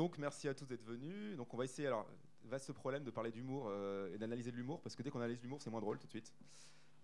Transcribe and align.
Donc 0.00 0.16
merci 0.16 0.48
à 0.48 0.54
tous 0.54 0.64
d'être 0.64 0.82
venus. 0.82 1.36
Donc 1.36 1.52
on 1.52 1.58
va 1.58 1.64
essayer 1.64 1.86
alors 1.86 2.06
vaste 2.44 2.72
problème 2.72 3.04
de 3.04 3.10
parler 3.10 3.30
d'humour 3.30 3.66
euh, 3.68 4.14
et 4.14 4.16
d'analyser 4.16 4.50
de 4.50 4.56
l'humour 4.56 4.80
parce 4.80 4.96
que 4.96 5.02
dès 5.02 5.10
qu'on 5.10 5.18
analyse 5.18 5.42
l'humour 5.42 5.60
c'est 5.60 5.68
moins 5.68 5.82
drôle 5.82 5.98
tout 5.98 6.06
de 6.06 6.12
suite. 6.12 6.32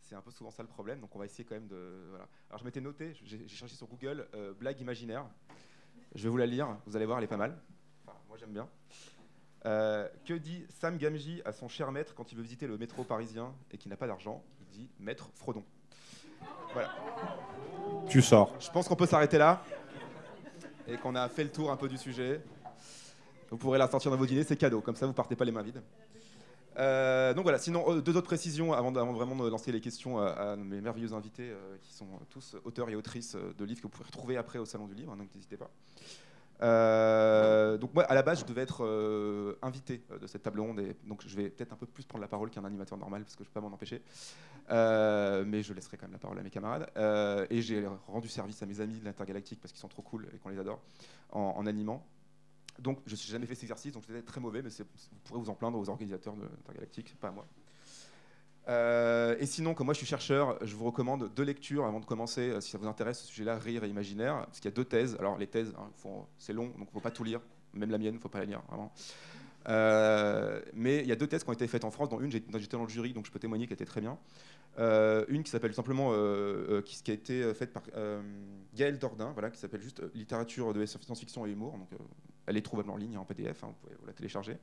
C'est 0.00 0.14
un 0.14 0.23
peu 0.23 0.30
souvent 0.30 0.50
ça 0.50 0.62
le 0.62 0.68
problème. 0.71 1.00
Donc 1.00 1.14
on 1.14 1.18
va 1.18 1.27
essayer 1.27 1.45
quand 1.45 1.57
même 1.57 1.68
de 1.68 2.07
voilà. 2.09 2.27
Alors 2.48 2.59
je 2.59 2.64
m'étais 2.64 2.80
noté, 2.80 3.12
j'ai 3.23 3.46
cherché 3.48 3.75
sur 3.75 3.87
Google 3.87 4.27
euh, 4.34 4.55
blague 4.55 4.80
imaginaire. 4.80 5.29
Je 6.14 6.23
vais 6.23 6.30
vous 6.30 6.39
la 6.39 6.46
lire. 6.46 6.79
Vous 6.87 6.96
allez 6.96 7.05
voir, 7.05 7.18
elle 7.18 7.25
est 7.25 7.29
pas 7.29 7.37
mal. 7.37 7.61
Enfin, 8.07 8.16
moi 8.29 8.39
j'aime 8.39 8.53
bien. 8.53 8.66
Euh, 9.67 10.07
que 10.25 10.35
dit 10.35 10.64
Sam 10.80 10.96
Gamji 10.96 11.43
à 11.45 11.51
son 11.53 11.69
cher 11.69 11.91
maître 11.91 12.15
quand 12.15 12.30
il 12.30 12.37
veut 12.37 12.43
visiter 12.45 12.66
le 12.69 12.79
métro 12.79 13.03
parisien 13.03 13.53
et 13.73 13.79
qu'il 13.79 13.91
n'a 13.91 13.96
pas 13.96 14.07
d'argent 14.07 14.45
Il 14.61 14.69
dit 14.79 14.89
Maître 15.01 15.29
Frodon. 15.34 15.65
Voilà. 16.73 16.95
Tu 18.09 18.23
sors. 18.23 18.55
Je 18.61 18.70
pense 18.70 18.87
qu'on 18.87 18.95
peut 18.97 19.06
s'arrêter 19.06 19.39
là 19.39 19.65
et 20.87 20.97
qu'on 20.98 21.16
a 21.16 21.29
fait 21.29 21.42
le 21.42 21.51
tour 21.51 21.70
un 21.73 21.77
peu 21.77 21.89
du 21.89 21.97
sujet. 21.98 22.41
Vous 23.51 23.56
pourrez 23.56 23.79
la 23.79 23.89
sortir 23.89 24.11
dans 24.11 24.16
vos 24.16 24.27
dîners, 24.27 24.45
c'est 24.45 24.56
cadeau, 24.56 24.80
comme 24.80 24.95
ça 24.97 25.06
vous 25.06 25.12
partez 25.12 25.34
pas 25.34 25.45
les 25.45 25.52
mains 25.52 25.62
vides. 25.62 25.83
Euh, 26.78 27.33
donc 27.33 27.45
voilà, 27.45 27.59
sinon 27.59 27.84
euh, 27.91 28.01
deux 28.03 28.17
autres 28.17 28.27
précisions 28.27 28.73
avant, 28.75 28.92
de- 28.92 29.01
avant 29.01 29.14
vraiment 29.14 29.34
de 29.42 29.48
lancer 29.48 29.73
les 29.73 29.80
questions 29.80 30.19
à, 30.19 30.27
à 30.27 30.56
mes 30.56 30.80
merveilleux 30.83 31.14
invités 31.14 31.51
euh, 31.51 31.77
qui 31.80 31.92
sont 31.95 32.06
tous 32.28 32.55
auteurs 32.64 32.91
et 32.91 32.95
autrices 32.95 33.34
de 33.34 33.64
livres 33.64 33.80
que 33.80 33.84
vous 33.84 33.89
pourrez 33.89 34.05
retrouver 34.05 34.37
après 34.37 34.59
au 34.59 34.67
Salon 34.67 34.87
du 34.87 34.95
Livre, 34.95 35.12
hein, 35.12 35.17
donc 35.17 35.34
n'hésitez 35.34 35.56
pas. 35.56 35.70
Euh, 36.62 37.77
donc 37.77 37.92
moi 37.92 38.05
à 38.05 38.15
la 38.15 38.23
base 38.23 38.41
je 38.41 38.46
devais 38.46 38.62
être 38.62 38.83
euh, 38.83 39.59
invité 39.60 40.02
euh, 40.10 40.19
de 40.19 40.27
cette 40.27 40.42
table 40.42 40.60
ronde 40.60 40.80
et 40.80 40.97
donc 41.06 41.23
je 41.27 41.37
vais 41.37 41.51
peut-être 41.51 41.74
un 41.74 41.77
peu 41.77 41.84
plus 41.84 42.06
prendre 42.06 42.23
la 42.23 42.28
parole 42.28 42.48
qu'un 42.48 42.64
animateur 42.64 42.97
normal 42.97 43.24
parce 43.24 43.37
que 43.37 43.45
je 43.45 43.51
peux 43.51 43.60
pas 43.60 43.66
m'en 43.66 43.74
empêcher. 43.74 44.02
Mais 44.69 45.62
je 45.62 45.73
laisserai 45.73 45.97
quand 45.97 46.06
même 46.06 46.12
la 46.12 46.19
parole 46.19 46.38
à 46.38 46.42
mes 46.42 46.50
camarades. 46.50 46.91
Et 47.50 47.62
j'ai 47.62 47.86
rendu 48.08 48.28
service 48.28 48.62
à 48.62 48.66
mes 48.66 48.81
amis 48.81 48.98
de 48.98 49.05
l'Intergalactique 49.05 49.61
parce 49.61 49.72
qu'ils 49.72 49.81
sont 49.81 49.89
trop 49.89 50.03
cool 50.03 50.28
et 50.34 50.39
qu'on 50.39 50.48
les 50.48 50.58
adore 50.58 50.81
en, 51.31 51.66
animant. 51.66 52.05
Donc, 52.78 52.98
je 53.06 53.12
n'ai 53.14 53.20
jamais 53.20 53.47
fait 53.47 53.55
cet 53.55 53.64
exercice, 53.64 53.92
donc 53.92 54.05
c'était 54.06 54.22
très 54.22 54.41
mauvais, 54.41 54.62
mais 54.62 54.69
vous 54.69 55.19
pourrez 55.25 55.41
vous 55.41 55.48
en 55.48 55.55
plaindre 55.55 55.78
aux 55.78 55.88
organisateurs 55.88 56.34
de 56.34 56.42
l'Intergalactique, 56.42 57.16
pas 57.19 57.28
à 57.28 57.31
moi. 57.31 57.47
Euh, 58.69 59.36
et 59.39 59.47
sinon, 59.47 59.75
comme 59.75 59.86
moi 59.86 59.95
je 59.95 59.98
suis 59.98 60.06
chercheur, 60.06 60.59
je 60.62 60.75
vous 60.75 60.84
recommande 60.84 61.31
deux 61.34 61.45
lectures 61.45 61.84
avant 61.84 62.00
de 62.00 62.05
commencer, 62.05 62.50
euh, 62.50 62.61
si 62.61 62.70
ça 62.70 62.78
vous 62.78 62.89
intéresse 62.89 63.20
ce 63.20 63.27
sujet-là, 63.27 63.59
rire 63.59 63.84
et 63.84 63.89
imaginaire, 63.89 64.45
parce 64.47 64.59
qu'il 64.59 64.69
y 64.70 64.75
a 64.75 64.77
deux 64.77 64.84
thèses. 64.84 65.17
Alors 65.20 65.39
les 65.39 65.47
thèses, 65.47 65.72
hein, 65.78 65.91
c'est 66.39 66.53
long, 66.53 66.67
donc 66.67 66.75
il 66.78 66.87
ne 66.87 66.92
faut 66.92 67.00
pas 67.00 67.12
tout 67.12 67.25
lire, 67.25 67.41
même 67.75 67.91
la 67.91 67.98
mienne, 67.98 68.14
il 68.14 68.17
ne 68.17 68.20
faut 68.20 68.28
pas 68.28 68.41
la 68.41 68.47
lire, 68.47 68.62
vraiment. 68.69 68.92
Euh, 69.69 70.61
mais 70.75 70.98
il 70.98 71.06
y 71.06 71.12
a 71.12 71.17
deux 71.17 71.27
thèses 71.27 71.44
qui 71.44 71.50
ont 71.50 71.53
été 71.53 71.67
faites 71.69 71.84
en 71.84 71.91
France, 71.91 72.09
dont 72.09 72.20
une, 72.20 72.31
j'étais 72.31 72.77
dans 72.77 72.83
le 72.83 72.89
jury, 72.89 73.12
donc 73.12 73.27
je 73.27 73.31
peux 73.31 73.39
témoigner 73.39 73.67
qu'elle 73.67 73.75
était 73.75 73.84
très 73.84 74.00
bien. 74.00 74.19
Une 75.28 75.42
qui 75.42 75.50
s'appelle 75.50 75.75
simplement, 75.75 76.11
qui, 76.83 77.11
a 77.11 77.14
été 77.14 77.55
faite 77.55 77.72
par 77.72 77.83
Gaël 78.75 78.98
Dordain, 78.98 79.33
voilà, 79.33 79.50
qui 79.50 79.59
s'appelle 79.59 79.81
juste 79.81 80.03
Littérature 80.14 80.75
de 80.75 80.84
science-fiction 80.84 81.47
et 81.47 81.50
humour. 81.50 81.78
Donc, 81.78 81.89
elle 82.47 82.56
est 82.56 82.62
trouvable 82.62 82.91
en 82.91 82.97
ligne 82.97 83.17
en 83.17 83.25
PDF, 83.25 83.64
hein, 83.64 83.69
vous 83.69 83.89
pouvez 83.89 84.06
la 84.06 84.12
télécharger. 84.12 84.59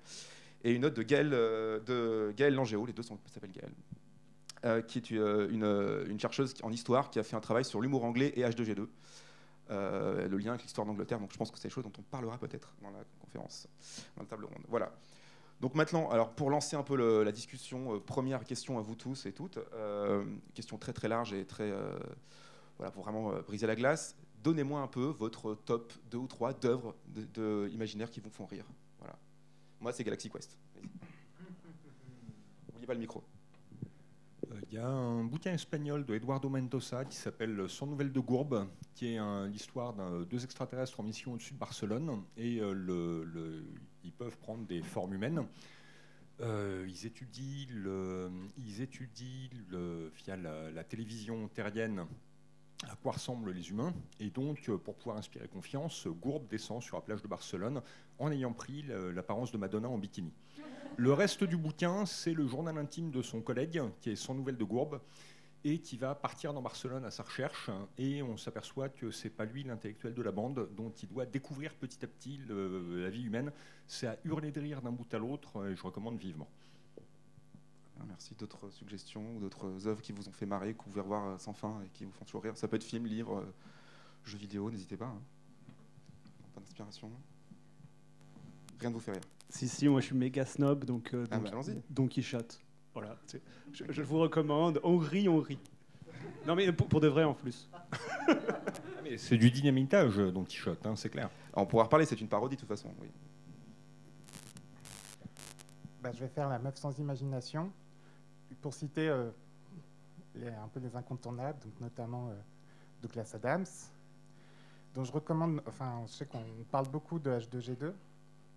Et 0.64 0.73
une 0.73 0.86
autre 0.86 0.95
de 0.95 1.03
Gaël, 1.03 1.31
euh, 1.33 1.80
de 1.80 2.45
Langéo, 2.45 2.86
les 2.86 2.94
deux 2.94 3.03
s'appellent 3.03 3.52
Gaël, 3.52 3.72
euh, 4.66 4.81
qui 4.81 5.00
est 5.00 5.11
euh, 5.11 6.06
une, 6.08 6.19
chercheuse 6.19 6.53
en 6.64 6.72
histoire 6.72 7.09
qui 7.09 7.19
a 7.19 7.23
fait 7.23 7.36
un 7.36 7.42
travail 7.42 7.66
sur 7.66 7.81
l'humour 7.81 8.06
anglais 8.06 8.31
et 8.38 8.44
H2G2. 8.44 8.88
Euh, 9.72 10.28
le 10.28 10.38
lien 10.38 10.52
avec 10.52 10.64
l'histoire 10.64 10.88
d'Angleterre, 10.88 11.19
donc 11.19 11.34
je 11.34 11.38
pense 11.38 11.52
que 11.52 11.58
c'est 11.58 11.67
des 11.67 11.73
choses 11.73 11.84
dont 11.84 11.91
on 11.97 12.02
parlera 12.02 12.38
peut-être 12.38 12.73
dans 12.81 12.91
la 12.91 13.03
conférence, 13.19 13.67
dans 14.16 14.23
la 14.23 14.30
table 14.30 14.45
ronde. 14.45 14.64
Voilà. 14.69 14.94
Donc 15.59 15.75
maintenant, 15.75 16.09
alors 16.09 16.31
pour 16.31 16.50
lancer 16.50 16.78
un 16.78 16.84
peu 16.84 17.23
la 17.23 17.31
discussion, 17.31 18.00
première 18.00 18.44
question 18.45 18.78
à 18.78 18.81
vous 18.81 18.95
tous 18.95 19.25
et 19.25 19.31
toutes, 19.31 19.59
question 20.53 20.78
très 20.78 20.91
très 20.91 21.08
large 21.08 21.34
et 21.34 21.45
très 21.45 21.73
voilà 22.78 22.91
pour 22.91 23.03
vraiment 23.03 23.34
briser 23.47 23.67
la 23.67 23.75
glace. 23.75 24.17
Donnez-moi 24.44 24.81
un 24.81 24.88
peu 24.88 25.06
votre 25.06 25.56
top 25.56 25.94
2 26.12 26.18
ou 26.18 26.28
3 26.28 26.53
d'œuvres 26.53 26.96
de, 27.07 27.23
de 27.34 27.69
imaginaires 27.72 28.12
qui 28.12 28.19
vous 28.19 28.29
font 28.29 28.46
rire. 28.46 28.66
Moi, 29.84 29.92
c'est 29.92 30.06
Galaxy 30.06 30.30
Quest. 30.30 30.58
N'oubliez 32.70 32.88
pas 32.88 32.94
le 32.94 33.02
micro. 33.02 33.22
Euh, 34.50 34.62
Il 34.70 34.76
y 34.76 34.78
a 34.78 34.88
un 34.88 35.26
bouquin 35.26 35.52
espagnol 35.52 36.06
de 36.06 36.16
Eduardo 36.16 36.48
Mendoza 36.48 37.04
qui 37.04 37.18
s'appelle 37.18 37.68
Sans 37.68 37.86
nouvelles 37.86 38.14
de 38.14 38.20
Gourbe, 38.22 38.70
qui 38.96 39.08
est 39.08 39.48
l'histoire 39.50 39.94
d'un 39.94 40.22
deux 40.22 40.46
extraterrestres 40.46 41.02
en 41.02 41.04
mission 41.04 41.34
au-dessus 41.34 41.54
de 41.54 41.60
Barcelone. 41.60 42.24
Et 42.38 42.62
euh, 42.62 43.62
ils 44.06 44.14
peuvent 44.14 44.38
prendre 44.38 44.66
des 44.66 44.82
formes 44.82 45.16
humaines. 45.16 45.46
Euh, 46.40 46.88
ils 46.88 47.06
étudient, 47.06 47.68
via 50.16 50.38
la 50.38 50.84
télévision 50.86 51.50
terrienne 51.50 52.08
à 52.90 52.96
quoi 52.96 53.14
ressemblent 53.14 53.52
les 53.52 53.70
humains. 53.70 53.94
Et 54.20 54.30
donc, 54.30 54.70
euh, 54.70 54.78
pour 54.78 54.96
pouvoir 54.96 55.18
inspirer 55.18 55.48
confiance, 55.48 56.08
Gourbe 56.08 56.48
descend 56.48 56.82
sur 56.82 56.98
la 56.98 57.02
plage 57.02 57.22
de 57.22 57.28
Barcelone 57.28 57.82
en 58.20 58.32
ayant 58.32 58.54
pris 58.54 58.84
l'apparence 59.14 59.52
de 59.52 59.58
Madonna 59.58 59.90
en 59.90 59.98
bikini. 59.98 60.32
Le 60.98 61.12
reste 61.12 61.44
du 61.44 61.58
bouquin, 61.58 62.06
c'est 62.06 62.34
le 62.34 62.48
journal 62.48 62.78
intime 62.78 63.10
de 63.10 63.22
son 63.22 63.42
collègue, 63.42 63.82
qui 64.00 64.12
est 64.12 64.16
sans 64.16 64.36
nouvelles 64.36 64.58
de 64.58 64.64
Gourbe, 64.64 65.02
et 65.64 65.80
qui 65.80 65.98
va 65.98 66.14
partir 66.14 66.54
dans 66.54 66.62
Barcelone 66.62 67.06
à 67.06 67.12
sa 67.12 67.24
recherche. 67.24 67.70
Et 67.98 68.22
on 68.22 68.38
s'aperçoit 68.38 68.90
que 68.90 69.10
c'est 69.10 69.30
pas 69.30 69.46
lui 69.46 69.64
l'intellectuel 69.64 70.14
de 70.14 70.22
la 70.22 70.32
bande, 70.32 70.70
dont 70.76 70.92
il 70.92 71.08
doit 71.08 71.26
découvrir 71.26 71.74
petit 71.74 72.04
à 72.06 72.08
petit 72.08 72.40
la 72.48 73.10
vie 73.10 73.24
humaine. 73.24 73.52
C'est 73.88 74.08
à 74.08 74.18
hurler 74.24 74.52
de 74.52 74.60
rire 74.60 74.82
d'un 74.82 74.92
bout 74.92 75.12
à 75.14 75.18
l'autre, 75.18 75.68
et 75.68 75.76
je 75.76 75.82
recommande 75.82 76.18
vivement. 76.18 76.50
Merci. 78.08 78.36
D'autres 78.36 78.69
suggestions 78.69 79.36
ou 79.36 79.40
d'autres 79.40 79.88
œuvres 79.88 80.02
qui 80.02 80.12
vous 80.12 80.28
ont 80.28 80.31
fait 80.31 80.46
marrer, 80.46 80.74
que 80.74 80.80
vous 80.80 80.90
pouvez 80.90 81.02
revoir 81.02 81.28
euh, 81.28 81.38
sans 81.38 81.53
fin 81.53 81.81
et 81.86 81.90
qui 81.90 82.06
vous 82.06 82.12
font 82.12 82.25
toujours 82.25 82.44
rire 82.44 82.56
Ça 82.58 82.68
peut 82.68 82.75
être 82.75 82.84
film, 82.84 83.06
livre, 83.06 83.38
euh, 83.40 83.53
jeux 84.25 84.38
vidéo, 84.38 84.69
n'hésitez 84.69 84.97
pas. 84.97 85.06
hein. 85.08 85.22
Pas 86.53 86.59
d'inspiration 86.62 87.09
Rien 88.80 88.90
ne 88.90 88.94
vous 88.96 89.00
fait 89.00 89.12
rire. 89.14 89.22
Si, 89.50 89.68
si, 89.68 89.88
moi 89.88 90.02
je 90.02 90.08
suis 90.08 90.16
méga 90.16 90.46
snob, 90.46 90.84
donc 90.86 91.14
euh, 91.14 91.25
Ah 91.31 91.38
Don, 91.38 91.44
bah, 91.44 91.50
allons-y. 91.53 91.81
Don 91.90 92.08
Quichotte. 92.08 92.59
Voilà, 92.94 93.18
c'est- 93.25 93.41
je, 93.72 93.86
je 93.90 94.02
vous 94.02 94.20
recommande. 94.20 94.80
On 94.84 94.97
rit, 94.97 95.28
on 95.30 95.40
rit. 95.40 95.59
Non 96.46 96.56
mais 96.56 96.72
pour, 96.74 96.88
pour 96.88 97.00
de 97.02 97.08
vrai 97.08 97.24
en 97.24 97.34
plus. 97.34 97.70
Mais 99.03 99.18
c'est 99.18 99.38
du 99.38 99.52
dynamitage, 99.52 100.16
Don 100.18 100.44
Quichotte, 100.46 100.85
hein, 100.85 100.96
c'est 100.96 101.09
clair. 101.09 101.30
On 101.53 101.66
pourra 101.66 101.84
reparler, 101.84 102.06
c'est 102.06 102.20
une 102.22 102.28
parodie 102.30 102.56
de 102.56 102.59
toute 102.62 102.70
façon. 102.70 102.90
Oui. 103.02 103.08
Bah, 106.02 106.12
je 106.14 106.20
vais 106.20 106.28
faire 106.30 106.50
la 106.50 106.59
meuf 106.59 106.75
sans 106.78 106.97
imagination. 107.00 107.72
Pour 108.62 108.74
citer 108.74 109.09
euh, 109.09 109.31
un 110.38 110.68
peu 110.68 110.80
les 110.80 110.96
incontournables, 110.96 111.59
donc 111.59 111.80
notamment 111.81 112.30
euh, 112.30 112.34
Douglas 113.02 113.31
Adams, 113.34 113.66
dont 114.94 115.03
je 115.03 115.12
recommande, 115.12 115.62
enfin, 115.68 116.03
je 116.08 116.14
sais 116.14 116.25
qu'on 116.25 116.44
parle 116.72 116.88
beaucoup 116.90 117.19
de 117.19 117.30
H2G2, 117.31 117.94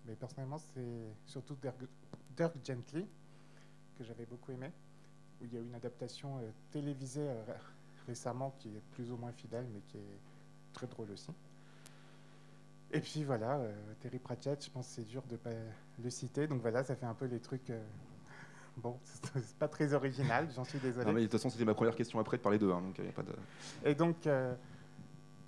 mais 0.05 0.15
personnellement, 0.15 0.57
c'est 0.59 1.13
surtout 1.25 1.55
Dirk, 2.35 2.55
Gently, 2.63 3.05
que 3.97 4.03
j'avais 4.03 4.25
beaucoup 4.25 4.51
aimé, 4.51 4.71
où 5.41 5.45
il 5.45 5.53
y 5.53 5.57
a 5.57 5.59
eu 5.59 5.65
une 5.65 5.75
adaptation 5.75 6.37
euh, 6.37 6.49
télévisée 6.71 7.29
ré- 7.29 7.53
récemment 8.07 8.53
qui 8.59 8.69
est 8.69 8.81
plus 8.91 9.11
ou 9.11 9.17
moins 9.17 9.31
fidèle, 9.31 9.65
mais 9.73 9.81
qui 9.87 9.97
est 9.97 10.19
très 10.73 10.87
drôle 10.87 11.11
aussi. 11.11 11.31
Et 12.91 13.01
puis 13.01 13.25
voilà, 13.25 13.59
Terry 13.99 14.17
Pratchett, 14.17 14.63
je 14.63 14.69
pense 14.69 14.87
que 14.87 14.93
c'est 14.93 15.03
dur 15.03 15.21
de 15.23 15.33
ne 15.33 15.37
pas 15.37 15.49
le 16.01 16.09
citer. 16.09 16.47
Donc 16.47 16.61
voilà, 16.61 16.85
ça 16.85 16.95
fait 16.95 17.05
un 17.05 17.13
peu 17.13 17.25
les 17.25 17.41
trucs. 17.41 17.69
Bon, 18.77 18.99
c'est 19.03 19.57
pas 19.57 19.67
très 19.67 19.93
original, 19.93 20.47
j'en 20.55 20.63
suis 20.63 20.79
désolé. 20.79 21.05
Non, 21.05 21.13
mais 21.13 21.21
de 21.21 21.25
toute 21.25 21.33
façon, 21.33 21.49
c'était 21.49 21.65
ma 21.65 21.73
première 21.73 21.95
question 21.95 22.19
après 22.19 22.37
de 22.37 22.41
parler 22.43 22.59
d'eux, 22.59 22.71
hein, 22.71 22.81
donc 22.81 22.95
il 22.99 23.03
n'y 23.03 23.09
a 23.09 23.13
pas 23.13 23.23
de. 23.23 23.33
Et 23.83 23.95
donc, 23.95 24.27
euh, 24.27 24.53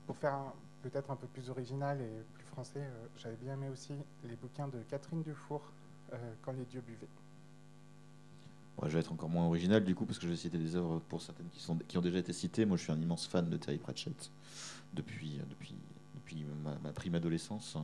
pour 0.08 0.18
faire 0.18 0.40
peut-être 0.82 1.12
un 1.12 1.16
peu 1.16 1.28
plus 1.28 1.50
original 1.50 2.02
et 2.02 2.24
plus 2.34 2.46
français, 2.46 2.80
euh, 2.80 3.08
j'avais 3.18 3.36
bien 3.36 3.54
aimé 3.54 3.70
aussi 3.70 3.94
les 4.24 4.36
bouquins 4.36 4.68
de 4.68 4.80
Catherine 4.90 5.22
Dufour, 5.22 5.62
euh, 6.14 6.18
Quand 6.42 6.54
les 6.54 6.66
dieux 6.66 6.82
buvaient. 6.82 7.08
Ouais, 8.82 8.90
je 8.90 8.94
vais 8.94 9.02
être 9.02 9.12
encore 9.12 9.30
moins 9.30 9.46
original 9.46 9.84
du 9.84 9.94
coup 9.94 10.06
parce 10.06 10.18
que 10.18 10.26
je 10.26 10.32
vais 10.32 10.38
citer 10.38 10.58
des 10.58 10.76
œuvres 10.76 11.00
pour 11.10 11.22
certaines 11.22 11.50
qui, 11.50 11.60
sont, 11.60 11.78
qui 11.88 11.98
ont 11.98 12.02
déjà 12.02 12.18
été 12.18 12.32
citées. 12.32 12.66
Moi 12.66 12.78
je 12.78 12.84
suis 12.84 12.94
un 12.94 13.00
immense 13.00 13.28
fan 13.28 13.50
de 13.50 13.58
Terry 13.58 13.78
Pratchett 13.78 14.32
depuis, 14.94 15.42
depuis, 15.50 15.76
depuis 16.16 16.46
ma, 16.64 16.76
ma 16.80 16.94
prime 16.94 17.16
adolescence. 17.16 17.78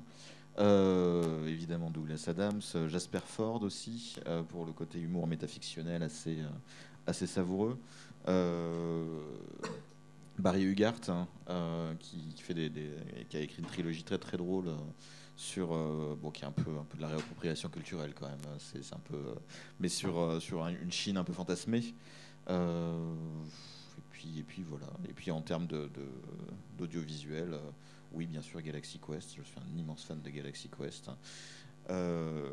Euh, 0.57 1.45
évidemment 1.47 1.89
Douglas 1.89 2.25
Adams, 2.27 2.61
euh, 2.75 2.87
Jasper 2.87 3.19
Ford 3.25 3.61
aussi 3.63 4.15
euh, 4.25 4.41
pour 4.41 4.65
le 4.65 4.71
côté 4.71 4.99
humour 4.99 5.27
métafictionnel 5.27 6.01
assez, 6.01 6.37
assez 7.05 7.27
savoureux. 7.27 7.77
Barry 10.37 10.63
Hugart 10.63 10.99
hein, 11.09 11.27
qui, 11.99 12.33
a 13.33 13.39
écrit 13.39 13.59
une 13.61 13.67
trilogie 13.67 14.03
très 14.03 14.17
très 14.17 14.37
drôle 14.37 14.71
sur 15.37 15.67
bon 15.67 16.31
qui 16.31 16.43
est 16.43 16.47
un 16.47 16.51
peu 16.51 16.71
un 16.79 16.85
peu 16.85 16.97
de 16.97 17.01
la 17.01 17.09
réappropriation 17.09 17.69
culturelle 17.69 18.13
quand 18.15 18.27
même. 18.27 18.39
C'est 18.57 18.83
c'est 18.83 18.95
un 18.95 18.99
peu 18.99 19.19
mais 19.79 19.89
sur, 19.89 20.41
sur 20.41 20.63
un- 20.63 20.71
une 20.71 20.91
Chine 20.91 21.17
un 21.17 21.23
peu 21.23 21.33
fantasmée. 21.33 21.93
Et, 22.49 22.53
puis, 24.09 24.39
et 24.39 24.43
puis 24.43 24.63
voilà. 24.63 24.87
Et 25.07 25.13
puis 25.13 25.29
en 25.29 25.41
termes 25.41 25.67
d'audiovisuel, 26.77 27.59
oui, 28.15 28.25
bien 28.27 28.41
sûr, 28.41 28.62
Galaxy 28.62 29.00
Quest. 29.00 29.35
Je 29.38 29.41
suis 29.44 29.59
un 29.59 29.77
immense 29.77 30.03
fan 30.03 30.21
de 30.21 30.29
Galaxy 30.29 30.69
Quest. 30.69 31.09
Euh, 31.89 32.50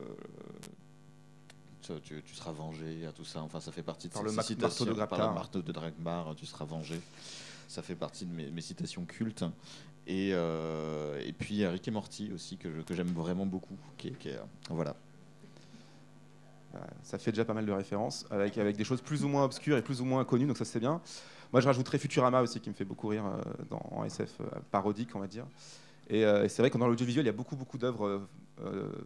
tu, 1.80 2.22
seras 2.34 2.52
vengé, 2.52 3.06
à 3.06 3.12
tout 3.12 3.24
ça. 3.24 3.40
Enfin, 3.42 3.60
ça 3.60 3.72
fait 3.72 3.82
partie 3.82 4.08
de 4.08 4.12
Par 4.12 4.22
ces- 4.22 4.36
le 4.36 4.42
citations, 4.42 4.84
marteau 4.86 5.00
de 5.00 5.06
par 5.06 5.28
le 5.28 5.34
marteau 5.34 5.62
de 5.62 5.72
Drakmar, 5.72 6.34
tu 6.36 6.46
seras 6.46 6.64
vengé. 6.64 7.00
Ça 7.68 7.82
fait 7.82 7.94
partie 7.94 8.24
de 8.26 8.34
mes, 8.34 8.50
mes 8.50 8.60
citations 8.60 9.04
cultes. 9.04 9.44
Et, 10.06 10.30
euh, 10.32 11.20
et 11.24 11.32
puis 11.32 11.64
Rick 11.66 11.86
et 11.88 11.90
Morty 11.90 12.30
aussi 12.34 12.56
que, 12.56 12.70
je- 12.72 12.80
que 12.82 12.94
j'aime 12.94 13.12
vraiment 13.12 13.46
beaucoup. 13.46 13.76
Qui 13.98 14.12
qui 14.12 14.30
voilà. 14.68 14.94
Euh, 16.74 16.78
Ça 17.02 17.18
fait 17.18 17.32
déjà 17.32 17.44
pas 17.44 17.54
mal 17.54 17.66
de 17.66 17.72
références, 17.72 18.26
avec, 18.30 18.58
avec 18.58 18.76
des 18.76 18.84
choses 18.84 19.00
plus 19.00 19.24
ou 19.24 19.28
moins 19.28 19.44
obscures 19.44 19.76
et 19.76 19.82
plus 19.82 20.00
ou 20.00 20.04
moins 20.04 20.24
connues, 20.24 20.46
donc 20.46 20.56
ça 20.56 20.64
c'est 20.64 20.80
bien. 20.80 21.00
Moi 21.52 21.60
je 21.60 21.66
rajouterais 21.66 21.98
Futurama 21.98 22.40
aussi, 22.40 22.60
qui 22.60 22.70
me 22.70 22.74
fait 22.74 22.84
beaucoup 22.84 23.08
rire 23.08 23.26
euh, 23.26 23.76
en 23.92 24.04
SF 24.04 24.40
euh, 24.40 24.44
parodique, 24.70 25.14
on 25.14 25.20
va 25.20 25.26
dire. 25.26 25.46
Et, 26.08 26.24
euh, 26.24 26.44
et 26.44 26.48
c'est 26.48 26.62
vrai 26.62 26.70
que 26.70 26.78
dans 26.78 26.86
l'audiovisuel, 26.86 27.24
il 27.24 27.26
y 27.26 27.30
a 27.30 27.34
beaucoup, 27.34 27.56
beaucoup 27.56 27.78
d'œuvres 27.78 28.22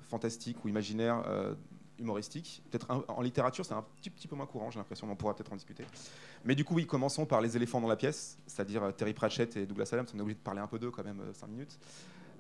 fantastiques 0.03 0.65
ou 0.65 0.69
imaginaires, 0.69 1.23
humoristiques. 1.99 2.63
Peut-être 2.71 3.05
en 3.09 3.23
littérature, 3.23 3.65
c'est 3.65 3.73
un 3.73 3.85
petit, 3.97 4.11
petit 4.11 4.29
peu 4.29 4.37
moins 4.37 4.45
courant, 4.45 4.71
j'ai 4.71 4.79
l'impression, 4.79 5.11
on 5.11 5.17
pourra 5.17 5.35
peut-être 5.35 5.53
en 5.53 5.57
discuter. 5.57 5.85
Mais 6.45 6.55
du 6.55 6.65
coup, 6.65 6.75
oui, 6.75 6.87
commençons 6.87 7.25
par 7.25 7.41
les 7.41 7.57
éléphants 7.57 7.81
dans 7.81 7.89
la 7.89 7.97
pièce, 7.97 8.39
c'est-à-dire 8.47 8.93
Terry 8.95 9.15
Pratchett 9.15 9.57
et 9.57 9.65
Douglas 9.65 9.89
Adams. 9.93 10.07
On 10.15 10.19
est 10.19 10.21
obligé 10.21 10.35
de 10.35 10.43
parler 10.43 10.61
un 10.61 10.67
peu 10.67 10.79
d'eux 10.79 10.91
quand 10.91 11.05
même, 11.05 11.23
5 11.33 11.47
minutes. 11.47 11.79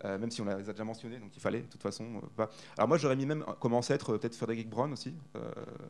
Euh, 0.04 0.19
même 0.19 0.31
si 0.31 0.40
on 0.43 0.44
les 0.44 0.52
a 0.52 0.72
déjà 0.72 0.84
mentionnés, 0.84 1.19
donc 1.19 1.34
il 1.34 1.40
fallait, 1.40 1.62
de 1.62 1.66
toute 1.66 1.82
façon. 1.82 2.04
euh. 2.38 2.46
Alors 2.76 2.88
moi, 2.88 2.98
j'aurais 2.98 3.16
mis 3.16 3.26
même 3.26 3.44
comme 3.60 3.75
ancêtre 3.75 4.14
euh, 4.14 4.19
peut-être 4.19 4.37
Frederick 4.37 4.69
Brown 4.69 4.93
aussi, 4.93 5.14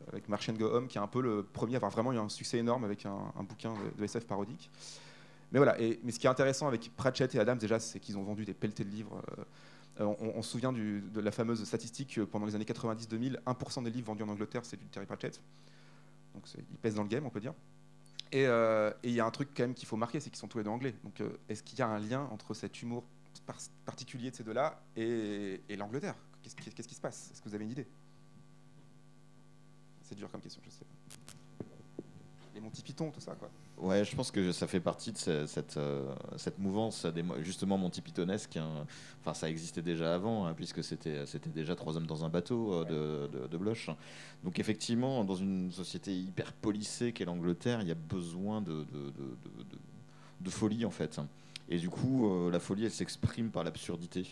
avec 0.09 0.29
Martian 0.29 0.55
Go 0.55 0.67
Home, 0.67 0.87
qui 0.87 0.99
est 0.99 1.01
un 1.01 1.07
peu 1.07 1.21
le 1.21 1.43
premier 1.43 1.75
à 1.75 1.77
avoir 1.77 1.91
vraiment 1.91 2.13
eu 2.13 2.19
un 2.19 2.29
succès 2.29 2.59
énorme 2.59 2.85
avec 2.85 3.07
un, 3.07 3.33
bouquin 3.49 3.75
de, 3.97 4.05
SF 4.05 4.27
parodique. 4.27 4.71
Mais 5.53 5.59
voilà, 5.59 5.77
mais 6.03 6.11
ce 6.11 6.19
qui 6.19 6.27
est 6.27 6.31
intéressant 6.31 6.67
avec 6.67 6.91
Pratchett 6.97 7.35
et 7.35 7.39
Adams 7.39 7.59
déjà, 7.59 7.79
c'est 7.79 8.01
qu'ils 8.01 8.19
ont 8.19 8.23
vendu 8.25 8.45
des 8.45 8.55
pelletés 8.55 8.85
de 8.85 8.91
livres. 8.91 9.23
on, 10.01 10.43
se 10.43 10.51
souvient 10.51 10.73
de 10.73 11.21
la 11.21 11.31
fameuse 11.31 11.63
statistique 11.65 12.15
que 12.17 12.23
pendant 12.23 12.47
les 12.47 12.55
années 12.55 12.65
90-2000, 12.65 13.39
1% 13.45 13.85
des 13.85 13.91
livres 13.91 14.09
vendus 14.09 14.25
en 14.25 14.29
Angleterre, 14.29 14.65
c'est 14.65 14.77
du 14.77 14.87
Terry 14.87 15.07
Pratchett. 15.07 15.41
Donc 16.35 16.49
c'est- 16.49 16.65
il 16.71 16.79
pèse 16.79 16.95
dans 16.97 17.03
le 17.03 17.09
game, 17.09 17.25
on 17.25 17.31
peut 17.31 17.41
dire. 17.41 17.55
Et 18.33 18.43
il 19.05 19.13
y 19.13 19.21
a 19.21 19.27
un 19.27 19.31
truc 19.31 19.51
quand 19.57 19.63
même 19.63 19.75
qu'il 19.75 19.87
faut 19.87 19.97
marquer, 19.97 20.19
c'est 20.19 20.31
qu'ils 20.31 20.39
sont 20.39 20.49
tous 20.49 20.59
les 20.59 20.65
deux 20.65 20.71
anglais. 20.71 20.95
Donc 21.05 21.23
est-ce 21.49 21.63
qu'il 21.63 21.79
y 21.79 21.83
a 21.83 21.89
un 21.89 21.99
lien 22.01 22.29
entre 22.33 22.55
cet 22.55 22.83
humour 22.83 23.05
par- 23.41 23.59
particulier 23.85 24.31
de 24.31 24.37
ces 24.37 24.45
deux-là 24.45 24.81
et, 24.97 25.61
et 25.69 25.77
l'Angleterre 25.77 26.17
Qu'est-ce 26.55 26.89
qui, 26.89 26.95
se 26.95 27.01
passe? 27.01 27.31
Est-ce 27.33 27.43
que 27.43 27.49
vous 27.49 27.55
avez 27.57 27.65
une 27.65 27.73
idée? 27.73 27.87
C'est 30.03 30.15
dur 30.15 30.31
comme 30.31 30.41
question, 30.41 30.63
je 30.65 30.71
sais. 30.71 30.85
Les 32.55 32.61
Monty 32.61 32.83
Python, 32.83 33.11
tout 33.11 33.21
ça, 33.21 33.35
quoi. 33.35 33.51
Ouais, 33.79 34.05
je 34.05 34.15
pense 34.15 34.31
que 34.31 34.53
ça 34.53 34.69
fait 34.69 34.79
partie 34.81 35.13
de 35.13 35.19
euh, 35.29 36.15
cette 36.37 36.59
mouvance, 36.59 37.05
justement 37.41 37.77
Monty 37.77 38.01
Pythonesque. 38.01 38.57
hein. 38.57 38.87
Enfin, 39.21 39.35
ça 39.35 39.51
existait 39.51 39.83
déjà 39.83 40.15
avant, 40.15 40.47
hein, 40.47 40.55
puisque 40.55 40.85
c'était 40.85 41.27
déjà 41.53 41.75
Trois 41.75 41.97
hommes 41.97 42.07
dans 42.07 42.25
un 42.25 42.29
bateau 42.29 42.73
euh, 42.73 43.29
de, 43.29 43.49
de, 43.49 43.57
Bloch. 43.59 43.91
Donc, 44.45 44.61
effectivement, 44.61 45.25
dans 45.25 45.35
une 45.35 45.73
société 45.73 46.17
hyper 46.17 46.53
policée 46.53 47.13
qu'est 47.13 47.25
l'Angleterre, 47.25 47.81
il 47.83 47.89
y 47.89 47.93
a 47.93 47.97
besoin 47.97 48.63
de, 48.63 48.87
de, 50.41 50.51
folie, 50.51 50.85
en 50.85 50.93
fait. 50.93 51.21
Et 51.69 51.79
du 51.79 51.89
coup, 51.89 52.29
euh, 52.31 52.51
la 52.51 52.61
folie, 52.61 52.85
elle 52.85 52.91
s'exprime 52.91 53.51
par 53.51 53.65
l'absurdité. 53.65 54.27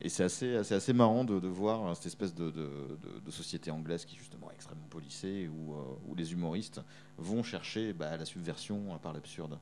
Et 0.00 0.08
c'est 0.08 0.22
assez, 0.22 0.62
c'est 0.62 0.74
assez 0.76 0.92
marrant 0.92 1.24
de, 1.24 1.40
de 1.40 1.48
voir 1.48 1.96
cette 1.96 2.06
espèce 2.06 2.34
de, 2.34 2.50
de- 2.50 2.96
de- 3.02 3.18
de 3.24 3.30
société 3.30 3.70
anglaise 3.70 4.04
qui 4.04 4.16
justement 4.16 4.50
est 4.50 4.54
extrêmement 4.54 4.86
policée, 4.90 5.48
où, 5.48 5.74
euh, 5.74 5.82
où 6.06 6.14
les 6.14 6.32
humoristes 6.32 6.80
vont 7.16 7.42
chercher 7.42 7.92
bah, 7.92 8.16
la 8.16 8.24
subversion 8.24 8.94
euh, 8.94 8.98
par 8.98 9.12
l'absurde. 9.12 9.58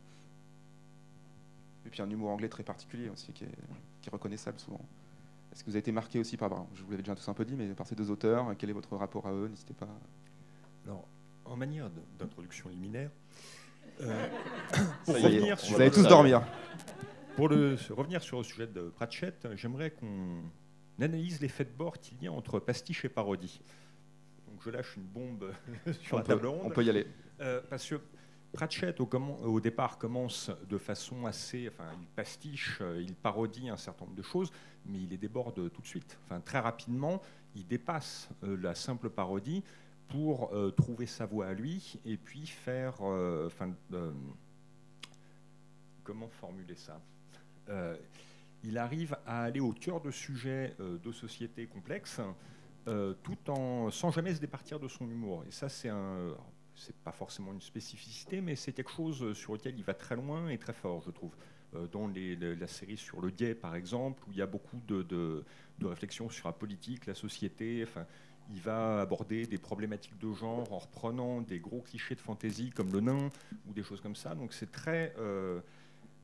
Et 1.86 1.88
puis 1.88 2.02
un 2.02 2.10
humour 2.10 2.30
anglais 2.30 2.48
très 2.48 2.64
particulier 2.64 3.08
aussi, 3.08 3.32
qui 3.32 3.44
est, 3.44 3.54
qui 4.02 4.08
est 4.08 4.12
reconnaissable 4.12 4.58
souvent. 4.58 4.80
Est-ce 5.52 5.62
que 5.64 5.70
vous 5.70 5.76
avez 5.76 5.80
été 5.80 5.92
marqué 5.92 6.18
aussi 6.18 6.36
par, 6.36 6.50
je 6.74 6.82
vous 6.82 6.90
l'avais 6.90 7.02
déjà 7.02 7.14
tous 7.14 7.28
un 7.28 7.34
peu 7.34 7.44
dit, 7.44 7.54
mais 7.54 7.68
par 7.68 7.86
ces 7.86 7.94
deux 7.94 8.10
auteurs 8.10 8.54
Quel 8.58 8.68
est 8.68 8.74
votre 8.74 8.94
rapport 8.96 9.26
à 9.26 9.32
eux? 9.32 9.48
N'hésitez 9.48 9.72
pas. 9.72 9.88
Alors, 10.84 11.06
en 11.46 11.56
manière 11.56 11.88
d'introduction 12.18 12.68
liminaire, 12.68 13.08
euh, 13.08 13.42
pour, 15.04 15.18
y 15.18 15.22
est, 15.22 15.26
revenir 15.26 15.56
vous 15.56 15.62
sur 15.64 15.76
allez 15.76 15.86
le- 15.86 15.90
tous 15.94 16.06
dormir. 16.06 16.42
pour 17.36 17.48
le, 17.48 17.76
revenir 17.90 18.22
sur 18.22 18.38
le 18.38 18.44
sujet 18.44 18.66
de 18.66 18.82
Pratchett, 18.90 19.48
j'aimerais 19.54 19.90
qu'on 19.90 20.42
analyse 21.00 21.40
l'effet 21.40 21.64
de 21.64 21.70
bord 21.76 21.98
qu'il 21.98 22.22
y 22.22 22.26
a 22.26 22.32
entre 22.32 22.58
pastiche 22.58 23.04
et 23.04 23.08
parodie. 23.08 23.60
Donc 24.48 24.60
je 24.64 24.70
lâche 24.70 24.96
une 24.96 25.04
bombe 25.04 25.52
sur 26.00 26.14
On 26.14 26.16
la 26.18 26.22
peut, 26.22 26.28
table 26.34 26.46
ronde. 26.46 26.60
on 26.64 26.70
peut 26.70 26.84
y 26.84 26.90
aller. 26.90 27.06
Euh, 27.40 27.60
parce 27.68 27.86
que 27.88 27.96
Pratchett, 28.52 28.98
au, 29.00 29.60
départ, 29.60 29.98
commence 29.98 30.50
de 30.68 30.78
façon 30.78 31.26
assez. 31.26 31.68
Enfin, 31.68 31.90
il 32.00 32.06
pastiche, 32.06 32.78
euh, 32.80 33.02
il 33.02 33.14
parodie 33.14 33.68
un 33.68 33.76
certain 33.76 34.06
nombre 34.06 34.16
de 34.16 34.22
choses, 34.22 34.50
mais 34.86 34.98
il 34.98 35.10
les 35.10 35.18
déborde 35.18 35.70
tout 35.70 35.82
de 35.82 35.86
suite. 35.86 36.16
Enfin, 36.24 36.40
très 36.40 36.60
rapidement, 36.60 37.20
il 37.54 37.66
dépasse 37.66 38.30
euh, 38.44 38.56
la 38.62 38.74
simple 38.74 39.10
parodie 39.10 39.62
pour 40.08 40.52
euh, 40.52 40.70
trouver 40.70 41.06
sa 41.06 41.26
voie 41.26 41.46
à 41.46 41.54
lui 41.54 41.98
et 42.04 42.16
puis 42.16 42.46
faire. 42.46 42.96
euh, 43.02 43.48
euh, 43.92 44.12
comment 46.04 46.28
formuler 46.28 46.76
ça? 46.76 47.00
Il 48.62 48.78
arrive 48.78 49.16
à 49.26 49.42
aller 49.42 49.60
au 49.60 49.72
cœur 49.72 50.00
de 50.00 50.10
sujets 50.10 50.76
de 50.78 51.12
société 51.12 51.66
complexes. 51.66 52.20
tout 53.22 53.50
en 53.50 53.90
sans 53.90 54.10
jamais 54.12 54.34
se 54.34 54.40
départir 54.40 54.78
de 54.78 54.88
son 54.88 55.10
humour. 55.10 55.44
Et 55.48 55.50
ça, 55.50 55.68
c'est 55.68 55.88
un, 55.88 56.32
c'est 56.74 56.96
pas 56.96 57.12
forcément 57.12 57.52
une 57.52 57.60
spécificité, 57.60 58.40
mais 58.40 58.54
c'est 58.54 58.72
quelque 58.72 58.92
chose 58.92 59.32
sur 59.32 59.52
lequel 59.54 59.76
il 59.76 59.84
va 59.84 59.94
très 59.94 60.14
loin 60.14 60.48
et 60.48 60.58
très 60.58 60.72
fort, 60.72 61.02
je 61.02 61.10
trouve. 61.10 61.34
Dans 61.92 62.08
la 62.08 62.66
série 62.68 62.96
sur 62.96 63.20
le 63.20 63.30
guet, 63.30 63.54
par 63.54 63.74
exemple, 63.74 64.22
où 64.26 64.32
il 64.32 64.38
y 64.38 64.42
a 64.42 64.46
beaucoup 64.46 64.80
de, 64.86 65.02
de, 65.02 65.44
de 65.78 65.86
réflexions 65.86 66.30
sur 66.30 66.46
la 66.46 66.52
politique, 66.52 67.06
la 67.06 67.14
société. 67.14 67.82
Enfin, 67.82 68.06
il 68.52 68.60
va 68.60 69.00
aborder 69.00 69.46
des 69.46 69.58
problématiques 69.58 70.18
de 70.18 70.32
genre 70.32 70.72
en 70.72 70.78
reprenant 70.78 71.40
des 71.40 71.58
gros 71.58 71.80
clichés 71.80 72.14
de 72.14 72.20
fantasy 72.20 72.70
comme 72.70 72.92
le 72.92 73.00
nain 73.00 73.30
ou 73.68 73.72
des 73.72 73.82
choses 73.82 74.00
comme 74.00 74.16
ça. 74.16 74.34
Donc 74.34 74.52
c'est 74.52 74.70
très 74.70 75.14
euh, 75.18 75.60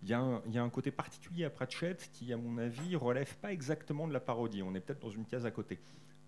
il 0.05 0.09
y, 0.09 0.15
a 0.15 0.21
un- 0.21 0.43
il 0.47 0.53
y 0.55 0.59
a 0.59 0.63
un 0.63 0.71
côté 0.71 0.91
particulier 0.91 1.45
à 1.45 1.51
Pratchett 1.51 2.11
qui, 2.13 2.33
à 2.33 2.37
mon 2.37 2.59
avis, 2.59 2.97
relève 2.97 3.37
pas 3.37 3.53
exactement 3.53 4.09
de 4.09 4.13
la 4.13 4.19
parodie. 4.21 4.61
On 4.63 4.75
est 4.75 4.81
peut-être 4.81 5.01
dans 5.01 5.11
une 5.11 5.25
case 5.25 5.47
à 5.47 5.51
côté. 5.53 5.77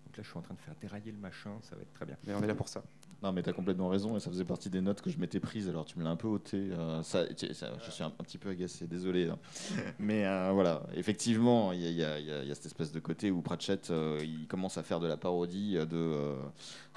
Donc 0.05 0.15
là, 0.15 0.23
je 0.23 0.29
suis 0.29 0.37
en 0.37 0.41
train 0.41 0.53
de 0.53 0.59
faire 0.61 0.75
dérailler 0.79 1.11
le 1.11 1.17
machin, 1.17 1.51
ça 1.61 1.75
va 1.75 1.81
être 1.81 1.91
très 1.93 2.05
bien. 2.05 2.15
Mais 2.25 2.33
on 2.33 2.41
est 2.41 2.47
là 2.47 2.55
pour 2.55 2.69
ça. 2.69 2.83
Non, 3.25 3.31
mais 3.33 3.41
tu 3.41 3.49
as 3.49 3.53
complètement 3.53 3.87
raison, 3.89 4.15
et 4.15 4.19
ça 4.19 4.29
faisait 4.29 4.45
partie 4.45 4.69
des 4.69 4.81
notes 4.81 5.01
que 5.01 5.09
je 5.09 5.17
m'étais 5.17 5.39
prises, 5.39 5.67
alors 5.67 5.83
tu 5.83 5.97
me 5.97 6.03
l'as 6.03 6.11
un 6.11 6.15
peu 6.15 6.27
ôté. 6.27 6.57
euh, 6.71 7.01
ça, 7.01 7.23
ça- 7.53 7.73
je 7.83 7.89
suis 7.89 8.03
un, 8.03 8.07
un 8.07 8.23
petit 8.23 8.37
peu 8.37 8.49
agacé, 8.49 8.85
désolé. 8.85 9.29
hein. 9.29 9.39
Mais 9.99 10.27
euh, 10.27 10.51
voilà, 10.53 10.83
effectivement, 10.95 11.71
il 11.71 11.81
y, 11.81 12.03
a- 12.03 12.19
y 12.19 12.23
y 12.45 12.47
y 12.51 12.55
cette 12.55 12.67
espèce 12.67 12.91
de 12.91 12.99
côté 12.99 13.31
où 13.31 13.41
Pratchett, 13.41 13.89
euh, 13.89 14.19
il 14.23 14.45
commence 14.45 14.77
à 14.77 14.83
faire 14.83 14.99
de 14.99 15.07
la 15.07 15.17
parodie 15.17 15.73
de, 15.73 16.35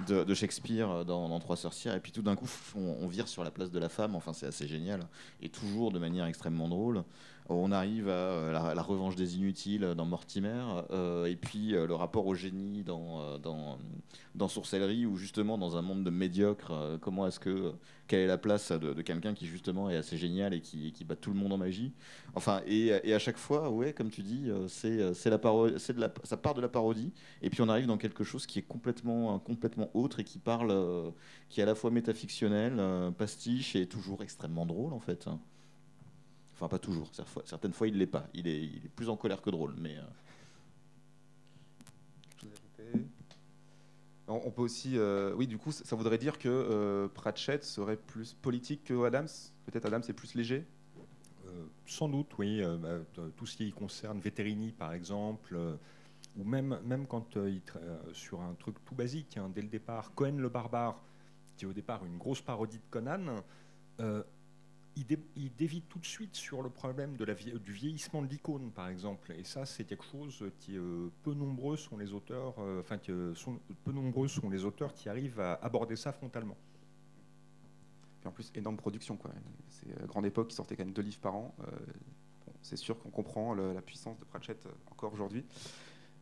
de, 0.07 0.23
de 0.25 0.35
Shakespeare 0.35 1.07
dans, 1.07 1.31
dans 1.31 1.41
Trois 1.41 1.57
sorcières, 1.57 1.95
et 1.95 2.01
puis 2.01 2.13
tout 2.13 2.21
d'un 2.21 2.37
coup, 2.37 2.49
on, 2.77 2.97
on 3.01 3.07
vire 3.09 3.27
sur 3.27 3.43
la 3.43 3.51
place 3.51 3.71
de 3.71 3.79
la 3.79 3.89
femme, 3.89 4.15
enfin 4.15 4.35
c'est 4.35 4.47
assez 4.47 4.67
génial, 4.69 5.01
et 5.41 5.49
toujours 5.49 5.93
de 5.93 5.99
manière 5.99 6.27
extrêmement 6.27 6.69
drôle. 6.69 7.05
On 7.51 7.73
arrive 7.73 8.09
à 8.09 8.13
euh, 8.13 8.53
la, 8.53 8.83
revanche 8.83 9.17
des 9.17 9.37
inutiles 9.37 9.95
dans 9.97 10.05
Mortimer, 10.05 10.63
euh, 10.91 11.25
et 11.25 11.37
puis 11.37 11.75
euh, 11.75 11.87
le 11.87 11.95
rapport 11.95 12.27
au 12.27 12.35
génie 12.35 12.83
dans, 12.83 13.39
dans, 13.39 13.79
dans 14.35 14.49
Sourcellerie, 14.49 15.07
où 15.07 15.17
justement 15.17 15.57
dans 15.57 15.79
un 15.79 15.81
monde 15.81 16.05
de 16.05 16.11
médiocres, 16.11 16.73
euh, 16.73 16.99
comment 16.99 17.27
est-ce 17.27 17.41
que 17.41 17.73
quelle 18.07 18.21
est 18.21 18.27
la 18.27 18.37
place 18.37 18.71
de, 18.73 19.01
quelqu'un 19.01 19.33
qui 19.33 19.47
justement 19.47 19.89
est 19.89 19.97
assez 19.97 20.19
génial 20.19 20.53
et 20.53 20.61
qui, 20.61 20.93
qui 20.93 21.05
bat 21.05 21.17
tout 21.17 21.31
le 21.31 21.37
monde 21.37 21.55
en 21.55 21.57
magie? 21.57 21.95
Enfin, 22.35 22.61
et, 22.67 22.89
et 23.03 23.15
à 23.15 23.19
chaque 23.19 23.39
fois, 23.39 23.71
ouais, 23.71 23.95
comme 23.95 24.11
tu 24.11 24.21
dis, 24.23 24.51
c'est 24.69 25.15
c'est 25.15 25.31
la 25.31 25.41
c'est 25.79 25.95
de 25.95 26.01
la, 26.01 26.13
ça 26.25 26.37
part 26.37 26.53
de 26.53 26.61
la 26.61 26.69
parodie, 26.69 27.13
et 27.41 27.49
puis 27.49 27.63
on 27.63 27.69
arrive 27.71 27.87
dans 27.87 27.99
quelque 27.99 28.25
chose 28.25 28.47
qui 28.47 28.59
est 28.59 28.63
complètement 28.63 29.39
complètement 29.39 29.91
autre 29.95 30.21
et 30.21 30.25
qui 30.25 30.39
parle, 30.39 30.75
qui 31.49 31.61
est 31.61 31.63
à 31.63 31.67
la 31.67 31.75
fois 31.75 31.91
métafictionnel, 31.91 32.81
pastiche 33.17 33.75
et 33.75 33.87
toujours 33.87 34.23
extrêmement 34.23 34.67
drôle 34.67 34.93
en 34.93 35.01
fait. 35.01 35.29
Enfin, 36.59 36.67
pas 36.67 36.81
toujours. 36.81 37.09
Certaines 37.45 37.73
fois, 37.73 37.87
il 37.87 37.97
l'est 37.99 38.09
pas. 38.09 38.27
Il 38.35 38.49
est, 38.49 38.65
il 38.65 38.85
est 38.85 38.89
plus 38.89 39.09
en 39.09 39.17
colère 39.17 39.41
que 39.41 39.51
drôle, 39.51 39.77
mais. 39.79 39.97
euh, 39.97 40.03
on, 44.27 44.51
peut 44.51 44.63
aussi, 44.63 44.99
euh, 44.99 45.33
oui, 45.37 45.47
du 45.47 45.57
coup, 45.57 45.71
ça 45.71 45.95
voudrait 45.95 46.19
dire 46.19 46.37
que 46.37 46.49
euh, 46.49 47.07
Pratchett 47.07 47.63
serait 47.63 47.97
plus 47.97 48.35
politique 48.35 48.83
que 48.83 49.05
Adams? 49.05 49.29
Peut-être 49.67 49.87
Adams 49.87 50.03
est 50.09 50.13
plus 50.13 50.35
léger? 50.35 50.67
Euh, 51.47 51.65
sans 51.87 52.09
doute, 52.09 52.37
oui. 52.39 52.61
euh, 52.61 52.77
bah, 52.77 52.99
tout 53.37 53.47
ce 53.47 53.57
qui 53.57 53.71
concerne 53.71 54.19
Vétérini, 54.19 54.73
par 54.73 54.93
exemple, 54.93 55.55
euh, 55.55 55.77
ou 56.37 56.43
même, 56.43 56.81
même 56.85 57.07
quand 57.07 57.37
euh, 57.37 57.51
il 57.51 57.61
tra- 57.61 58.13
sur 58.13 58.41
un 58.41 58.55
truc 58.55 58.85
tout 58.85 58.97
basique, 58.97 59.37
hein, 59.37 59.49
dès 59.55 59.63
le 59.63 59.69
départ, 59.69 60.13
Cohen 60.17 60.39
le 60.39 60.49
barbare, 60.49 61.05
qui 61.57 61.67
est 61.67 61.69
au 61.69 61.73
départ 61.73 62.05
une 62.05 62.19
grosse 62.19 62.41
parodie 62.43 62.79
de 62.79 62.87
Conan, 62.91 63.37
euh, 64.01 64.25
il, 64.99 65.07
dé- 65.07 65.19
il 65.37 65.55
dévie 65.55 65.83
tout 65.83 65.99
de 65.99 66.05
suite 66.07 66.35
sur 66.37 66.63
le 66.63 66.71
problème 66.71 67.17
de 67.17 67.25
la 67.25 67.35
vie- 67.35 67.59
du 67.59 67.73
vieillissement 67.73 68.21
de 68.23 68.27
l'icône, 68.27 68.71
par 68.71 68.89
exemple. 68.89 69.33
Et 69.33 69.45
ça, 69.45 69.65
c'est 69.65 69.85
quelque 69.85 70.05
chose 70.05 70.45
qui 70.59 70.77
euh, 70.77 71.09
peu 71.23 71.33
nombreux 71.35 71.77
sont 71.77 71.97
les 71.97 72.13
auteurs, 72.13 72.55
euh, 72.59 72.81
enfin 72.81 72.99
que 72.99 73.33
sont, 73.35 73.59
peu 73.85 73.93
nombreux 73.93 74.29
sont 74.29 74.51
les 74.51 74.65
auteurs 74.65 74.93
qui 74.95 75.09
arrivent 75.09 75.41
à 75.41 75.55
aborder 75.55 75.97
ça 75.97 76.13
frontalement. 76.13 76.57
Puis 78.21 78.29
en 78.29 78.33
plus, 78.33 78.51
énorme 78.55 78.77
production. 78.77 79.17
quoi. 79.17 79.31
C'est 79.69 79.91
euh, 80.03 80.07
grande 80.07 80.27
époque 80.27 80.49
qui 80.49 80.57
sortait 80.57 80.77
quand 80.77 80.85
même 80.85 80.93
deux 80.95 81.03
livres 81.03 81.21
par 81.21 81.35
an. 81.37 81.55
Euh, 81.61 81.65
bon, 82.47 82.53
c'est 82.63 82.77
sûr 82.77 82.99
qu'on 82.99 83.11
comprend 83.11 83.55
le- 83.55 83.73
la 83.73 83.83
puissance 83.83 84.19
de 84.19 84.25
Pratchett 84.25 84.67
euh, 84.67 84.71
encore 84.91 85.13
aujourd'hui. 85.13 85.45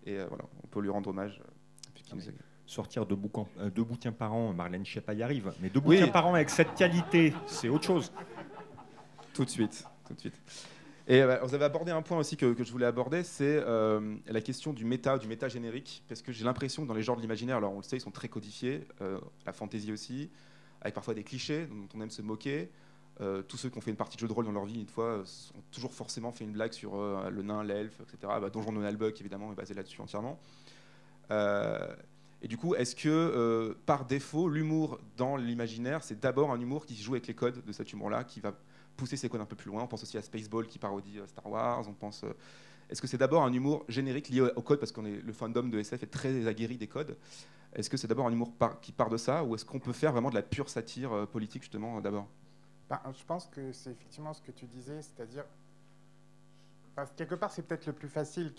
Et 0.05 0.19
euh, 0.19 0.27
voilà, 0.29 0.45
on 0.63 0.67
peut 0.67 0.81
lui 0.81 0.91
rendre 0.91 1.11
hommage. 1.11 1.41
euh, 1.45 1.51
puis 1.95 2.05
nous 2.15 2.21
sortir 2.69 3.07
deux, 3.07 3.15
bouquins, 3.15 3.47
euh, 3.61 3.71
deux 3.71 3.85
bouquins 3.85 4.11
par 4.13 4.35
an, 4.35 4.53
Marlène 4.53 4.85
Schiappa 4.85 5.15
y 5.15 5.23
arrive, 5.23 5.53
mais 5.61 5.71
deux 5.71 5.81
Oui. 5.85 6.01
bouquins 6.01 6.11
par 6.11 6.27
an 6.27 6.35
avec 6.35 6.51
cette 6.51 6.75
qualité, 6.75 7.33
c'est 7.47 7.69
autre 7.69 7.85
chose. 7.85 8.13
Tout 9.37 9.45
de 9.45 9.51
suite, 9.51 9.85
tout 10.07 10.15
de 10.15 10.21
suite. 10.21 10.41
Et 11.09 11.23
euh, 11.23 11.39
vous 11.43 11.55
avez 11.55 11.65
abordé 11.65 11.93
un 11.93 12.01
point 12.01 12.19
aussi 12.19 12.37
que, 12.37 12.55
je 12.59 12.73
voulais 12.73 12.87
aborder, 12.87 13.23
c'est 13.23 13.63
euh, 13.65 14.17
la 14.27 14.41
question 14.41 14.73
du 14.73 14.85
méta, 14.85 15.19
du 15.19 15.29
méta 15.29 15.47
générique, 15.47 16.03
parce 16.09 16.23
que 16.23 16.33
j'ai 16.33 16.45
l'impression 16.45 16.83
que 16.83 16.89
dans 16.89 16.95
les 16.95 17.03
genres 17.03 17.17
de 17.17 17.21
l'imaginaire, 17.21 17.59
alors 17.59 17.73
on 17.73 17.77
le 17.77 17.83
sait, 17.83 17.99
ils 17.99 18.01
sont 18.01 18.11
très 18.11 18.29
codifiés, 18.29 18.89
euh, 19.03 19.21
la 19.45 19.53
fantasy 19.53 19.93
aussi, 19.93 20.31
avec 20.81 20.95
parfois 20.95 21.13
des 21.13 21.23
clichés 21.23 21.67
dont 21.67 21.89
on 21.95 22.01
aime 22.01 22.11
se 22.11 22.23
moquer. 22.23 22.71
Tous 23.49 23.57
ceux 23.57 23.71
qui 23.71 23.79
ont 23.79 23.81
fait 23.81 23.91
une 23.91 23.97
partie 23.97 24.17
de 24.17 24.21
jeu 24.21 24.29
de 24.29 24.33
rôle 24.35 24.45
dans 24.45 24.53
leur 24.53 24.67
vie, 24.67 24.79
une 24.79 24.89
fois, 24.89 25.21
ont 25.21 25.63
toujours 25.73 25.95
forcément 25.95 26.33
fait 26.33 26.45
une 26.45 26.53
blague 26.53 26.75
sur 26.75 26.99
le 26.99 27.43
nain, 27.43 27.65
l'elfe, 27.65 27.99
etc. 28.03 28.35
Bah, 28.39 28.51
Donjon 28.51 28.73
de 28.73 28.79
Nalbuck, 28.81 29.19
évidemment, 29.19 29.51
est 29.53 29.55
basé 29.55 29.73
là-dessus 29.73 30.03
entièrement. 30.03 30.39
Et 31.31 32.47
du 32.47 32.59
coup, 32.59 32.75
est-ce 32.75 32.95
que 32.95 33.75
par 33.87 34.05
défaut, 34.05 34.51
l'humour 34.51 35.01
dans 35.17 35.37
l'imaginaire, 35.37 36.05
c'est 36.05 36.21
d'abord 36.21 36.51
un 36.51 36.61
humour 36.61 36.85
qui 36.85 36.95
joue 36.95 37.15
avec 37.15 37.27
les 37.27 37.35
codes 37.35 37.65
de 37.65 37.73
cet 37.73 37.95
humour-là, 37.95 38.23
qui 38.23 38.41
va 38.41 38.53
pousser 38.97 39.17
ses 39.17 39.29
codes 39.29 39.41
un 39.41 39.47
peu 39.47 39.57
plus 39.57 39.71
loin 39.71 39.83
On 39.83 39.87
pense 39.87 40.03
aussi 40.03 40.17
à 40.19 40.23
Spaceball 40.23 40.67
qui 40.67 40.79
parodie 40.79 41.19
euh, 41.19 41.27
Star 41.27 41.47
Wars. 41.47 41.85
On 41.89 41.93
pense. 41.93 42.25
euh, 42.25 42.33
est-ce 42.89 43.03
que 43.03 43.07
c'est 43.07 43.19
d'abord 43.19 43.43
un 43.43 43.53
humour 43.53 43.85
générique 43.89 44.29
lié 44.29 44.41
au 44.41 44.63
code? 44.63 44.79
Parce 44.79 44.93
est 44.93 45.23
le 45.23 45.33
fandom 45.33 45.65
de 45.65 45.79
SF 45.79 46.05
est 46.05 46.07
très 46.07 46.47
aguerri 46.47 46.77
des 46.77 46.87
codes 46.87 47.17
Est-ce 47.75 47.91
que 47.91 47.97
c'est 47.97 48.07
d'abord 48.07 48.27
un 48.27 48.33
humour 48.33 48.53
qui 48.81 48.93
part 48.93 49.11
de 49.11 49.17
ça? 49.17 49.43
Ou 49.45 49.55
est-ce 49.55 49.65
qu'on 49.65 49.81
peut 49.81 49.93
faire 49.93 50.13
vraiment 50.13 50.31
de 50.31 50.37
la 50.37 50.43
pure 50.43 50.69
satire 50.69 51.13
euh, 51.13 51.27
politique 51.27 51.63
justement 51.63 52.01
d'abord? 52.01 52.29
Ben, 52.89 53.01
je 53.19 53.25
pense 53.25 53.47
que 53.47 53.73
c'est 53.73 53.91
effectivement 53.91 54.33
ce 54.33 54.41
que 54.41 54.53
tu 54.53 54.67
disais, 54.67 55.03
c'est-à-dire, 55.03 55.45
quelque 57.17 57.35
part, 57.35 57.51
c'est 57.51 57.63
peut-être 57.63 57.87
le 57.87 57.93
plus 57.93 58.09
facile 58.09 58.55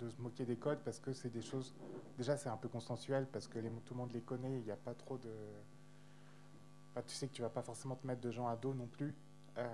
de 0.00 0.10
se 0.10 0.20
moquer 0.20 0.44
des 0.44 0.56
codes 0.56 0.80
parce 0.84 0.98
que 0.98 1.12
c'est 1.12 1.30
des 1.30 1.42
choses. 1.42 1.72
Déjà, 2.18 2.36
c'est 2.36 2.48
un 2.48 2.56
peu 2.56 2.68
consensuel 2.68 3.26
parce 3.32 3.46
que 3.46 3.58
tout 3.84 3.94
le 3.94 3.98
monde 3.98 4.12
les 4.12 4.20
connaît, 4.20 4.58
il 4.58 4.64
n'y 4.64 4.72
a 4.72 4.76
pas 4.76 4.94
trop 4.94 5.16
de. 5.18 5.30
Tu 7.06 7.14
sais 7.14 7.26
que 7.26 7.32
tu 7.32 7.42
vas 7.42 7.48
pas 7.48 7.62
forcément 7.62 7.96
te 7.96 8.06
mettre 8.06 8.20
de 8.20 8.30
gens 8.30 8.46
à 8.46 8.56
dos 8.56 8.74
non 8.74 8.86
plus, 8.86 9.14
euh, 9.58 9.68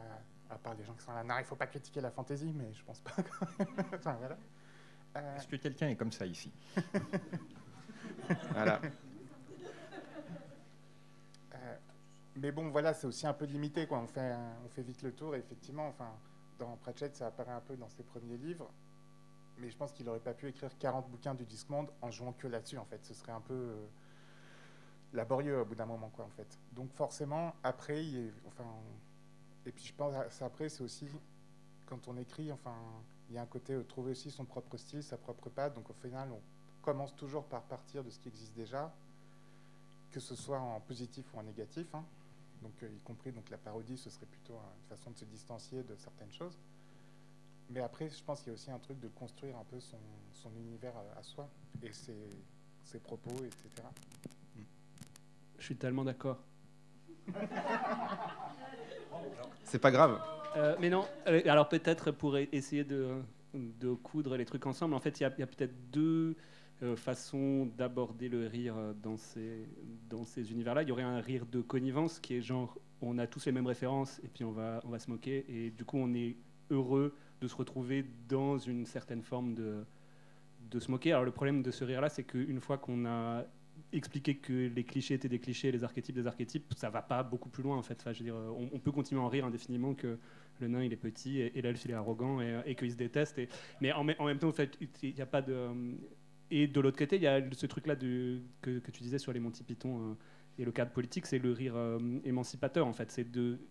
à 0.51 0.59
part 0.59 0.75
les 0.75 0.85
gens 0.85 0.95
qui 0.95 1.05
sont 1.05 1.13
là. 1.13 1.23
Non, 1.25 1.35
il 1.39 1.45
faut 1.45 1.57
pas 1.57 1.67
critiquer 1.67 2.01
la 2.01 2.11
fantaisie, 2.11 2.53
mais 2.55 2.73
je 2.73 2.83
pense 2.85 3.01
pas. 3.01 3.13
Enfin, 3.95 4.15
voilà. 4.19 4.37
Euh, 5.17 5.37
Est-ce 5.37 5.49
que 5.49 5.57
quelqu'un 5.57 5.89
est 5.89 5.97
comme 5.97 6.13
ça 6.13 6.25
ici? 6.27 6.53
Voilà. 8.53 8.81
Euh, 11.55 11.77
mais 12.37 12.53
bon, 12.53 12.69
voilà, 12.71 12.95
c'est 12.95 13.07
aussi 13.07 13.27
un 13.27 13.33
peu 13.33 13.45
limité. 13.45 13.87
Quoi. 13.87 13.99
On, 13.99 14.07
fait, 14.07 14.35
on 14.65 14.69
fait 14.69 14.83
vite 14.83 15.03
le 15.03 15.13
tour. 15.13 15.35
Et 15.35 15.39
effectivement, 15.39 15.89
enfin, 15.89 16.11
dans 16.59 16.77
Pratchett, 16.77 17.15
ça 17.17 17.27
apparaît 17.27 17.53
un 17.53 17.61
peu 17.61 17.77
dans 17.77 17.89
ses 17.89 18.03
premiers 18.03 18.37
livres. 18.37 18.71
Mais 19.59 19.69
je 19.69 19.77
pense 19.77 19.93
qu'il 19.93 20.07
n'aurait 20.07 20.21
pas 20.21 20.33
pu 20.33 20.47
écrire 20.49 20.71
40 20.79 21.11
bouquins 21.11 21.35
du 21.35 21.45
Discmonde 21.45 21.91
en 22.01 22.11
jouant 22.11 22.33
que 22.33 22.47
là-dessus. 22.47 22.79
En 22.79 22.85
fait, 22.87 23.05
ce 23.05 23.13
serait 23.15 23.33
un 23.33 23.41
peu 23.41 23.75
laborieux 25.13 25.61
au 25.61 25.65
bout 25.65 25.75
d'un 25.75 25.87
moment, 25.87 26.09
quoi, 26.11 26.25
en 26.25 26.31
fait. 26.31 26.59
Donc 26.73 26.93
forcément, 26.93 27.55
après, 27.65 28.05
il 28.07 28.17
est- 28.29 28.33
enfin, 28.47 28.65
et 29.67 29.73
puis 29.73 29.85
je 29.85 29.93
pense 29.95 30.15
après, 30.43 30.69
c'est 30.69 30.83
aussi 30.83 31.07
quand 31.87 32.09
on 32.09 32.17
écrit, 32.17 32.51
enfin, 32.53 32.75
il 33.29 33.35
y 33.35 33.39
a 33.39 33.43
un 33.43 33.47
côté 33.47 33.75
euh, 33.75 33.83
trouver 33.83 34.13
aussi 34.13 34.31
son 34.31 34.45
propre 34.45 34.77
style, 34.77 35.03
sa 35.03 35.17
propre 35.17 35.49
patte. 35.51 35.75
Donc 35.75 35.91
au 35.91 35.95
final, 35.95 36.31
on 36.33 36.41
commence 36.83 37.15
toujours 37.17 37.45
par 37.45 37.63
partir 37.63 38.03
de 38.05 38.11
ce 38.11 38.19
qui 38.19 38.29
existe 38.29 38.55
déjà 38.55 38.93
que 40.11 40.19
ce 40.21 40.35
soit 40.35 40.59
en 40.59 40.81
positif 40.81 41.25
ou 41.35 41.39
en 41.39 41.43
négatif. 41.45 41.87
hein. 41.95 42.05
Donc, 42.63 42.73
euh, 42.83 42.89
y 42.93 42.99
compris 43.01 43.33
donc, 43.33 43.49
la 43.49 43.59
parodie, 43.59 43.97
ce 43.97 44.11
serait 44.11 44.27
plutôt 44.27 44.55
euh, 44.55 44.73
une 44.83 44.89
façon 44.97 45.11
de 45.13 45.17
se 45.19 45.25
distancier 45.25 45.83
de 45.83 45.95
certaines 45.97 46.33
choses. 46.33 46.59
Mais 47.71 47.81
après, 47.81 48.11
je 48.11 48.23
pense 48.25 48.41
qu'il 48.41 48.49
y 48.49 48.51
a 48.51 48.55
aussi 48.55 48.71
un 48.71 48.79
truc 48.81 48.99
de 48.99 49.09
construire 49.09 49.57
un 49.57 49.65
peu 49.65 49.79
son, 49.79 49.99
son 50.33 50.51
univers 50.57 50.93
à, 50.97 51.19
à 51.21 51.23
soi 51.23 51.49
et 51.83 51.93
ses, 51.93 52.17
ses 52.85 52.99
propos, 52.99 53.31
etc. 53.45 53.69
Je 55.59 55.65
suis 55.65 55.77
tellement 55.77 56.05
d'accord. 56.05 56.39
C'est 59.65 59.79
pas 59.79 59.91
grave. 59.91 60.21
Euh, 60.57 60.75
mais 60.81 60.91
non, 60.91 61.05
euh, 61.29 61.41
alors 61.47 61.69
peut-être 61.69 62.11
pour 62.11 62.37
e- 62.37 62.49
essayer 62.53 62.85
de, 62.85 63.23
coudre 64.03 64.37
les 64.37 64.45
trucs 64.45 64.67
ensemble, 64.67 64.95
en 64.95 65.01
fait, 65.01 65.21
il 65.21 65.23
y 65.23 65.27
a, 65.27 65.31
peut-être 65.31 65.75
deux 65.93 66.37
euh, 66.83 66.97
façons 66.97 67.67
d'aborder 67.79 68.29
le 68.29 68.47
rire 68.47 68.75
dans 69.03 69.17
ces, 69.17 70.53
univers-là. 70.53 70.83
Il 70.83 70.89
y 70.89 70.93
aurait 70.93 71.03
un 71.03 71.21
rire 71.21 71.47
de 71.47 71.61
connivence 71.61 72.19
qui 72.19 72.35
est 72.35 72.43
genre, 72.43 72.77
on 73.01 73.19
a 73.19 73.27
tous 73.27 73.47
les 73.47 73.53
mêmes 73.53 73.67
références 73.67 74.21
et 74.25 74.29
puis 74.29 74.45
on 74.45 74.53
va, 74.53 74.81
se 74.99 75.11
moquer. 75.11 75.45
Et 75.49 75.71
du 75.71 75.85
coup, 75.85 75.99
on 75.99 76.13
est 76.15 76.37
heureux 76.71 77.15
de 77.41 77.49
se 77.49 77.55
retrouver 77.55 78.05
dans 78.29 78.59
une 78.59 78.87
certaine 78.87 79.23
forme 79.23 79.55
de 79.55 80.79
se 80.79 80.91
moquer. 80.91 81.13
Alors 81.13 81.25
le 81.25 81.33
problème 81.33 81.63
de 81.63 81.71
ce 81.71 81.85
rire-là, 81.85 82.09
c'est 82.09 82.25
qu'une 82.25 82.61
fois 82.61 82.79
qu'on 82.79 83.07
a 83.07 83.45
expliqué 83.93 84.37
que 84.37 84.69
les 84.69 84.85
clichés 84.85 85.15
étaient 85.15 85.29
des 85.29 85.39
clichés, 85.41 85.73
les 85.73 85.85
archétypes 85.85 86.15
des 86.15 86.27
archétypes, 86.27 86.73
ça 86.77 86.91
va 86.91 87.03
pas 87.03 87.23
beaucoup 87.23 87.49
plus 87.49 87.63
loin 87.63 87.77
en 87.77 87.83
fait. 87.83 87.97
Enfin, 88.01 88.13
je 88.13 88.21
veux 88.21 88.25
dire, 88.25 88.37
on, 88.75 88.79
peut 88.79 88.93
continuer 88.93 89.21
à 89.21 89.25
en 89.25 89.29
rire 89.29 89.45
indéfiniment 89.47 89.95
que 89.95 90.19
le 90.61 90.69
nain 90.69 90.83
il 90.83 90.93
est 90.93 90.97
petit 90.97 91.41
et, 91.41 91.59
et 91.59 91.63
l'elfe 91.63 91.85
il 91.85 91.91
est 91.91 91.95
arrogant 91.95 92.41
et, 92.41 92.61
et 92.67 92.75
qu'il 92.75 92.91
se 92.91 92.97
déteste. 92.97 93.41
Mais 93.81 93.93
en, 93.93 94.05
mê- 94.05 94.17
en 94.19 94.27
même 94.27 94.39
temps, 94.39 94.49
en 94.49 94.53
fait, 94.53 94.79
il 95.03 95.15
n'y 95.15 95.21
a 95.21 95.27
pas 95.27 95.43
de. 95.43 95.53
euh, 95.53 95.95
Et 96.51 96.67
de 96.67 96.81
l'autre 96.81 96.99
côté, 96.99 97.17
il 97.17 97.23
y 97.23 97.27
a 97.29 97.41
ce 97.53 97.67
truc-là 97.67 97.97
que, 97.97 98.41
que 98.63 98.91
tu 98.91 99.03
disais 99.03 99.19
sur 99.19 99.33
les 99.33 99.41
Monty 99.41 99.63
Python 99.65 100.11
euh, 100.11 100.15
et 100.59 100.65
le 100.65 100.73
cadre 100.73 100.91
politique, 100.93 101.27
c'est 101.27 101.39
le 101.39 101.53
rire 101.53 101.75
euh, 101.77 101.99
émancipateur 102.25 102.87
en 102.87 102.93
fait. 102.93 103.11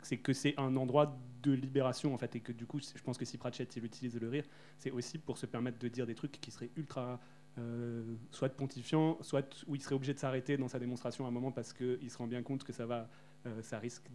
C'est 0.02 0.18
que 0.18 0.34
c'est 0.34 0.56
un 0.58 0.76
endroit 0.76 1.20
de 1.44 1.52
libération 1.52 2.14
en 2.14 2.18
fait, 2.18 2.36
et 2.36 2.40
que 2.40 2.52
du 2.54 2.66
coup, 2.66 2.80
je 2.80 3.02
pense 3.04 3.18
que 3.18 3.26
si 3.26 3.38
Pratchett 3.38 3.76
il 3.76 3.86
utilise 3.86 4.20
le 4.20 4.28
rire, 4.30 4.46
c'est 4.78 4.92
aussi 4.92 5.18
pour 5.18 5.38
se 5.38 5.46
permettre 5.46 5.78
de 5.78 5.88
dire 5.88 6.06
des 6.08 6.16
trucs 6.16 6.32
qui 6.32 6.52
seraient 6.52 6.72
ultra 6.78 7.20
euh, 7.58 8.04
soit 8.32 8.50
pontifiant, 8.50 9.18
soit 9.22 9.64
où 9.68 9.76
il 9.76 9.82
serait 9.82 9.96
obligé 9.96 10.14
de 10.14 10.20
s'arrêter 10.20 10.56
dans 10.58 10.68
sa 10.68 10.80
démonstration 10.80 11.26
à 11.26 11.30
un 11.30 11.32
moment 11.32 11.52
parce 11.52 11.74
qu'il 11.74 12.10
se 12.10 12.18
rend 12.18 12.28
bien 12.28 12.42
compte 12.42 12.64
que 12.64 12.72
ça 12.72 12.86
va, 12.86 13.10
euh, 13.46 13.62
ça 13.62 13.80
risque 13.80 14.06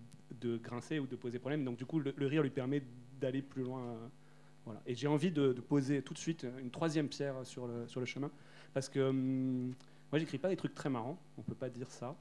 de 0.41 0.57
grincer 0.57 0.99
ou 0.99 1.07
de 1.07 1.17
poser 1.17 1.39
problème. 1.39 1.65
Donc 1.65 1.77
du 1.77 1.85
coup, 1.85 1.99
le, 1.99 2.15
rire 2.27 2.43
lui 2.43 2.51
permet 2.51 2.83
d'aller 3.21 3.43
plus 3.43 3.63
loin. 3.63 3.83
euh, 3.83 4.09
voilà. 4.65 4.81
Et 4.87 4.95
j'ai 4.95 5.09
envie 5.09 5.31
de, 5.31 5.53
poser 5.53 6.01
tout 6.01 6.15
de 6.15 6.19
suite 6.19 6.47
une 6.59 6.71
troisième 6.71 7.09
pierre 7.09 7.35
sur 7.45 7.67
le, 7.67 8.07
chemin 8.07 8.31
parce 8.73 8.89
que 8.89 9.01
hum, 9.01 9.75
moi, 10.11 10.19
j'écris 10.19 10.39
pas 10.39 10.49
des 10.49 10.57
trucs 10.57 10.75
très 10.75 10.89
marrants, 10.89 11.19
on 11.37 11.43
peut 11.43 11.57
pas 11.57 11.69
dire 11.69 11.91
ça, 11.91 12.17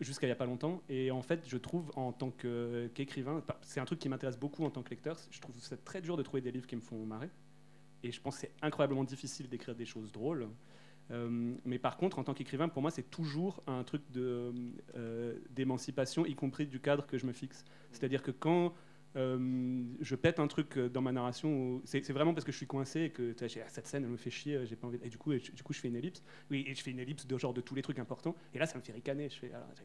jusqu'à 0.00 0.26
il 0.26 0.30
y 0.30 0.32
a 0.32 0.36
pas 0.36 0.46
longtemps. 0.46 0.82
Et 0.88 1.10
en 1.10 1.20
fait, 1.20 1.44
je 1.46 1.58
trouve 1.58 1.92
en 1.94 2.10
tant 2.10 2.30
qu'écrivain, 2.30 3.42
c'est 3.60 3.80
un 3.80 3.84
truc 3.84 3.98
qui 3.98 4.08
m'intéresse 4.08 4.38
beaucoup 4.38 4.64
en 4.64 4.70
tant 4.70 4.82
que 4.82 4.88
lecteur. 4.88 5.18
Je 5.30 5.40
trouve 5.40 5.54
ça 5.60 5.76
très 5.76 6.00
dur 6.00 6.16
de 6.16 6.22
trouver 6.22 6.40
des 6.40 6.50
livres 6.50 6.66
qui 6.66 6.76
me 6.76 6.80
font 6.80 7.04
marrer. 7.04 7.28
Et 8.04 8.12
je 8.12 8.20
pense 8.20 8.34
que 8.36 8.42
c'est 8.42 8.52
incroyablement 8.62 9.02
difficile 9.02 9.48
d'écrire 9.48 9.74
des 9.74 9.86
choses 9.86 10.12
drôles. 10.12 10.46
Euh, 11.10 11.54
mais 11.64 11.78
par 11.78 11.96
contre, 11.96 12.18
en 12.18 12.24
tant 12.24 12.34
qu'écrivain, 12.34 12.68
pour 12.68 12.82
moi, 12.82 12.90
c'est 12.90 13.10
toujours 13.10 13.62
un 13.66 13.82
truc 13.82 14.02
euh, 14.16 15.38
d'émancipation, 15.50 16.26
y 16.26 16.34
compris 16.34 16.66
du 16.66 16.80
cadre 16.80 17.06
que 17.06 17.16
je 17.16 17.26
me 17.26 17.32
fixe. 17.32 17.64
C'est-à-dire 17.92 18.22
que 18.22 18.30
quand 18.30 18.74
je 19.14 20.14
pète 20.16 20.40
un 20.40 20.48
truc 20.48 20.76
euh, 20.76 20.88
dans 20.88 21.00
ma 21.00 21.12
narration, 21.12 21.80
c'est, 21.84 22.10
vraiment 22.10 22.34
parce 22.34 22.44
que 22.44 22.50
je 22.50 22.56
suis 22.56 22.66
coincé 22.66 23.02
et 23.02 23.10
que 23.10 23.34
ah, 23.40 23.68
cette 23.68 23.86
scène, 23.86 24.06
me 24.06 24.16
fait 24.16 24.30
chier, 24.30 24.56
euh, 24.56 24.66
j'ai 24.66 24.74
pas 24.74 24.88
envie. 24.88 24.98
Et 25.02 25.08
du 25.08 25.18
coup, 25.18 25.32
du 25.32 25.62
coup, 25.62 25.72
je 25.72 25.80
fais 25.80 25.88
une 25.88 25.96
ellipse. 25.96 26.22
Oui, 26.50 26.64
et 26.66 26.74
je 26.74 26.82
fais 26.82 26.90
une 26.90 26.98
ellipse 26.98 27.26
de 27.26 27.38
genre 27.38 27.54
de 27.54 27.60
tous 27.60 27.74
les 27.74 27.82
trucs 27.82 27.98
importants. 27.98 28.34
Et 28.52 28.58
là, 28.58 28.66
ça 28.66 28.76
me 28.76 28.82
fait 28.82 28.92
ricaner. 28.92 29.28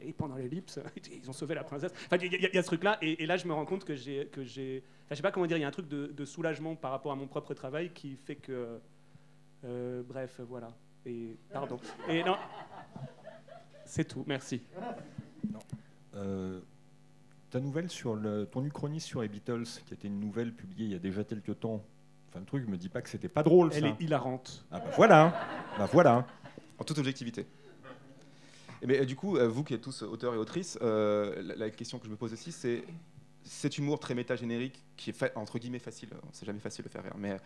Et 0.02 0.12
pendant 0.12 0.36
l'ellipse, 0.36 0.80
ils 1.12 1.28
ont 1.30 1.32
sauvé 1.32 1.54
la 1.54 1.62
princesse. 1.62 1.92
Enfin, 2.06 2.16
il 2.16 2.32
y, 2.32 2.58
a- 2.58 2.62
ce 2.62 2.66
truc-là. 2.66 2.98
Et, 3.02 3.22
et 3.22 3.26
là, 3.26 3.36
je 3.36 3.46
me 3.46 3.52
rends 3.52 3.66
compte 3.66 3.84
que 3.84 3.94
j'ai, 3.94 4.28
enfin, 4.32 4.42
je 4.44 5.14
sais 5.14 5.22
pas 5.22 5.30
comment 5.30 5.46
dire, 5.46 5.56
il 5.56 5.60
y 5.60 5.64
a 5.64 5.68
un 5.68 5.72
truc 5.72 5.88
de, 5.88 6.24
soulagement 6.24 6.74
par 6.74 6.90
rapport 6.90 7.12
à 7.12 7.16
mon 7.16 7.26
propre 7.26 7.54
travail 7.54 7.92
qui 7.92 8.16
fait 8.16 8.36
que, 8.36 8.80
euh, 9.64 10.02
bref, 10.02 10.40
voilà. 10.48 10.76
Et 11.06 11.36
pardon. 11.52 11.78
Et 12.08 12.22
non, 12.24 12.36
c'est 13.86 14.04
tout. 14.04 14.24
Merci. 14.26 14.62
Euh, 16.14 16.60
ta 17.50 17.60
nouvelle 17.60 17.90
sur 17.90 18.14
le, 18.14 18.46
ton 18.46 18.64
uchronie 18.64 19.00
sur 19.00 19.22
les 19.22 19.28
Beatles, 19.28 19.64
qui 19.86 19.94
était 19.94 20.08
une 20.08 20.20
nouvelle 20.20 20.52
publiée 20.54 20.86
il 20.86 20.92
y 20.92 20.94
a 20.94 20.98
déjà 20.98 21.24
quelques 21.24 21.58
temps, 21.60 21.84
enfin 22.28 22.40
le 22.40 22.46
truc, 22.46 22.66
me 22.68 22.76
dis 22.76 22.88
pas 22.88 23.02
que 23.02 23.08
c'était 23.08 23.28
pas 23.28 23.42
drôle 23.42 23.70
Elle 23.74 23.82
ça. 23.82 23.88
est 23.88 24.00
hilarante. 24.00 24.64
Ah 24.70 24.78
bah 24.80 24.90
voilà, 24.96 25.34
bah 25.78 25.88
voilà. 25.92 26.26
En 26.78 26.84
toute 26.84 26.98
objectivité. 26.98 27.46
Et 28.82 28.86
mais, 28.86 29.00
euh, 29.00 29.04
du 29.04 29.14
coup, 29.16 29.36
euh, 29.36 29.46
vous 29.48 29.62
qui 29.64 29.74
êtes 29.74 29.82
tous 29.82 30.02
auteurs 30.02 30.34
et 30.34 30.38
autrices, 30.38 30.78
euh, 30.80 31.42
la, 31.42 31.54
la 31.56 31.70
question 31.70 31.98
que 31.98 32.06
je 32.06 32.10
me 32.10 32.16
pose 32.16 32.32
aussi, 32.32 32.50
c'est 32.52 32.82
cet 33.44 33.76
humour 33.78 33.98
très 34.00 34.14
méta-générique 34.14 34.82
qui 34.96 35.10
est 35.10 35.12
fa- 35.12 35.30
entre 35.34 35.58
guillemets 35.58 35.78
facile, 35.78 36.10
euh, 36.14 36.18
c'est 36.32 36.46
jamais 36.46 36.60
facile 36.60 36.84
de 36.84 36.88
faire 36.88 37.02
rire, 37.02 37.14
mais 37.18 37.36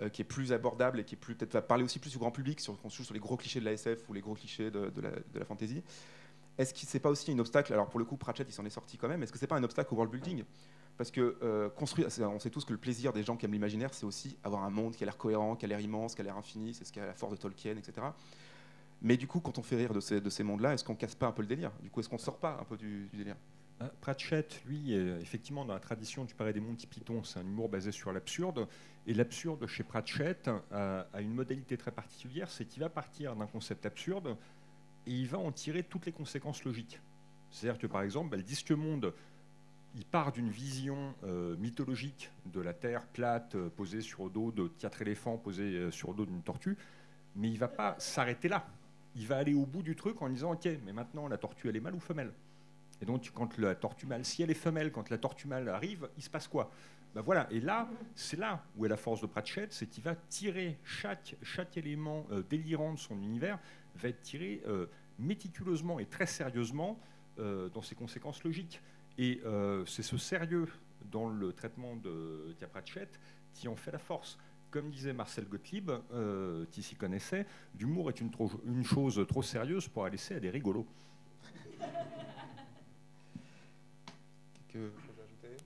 euh, 0.00 0.08
qui 0.08 0.22
est 0.22 0.24
plus 0.24 0.52
abordable 0.52 0.98
et 1.00 1.04
qui 1.04 1.14
est 1.14 1.18
plus 1.18 1.34
peut-être 1.36 1.52
va 1.52 1.62
parler 1.62 1.84
aussi 1.84 1.98
plus 2.00 2.16
au 2.16 2.18
grand 2.18 2.30
public 2.32 2.58
sur, 2.60 2.76
qu'on 2.80 2.90
se 2.90 2.96
joue 2.96 3.04
sur 3.04 3.14
les 3.14 3.20
gros 3.20 3.36
clichés 3.36 3.60
de 3.60 3.64
la 3.64 3.72
SF 3.72 4.08
ou 4.08 4.12
les 4.14 4.20
gros 4.20 4.34
clichés 4.34 4.70
de, 4.70 4.88
de 4.88 5.00
la, 5.00 5.10
de 5.10 5.38
la 5.38 5.44
fantasy. 5.44 5.82
Est-ce 6.58 6.74
que 6.74 6.80
c'est 6.80 7.00
pas 7.00 7.08
aussi 7.08 7.32
un 7.32 7.38
obstacle 7.38 7.72
Alors 7.72 7.88
pour 7.88 7.98
le 7.98 8.04
coup, 8.04 8.16
Pratchett 8.16 8.46
il 8.48 8.52
s'en 8.52 8.64
est 8.64 8.70
sorti 8.70 8.98
quand 8.98 9.08
même. 9.08 9.22
Est-ce 9.22 9.32
que 9.32 9.38
c'est 9.38 9.46
pas 9.46 9.56
un 9.56 9.64
obstacle 9.64 9.92
au 9.94 9.96
world 9.96 10.12
building 10.12 10.44
Parce 10.98 11.10
que 11.10 11.38
euh, 11.42 11.70
construire, 11.70 12.08
on 12.20 12.38
sait 12.38 12.50
tous 12.50 12.64
que 12.64 12.72
le 12.72 12.78
plaisir 12.78 13.12
des 13.12 13.22
gens 13.22 13.36
qui 13.36 13.46
aiment 13.46 13.52
l'imaginaire, 13.52 13.94
c'est 13.94 14.04
aussi 14.04 14.36
avoir 14.44 14.62
un 14.64 14.70
monde 14.70 14.94
qui 14.94 15.02
a 15.02 15.06
l'air 15.06 15.16
cohérent, 15.16 15.56
qui 15.56 15.64
a 15.64 15.68
l'air 15.68 15.80
immense, 15.80 16.14
qui 16.14 16.20
a 16.20 16.24
l'air 16.24 16.36
infini, 16.36 16.74
c'est 16.74 16.84
ce 16.84 16.92
qui 16.92 17.00
a 17.00 17.06
la 17.06 17.14
force 17.14 17.32
de 17.32 17.38
Tolkien, 17.38 17.76
etc. 17.76 18.06
Mais 19.00 19.16
du 19.16 19.26
coup, 19.26 19.40
quand 19.40 19.58
on 19.58 19.62
fait 19.62 19.76
rire 19.76 19.94
de 19.94 20.00
ces, 20.00 20.20
de 20.20 20.30
ces 20.30 20.42
mondes-là, 20.42 20.74
est-ce 20.74 20.84
qu'on 20.84 20.94
casse 20.94 21.14
pas 21.14 21.26
un 21.26 21.32
peu 21.32 21.42
le 21.42 21.48
délire? 21.48 21.72
Du 21.82 21.90
coup, 21.90 22.00
est-ce 22.00 22.08
qu'on 22.08 22.18
sort 22.18 22.38
pas 22.38 22.58
un 22.60 22.64
peu 22.64 22.76
du, 22.76 23.08
délire? 23.14 23.36
Euh, 23.80 23.88
Pratchett, 24.00 24.62
lui, 24.66 24.92
effectivement, 24.92 25.64
dans 25.64 25.74
la 25.74 25.80
tradition 25.80 26.24
du 26.24 26.34
Palais 26.34 26.52
des 26.52 26.60
Monty 26.60 26.86
Python, 26.86 27.24
c'est 27.24 27.38
un 27.38 27.42
humour 27.42 27.70
basé 27.70 27.90
sur 27.90 28.12
l'absurde. 28.12 28.68
Et 29.06 29.14
l'absurde 29.14 29.66
chez 29.66 29.82
Pratchett 29.82 30.48
a, 30.70 31.06
a 31.12 31.20
une 31.22 31.34
modalité 31.34 31.76
très 31.78 31.90
particulière, 31.90 32.50
c'est 32.50 32.66
qu'il 32.66 32.82
va 32.82 32.90
partir 32.90 33.34
d'un 33.34 33.46
concept 33.46 33.86
absurde 33.86 34.36
et 35.06 35.12
il 35.12 35.28
va 35.28 35.38
en 35.38 35.52
tirer 35.52 35.82
toutes 35.82 36.06
les 36.06 36.12
conséquences 36.12 36.64
logiques. 36.64 37.00
C'est-à-dire 37.50 37.80
que, 37.80 37.86
par 37.86 38.02
exemple, 38.02 38.30
bah, 38.30 38.36
le 38.36 38.42
disque 38.42 38.70
monde, 38.70 39.12
il 39.94 40.04
part 40.04 40.32
d'une 40.32 40.48
vision 40.48 41.14
euh, 41.24 41.56
mythologique 41.56 42.30
de 42.46 42.60
la 42.60 42.72
Terre 42.72 43.06
plate, 43.06 43.54
euh, 43.54 43.68
posée 43.68 44.00
sur 44.00 44.24
le 44.24 44.30
dos 44.30 44.50
de 44.50 44.68
quatre 44.78 45.02
éléphants, 45.02 45.36
posée 45.36 45.74
euh, 45.74 45.90
sur 45.90 46.10
le 46.10 46.16
dos 46.16 46.26
d'une 46.26 46.42
tortue, 46.42 46.76
mais 47.36 47.50
il 47.50 47.58
va 47.58 47.68
pas 47.68 47.94
s'arrêter 47.98 48.48
là. 48.48 48.66
Il 49.14 49.26
va 49.26 49.36
aller 49.36 49.52
au 49.52 49.66
bout 49.66 49.82
du 49.82 49.94
truc 49.94 50.22
en 50.22 50.28
disant, 50.30 50.52
ok, 50.52 50.66
mais 50.84 50.92
maintenant 50.92 51.28
la 51.28 51.36
tortue, 51.36 51.68
elle 51.68 51.76
est 51.76 51.80
mâle 51.80 51.94
ou 51.94 52.00
femelle? 52.00 52.32
Et 53.02 53.04
donc, 53.04 53.30
quand 53.34 53.58
la 53.58 53.74
tortue 53.74 54.06
mâle, 54.06 54.24
si 54.24 54.42
elle 54.42 54.50
est 54.50 54.54
femelle, 54.54 54.92
quand 54.92 55.10
la 55.10 55.18
tortue 55.18 55.48
mâle 55.48 55.68
arrive, 55.68 56.08
il 56.16 56.22
se 56.22 56.30
passe 56.30 56.48
quoi? 56.48 56.70
Ben 57.14 57.20
voilà, 57.20 57.46
et 57.50 57.60
là, 57.60 57.90
c'est 58.14 58.38
là 58.38 58.64
où 58.76 58.86
est 58.86 58.88
la 58.88 58.96
force 58.96 59.20
de 59.20 59.26
Pratchett, 59.26 59.70
c'est 59.70 59.86
qu'il 59.86 60.02
va 60.02 60.14
tirer 60.14 60.78
chaque, 60.82 61.36
élément 61.76 62.26
délirant 62.48 62.94
de 62.94 62.98
son 62.98 63.20
univers, 63.20 63.58
va 63.96 64.08
être 64.08 64.22
tiré 64.22 64.62
euh, 64.66 64.86
méticuleusement 65.18 65.98
et 65.98 66.06
très 66.06 66.26
sérieusement 66.26 66.98
euh, 67.38 67.68
dans 67.70 67.82
ses 67.82 67.94
conséquences 67.94 68.42
logiques. 68.44 68.80
Et 69.18 69.40
euh, 69.44 69.84
c'est 69.86 70.02
ce 70.02 70.16
sérieux 70.16 70.66
dans 71.10 71.28
le 71.28 71.52
traitement 71.52 71.96
de 71.96 72.54
Tia 72.58 72.68
Pratchett 72.68 73.20
qui 73.54 73.68
en 73.68 73.76
fait 73.76 73.90
la 73.90 73.98
force. 73.98 74.38
Comme 74.70 74.90
disait 74.90 75.12
Marcel 75.12 75.46
Gottlieb, 75.46 75.90
euh, 75.90 76.64
qui 76.70 76.82
s'y 76.82 76.96
connaissait, 76.96 77.46
l'humour 77.78 78.08
est 78.08 78.20
une, 78.22 78.30
trop- 78.30 78.50
une 78.64 78.84
chose 78.84 79.22
trop 79.28 79.42
sérieuse 79.42 79.86
pour 79.86 80.04
la 80.04 80.10
laisser 80.10 80.36
à 80.36 80.40
des 80.40 80.48
rigolos. 80.48 80.86
Que 84.68 84.90
faut 84.90 85.12
ajouter? 85.22 85.62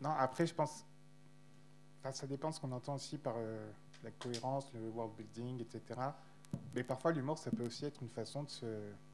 Non, 0.00 0.08
après, 0.08 0.46
je 0.46 0.54
pense. 0.54 0.86
Enfin, 1.98 2.12
ça 2.12 2.26
dépend 2.26 2.48
de 2.48 2.54
ce 2.54 2.60
qu'on 2.60 2.72
entend 2.72 2.94
aussi 2.94 3.18
par 3.18 3.34
euh, 3.36 3.70
la 4.02 4.10
cohérence, 4.12 4.72
le 4.74 4.88
world 4.90 5.12
building, 5.16 5.60
etc. 5.60 6.00
Mais 6.74 6.82
parfois, 6.82 7.12
l'humour, 7.12 7.38
ça 7.38 7.50
peut 7.50 7.64
aussi 7.64 7.84
être 7.84 8.00
une 8.02 8.08
façon 8.08 8.42
de 8.44 8.48
se 8.50 8.66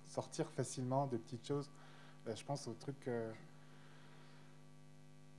sortir 0.04 0.48
facilement 0.50 1.06
de 1.06 1.16
petites 1.16 1.46
choses. 1.46 1.70
Euh, 2.26 2.34
je 2.34 2.44
pense 2.44 2.66
au 2.68 2.74
truc. 2.74 3.08
euh, 3.08 3.32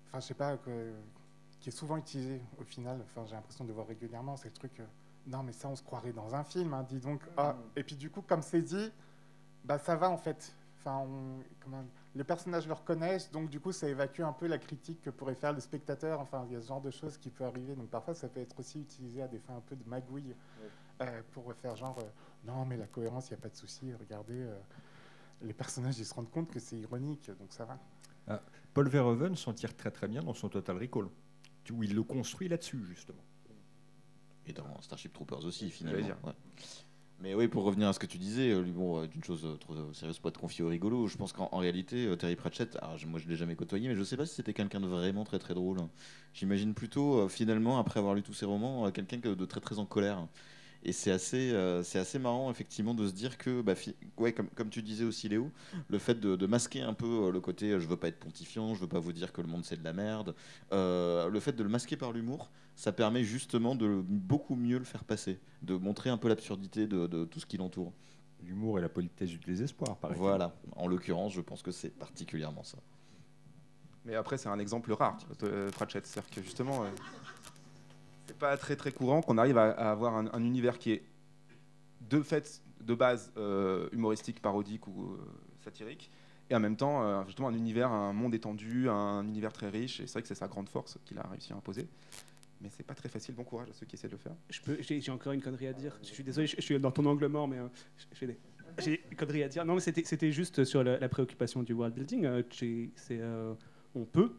Enfin, 0.08 0.20
je 0.22 0.26
sais 0.28 0.34
pas, 0.34 0.58
qui 1.60 1.70
est 1.70 1.72
souvent 1.72 1.98
utilisé 1.98 2.42
au 2.60 2.64
final. 2.64 3.02
Enfin, 3.04 3.26
j'ai 3.26 3.36
l'impression 3.36 3.66
de 3.66 3.74
voir 3.74 3.88
régulièrement. 3.88 4.38
C'est 4.38 4.48
le 4.50 4.54
truc. 4.54 4.80
euh, 4.80 4.86
non, 5.28 5.44
mais 5.44 5.52
ça, 5.52 5.68
on 5.68 5.76
se 5.76 5.84
croirait 5.84 6.14
dans 6.14 6.34
un 6.36 6.44
film, 6.44 6.74
hein, 6.74 6.84
dis 6.88 7.00
donc. 7.00 7.22
Ah, 7.36 7.56
et 7.76 7.84
puis, 7.84 7.96
du 7.98 8.10
coup, 8.10 8.22
comme 8.22 8.42
c'est 8.42 8.62
dit, 8.62 8.92
bah, 9.66 9.78
ça 9.78 9.96
va 9.96 10.10
en 10.10 10.18
fait. 10.18 10.56
Enfin, 10.80 11.00
on- 11.00 11.44
comment- 11.60 11.84
les 12.18 12.24
personnages 12.24 12.68
le 12.68 12.74
reconnaissent, 12.74 13.32
donc 13.32 13.50
du 13.50 13.60
coup, 13.60 13.72
ça 13.72 13.88
évacue 13.88 14.22
un 14.22 14.34
peu 14.34 14.48
la 14.48 14.58
critique 14.58 15.02
que 15.04 15.12
pourrait 15.12 15.36
faire 15.36 15.54
le 15.54 15.60
spectateur. 15.60 16.20
Enfin, 16.20 16.46
il 16.48 16.54
y 16.54 16.56
a 16.56 16.62
ce 16.62 16.68
genre 16.68 16.82
de 16.82 16.90
choses 16.90 17.16
qui 17.18 17.30
peut 17.30 17.44
arriver. 17.44 17.76
Donc 17.76 17.90
parfois, 17.90 18.16
ça 18.16 18.28
peut 18.28 18.40
être 18.40 18.60
aussi 18.60 18.82
utilisé 18.82 19.22
à 19.22 19.28
des 19.28 19.38
fins 19.38 19.56
un 19.56 19.62
peu 19.62 19.76
de 19.76 19.88
magouille 19.88 20.36
euh, 21.02 21.22
pour 21.32 21.54
faire 21.54 21.76
genre, 21.76 21.98
euh, 22.00 22.10
non, 22.46 22.66
mais 22.66 22.76
la 22.76 22.88
cohérence, 22.88 23.30
il 23.30 23.34
n'y 23.34 23.40
a 23.40 23.42
pas 23.42 23.50
de 23.50 23.56
souci. 23.56 23.94
Regardez, 23.94 24.42
euh, 24.42 24.58
les 25.44 25.54
personnages, 25.54 26.00
ils 26.00 26.06
se 26.06 26.14
rendent 26.16 26.32
compte 26.32 26.50
que 26.50 26.60
c'est 26.60 26.78
ironique, 26.78 27.30
donc 27.40 27.54
ça 27.54 27.66
va. 27.66 27.80
Paul 28.74 28.90
Verhoeven 28.90 29.36
s'en 29.36 29.54
tire 29.54 29.76
très 29.76 29.92
très 29.92 30.08
bien 30.08 30.22
dans 30.22 30.34
son 30.34 30.50
Total 30.50 30.76
Recall, 30.76 31.08
où 31.72 31.84
il 31.84 31.94
le 31.94 32.04
construit 32.04 32.50
là-dessus, 32.50 32.84
justement. 32.88 33.24
Et 34.48 34.54
dans 34.54 34.82
Starship 34.82 35.14
Troopers 35.14 35.46
aussi, 35.46 35.70
finalement. 35.70 36.16
ouais. 36.24 36.34
Mais 37.20 37.34
oui, 37.34 37.48
pour 37.48 37.64
revenir 37.64 37.88
à 37.88 37.94
ce 37.94 38.00
que 38.00 38.06
tu 38.06 38.20
disais, 38.20 38.52
euh, 38.52 38.62
l'humour 38.62 39.04
est 39.04 39.16
une 39.16 39.24
chose 39.24 39.44
euh, 39.44 39.56
trop 39.58 39.74
euh, 39.74 39.92
sérieuse 39.94 40.20
pour 40.20 40.30
être 40.30 40.40
confiée 40.40 40.64
au 40.64 40.68
rigolo. 40.68 41.08
Je 41.08 41.18
pense 41.18 41.34
qu'en 41.34 41.50
en 41.52 41.58
réalité, 41.58 42.06
euh, 42.06 42.16
Terry 42.16 42.36
Pratchett, 42.36 42.76
alors, 42.76 42.96
moi 43.08 43.20
je 43.20 43.28
l'ai 43.28 43.36
jamais 43.36 43.56
côtoyé, 43.56 43.88
mais 43.90 43.96
je 43.96 44.04
sais 44.04 44.18
pas 44.18 44.26
si 44.28 44.36
c'était 44.36 44.54
quelqu'un 44.54 44.80
de 44.80 44.86
vraiment 44.88 45.24
très 45.24 45.40
très 45.40 45.56
drôle. 45.56 45.80
J'imagine 46.36 46.76
plutôt, 46.76 47.22
euh, 47.22 47.28
finalement, 47.28 47.80
après 47.80 48.00
avoir 48.00 48.14
lu 48.14 48.22
tous 48.22 48.34
ses 48.34 48.46
romans, 48.46 48.86
euh, 48.86 48.92
quelqu'un 48.92 49.20
que- 49.20 49.34
de 49.34 49.46
très 49.46 49.60
très 49.62 49.80
en 49.80 49.86
colère. 49.88 50.28
Et 50.88 50.94
c'est 50.94 51.12
assez, 51.12 51.52
euh, 51.52 51.84
c'est 51.84 52.00
assez 52.00 52.18
marrant, 52.18 52.50
effectivement, 52.50 52.94
de 52.94 53.06
se 53.06 53.12
dire 53.12 53.38
que, 53.38 53.62
bah, 53.62 53.74
ouais, 54.18 54.32
comme, 54.32 54.48
comme 54.56 54.70
tu 54.70 54.82
disais 54.82 55.04
aussi, 55.04 55.28
Léo, 55.28 55.52
le 55.90 56.00
fait 56.00 56.18
de, 56.18 56.38
de 56.38 56.48
masquer 56.48 56.82
un 56.82 56.94
peu 56.94 57.26
euh, 57.26 57.32
le 57.32 57.42
côté 57.42 57.72
euh, 57.72 57.80
je 57.82 57.88
veux 57.88 57.98
pas 57.98 58.08
être 58.08 58.20
pontifiant, 58.20 58.74
je 58.74 58.80
veux 58.80 58.88
pas 58.88 59.02
vous 59.02 59.12
dire 59.12 59.34
que 59.34 59.42
le 59.42 59.48
monde 59.48 59.66
c'est 59.66 59.78
de 59.78 59.84
la 59.84 59.92
merde, 59.92 60.34
euh, 60.72 61.30
le 61.30 61.40
fait 61.42 61.52
de 61.52 61.62
le 61.62 61.68
masquer 61.68 61.98
par 61.98 62.14
l'humour, 62.14 62.50
ça 62.78 62.94
permet 62.94 63.26
justement 63.26 63.76
de 63.76 64.02
beaucoup 64.08 64.56
mieux 64.56 64.78
le 64.78 64.86
faire 64.86 65.04
passer, 65.04 65.42
de 65.62 65.76
montrer 65.76 66.10
un 66.10 66.18
peu 66.18 66.30
l'absurdité 66.30 66.88
de, 66.88 67.06
de 67.06 67.26
tout 67.26 67.42
ce 67.42 67.46
qui 67.46 67.58
l'entoure. 67.58 67.92
L'humour 68.46 68.80
et 68.80 68.82
la 68.82 68.88
politesse 68.88 69.30
du 69.30 69.40
désespoir, 69.40 69.98
par 69.98 70.12
exemple. 70.12 70.30
Voilà, 70.30 70.56
en 70.78 70.88
l'occurrence, 70.88 71.34
je 71.34 71.42
pense 71.42 71.64
que 71.64 71.72
c'est 71.72 71.90
particulièrement 71.90 72.64
ça. 72.64 72.78
Mais 74.06 74.16
après, 74.16 74.38
c'est 74.38 74.48
un 74.48 74.60
exemple 74.60 74.94
rare, 74.94 75.18
Pratchett. 75.74 76.06
C'est-à-dire 76.06 76.30
que 76.30 76.42
justement, 76.42 76.86
euh, 76.86 76.90
pas 78.38 78.56
très 78.58 78.76
très 78.76 78.92
courant 78.92 79.22
qu'on 79.22 79.38
arrive 79.38 79.58
à, 79.58 79.72
avoir 79.72 80.16
un, 80.16 80.28
un 80.34 80.44
univers 80.44 80.78
qui 80.80 80.92
est 80.92 81.04
de 82.10 82.22
fait, 82.22 82.62
de 82.82 82.96
base, 82.96 83.32
euh, 83.38 83.90
humoristique, 83.92 84.42
parodique 84.42 84.88
ou 84.88 85.14
euh, 85.14 85.18
satirique, 85.64 86.12
et 86.50 86.56
en 86.56 86.60
même 86.60 86.78
temps, 86.78 87.04
euh, 87.04 87.24
justement, 87.26 87.50
un 87.50 87.54
univers, 87.54 87.92
un 87.92 88.14
monde 88.14 88.34
étendu, 88.34 88.90
un 88.90 89.28
univers 89.28 89.52
très 89.52 89.70
riche. 89.70 90.00
Et 90.00 90.08
c'est 90.08 90.14
vrai 90.14 90.22
que 90.22 90.28
c'est 90.30 90.36
sa 90.36 90.48
grande 90.48 90.70
force 90.70 90.98
qu'il 91.06 91.18
a 91.18 91.24
réussi 91.24 91.52
à 91.52 91.58
imposer. 91.58 91.88
Mais 92.62 92.70
c'est 92.70 92.86
pas 92.86 92.96
très 92.96 93.10
facile. 93.10 93.36
Bon 93.36 93.44
courage 93.44 93.70
à 93.70 93.74
ceux 93.74 93.86
qui 93.86 93.96
essaient 93.96 94.08
de 94.08 94.14
le 94.14 94.18
faire. 94.18 94.36
Je 94.50 94.62
peux, 94.62 94.78
j'ai, 94.80 95.12
encore 95.12 95.34
une 95.34 95.42
connerie 95.42 95.68
à 95.68 95.74
dire. 95.74 95.98
Je 96.02 96.08
suis 96.08 96.24
désolé, 96.24 96.48
je, 96.48 96.62
suis 96.62 96.80
dans 96.80 96.92
ton 96.92 97.06
angle 97.06 97.28
mort, 97.28 97.48
mais 97.48 97.58
j'ai, 98.14 98.28
des, 98.28 98.38
j'ai 98.80 98.98
conneries 99.18 99.44
à 99.44 99.50
dire. 99.50 99.66
Non, 99.66 99.76
mais 99.76 99.82
c'était, 99.82 100.32
juste 100.32 100.64
sur 100.64 100.84
la, 100.84 100.98
la 100.98 101.10
préoccupation 101.10 101.64
du 101.64 101.74
world 101.74 101.94
building. 101.94 102.44
c'est, 102.96 103.22
on 103.94 104.06
peut, 104.06 104.32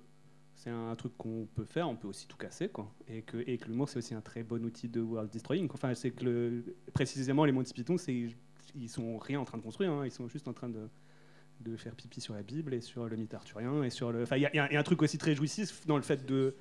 c'est 0.59 0.71
un 0.71 0.95
truc 0.97 1.17
qu'on 1.17 1.47
peut 1.55 1.65
faire. 1.65 1.89
On 1.89 1.95
peut 1.97 2.09
aussi 2.09 2.27
tout 2.27 2.37
casser, 2.37 2.69
quoi. 2.69 2.93
Et 3.07 3.23
que, 3.23 3.37
et 3.47 3.59
que 3.59 3.67
l'humour, 3.69 3.89
c'est 3.89 3.99
aussi 3.99 4.13
un 4.15 4.21
très 4.21 4.43
bon 4.43 4.65
outil 4.65 4.89
de 4.89 5.01
world 5.01 5.31
destroying. 5.31 5.69
Enfin, 5.73 5.95
c'est 5.95 6.11
que 6.11 6.25
le, 6.25 6.65
précisément 6.93 7.45
les 7.45 7.53
Monty 7.53 7.73
Python, 7.73 7.97
c'est, 7.97 8.27
ils 8.75 8.89
sont 8.89 9.19
rien 9.19 9.39
en 9.41 9.45
train 9.45 9.57
de 9.59 9.63
construire. 9.63 9.93
hein, 9.93 10.05
ils 10.05 10.11
sont 10.11 10.29
juste 10.29 10.49
en 10.49 10.53
train 10.53 10.69
de 10.69 10.89
de 11.61 11.77
faire 11.77 11.97
pipi 11.97 12.21
sur 12.21 12.35
la 12.35 12.43
Bible 12.45 12.73
et 12.73 12.81
sur 12.81 13.09
le 13.09 13.17
mythe 13.17 13.35
arthurien 13.35 13.83
et 13.83 13.91
sur 13.91 14.13
le. 14.13 14.23
Enfin, 14.23 14.37
il 14.37 14.43
y, 14.43 14.47
a- 14.47 14.73
y 14.73 14.77
un 14.77 14.83
truc 14.85 15.03
aussi 15.03 15.19
très 15.19 15.35
jouissif 15.35 15.85
dans 15.87 15.97
le 15.97 16.03
fait 16.05 16.25
de 16.25 16.55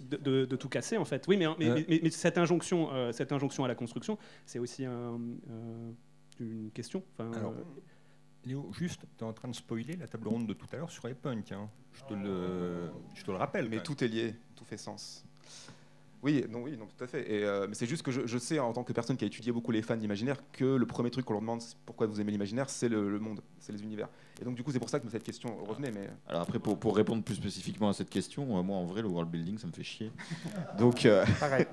de, 0.00 0.16
de- 0.16 0.44
de 0.44 0.56
tout 0.56 0.68
casser 0.68 0.96
en 0.96 1.04
fait. 1.04 1.24
Oui, 1.28 1.36
mais, 1.36 1.46
mais, 1.58 1.84
mais- 1.88 2.00
mais 2.02 2.10
cette, 2.10 2.36
injonction, 2.38 2.92
euh, 2.92 3.12
cette 3.12 3.30
injonction 3.32 3.64
à 3.64 3.68
la 3.68 3.74
construction, 3.76 4.18
c'est 4.46 4.58
aussi 4.58 4.84
un, 4.84 5.20
euh, 5.50 5.90
une 6.40 6.70
question. 6.72 7.04
Enfin, 7.12 7.30
Alors, 7.38 7.52
euh, 7.52 7.62
Léo, 8.44 8.70
juste, 8.72 9.02
tu 9.18 9.24
es 9.24 9.26
en 9.26 9.32
train 9.32 9.48
de 9.48 9.54
spoiler 9.54 9.96
la 9.96 10.08
table 10.08 10.28
ronde 10.28 10.46
de 10.46 10.54
tout 10.54 10.66
à 10.72 10.76
l'heure 10.76 10.90
sur 10.90 11.02
Punk. 11.14 11.52
Hein. 11.52 11.68
Je, 11.92 12.04
te 12.04 12.14
le, 12.14 12.90
je 13.14 13.24
te 13.24 13.30
le 13.30 13.36
rappelle. 13.36 13.68
Mais 13.68 13.82
tout 13.82 14.02
est 14.02 14.08
lié, 14.08 14.34
tout 14.56 14.64
fait 14.64 14.78
sens. 14.78 15.24
Oui, 16.22 16.44
non, 16.50 16.60
oui, 16.62 16.76
non, 16.78 16.86
tout 16.86 17.02
à 17.02 17.06
fait. 17.06 17.30
Et, 17.30 17.44
euh, 17.44 17.66
mais 17.66 17.74
c'est 17.74 17.86
juste 17.86 18.02
que 18.02 18.10
je, 18.10 18.26
je 18.26 18.38
sais, 18.38 18.58
en 18.58 18.72
tant 18.72 18.84
que 18.84 18.92
personne 18.92 19.16
qui 19.16 19.24
a 19.24 19.26
étudié 19.26 19.52
beaucoup 19.52 19.72
les 19.72 19.80
fans 19.80 19.96
d'imaginaire, 19.96 20.36
que 20.52 20.64
le 20.64 20.86
premier 20.86 21.10
truc 21.10 21.24
qu'on 21.24 21.32
leur 21.32 21.40
demande, 21.40 21.62
pourquoi 21.86 22.06
vous 22.06 22.20
aimez 22.20 22.32
l'imaginaire, 22.32 22.68
c'est 22.68 22.88
le, 22.88 23.08
le 23.10 23.18
monde, 23.18 23.40
c'est 23.58 23.72
les 23.72 23.82
univers. 23.82 24.08
Et 24.40 24.44
donc, 24.44 24.54
du 24.54 24.62
coup, 24.62 24.70
c'est 24.72 24.78
pour 24.78 24.88
ça 24.88 25.00
que 25.00 25.08
cette 25.08 25.22
question 25.22 25.56
revenait. 25.64 25.90
Mais 25.90 26.08
Alors 26.28 26.42
après, 26.42 26.58
pour, 26.58 26.78
pour 26.78 26.96
répondre 26.96 27.22
plus 27.22 27.34
spécifiquement 27.34 27.88
à 27.90 27.92
cette 27.92 28.10
question, 28.10 28.58
euh, 28.58 28.62
moi 28.62 28.76
en 28.76 28.84
vrai, 28.84 29.02
le 29.02 29.08
world 29.08 29.30
building, 29.30 29.58
ça 29.58 29.66
me 29.66 29.72
fait 29.72 29.82
chier. 29.82 30.10
Donc, 30.78 31.04
euh, 31.06 31.24
Pareil. 31.38 31.66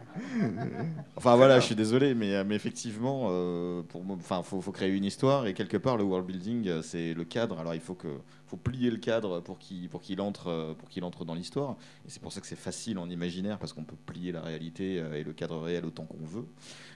enfin 1.16 1.36
voilà, 1.36 1.60
je 1.60 1.66
suis 1.66 1.76
désolé, 1.76 2.14
mais, 2.14 2.36
euh, 2.36 2.44
mais 2.46 2.56
effectivement, 2.56 3.28
euh, 3.30 3.84
pour 3.84 4.04
enfin, 4.12 4.44
faut, 4.44 4.62
faut 4.62 4.72
créer 4.72 4.92
une 4.92 5.06
histoire 5.06 5.48
et 5.48 5.54
quelque 5.54 5.78
part, 5.78 5.98
le 5.98 6.04
world 6.04 6.26
building, 6.26 6.68
euh, 6.68 6.82
c'est 6.82 7.14
le 7.14 7.24
cadre. 7.24 7.60
Alors 7.60 7.74
il 7.74 7.82
faut 7.82 7.96
que, 7.96 8.08
faut 8.48 8.58
plier 8.58 8.90
le 8.90 8.98
cadre 8.98 9.42
pour 9.42 9.60
qu'il, 9.60 10.22
entre, 10.22 10.48
euh, 10.48 10.74
entre 11.02 11.26
dans 11.26 11.34
l'histoire. 11.34 11.76
Et 12.06 12.10
c'est 12.10 12.22
pour 12.22 12.32
ça 12.32 12.40
que 12.42 12.48
c'est 12.48 12.56
facile 12.56 12.98
en 12.98 13.10
imaginaire 13.10 13.60
parce 13.60 13.74
qu'on 13.74 13.84
peut 13.84 13.98
plier 14.06 14.32
la 14.32 14.42
réalité 14.42 15.00
euh, 15.00 15.20
et 15.20 15.24
le 15.24 15.34
cadre 15.34 15.60
réel 15.60 15.86
autant 15.86 16.06
qu'on 16.06 16.26
veut. 16.26 16.46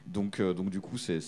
Donc, 0.08 0.40
euh, 0.40 0.54
donc 0.54 0.70
du 0.70 0.82
coup, 0.82 0.98
c'est, 0.98 1.20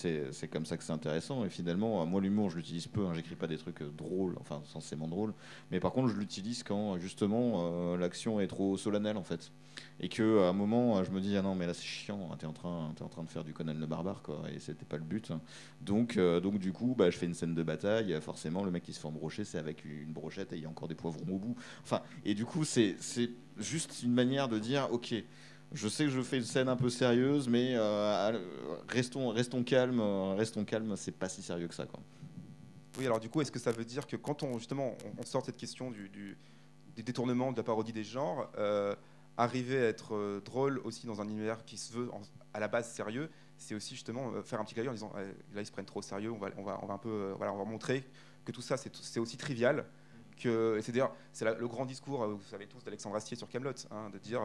comme 0.52 0.66
ça 0.66 0.78
que 0.78 0.84
c'est 0.84 0.92
intéressant. 0.92 1.46
Et 1.46 1.50
finalement, 1.50 2.02
euh, 2.02 2.06
moi, 2.06 2.22
l'humour, 2.22 2.50
je 2.50 2.58
l'utilise 2.58 2.88
peu. 2.88 3.06
Hein, 3.06 3.14
j'écris 3.14 3.36
pas 3.36 3.48
des 3.48 3.58
trucs 3.58 3.82
euh, 3.82 3.92
drôles, 3.98 4.36
enfin 4.40 4.62
censément 4.66 5.08
drôles. 5.08 5.34
Mais 5.72 5.80
par 5.80 5.92
contre, 5.92 6.10
je 6.10 6.16
l'utilise 6.16 6.64
quand 6.64 6.98
justement 6.98 7.96
l'action 7.98 8.40
est 8.40 8.48
trop 8.48 8.78
solennelle 8.78 9.18
en 9.18 9.24
fait. 9.24 9.52
Et 10.00 10.10
que 10.10 10.42
à 10.42 10.50
un 10.50 10.54
moment, 10.54 11.04
je 11.04 11.12
me 11.12 11.20
dis 11.20 11.36
ah 11.38 11.42
non 11.42 11.56
mais 11.56 11.66
là 11.66 11.74
c'est 11.74 11.84
chiant, 11.84 12.30
hein, 12.32 12.36
t'es 12.38 12.46
en 12.46 12.54
train, 12.54 12.94
en 13.00 13.08
train 13.08 13.24
de 13.24 13.30
faire 13.30 13.44
du 13.44 13.54
Conan 13.54 13.74
le 13.74 13.86
barbare 13.86 14.22
quoi, 14.22 14.44
et 14.54 14.60
c'était 14.60 14.86
pas 14.86 14.98
le 14.98 15.04
but. 15.04 15.32
Donc, 15.82 16.18
donc 16.18 16.60
du 16.60 16.72
coup, 16.72 16.96
bah, 16.98 17.10
je 17.10 17.18
fais 17.18 17.26
une 17.26 17.34
scène 17.34 17.56
de 17.56 17.64
bataille. 17.64 18.16
Forcément, 18.22 18.64
le 18.64 18.72
mec 18.72 18.84
qui 18.84 18.94
se 18.94 19.00
fait 19.00 19.08
embrocher, 19.08 19.46
c'est 19.46 19.58
avec 19.58 19.84
une 19.86 20.12
brochette 20.12 20.54
et 20.54 20.58
il 20.58 20.64
y 20.64 20.66
a 20.66 20.70
encore 20.70 20.88
des 20.88 20.96
poivrons 20.96 21.36
au 21.36 21.40
bout. 21.40 21.56
Enfin, 21.84 22.02
et 22.26 22.34
du 22.34 22.46
coup, 22.46 22.64
c'est 22.64 22.96
juste 23.58 24.04
une 24.04 24.14
manière 24.14 24.48
de 24.48 24.60
dire 24.60 24.88
ok. 24.92 25.16
Je 25.74 25.88
sais 25.88 26.06
que 26.06 26.12
je 26.12 26.22
fais 26.22 26.38
une 26.38 26.44
scène 26.44 26.70
un 26.70 26.76
peu 26.76 26.90
sérieuse, 26.90 27.50
mais 27.50 27.74
euh, 27.76 28.40
restons, 28.88 29.64
calmes, 29.64 30.00
euh, 30.00 30.36
restons 30.36 30.66
calmes, 30.66 30.96
c'est 30.96 31.12
pas 31.12 31.30
si 31.30 31.42
sérieux 31.42 31.68
que 31.68 31.74
ça. 31.74 31.88
Quoi. 31.88 32.00
oui, 33.00 33.08
alors 33.08 33.20
du 33.20 33.28
coup, 33.28 33.42
est-ce 33.42 33.52
que 33.52 33.58
ça 33.58 33.72
veut 33.72 33.84
dire 33.84 34.06
que 34.06 34.16
quand 34.16 34.44
on 34.44 34.60
justement 34.60 34.96
on, 35.18 35.24
sort 35.24 35.44
cette 35.44 35.58
question 35.58 35.92
des 36.96 37.02
détournements, 37.02 37.52
de 37.52 37.58
la 37.58 37.64
parodie 37.64 37.92
des 37.92 38.04
genres, 38.04 38.52
euh, 38.60 38.96
arriver 39.36 39.78
à 39.78 39.88
être 39.88 40.42
drôle 40.46 40.78
aussi 40.84 41.08
dans 41.08 41.22
un 41.22 41.28
univers 41.28 41.66
qui 41.66 41.78
se 41.78 41.92
veut 41.92 42.12
à 42.54 42.60
la 42.60 42.68
base 42.68 42.92
sérieux, 42.92 43.32
c'est 43.58 43.74
aussi 43.74 43.96
justement 43.96 44.44
faire 44.44 44.62
un 44.62 44.66
petit 44.66 44.76
clin 44.76 44.88
en 44.88 44.94
disant 44.94 45.12
eh, 45.18 45.56
là 45.56 45.62
ils 45.62 45.66
se 45.66 45.72
prennent 45.72 45.86
trop 45.86 46.04
sérieux, 46.04 46.32
on 46.32 46.38
va, 46.38 46.50
on 46.58 46.64
va, 46.64 46.80
on 46.84 46.86
va 46.86 46.94
un 46.94 47.00
peu, 47.00 47.34
voilà, 47.36 47.52
on 47.52 47.58
va 47.58 47.66
montrer 47.66 48.04
que 48.46 48.52
tout 48.52 48.62
ça 48.62 48.78
c'est 48.78 49.20
aussi 49.20 49.38
trivial 49.38 49.86
que 50.38 50.80
c'est 50.84 50.94
c'est 51.32 51.46
le 51.46 51.68
grand 51.68 51.86
discours, 51.86 52.28
vous 52.28 52.44
savez 52.44 52.68
tous 52.68 52.84
d'Alexandre 52.84 53.16
Astier 53.16 53.38
sur 53.38 53.50
Camelot, 53.50 53.72
de 53.72 54.18
dire 54.20 54.42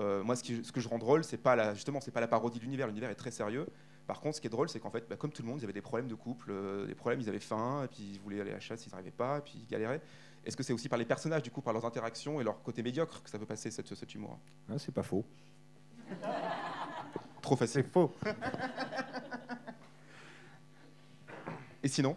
euh, 0.00 0.22
moi 0.22 0.36
ce, 0.36 0.42
qui- 0.42 0.64
ce 0.64 0.72
que 0.72 0.80
je 0.80 0.88
rends 0.88 0.98
drôle 0.98 1.24
c'est 1.24 1.36
pas 1.38 1.56
la, 1.56 1.74
justement 1.74 2.00
c'est 2.00 2.10
pas 2.10 2.20
la 2.20 2.28
parodie 2.28 2.58
de 2.58 2.64
l'univers, 2.64 2.86
l'univers 2.86 3.10
est 3.10 3.14
très 3.14 3.30
sérieux. 3.30 3.66
Par 4.06 4.20
contre, 4.22 4.36
ce 4.36 4.40
qui 4.40 4.46
est 4.46 4.50
drôle, 4.50 4.70
c'est 4.70 4.80
qu'en 4.80 4.88
fait, 4.90 5.06
bah, 5.06 5.16
comme 5.16 5.30
tout 5.30 5.42
le 5.42 5.48
monde, 5.48 5.58
ils 5.60 5.64
avaient 5.64 5.74
des 5.74 5.82
problèmes 5.82 6.08
de 6.08 6.14
couple, 6.14 6.46
euh, 6.50 6.86
des 6.86 6.94
problèmes, 6.94 7.20
ils 7.20 7.28
avaient 7.28 7.38
faim, 7.38 7.82
et 7.84 7.88
puis 7.88 8.12
ils 8.14 8.18
voulaient 8.20 8.40
aller 8.40 8.52
à 8.52 8.54
la 8.54 8.60
chasse, 8.60 8.86
ils 8.86 8.90
n'arrivaient 8.90 9.10
pas, 9.10 9.36
et 9.36 9.40
puis 9.42 9.58
ils 9.62 9.66
galéraient. 9.66 10.00
Est-ce 10.46 10.56
que 10.56 10.62
c'est 10.62 10.72
aussi 10.72 10.88
par 10.88 10.98
les 10.98 11.04
personnages, 11.04 11.42
du 11.42 11.50
coup, 11.50 11.60
par 11.60 11.74
leurs 11.74 11.84
interactions 11.84 12.40
et 12.40 12.44
leur 12.44 12.62
côté 12.62 12.82
médiocre 12.82 13.22
que 13.22 13.28
ça 13.28 13.38
peut 13.38 13.44
passer, 13.44 13.70
cette, 13.70 13.94
cet 13.94 14.14
humour? 14.14 14.38
Ah, 14.70 14.78
c'est 14.78 14.94
pas 14.94 15.02
faux. 15.02 15.26
Trop 17.42 17.54
facile. 17.56 17.82
C'est 17.84 17.92
faux. 17.92 18.10
Et 21.82 21.88
sinon? 21.88 22.16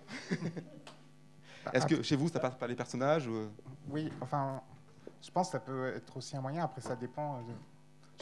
Est-ce 1.73 1.85
que 1.87 2.01
chez 2.01 2.15
vous, 2.15 2.29
ça 2.29 2.39
passe 2.39 2.55
par 2.55 2.67
les 2.67 2.75
personnages 2.75 3.27
ou... 3.27 3.49
Oui, 3.89 4.11
enfin, 4.21 4.61
je 5.21 5.29
pense 5.29 5.47
que 5.47 5.51
ça 5.53 5.59
peut 5.59 5.87
être 5.95 6.17
aussi 6.17 6.35
un 6.35 6.41
moyen. 6.41 6.63
Après, 6.63 6.81
ça 6.81 6.95
dépend. 6.95 7.37
euh, 7.37 7.41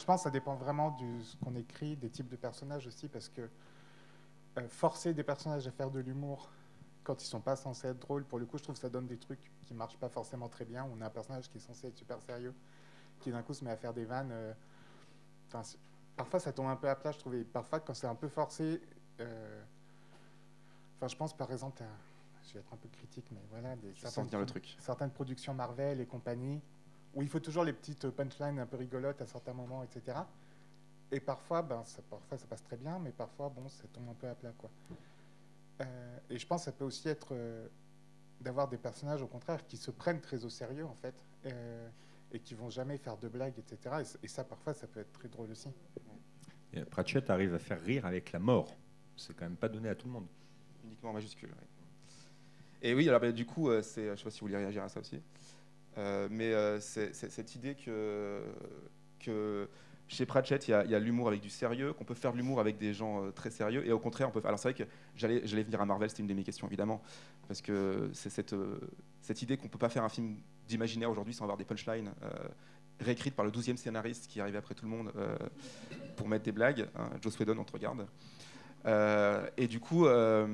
Je 0.00 0.04
pense 0.06 0.20
que 0.20 0.24
ça 0.24 0.30
dépend 0.30 0.54
vraiment 0.54 0.90
de 0.92 1.22
ce 1.22 1.36
qu'on 1.36 1.54
écrit, 1.54 1.96
des 1.96 2.10
types 2.10 2.28
de 2.28 2.36
personnages 2.36 2.86
aussi, 2.86 3.08
parce 3.08 3.28
que 3.28 3.42
euh, 4.58 4.68
forcer 4.68 5.14
des 5.14 5.22
personnages 5.22 5.66
à 5.66 5.70
faire 5.70 5.90
de 5.90 6.00
l'humour 6.00 6.50
quand 7.04 7.22
ils 7.22 7.26
sont 7.26 7.40
pas 7.40 7.56
censés 7.56 7.88
être 7.88 7.98
drôles, 7.98 8.24
pour 8.24 8.38
le 8.38 8.46
coup, 8.46 8.58
je 8.58 8.62
trouve 8.62 8.74
que 8.74 8.80
ça 8.80 8.88
donne 8.88 9.06
des 9.06 9.18
trucs 9.18 9.50
qui 9.64 9.74
marchent 9.74 9.98
pas 9.98 10.08
forcément 10.08 10.48
très 10.48 10.64
bien. 10.64 10.86
On 10.92 11.00
a 11.00 11.06
un 11.06 11.10
personnage 11.10 11.48
qui 11.48 11.58
est 11.58 11.60
censé 11.60 11.88
être 11.88 11.96
super 11.96 12.20
sérieux, 12.22 12.54
qui 13.20 13.30
d'un 13.30 13.42
coup 13.42 13.54
se 13.54 13.64
met 13.64 13.70
à 13.70 13.76
faire 13.76 13.92
des 13.94 14.04
vannes. 14.04 14.30
euh, 14.32 14.52
parfois, 16.16 16.40
ça 16.40 16.52
tombe 16.52 16.66
un 16.66 16.76
peu 16.76 16.88
à 16.88 16.96
plat, 16.96 17.12
je 17.12 17.18
trouve. 17.18 17.34
Et 17.34 17.44
parfois, 17.44 17.80
quand 17.80 17.94
c'est 17.94 18.06
un 18.06 18.14
peu 18.14 18.28
forcé. 18.28 18.80
euh, 19.20 19.62
Enfin, 20.96 21.08
je 21.08 21.16
pense 21.16 21.34
par 21.34 21.50
exemple 21.50 21.82
à. 21.82 21.86
Je 22.42 22.54
vais 22.54 22.60
être 22.60 22.72
un 22.74 22.76
peu 22.76 22.88
critique, 22.88 23.24
mais 23.32 23.40
voilà. 23.50 23.76
Des, 23.76 23.94
le 24.40 24.46
truc. 24.46 24.76
certaines 24.80 25.10
productions 25.10 25.54
Marvel 25.54 26.00
et 26.00 26.06
compagnie, 26.06 26.60
où 27.14 27.22
il 27.22 27.28
faut 27.28 27.40
toujours 27.40 27.64
les 27.64 27.72
petites 27.72 28.08
punchlines 28.10 28.58
un 28.58 28.66
peu 28.66 28.76
rigolotes 28.76 29.20
à 29.20 29.26
certains 29.26 29.52
moments, 29.52 29.82
etc. 29.82 30.18
Et 31.12 31.20
parfois, 31.20 31.62
ben, 31.62 31.82
ça, 31.84 32.02
parfois 32.08 32.38
ça 32.38 32.46
passe 32.46 32.62
très 32.62 32.76
bien, 32.76 32.98
mais 32.98 33.10
parfois, 33.10 33.48
bon, 33.48 33.68
ça 33.68 33.84
tombe 33.92 34.08
un 34.08 34.14
peu 34.14 34.28
à 34.28 34.34
plat. 34.34 34.52
Quoi. 34.56 34.70
Euh, 35.80 36.18
et 36.28 36.38
je 36.38 36.46
pense 36.46 36.62
que 36.62 36.64
ça 36.66 36.72
peut 36.72 36.84
aussi 36.84 37.08
être 37.08 37.28
euh, 37.32 37.66
d'avoir 38.40 38.68
des 38.68 38.78
personnages, 38.78 39.22
au 39.22 39.26
contraire, 39.26 39.66
qui 39.66 39.76
se 39.76 39.90
prennent 39.90 40.20
très 40.20 40.44
au 40.44 40.50
sérieux, 40.50 40.86
en 40.86 40.94
fait, 40.94 41.24
euh, 41.46 41.88
et 42.32 42.38
qui 42.38 42.54
vont 42.54 42.70
jamais 42.70 42.96
faire 42.96 43.16
de 43.16 43.28
blagues, 43.28 43.58
etc. 43.58 44.04
Et, 44.22 44.28
ça, 44.28 44.44
parfois, 44.44 44.72
ça 44.72 44.86
peut 44.86 45.00
être 45.00 45.12
très 45.12 45.28
drôle 45.28 45.50
aussi. 45.50 45.68
Et 46.72 46.84
Pratchett 46.84 47.28
arrive 47.28 47.54
à 47.54 47.58
faire 47.58 47.80
rire 47.80 48.06
avec 48.06 48.30
la 48.30 48.38
mort. 48.38 48.76
C'est 49.16 49.34
quand 49.34 49.46
même 49.46 49.56
pas 49.56 49.68
donné 49.68 49.88
à 49.88 49.96
tout 49.96 50.06
le 50.06 50.12
monde. 50.12 50.26
Uniquement 50.84 51.10
en 51.10 51.14
majuscule. 51.14 51.50
ouais. 51.50 51.66
Et 52.82 52.94
oui, 52.94 53.08
alors 53.08 53.20
bah, 53.20 53.32
du 53.32 53.44
coup, 53.44 53.68
euh, 53.68 53.82
c'est, 53.82 54.06
je 54.06 54.10
ne 54.10 54.16
sais 54.16 54.24
pas 54.24 54.30
si 54.30 54.40
vous 54.40 54.46
voulez 54.46 54.56
réagir 54.56 54.82
à 54.82 54.88
ça 54.88 55.00
aussi, 55.00 55.16
Euh, 55.16 55.20
mais 55.96 56.52
euh, 56.52 56.80
c'est, 56.80 57.14
cette 57.14 57.54
idée 57.54 57.74
que, 57.74 59.68
chez 60.08 60.26
Pratchett, 60.26 60.66
il 60.66 60.72
y 60.72 60.74
a, 60.74 60.98
l'humour 60.98 61.28
avec 61.28 61.40
du 61.40 61.50
sérieux, 61.50 61.92
qu'on 61.92 62.04
peut 62.04 62.14
faire 62.14 62.32
de 62.32 62.36
l'humour 62.36 62.60
avec 62.60 62.78
des 62.78 62.92
gens 62.92 63.24
euh, 63.24 63.30
très 63.30 63.50
sérieux, 63.50 63.86
et 63.86 63.92
au 63.92 63.98
contraire, 63.98 64.28
on 64.28 64.32
peut. 64.32 64.42
Alors 64.44 64.58
c'est 64.58 64.72
vrai 64.72 64.84
que 64.84 64.90
j'allais, 65.14 65.40
venir 65.62 65.80
à 65.80 65.86
Marvel, 65.86 66.10
c'était 66.10 66.22
une 66.22 66.28
de 66.28 66.34
mes 66.34 66.42
questions 66.42 66.66
évidemment, 66.66 67.00
parce 67.46 67.62
que 67.62 68.10
c'est 68.12 68.30
cette, 68.30 68.52
euh, 68.52 68.80
idée 69.40 69.56
qu'on 69.56 69.68
peut 69.68 69.78
pas 69.78 69.88
faire 69.88 70.02
un 70.02 70.08
film 70.08 70.36
d'imaginaire 70.66 71.10
aujourd'hui 71.10 71.34
sans 71.34 71.44
avoir 71.44 71.56
des 71.56 71.64
punchlines. 71.64 72.10
euh, 72.22 72.28
réécrites 73.00 73.34
par 73.34 73.44
le 73.44 73.50
12e 73.50 73.76
scénariste 73.76 74.26
qui 74.26 74.40
arrivait 74.40 74.58
après 74.58 74.74
tout 74.74 74.84
le 74.84 74.90
monde 74.90 75.12
euh, 75.16 75.36
pour 76.16 76.28
mettre 76.28 76.44
des 76.44 76.52
blagues. 76.52 76.88
hein, 76.96 77.10
Joss 77.20 77.38
Whedon, 77.38 77.58
on 77.58 77.64
te 77.64 77.72
regarde. 77.72 78.06
Euh, 78.86 79.48
et 79.56 79.68
du 79.68 79.80
coup, 79.80 80.06
euh, 80.06 80.46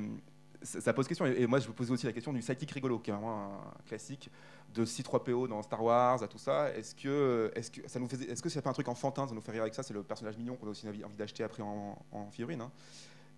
ça, 0.63 0.81
ça 0.81 0.93
pose 0.93 1.07
question. 1.07 1.27
Et, 1.27 1.47
moi, 1.47 1.59
je 1.59 1.67
vous 1.67 1.73
posais 1.73 1.91
aussi 1.93 2.07
la 2.07 2.13
question 2.13 2.33
du 2.33 2.43
sidekick 2.43 2.71
rigolo, 2.73 2.99
qui 2.99 3.11
est 3.11 3.15
vraiment 3.15 3.55
un 3.55 3.85
classique 3.87 4.31
de 4.75 4.85
C3PO 4.85 5.49
dans 5.49 5.63
Star 5.63 5.83
Wars, 5.83 6.23
à 6.23 6.29
tout 6.29 6.39
ça. 6.39 6.71
Est-ce 6.75 6.95
que, 6.95 7.51
est-ce 7.55 7.71
que 7.71 7.89
ça 7.89 7.99
nous 7.99 8.09
faisait, 8.09 8.27
est-ce 8.27 8.43
que 8.43 8.49
c'est 8.49 8.63
pas 8.63 8.71
un 8.71 8.75
truc 8.75 8.89
enfantin, 8.89 9.27
ça 9.27 9.35
nous 9.35 9.41
fait 9.41 9.53
rire 9.53 9.63
avec 9.63 9.75
ça? 9.75 9.83
C'est 9.83 9.95
le 9.95 10.03
personnage 10.03 10.37
mignon 10.37 10.57
qu'on 10.57 10.67
a 10.67 10.71
aussi 10.71 10.89
envie, 10.89 11.03
d'acheter 11.17 11.45
après 11.45 11.63
en, 11.63 11.99
en 12.13 12.31
figurine. 12.31 12.61
hein. 12.61 12.71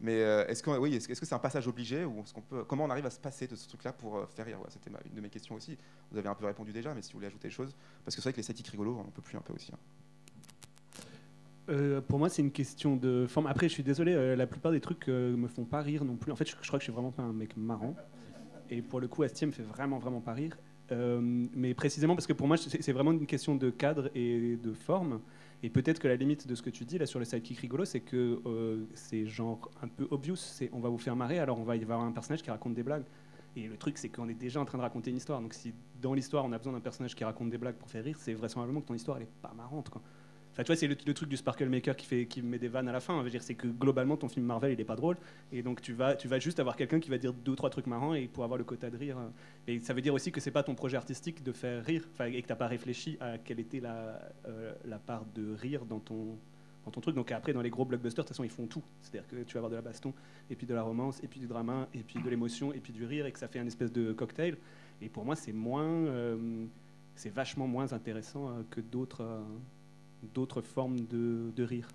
Mais 0.00 0.22
euh, 0.22 0.46
est-ce 0.46 0.62
que, 0.62 0.70
oui, 0.70 0.94
est-ce, 0.94 1.08
que- 1.08 1.14
c'est 1.14 1.34
un 1.34 1.40
passage 1.40 1.66
obligé 1.66 2.04
ou 2.04 2.24
comment 2.68 2.84
on 2.84 2.90
arrive 2.90 3.06
à 3.06 3.10
se 3.10 3.18
passer 3.18 3.48
de 3.48 3.56
ce 3.56 3.66
truc-là 3.68 3.92
pour 3.92 4.16
euh, 4.16 4.26
faire 4.26 4.46
rire? 4.46 4.58
C'était 4.68 4.90
une 4.90 5.14
de 5.14 5.20
mes 5.20 5.28
questions 5.28 5.56
aussi. 5.56 5.76
Vous 6.12 6.18
avez 6.18 6.28
un 6.28 6.34
peu 6.36 6.46
répondu 6.46 6.72
déjà, 6.72 6.94
mais 6.94 7.02
si 7.02 7.12
vous 7.12 7.18
voulez 7.18 7.26
ajouter 7.26 7.48
des 7.48 7.54
choses, 7.54 7.74
parce 8.04 8.14
que 8.14 8.22
c'est 8.22 8.28
vrai 8.28 8.32
que 8.32 8.36
les 8.38 8.44
sidekicks 8.44 8.68
rigolos, 8.68 8.96
on 9.06 9.10
peut 9.10 9.22
plus 9.22 9.36
un 9.36 9.40
peu 9.40 9.52
aussi. 9.52 9.72
hein. 9.72 9.78
Euh, 11.68 12.00
pour 12.00 12.18
moi, 12.18 12.28
c'est 12.28 12.42
une 12.42 12.50
question 12.50 12.96
de 12.96 13.26
forme. 13.26 13.46
Après, 13.46 13.68
je 13.68 13.74
suis 13.74 13.82
désolé, 13.82 14.14
euh, 14.14 14.36
la 14.36 14.46
plupart 14.46 14.72
des 14.72 14.80
trucs 14.80 15.08
euh, 15.08 15.36
me 15.36 15.48
font 15.48 15.64
pas 15.64 15.80
rire 15.80 16.04
non 16.04 16.16
plus. 16.16 16.32
En 16.32 16.36
fait, 16.36 16.48
je, 16.48 16.54
crois 16.54 16.78
que 16.78 16.84
je 16.84 16.84
suis 16.84 16.92
vraiment 16.92 17.10
pas 17.10 17.22
un 17.22 17.32
mec 17.32 17.56
marrant. 17.56 17.94
Et 18.70 18.82
pour 18.82 19.00
le 19.00 19.08
coup, 19.08 19.22
Astier 19.22 19.46
me 19.46 19.52
fait 19.52 19.62
vraiment, 19.62 19.98
vraiment 19.98 20.20
pas 20.20 20.32
rire. 20.32 20.56
Euh, 20.90 21.20
mais 21.22 21.74
précisément 21.74 22.14
parce 22.14 22.26
que 22.26 22.32
pour 22.32 22.46
moi, 22.46 22.56
c'est 22.56 22.92
vraiment 22.92 23.12
une 23.12 23.26
question 23.26 23.54
de 23.54 23.70
cadre 23.70 24.10
et 24.14 24.56
de 24.56 24.72
forme. 24.72 25.20
Et 25.62 25.70
peut-être 25.70 25.98
que 25.98 26.08
la 26.08 26.16
limite 26.16 26.46
de 26.46 26.54
ce 26.54 26.62
que 26.62 26.70
tu 26.70 26.84
dis 26.84 26.98
là 26.98 27.04
sur 27.04 27.18
le 27.18 27.24
sidekick 27.24 27.58
rigolo, 27.58 27.84
c'est 27.84 28.00
que 28.00 28.40
c'est 28.94 29.26
genre 29.26 29.70
un 29.82 29.88
peu 29.88 30.06
obvious. 30.10 30.36
On 30.72 30.80
va 30.80 30.88
vous 30.88 30.98
faire 30.98 31.16
marrer, 31.16 31.40
alors 31.40 31.58
on 31.58 31.64
va 31.64 31.76
y 31.76 31.82
avoir 31.82 32.00
un 32.00 32.12
personnage 32.12 32.42
qui 32.42 32.50
raconte 32.50 32.74
des 32.74 32.84
blagues. 32.84 33.04
Et 33.56 33.66
le 33.66 33.76
truc, 33.76 33.98
c'est 33.98 34.08
qu'on 34.08 34.28
est 34.28 34.34
déjà 34.34 34.60
en 34.60 34.64
train 34.64 34.78
de 34.78 34.82
raconter 34.82 35.10
une 35.10 35.16
histoire. 35.16 35.40
Donc 35.40 35.52
si 35.52 35.74
dans 36.00 36.14
l'histoire, 36.14 36.44
on 36.44 36.52
a 36.52 36.58
besoin 36.58 36.72
d'un 36.72 36.80
personnage 36.80 37.14
qui 37.14 37.24
raconte 37.24 37.50
des 37.50 37.58
blagues 37.58 37.74
pour 37.74 37.90
faire 37.90 38.04
rire, 38.04 38.16
c'est 38.20 38.34
vraisemblablement 38.34 38.80
que 38.80 38.86
ton 38.86 38.94
histoire, 38.94 39.16
elle 39.16 39.24
est 39.24 39.42
pas 39.42 39.52
marrante. 39.56 39.90
Tu 40.58 40.64
vois, 40.64 40.76
c'est 40.76 40.88
le, 40.88 40.96
truc 40.96 41.28
du 41.28 41.36
Sparkle 41.36 41.68
Maker 41.68 41.94
qui, 41.94 42.42
met 42.42 42.58
des 42.58 42.66
vannes 42.66 42.88
à 42.88 42.92
la 42.92 42.98
fin. 42.98 43.24
C'est 43.38 43.54
que 43.54 43.68
globalement, 43.68 44.16
ton 44.16 44.28
film 44.28 44.44
Marvel, 44.44 44.72
il 44.72 44.80
est 44.80 44.84
pas 44.84 44.96
drôle. 44.96 45.16
Et 45.52 45.62
donc, 45.62 45.80
tu 45.80 45.92
vas, 45.92 46.16
juste 46.40 46.58
avoir 46.58 46.74
quelqu'un 46.74 46.98
qui 46.98 47.10
va 47.10 47.18
dire 47.18 47.32
deux, 47.32 47.54
trois 47.54 47.70
trucs 47.70 47.86
marrants 47.86 48.14
et 48.14 48.26
pour 48.26 48.42
avoir 48.42 48.58
le 48.58 48.64
quota 48.64 48.90
de 48.90 48.96
rire. 48.96 49.18
euh, 49.18 49.28
Et 49.68 49.78
ça 49.78 49.94
veut 49.94 50.00
dire 50.00 50.14
aussi 50.14 50.32
que 50.32 50.40
c'est 50.40 50.50
pas 50.50 50.64
ton 50.64 50.74
projet 50.74 50.96
artistique 50.96 51.44
de 51.44 51.52
faire 51.52 51.84
rire, 51.84 52.08
et 52.26 52.42
que 52.42 52.48
t'as 52.48 52.56
pas 52.56 52.66
réfléchi 52.66 53.16
à 53.20 53.38
quelle 53.38 53.60
était 53.60 53.78
la, 53.78 54.20
euh, 54.48 54.72
part 55.06 55.26
de 55.32 55.54
rire 55.54 55.84
dans 55.84 56.00
ton, 56.00 56.36
truc. 57.00 57.14
Donc 57.14 57.30
après, 57.30 57.52
dans 57.52 57.62
les 57.62 57.70
gros 57.70 57.84
blockbusters, 57.84 58.24
de 58.24 58.28
toute 58.28 58.34
façon, 58.34 58.42
ils 58.42 58.50
font 58.50 58.66
tout. 58.66 58.82
C'est-à-dire 59.00 59.28
que 59.28 59.36
tu 59.44 59.54
vas 59.54 59.58
avoir 59.58 59.70
de 59.70 59.76
la 59.76 59.82
baston, 59.82 60.12
et 60.50 60.56
puis 60.56 60.66
de 60.66 60.74
la 60.74 60.82
romance, 60.82 61.22
et 61.22 61.28
puis 61.28 61.38
du 61.38 61.46
drama, 61.46 61.86
et 61.94 62.02
puis 62.02 62.20
de 62.20 62.28
l'émotion, 62.28 62.72
et 62.72 62.80
puis 62.80 62.92
du 62.92 63.04
rire, 63.04 63.26
et 63.26 63.32
que 63.32 63.38
ça 63.38 63.46
fait 63.46 63.60
un 63.60 63.66
espèce 63.66 63.92
de 63.92 64.12
cocktail. 64.12 64.56
Et 65.00 65.08
pour 65.08 65.24
moi, 65.24 65.36
c'est 65.36 65.52
moins, 65.52 65.84
euh, 65.84 66.66
c'est 67.14 67.30
vachement 67.32 67.68
moins 67.68 67.92
intéressant 67.92 68.64
que 68.70 68.80
d'autres, 68.80 69.22
d'autres 70.22 70.62
formes 70.62 71.06
de, 71.06 71.52
de 71.54 71.62
rire. 71.64 71.88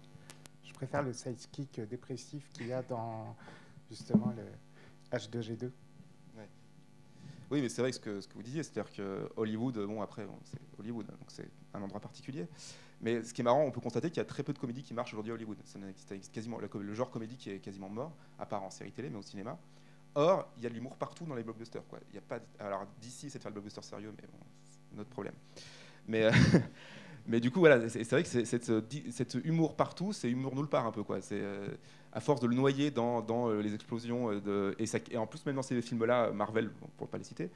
Je 0.64 0.74
préfère 0.74 1.04
le 1.04 1.14
sidekick 1.14 1.82
dépressif 1.82 2.50
qu'il 2.54 2.68
y 2.68 2.74
a 2.74 2.82
dans 2.82 3.36
justement 3.90 4.34
le 4.36 5.18
H2G2. 5.18 5.72
Oui, 7.54 7.62
mais 7.62 7.70
c'est 7.70 7.84
vrai 7.84 7.92
que 7.92 7.96
ce 7.96 8.00
que, 8.00 8.20
ce 8.20 8.28
que 8.28 8.34
vous 8.34 8.42
disiez, 8.42 8.64
c'est-à-dire 8.64 8.92
que 8.92 9.30
Hollywood, 9.36 9.78
bon 9.86 10.02
après, 10.02 10.26
bon, 10.26 10.40
c'est 10.44 10.60
Hollywood, 10.80 11.06
donc 11.06 11.28
c'est 11.28 11.48
un 11.76 11.84
endroit 11.84 12.00
particulier. 12.00 12.48
Mais 13.00 13.22
ce 13.22 13.32
qui 13.32 13.42
est 13.42 13.44
marrant, 13.44 13.62
on 13.62 13.70
peut 13.70 13.80
constater 13.80 14.10
qu'il 14.10 14.18
y 14.18 14.22
a 14.22 14.26
très 14.26 14.42
peu 14.42 14.54
de 14.54 14.58
comédies 14.58 14.82
qui 14.82 14.96
marchent 14.96 15.14
aujourd'hui 15.14 15.34
à 15.34 15.36
Hollywood. 15.36 15.58
Ça 15.66 15.78
quasiment, 16.32 16.58
le, 16.58 16.94
genre 16.96 17.12
comédie 17.12 17.38
qui 17.38 17.52
est 17.52 17.60
quasiment 17.60 17.90
mort, 17.90 18.12
à 18.40 18.48
part 18.48 18.64
en 18.64 18.72
série 18.72 18.92
télé, 18.92 19.12
mais 19.12 19.18
au 19.18 19.22
cinéma. 19.22 19.60
Or, 20.16 20.52
il 20.58 20.64
y 20.64 20.66
a 20.66 20.70
de 20.70 20.74
l'humour 20.74 20.96
partout 20.96 21.26
dans 21.26 21.36
les 21.36 21.44
blockbusters. 21.44 21.86
Quoi. 21.88 22.00
Il 22.10 22.16
y 22.16 22.18
a 22.18 22.22
pas, 22.22 22.40
alors 22.60 22.88
d'ici, 23.00 23.30
c'est 23.30 23.38
de 23.38 23.44
faire 23.44 23.52
le 23.52 23.54
blockbuster 23.54 23.84
sérieux, 23.84 24.14
mais 24.16 24.28
bon, 24.28 24.40
c'est 24.64 24.98
notre 24.98 25.10
problème. 25.12 25.36
Mais, 26.08 26.24
euh, 26.24 26.32
mais 27.28 27.40
du 27.40 27.52
coup, 27.52 27.60
voilà, 27.60 27.88
c'est 27.90 28.10
vrai 28.10 28.24
que 28.24 28.30
cet 28.46 29.34
humour 29.44 29.76
partout, 29.76 30.12
c'est 30.14 30.30
humour 30.30 30.56
nulle 30.56 30.68
part 30.68 30.86
un 30.86 30.92
peu. 30.92 31.04
Quoi. 31.04 31.20
Euh, 31.32 31.68
à 32.12 32.20
force 32.20 32.42
de 32.42 32.48
le 32.48 32.56
noyer 32.56 32.92
dans, 32.92 33.26
euh, 33.50 33.62
les 33.62 33.74
explosions, 33.74 34.30
euh, 34.46 34.76
et, 34.78 35.18
en 35.18 35.26
plus, 35.26 35.46
même 35.46 35.56
dans 35.56 35.62
ces 35.64 35.82
films-là, 35.82 36.32
Marvel, 36.32 36.70
pour 36.98 37.08
ne 37.08 37.12
pas 37.12 37.18
les 37.18 37.24
citer, 37.24 37.50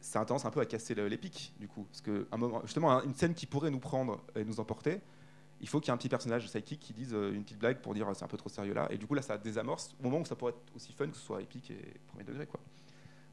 ça 0.00 0.20
a 0.20 0.24
tendance 0.24 0.44
un 0.44 0.50
peu 0.50 0.60
à 0.60 0.66
casser 0.66 0.94
le- 0.94 1.08
l'épique, 1.08 1.54
du 1.58 1.66
coup. 1.68 1.84
Parce 1.84 2.00
que, 2.00 2.26
moment, 2.36 2.60
justement, 2.64 2.92
un- 2.92 3.02
une 3.04 3.14
scène 3.14 3.34
qui 3.34 3.46
pourrait 3.46 3.70
nous 3.70 3.80
prendre 3.80 4.22
et 4.36 4.44
nous 4.44 4.60
emporter, 4.60 5.00
il 5.60 5.68
faut 5.68 5.80
qu'il 5.80 5.88
y 5.88 5.90
ait 5.90 5.94
un 5.94 5.98
petit 5.98 6.08
personnage 6.08 6.48
sidekick 6.48 6.80
qui 6.80 6.92
dise 6.92 7.12
une 7.12 7.42
petite 7.42 7.58
blague 7.58 7.78
pour 7.80 7.94
dire 7.94 8.10
c'est 8.14 8.24
un 8.24 8.28
peu 8.28 8.36
trop 8.36 8.48
sérieux 8.50 8.74
là. 8.74 8.86
Et 8.90 8.98
du 8.98 9.06
coup, 9.06 9.14
là, 9.14 9.22
ça 9.22 9.38
désamorce 9.38 9.94
au 10.00 10.04
moment 10.04 10.20
où 10.20 10.24
ça 10.26 10.34
pourrait 10.36 10.52
être 10.52 10.74
aussi 10.76 10.92
fun 10.92 11.08
que 11.08 11.16
ce 11.16 11.22
soit 11.22 11.40
épique 11.42 11.70
et 11.70 11.94
premier 12.08 12.24
degré. 12.24 12.46
Quoi. 12.46 12.60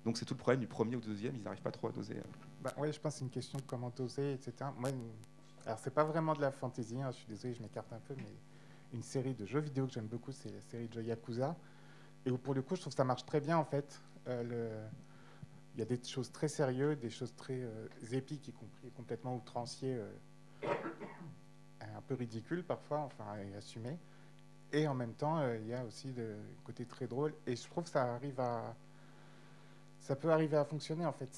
Donc, 0.06 0.18
c'est 0.18 0.26
tout 0.26 0.34
le 0.34 0.40
problème 0.40 0.62
du 0.62 0.68
premier 0.68 0.96
ou 0.96 1.02
deuxième, 1.02 1.36
ils 1.36 1.44
n'arrivent 1.44 1.62
pas 1.62 1.72
trop 1.72 1.88
à 1.88 1.92
doser. 1.92 2.16
Bah, 2.62 2.74
ouais, 2.78 2.92
je 2.92 3.00
pense 3.00 3.14
que 3.14 3.20
c'est 3.20 3.26
une 3.26 3.32
question 3.32 3.58
de 3.60 3.64
comment 3.68 3.90
doser, 3.96 4.34
etc. 4.34 4.54
Moi, 4.80 4.90
alors 5.66 5.80
c'est 5.80 5.94
pas 5.94 6.04
vraiment 6.04 6.34
de 6.34 6.42
la 6.42 6.52
fantasy, 6.52 7.02
hein, 7.02 7.12
je 7.12 7.18
suis 7.18 7.28
désolé, 7.28 7.54
je 7.54 7.62
m'écarte 7.62 7.92
un 7.94 8.00
peu, 8.00 8.16
mais 8.16 8.34
une 8.94 9.04
série 9.04 9.34
de 9.34 9.46
jeux 9.46 9.60
vidéo 9.60 9.88
que 9.88 9.94
j'aime 9.94 10.08
beaucoup, 10.08 10.32
c'est 10.32 10.52
la 10.52 10.62
série 10.62 10.88
de 10.88 11.02
Yakuza. 11.02 11.56
Et 12.26 12.32
où 12.32 12.38
pour 12.38 12.54
le 12.54 12.62
coup, 12.62 12.76
je 12.76 12.82
trouve 12.82 12.94
que 12.94 12.98
ça 12.98 13.04
marche 13.04 13.26
très 13.26 13.40
bien 13.40 13.58
en 13.58 13.66
fait. 13.66 14.02
Euh, 14.28 14.88
Il 15.76 15.80
y 15.80 15.82
a 15.82 15.86
des 15.86 16.04
choses 16.04 16.32
très 16.32 16.50
sérieuses, 16.50 17.00
des 17.00 17.10
choses 17.10 17.34
très 17.36 17.62
euh, 17.62 17.88
épiques, 18.12 18.48
y 18.50 18.52
compris 18.52 18.92
complètement 18.92 19.36
outranciers, 19.36 19.96
euh, 19.96 20.12
un 21.82 22.02
peu 22.02 22.16
ridicules 22.16 22.64
parfois, 22.64 23.00
enfin, 23.00 23.38
et 23.38 23.56
assumés. 23.56 23.98
Et 24.74 24.88
en 24.88 24.94
même 24.94 25.14
temps, 25.14 25.42
il 25.54 25.68
y 25.68 25.74
a 25.74 25.84
aussi 25.86 26.12
le 26.14 26.38
côté 26.64 26.86
très 26.86 27.08
drôle. 27.08 27.34
Et 27.48 27.56
je 27.56 27.64
trouve 27.70 27.86
que 27.86 27.90
ça 27.90 28.14
arrive 28.14 28.40
à 28.40 28.76
ça 30.00 30.16
peut 30.16 30.32
arriver 30.32 30.58
à 30.58 30.66
fonctionner 30.66 31.06
en 31.06 31.14
fait. 31.14 31.30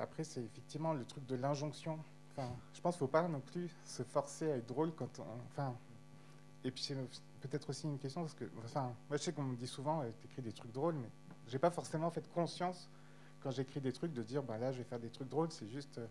Après 0.00 0.24
c'est 0.24 0.42
effectivement 0.42 0.92
le 0.92 1.04
truc 1.04 1.26
de 1.26 1.34
l'injonction. 1.34 1.98
Enfin, 2.36 2.50
je 2.72 2.80
pense 2.80 2.94
qu'il 2.94 3.00
faut 3.00 3.06
pas 3.06 3.26
non 3.28 3.40
plus 3.40 3.70
se 3.84 4.02
forcer 4.02 4.50
à 4.50 4.56
être 4.56 4.66
drôle 4.66 4.92
quand 4.94 5.20
on. 5.20 5.24
Enfin, 5.50 5.74
et 6.64 6.70
puis 6.70 6.82
c'est 6.82 6.96
peut-être 7.40 7.70
aussi 7.70 7.86
une 7.86 7.98
question 7.98 8.22
parce 8.22 8.34
que, 8.34 8.44
enfin, 8.64 8.94
moi 9.08 9.16
je 9.16 9.22
sais 9.22 9.32
qu'on 9.32 9.42
me 9.42 9.56
dit 9.56 9.66
souvent, 9.66 10.02
euh, 10.02 10.10
t'écris 10.22 10.42
des 10.42 10.52
trucs 10.52 10.72
drôles, 10.72 10.94
mais 10.94 11.10
j'ai 11.46 11.58
pas 11.58 11.70
forcément 11.70 12.10
fait 12.10 12.28
conscience 12.32 12.88
quand 13.44 13.50
j'écris 13.50 13.80
des 13.80 13.92
trucs 13.92 14.14
de 14.14 14.22
dire, 14.22 14.42
bah 14.42 14.56
là, 14.56 14.72
je 14.72 14.78
vais 14.78 14.84
faire 14.84 14.98
des 14.98 15.10
trucs 15.10 15.28
drôles. 15.28 15.52
C'est 15.52 15.68
juste, 15.68 15.98
euh, 15.98 16.06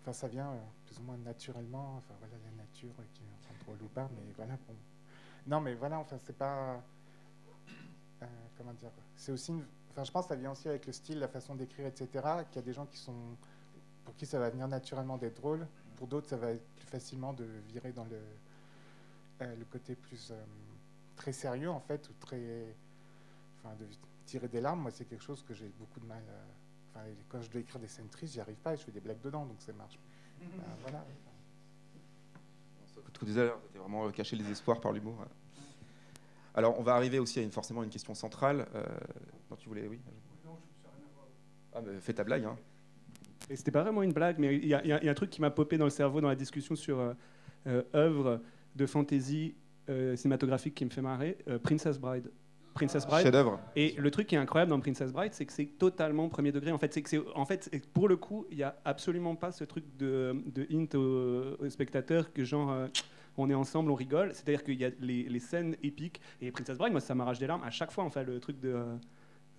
enfin, 0.00 0.12
ça 0.12 0.28
vient 0.28 0.52
euh, 0.52 0.60
plus 0.86 0.98
ou 1.00 1.02
moins 1.02 1.16
naturellement. 1.18 1.96
Enfin, 1.98 2.14
voilà, 2.20 2.34
la 2.44 2.62
nature 2.62 2.94
qui 3.12 3.22
est 3.22 3.64
drôle 3.64 3.82
ou 3.82 3.88
pas, 3.88 4.08
mais 4.14 4.32
voilà. 4.36 4.56
Non, 5.46 5.60
mais 5.60 5.74
voilà, 5.74 5.98
enfin, 5.98 6.16
c'est 6.22 6.36
pas, 6.36 6.80
euh, 8.22 8.26
comment 8.56 8.72
dire, 8.74 8.90
c'est 9.16 9.32
aussi, 9.32 9.52
enfin, 9.90 10.04
je 10.04 10.12
pense 10.12 10.26
que 10.26 10.28
ça 10.28 10.36
vient 10.36 10.52
aussi 10.52 10.68
avec 10.68 10.86
le 10.86 10.92
style, 10.92 11.18
la 11.18 11.28
façon 11.28 11.56
d'écrire, 11.56 11.86
etc. 11.86 12.06
Qu'il 12.50 12.56
y 12.56 12.58
a 12.58 12.66
des 12.66 12.72
gens 12.72 12.86
qui 12.86 12.98
sont, 12.98 13.36
pour 14.08 14.16
qui 14.16 14.24
ça 14.24 14.38
va 14.38 14.48
venir 14.48 14.66
naturellement 14.68 15.18
d'être 15.18 15.36
drôle. 15.36 15.66
Pour 15.96 16.06
d'autres, 16.06 16.30
ça 16.30 16.38
va 16.38 16.52
être 16.52 16.66
plus 16.76 16.86
facilement 16.86 17.34
de 17.34 17.44
virer 17.68 17.92
dans 17.92 18.04
le, 18.06 18.16
euh, 19.42 19.54
le 19.54 19.64
côté 19.66 19.94
plus 19.96 20.30
euh, 20.30 20.44
très 21.14 21.32
sérieux 21.34 21.68
en 21.68 21.80
fait, 21.80 22.08
ou 22.08 22.14
très, 22.18 22.74
enfin, 23.58 23.74
de 23.78 23.86
tirer 24.24 24.48
des 24.48 24.62
larmes. 24.62 24.80
Moi, 24.80 24.90
c'est 24.92 25.04
quelque 25.04 25.22
chose 25.22 25.42
que 25.46 25.52
j'ai 25.52 25.68
beaucoup 25.78 26.00
de 26.00 26.06
mal. 26.06 26.22
à- 26.30 26.46
Enfin, 27.00 27.04
quand 27.28 27.42
je 27.42 27.50
dois 27.50 27.60
écrire 27.60 27.78
des 27.78 27.86
scènes 27.86 28.08
tristes, 28.08 28.32
j'y 28.32 28.40
arrive 28.40 28.56
pas 28.56 28.72
et 28.72 28.76
je 28.78 28.82
fais 28.84 28.90
des 28.92 29.00
blagues 29.00 29.20
dedans, 29.20 29.44
donc 29.44 29.60
ça 29.60 29.72
marche. 29.74 29.98
Euh, 30.40 30.46
voilà. 30.80 31.04
Que 33.04 33.18
tu 33.18 33.24
disais, 33.26 33.44
là, 33.44 33.52
c'était 33.66 33.78
vraiment 33.78 34.06
euh, 34.06 34.10
cacher 34.10 34.36
les 34.36 34.50
espoirs 34.50 34.80
par 34.80 34.92
l'humour. 34.92 35.16
Alors, 36.54 36.78
on 36.78 36.82
va 36.82 36.94
arriver 36.94 37.18
aussi 37.18 37.40
à 37.40 37.42
une, 37.42 37.50
forcément 37.50 37.82
une 37.82 37.90
question 37.90 38.14
centrale. 38.14 38.66
Euh, 38.74 38.86
non, 39.50 39.56
tu 39.56 39.68
voulais, 39.68 39.86
oui 39.86 40.00
Ah, 41.74 41.80
mais 41.82 42.00
fais 42.00 42.14
ta 42.14 42.24
blague. 42.24 42.44
Hein. 42.46 42.56
Et 43.50 43.56
c'était 43.56 43.70
pas 43.70 43.82
vraiment 43.82 44.02
une 44.02 44.12
blague, 44.12 44.38
mais 44.38 44.56
il 44.56 44.66
y, 44.66 44.74
a- 44.74 44.84
y 44.84 45.04
y 45.04 45.08
un 45.08 45.14
truc 45.14 45.30
qui 45.30 45.40
m'a 45.40 45.50
popé 45.50 45.78
dans 45.78 45.84
le 45.84 45.90
cerveau 45.90 46.20
dans 46.20 46.28
la 46.28 46.34
discussion 46.36 46.76
sur 46.76 46.98
euh, 47.00 47.12
euh, 47.66 47.82
œuvre 47.94 48.40
de 48.76 48.86
fantasy 48.86 49.54
euh, 49.88 50.16
cinématographique 50.16 50.74
qui 50.74 50.84
me 50.84 50.90
fait 50.90 51.00
marrer, 51.02 51.38
euh, 51.48 51.58
Princess 51.58 51.98
Bride. 51.98 52.30
Princess 52.74 53.06
Bride. 53.06 53.22
Chef-d'œuvre. 53.24 53.58
Et 53.74 53.94
le 53.98 54.10
truc 54.10 54.26
qui 54.28 54.34
est 54.36 54.38
incroyable 54.38 54.70
dans 54.70 54.78
Princess 54.78 55.12
Bride, 55.12 55.32
c'est 55.34 55.46
que 55.46 55.52
c'est 55.52 55.66
totalement 55.78 56.28
premier 56.28 56.52
degré. 56.52 56.70
En 56.70 56.78
fait, 56.78 56.92
c'est 56.94 57.02
que 57.02 57.08
c'est, 57.08 57.20
en 57.34 57.44
fait, 57.44 57.68
pour 57.92 58.06
le 58.06 58.16
coup, 58.16 58.46
il 58.52 58.58
y 58.58 58.62
a 58.62 58.78
absolument 58.84 59.34
pas 59.34 59.50
ce 59.50 59.64
truc 59.64 59.84
de, 59.98 60.36
de 60.54 60.66
hint 60.70 60.94
aux, 60.94 61.56
aux 61.64 61.70
spectateurs 61.70 62.32
que 62.32 62.44
genre 62.44 62.70
euh, 62.70 62.86
on 63.36 63.50
est 63.50 63.54
ensemble, 63.54 63.90
on 63.90 63.94
rigole. 63.96 64.30
C'est-à-dire 64.34 64.62
qu'il 64.62 64.78
y 64.78 64.84
a 64.84 64.90
les, 65.00 65.24
les 65.24 65.40
scènes 65.40 65.74
épiques 65.82 66.20
et 66.40 66.52
Princess 66.52 66.78
Bride, 66.78 66.92
moi, 66.92 67.00
ça 67.00 67.14
m'arrache 67.16 67.38
des 67.40 67.46
larmes 67.48 67.64
à 67.64 67.70
chaque 67.70 67.90
fois. 67.90 68.04
Enfin, 68.04 68.22
le 68.22 68.38
truc 68.38 68.60
de 68.60 68.76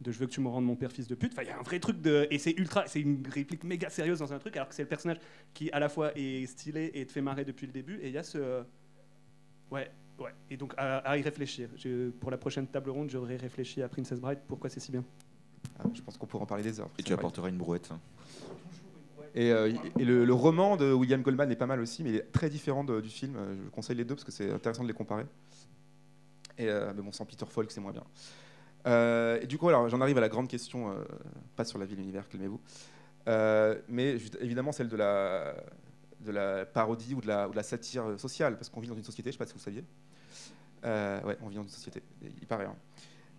de 0.01 0.11
je 0.11 0.17
veux 0.19 0.25
que 0.27 0.31
tu 0.31 0.41
me 0.41 0.47
rendes 0.47 0.65
mon 0.65 0.75
père 0.75 0.91
fils 0.91 1.07
de 1.07 1.15
pute. 1.15 1.33
Enfin, 1.33 1.41
il 1.43 1.47
y 1.49 1.51
a 1.51 1.59
un 1.59 1.63
vrai 1.63 1.79
truc 1.79 2.01
de 2.01 2.27
et 2.31 2.37
c'est 2.39 2.51
ultra, 2.57 2.87
c'est 2.87 3.01
une 3.01 3.25
réplique 3.27 3.63
méga 3.63 3.89
sérieuse 3.89 4.19
dans 4.19 4.31
un 4.33 4.39
truc, 4.39 4.55
alors 4.55 4.69
que 4.69 4.75
c'est 4.75 4.83
le 4.83 4.87
personnage 4.89 5.17
qui 5.53 5.69
à 5.71 5.79
la 5.79 5.89
fois 5.89 6.11
est 6.17 6.45
stylé 6.45 6.91
et 6.93 7.05
te 7.05 7.11
fait 7.11 7.21
marrer 7.21 7.43
depuis 7.45 7.67
le 7.67 7.73
début. 7.73 7.99
Et 8.01 8.07
il 8.07 8.13
y 8.13 8.17
a 8.17 8.23
ce 8.23 8.63
ouais. 9.71 9.91
Ouais, 10.19 10.33
et 10.49 10.57
donc 10.57 10.73
à, 10.75 10.97
à 10.97 11.17
y 11.17 11.21
réfléchir. 11.21 11.69
Je- 11.77 12.09
pour 12.09 12.29
la 12.29 12.37
prochaine 12.37 12.67
table 12.67 12.89
ronde, 12.89 13.09
j'aurais 13.09 13.37
réfléchi 13.37 13.81
à 13.81 13.87
Princess 13.87 14.19
Bride, 14.19 14.39
pourquoi 14.47 14.69
c'est 14.69 14.81
si 14.81 14.91
bien? 14.91 15.03
Ah, 15.79 15.83
je 15.93 16.01
pense 16.01 16.17
qu'on 16.17 16.25
pourra 16.25 16.43
en 16.43 16.47
parler 16.47 16.63
des 16.63 16.77
heures. 16.81 16.89
Et 16.97 17.03
tu 17.03 17.13
apporteras 17.13 17.47
une 17.47 17.57
brouette. 17.57 17.89
Et, 19.35 19.51
euh, 19.51 19.71
et 19.97 20.03
le, 20.03 20.25
le 20.25 20.33
roman 20.33 20.75
de 20.75 20.91
William 20.91 21.21
Goldman 21.21 21.49
est 21.51 21.55
pas 21.55 21.67
mal 21.67 21.79
aussi, 21.79 22.03
mais 22.03 22.09
il 22.09 22.15
est 22.17 22.31
très 22.33 22.49
différent 22.49 22.83
de- 22.83 22.99
du 22.99 23.09
film. 23.09 23.35
Euh, 23.37 23.55
Je 23.63 23.69
conseille 23.69 23.95
les 23.95 24.03
deux 24.03 24.15
parce 24.15 24.25
que 24.25 24.31
c'est 24.31 24.51
intéressant 24.51 24.83
de 24.83 24.87
les 24.89 24.93
comparer. 24.93 25.25
Et, 26.57 26.67
euh, 26.67 26.91
mais 26.95 27.01
bon, 27.01 27.11
sans 27.13 27.25
Peter 27.25 27.45
Falk, 27.47 27.71
c'est 27.71 27.79
moins 27.79 27.93
bien. 27.93 28.03
Euh, 28.87 29.39
et 29.41 29.47
du 29.47 29.57
coup, 29.57 29.67
alors 29.69 29.89
j'en 29.89 30.01
arrive 30.01 30.17
à 30.17 30.21
la 30.21 30.29
grande 30.29 30.47
question, 30.47 30.89
euh, 30.89 31.03
pas 31.55 31.65
sur 31.65 31.79
la 31.79 31.85
vie, 31.85 31.95
l'univers, 31.95 32.27
calmez-vous, 32.29 32.61
Euh, 33.27 33.79
mais 33.87 34.15
évidemment 34.39 34.71
celle 34.71 34.87
de 34.87 34.95
la, 34.95 35.53
de 36.21 36.63
parodie 36.63 37.13
ou 37.13 37.21
de 37.21 37.27
la, 37.27 37.47
de 37.47 37.61
satire 37.61 38.19
sociale, 38.19 38.55
parce 38.55 38.69
qu'on 38.69 38.79
vit 38.79 38.87
dans 38.87 38.95
une 38.95 39.03
société, 39.03 39.31
je 39.31 39.35
ne 39.35 39.37
sais 39.37 39.45
pas 39.45 39.47
si 39.47 39.53
vous 39.53 39.59
saviez. 39.59 39.83
Ouais, 40.83 41.37
on 41.41 41.49
vit 41.49 41.57
dans 41.57 41.63
une 41.63 41.69
société, 41.69 42.01
il 42.21 42.47
paraît. 42.47 42.65
hein. 42.65 42.75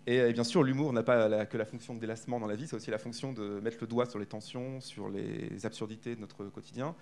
Et, 0.07 0.33
bien 0.33 0.43
sûr, 0.43 0.63
l'humour 0.63 0.93
n'a 0.93 1.03
pas 1.03 1.45
que 1.45 1.57
la 1.57 1.65
fonction 1.65 1.93
de 1.93 1.99
délassement 1.99 2.39
dans 2.39 2.47
la 2.47 2.55
vie, 2.55 2.67
c'est 2.67 2.75
aussi 2.75 2.89
la 2.89 2.97
fonction 2.97 3.33
de 3.33 3.59
mettre 3.59 3.77
le 3.81 3.87
doigt 3.87 4.05
sur 4.05 4.17
les 4.19 4.25
tensions, 4.25 4.81
sur 4.81 5.09
les 5.09 5.65
absurdités 5.65 6.15
de 6.15 6.21
notre 6.21 6.45
quotidien. 6.45 6.95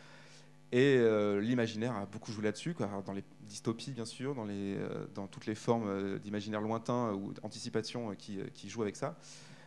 Et 0.71 0.97
euh, 0.97 1.41
l'imaginaire 1.41 1.95
a 1.95 2.05
beaucoup 2.05 2.31
joué 2.31 2.43
là-dessus, 2.43 2.75
dans 3.05 3.13
les 3.13 3.23
dystopies, 3.41 3.91
bien 3.91 4.05
sûr, 4.05 4.35
dans, 4.35 4.47
euh, 4.47 5.05
toutes 5.31 5.47
les 5.47 5.55
formes 5.55 5.87
euh, 5.87 6.19
d'imaginaire 6.19 6.61
lointain 6.61 7.13
ou 7.13 7.33
d'anticipation 7.33 8.13
qui, 8.15 8.69
jouent 8.69 8.83
avec 8.83 8.95
ça. 8.95 9.17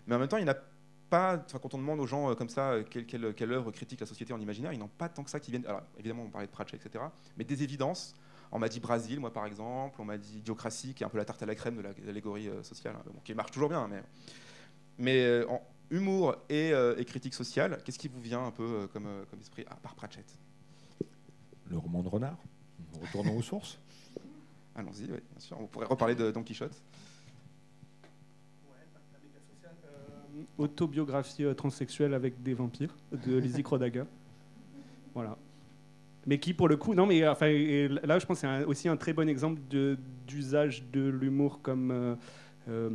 Mais 0.06 0.14
en 0.14 0.20
même 0.20 0.28
temps, 0.28 0.36
il 0.36 0.44
n'a 0.44 0.56
pas, 1.10 1.42
enfin, 1.44 1.58
quand 1.58 1.74
on 1.74 1.78
demande 1.78 1.98
aux 1.98 2.06
gens 2.06 2.34
comme 2.36 2.48
ça 2.48 2.76
quelle, 2.88 3.52
œuvre 3.52 3.72
critique 3.72 4.00
la 4.00 4.06
société 4.06 4.32
en 4.32 4.40
imaginaire, 4.40 4.72
ils 4.72 4.78
n'ont 4.78 4.88
pas 4.88 5.08
tant 5.08 5.24
que 5.24 5.30
ça 5.30 5.40
qui 5.40 5.50
viennent. 5.50 5.66
Alors, 5.66 5.82
évidemment, 5.98 6.22
on 6.22 6.30
parlait 6.30 6.46
de 6.46 6.52
Pratchett, 6.52 6.80
etc. 6.84 7.04
Mais 7.36 7.44
des 7.44 7.62
évidences. 7.62 8.14
On 8.52 8.58
m'a 8.58 8.68
dit 8.68 8.80
Brésil, 8.80 9.18
moi 9.18 9.32
par 9.32 9.46
exemple. 9.46 10.00
On 10.00 10.04
m'a 10.04 10.18
dit 10.18 10.38
Idiocratie, 10.38 10.94
qui 10.94 11.02
est 11.02 11.06
un 11.06 11.10
peu 11.10 11.18
la 11.18 11.24
tarte 11.24 11.42
à 11.42 11.46
la 11.46 11.54
crème 11.54 11.76
de 11.76 11.82
la- 11.82 11.94
de 11.94 12.06
l'allégorie 12.06 12.48
sociale, 12.62 12.94
qui 13.24 13.34
marche 13.34 13.50
toujours 13.50 13.70
bien. 13.70 13.90
Mais, 14.98 15.44
en 15.48 15.60
humour 15.90 16.36
et, 16.48 16.72
critique 17.06 17.34
sociale, 17.34 17.80
qu'est-ce 17.84 17.98
qui 17.98 18.08
vous 18.08 18.20
vient 18.20 18.46
un 18.46 18.52
peu 18.52 18.88
comme, 18.92 19.08
comme 19.28 19.40
esprit 19.40 19.64
à 19.68 19.74
part 19.74 19.96
Pratchett? 19.96 20.38
Le 21.72 21.78
roman 21.78 22.02
de 22.02 22.08
renard. 22.08 22.36
Retournons 23.00 23.36
aux 23.38 23.42
sources. 23.42 23.78
Allons-y, 24.76 25.04
oui, 25.04 25.18
bien 25.30 25.38
sûr. 25.38 25.56
On 25.58 25.66
pourrait 25.66 25.86
reparler 25.86 26.14
de 26.14 26.30
Don 26.30 26.42
Quichotte. 26.42 26.80
Euh, 29.84 30.42
autobiographie 30.58 31.44
euh, 31.44 31.54
transsexuelle 31.54 32.12
avec 32.14 32.42
des 32.42 32.52
vampires 32.54 32.94
de 33.12 33.36
Lizzie 33.38 33.62
Krodaga. 33.62 34.06
Voilà. 35.14 35.36
Mais 36.26 36.38
qui, 36.38 36.52
pour 36.54 36.68
le 36.68 36.76
coup, 36.76 36.94
non, 36.94 37.06
mais 37.06 37.26
enfin, 37.26 37.46
et 37.46 37.88
là, 37.88 38.18
je 38.18 38.26
pense 38.26 38.40
que 38.42 38.46
c'est 38.46 38.64
aussi 38.64 38.88
un 38.88 38.96
très 38.98 39.12
bon 39.14 39.26
exemple 39.28 39.60
de- 39.70 39.98
d'usage 40.26 40.84
de 40.92 41.08
l'humour 41.08 41.60
comme 41.62 41.90
euh, 41.90 42.14
euh, 42.68 42.88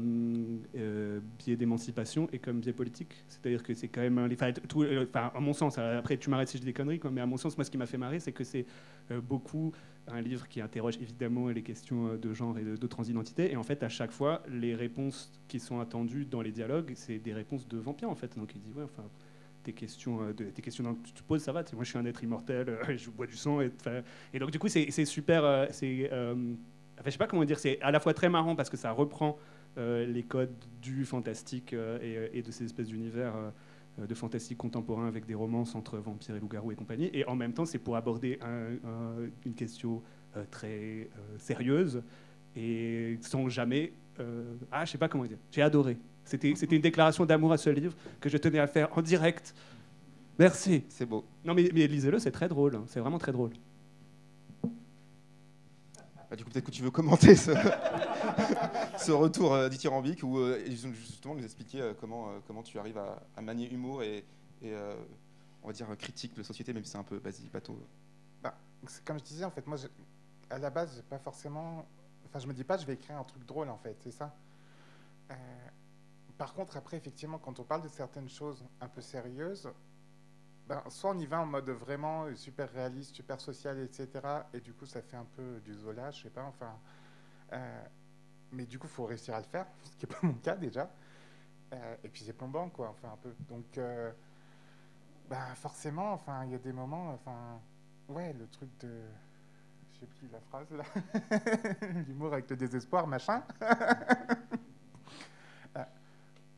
euh, 0.78 1.20
biais 1.40 1.58
d'émancipation 1.58 2.30
et 2.32 2.40
comme 2.40 2.60
biais 2.60 2.72
politique. 2.74 3.14
C'est-à-dire 3.28 3.64
que 3.64 3.74
c'est 3.74 3.90
quand 3.90 4.02
même. 4.02 4.18
Enfin, 4.32 4.52
tout- 4.54 4.84
euh, 4.84 5.06
enfin, 5.10 5.32
à 5.36 5.40
mon 5.40 5.54
sens, 5.54 5.78
après, 5.78 6.18
tu 6.18 6.30
m'arrêtes 6.30 6.48
si 6.48 6.58
je 6.58 6.62
dis 6.62 6.68
des 6.68 6.74
conneries, 6.74 7.02
mais 7.12 7.22
à 7.22 7.26
mon 7.26 7.38
sens, 7.38 7.58
moi, 7.58 7.66
ce 7.66 7.72
qui 7.72 7.78
m'a 7.78 7.86
fait 7.86 7.98
marrer, 7.98 8.20
c'est 8.20 8.32
que 8.32 8.44
c'est 8.44 8.66
euh, 9.12 9.20
beaucoup 9.20 9.74
un 10.08 10.22
livre 10.22 10.48
qui 10.48 10.62
interroge 10.62 10.96
évidemment 11.02 11.50
les 11.50 11.64
questions 11.64 12.16
de 12.16 12.34
genre 12.34 12.58
et 12.58 12.64
de, 12.64 12.78
de 12.78 12.88
transidentité. 12.88 13.52
Et 13.52 13.58
en 13.58 13.64
fait, 13.64 13.84
à 13.84 13.90
chaque 13.90 14.12
fois, 14.12 14.42
les 14.50 14.74
réponses 14.74 15.32
qui 15.50 15.60
sont 15.60 15.82
attendues 15.82 16.26
dans 16.26 16.42
les 16.42 16.52
dialogues, 16.52 16.94
c'est 16.96 17.20
des 17.20 17.34
réponses 17.34 17.68
de 17.68 17.78
vampires, 17.78 18.10
en 18.10 18.16
fait. 18.16 18.38
Donc 18.38 18.56
il 18.56 18.62
dit, 18.62 18.72
ouais, 18.74 18.84
enfin, 18.84 19.04
tes 19.64 19.74
questions, 19.74 20.20
tes 20.34 20.62
questions 20.62 20.96
que 20.96 21.08
tu 21.08 21.12
te 21.12 21.24
poses, 21.24 21.42
ça 21.42 21.52
va. 21.52 21.64
Moi, 21.74 21.84
je 21.84 21.90
suis 21.90 21.98
un 22.00 22.06
être 22.06 22.24
immortel, 22.24 22.78
je 22.96 23.10
bois 23.10 23.28
du 23.28 23.36
sang. 23.36 23.60
Et, 23.60 24.40
donc, 24.40 24.52
du 24.52 24.60
coup, 24.60 24.70
c'est 24.70 24.90
super. 25.06 25.44
enfin, 25.44 25.68
je 25.74 27.10
sais 27.12 27.18
pas 27.18 27.28
comment 27.28 27.44
dire. 27.44 27.60
C'est 27.60 27.82
à 27.82 27.92
la 27.92 28.00
fois 28.00 28.14
très 28.14 28.30
marrant 28.30 28.56
parce 28.56 28.70
que 28.70 28.78
ça 28.78 28.92
reprend 28.92 29.38
les 29.78 30.24
codes 30.24 30.54
du 30.82 31.06
fantastique 31.06 31.74
euh, 31.74 32.00
et, 32.34 32.40
et 32.40 32.42
de 32.42 32.52
ces 32.52 32.66
espèces 32.66 32.88
d'univers. 32.88 33.36
euh, 33.36 33.50
euh, 34.00 34.06
de 34.06 34.14
fantastique 34.14 34.60
contemporain 34.60 35.08
avec 35.08 35.26
des 35.26 35.34
romances 35.34 35.74
entre 35.74 35.98
vampires 35.98 36.36
et 36.36 36.40
loups-garous 36.40 36.72
et 36.72 36.76
compagnie. 36.76 37.10
Et 37.14 37.26
en 37.26 37.36
même 37.36 37.52
temps, 37.54 37.66
c'est 37.66 37.80
pour 37.80 37.96
aborder 37.96 38.38
un- 38.44 38.76
un- 38.88 39.28
une 39.44 39.56
question 39.56 40.04
euh, 40.36 40.44
très 40.52 41.10
euh, 41.18 41.38
sérieuse 41.40 42.04
et 42.56 43.18
sans 43.22 43.50
jamais. 43.50 43.94
euh, 44.20 44.54
ah, 44.72 44.86
je 44.86 44.92
sais 44.92 45.00
pas 45.00 45.10
comment 45.10 45.26
dire. 45.26 45.40
J'ai 45.52 45.64
adoré. 45.64 45.98
C'était 46.26 46.52
une 46.76 46.82
déclaration 46.82 47.26
d'amour 47.26 47.52
à 47.54 47.58
ce 47.58 47.72
livre 47.72 47.96
que 48.20 48.30
je 48.30 48.38
tenais 48.38 48.60
à 48.60 48.68
faire 48.68 48.96
en 48.96 49.02
direct. 49.02 49.56
Merci. 50.38 50.84
C'est 50.90 51.08
beau. 51.08 51.26
Non, 51.44 51.56
mais, 51.56 51.68
mais 51.74 51.88
lisez-le, 51.88 52.20
c'est 52.20 52.30
très 52.32 52.48
drôle. 52.50 52.76
hein. 52.76 52.84
C'est 52.88 53.00
vraiment 53.00 53.18
très 53.18 53.32
drôle. 53.32 53.50
Bah, 56.30 56.36
du 56.36 56.44
coup, 56.44 56.50
peut-être 56.50 56.66
que 56.66 56.72
tu 56.72 56.84
veux 56.84 56.92
commenter 56.92 57.36
ce, 57.36 57.52
retour 59.12 59.54
euh, 59.54 59.70
dithyrambique 59.70 60.24
ou 60.24 60.40
euh, 60.40 60.60
justement 60.68 61.36
nous 61.36 61.44
expliquer 61.44 61.82
euh, 61.82 61.94
comment, 61.98 62.30
euh, 62.30 62.40
comment 62.46 62.64
tu 62.64 62.78
arrives 62.78 62.98
à, 62.98 63.42
manier 63.42 63.72
humour 63.72 64.04
et, 64.04 64.26
on 65.64 65.68
va 65.68 65.74
dire 65.74 65.88
critique 65.98 66.36
de 66.36 66.44
société, 66.44 66.74
même 66.74 66.84
si 66.84 66.92
c'est 66.92 66.98
un 66.98 67.04
peu 67.04 67.20
basique, 67.20 67.52
bateau. 67.52 67.80
C'est 68.88 69.04
comme 69.04 69.20
je 69.20 69.24
disais, 69.24 69.44
en 69.44 69.52
fait, 69.52 69.66
moi, 69.68 69.78
à 70.50 70.58
la 70.60 70.70
base, 70.70 70.96
j'ai 70.96 71.02
pas 71.02 71.18
forcément. 71.18 71.86
Enfin, 72.26 72.40
je 72.40 72.48
me 72.48 72.54
dis 72.54 72.64
pas, 72.64 72.78
je 72.78 72.86
vais 72.86 72.94
écrire 72.94 73.18
un 73.18 73.24
truc 73.24 73.46
drôle, 73.46 73.70
en 73.70 73.78
fait, 73.78 73.98
c'est 74.02 74.12
ça. 74.12 74.36
Par 76.38 76.54
contre, 76.54 76.78
après, 76.78 76.98
effectivement, 76.98 77.40
quand 77.40 77.60
on 77.60 77.64
parle 77.64 77.82
de 77.82 77.88
certaines 77.88 78.30
choses 78.30 78.64
un 78.80 78.88
peu 78.88 79.02
sérieuses, 79.02 79.70
ben, 80.68 80.84
soit 80.90 81.12
on 81.12 81.20
y 81.20 81.26
va 81.26 81.42
en 81.42 81.46
mode 81.46 81.70
vraiment 81.70 82.34
super 82.36 82.72
réaliste, 82.72 83.16
super 83.16 83.40
social, 83.40 83.80
etc. 83.80 84.48
Et 84.54 84.60
du 84.62 84.74
coup, 84.74 84.86
ça 84.86 85.02
fait 85.02 85.18
un 85.18 85.26
peu 85.36 85.60
du 85.62 85.74
Zola, 85.76 86.12
je 86.12 86.24
sais 86.24 86.30
pas, 86.30 86.44
enfin. 86.44 86.80
euh, 87.54 87.86
mais 88.52 88.66
du 88.68 88.80
coup, 88.80 88.88
il 88.88 88.92
faut 88.94 89.06
réussir 89.06 89.36
à 89.36 89.40
le 89.40 89.46
faire, 89.46 89.68
ce 89.84 89.92
qui 89.98 90.08
n'est 90.08 90.14
pas 90.16 90.28
mon 90.28 90.34
cas 90.36 90.56
déjà. 90.58 90.92
Euh, 91.74 91.96
et 92.04 92.10
puis, 92.10 92.24
c'est 92.26 92.34
plombant, 92.34 92.70
quoi, 92.70 92.90
enfin, 92.90 93.10
un 93.14 93.18
peu. 93.18 93.36
Donc, 93.50 93.78
euh, 93.78 94.12
ben, 95.30 95.56
forcément, 95.56 96.14
enfin, 96.14 96.46
il 96.46 96.52
y 96.52 96.56
a 96.56 96.60
des 96.60 96.74
moments, 96.74 97.12
enfin. 97.14 97.62
Ouais, 98.08 98.34
le 98.34 98.48
truc 98.48 98.70
de. 98.80 99.02
Je 99.94 100.00
sais 100.02 100.06
plus 100.08 100.28
la 100.30 100.40
phrase 100.42 100.72
là. 100.72 100.84
L'humour 102.08 102.34
avec 102.34 102.50
le 102.50 102.56
désespoir, 102.58 103.08
machin. 103.08 103.44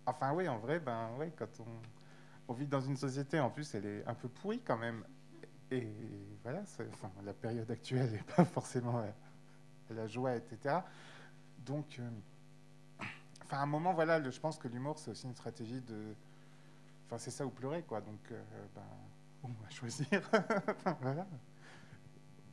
Enfin, 0.05 0.33
oui, 0.33 0.47
en 0.47 0.57
vrai, 0.57 0.79
ben, 0.79 1.11
ouais, 1.17 1.31
quand 1.37 1.59
on, 1.59 1.65
on 2.49 2.53
vit 2.53 2.67
dans 2.67 2.81
une 2.81 2.97
société, 2.97 3.39
en 3.39 3.49
plus, 3.49 3.73
elle 3.75 3.85
est 3.85 4.05
un 4.05 4.13
peu 4.13 4.27
pourrie 4.27 4.59
quand 4.59 4.77
même. 4.77 5.05
Et 5.71 5.87
voilà, 6.43 6.63
la 7.23 7.33
période 7.33 7.69
actuelle 7.69 8.11
n'est 8.11 8.35
pas 8.35 8.43
forcément 8.43 8.99
euh, 8.99 9.11
la 9.91 10.07
joie, 10.07 10.35
etc. 10.35 10.79
Donc, 11.65 12.01
enfin, 13.43 13.57
à 13.57 13.61
un 13.61 13.67
moment, 13.67 13.93
voilà, 13.93 14.21
je 14.29 14.39
pense 14.39 14.57
que 14.57 14.67
l'humour, 14.67 14.97
c'est 14.97 15.11
aussi 15.11 15.27
une 15.27 15.35
stratégie 15.35 15.79
de. 15.81 16.15
Enfin, 17.05 17.19
c'est 17.19 17.31
ça 17.31 17.45
ou 17.45 17.49
pleurer, 17.49 17.83
quoi. 17.83 18.01
Donc, 18.01 18.19
ben, 18.29 18.81
on 19.43 19.47
va 19.47 19.69
choisir. 19.69 20.07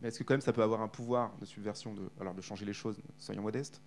Mais 0.03 0.09
est-ce 0.09 0.19
que 0.19 0.25
quand 0.25 0.35
même 0.35 0.41
ça 0.43 0.53
peut 0.53 0.63
avoir 0.63 0.83
un 0.83 0.89
pouvoir 0.89 1.35
de 1.39 1.47
subversion, 1.47 1.95
de, 1.95 2.11
alors 2.21 2.35
de 2.35 2.43
changer 2.43 2.67
les 2.67 2.75
choses, 2.75 3.01
soyons 3.17 3.43
modestes? 3.43 3.81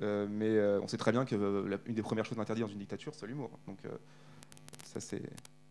Euh, 0.00 0.26
mais 0.28 0.48
euh, 0.48 0.80
on 0.82 0.88
sait 0.88 0.96
très 0.96 1.12
bien 1.12 1.24
que 1.24 1.36
euh, 1.36 1.78
des 1.86 2.02
premières 2.02 2.24
choses 2.24 2.38
interdites 2.38 2.64
dans 2.64 2.72
une 2.72 2.78
dictature, 2.78 3.14
c'est 3.14 3.26
l'humour. 3.26 3.50
Donc 3.66 3.78
ça 4.94 5.00
c'est. 5.00 5.22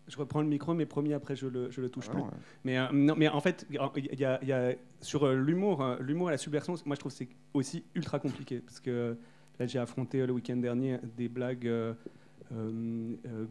Je 0.08 0.18
reprends 0.18 0.42
le 0.42 0.48
micro, 0.48 0.74
mais 0.74 0.86
promis 0.86 1.14
après 1.14 1.36
je 1.36 1.48
le, 1.48 1.72
je 1.72 1.80
le 1.80 1.90
touche 1.90 2.08
ah 2.10 2.14
plus. 2.14 2.24
Mais 2.66 2.78
non, 2.92 3.16
mais 3.18 3.30
en 3.30 3.40
fait, 3.40 3.66
il 3.70 4.20
y, 4.20 4.26
a, 4.26 4.76
sur 5.00 5.32
l'humour, 5.32 5.96
l'humour 6.02 6.30
et 6.30 6.34
la 6.34 6.38
subversion, 6.38 6.76
moi 6.86 6.96
je 6.96 7.00
trouve 7.00 7.14
que 7.14 7.18
c'est 7.18 7.30
aussi 7.54 7.86
ultra 7.96 8.20
compliqué 8.20 8.60
parce 8.60 8.82
que 8.82 9.18
là 9.60 9.66
j'ai 9.66 9.80
affronté 9.80 10.26
le 10.26 10.34
week-end 10.34 10.58
dernier 10.58 11.00
des 11.16 11.30
blagues 11.30 11.72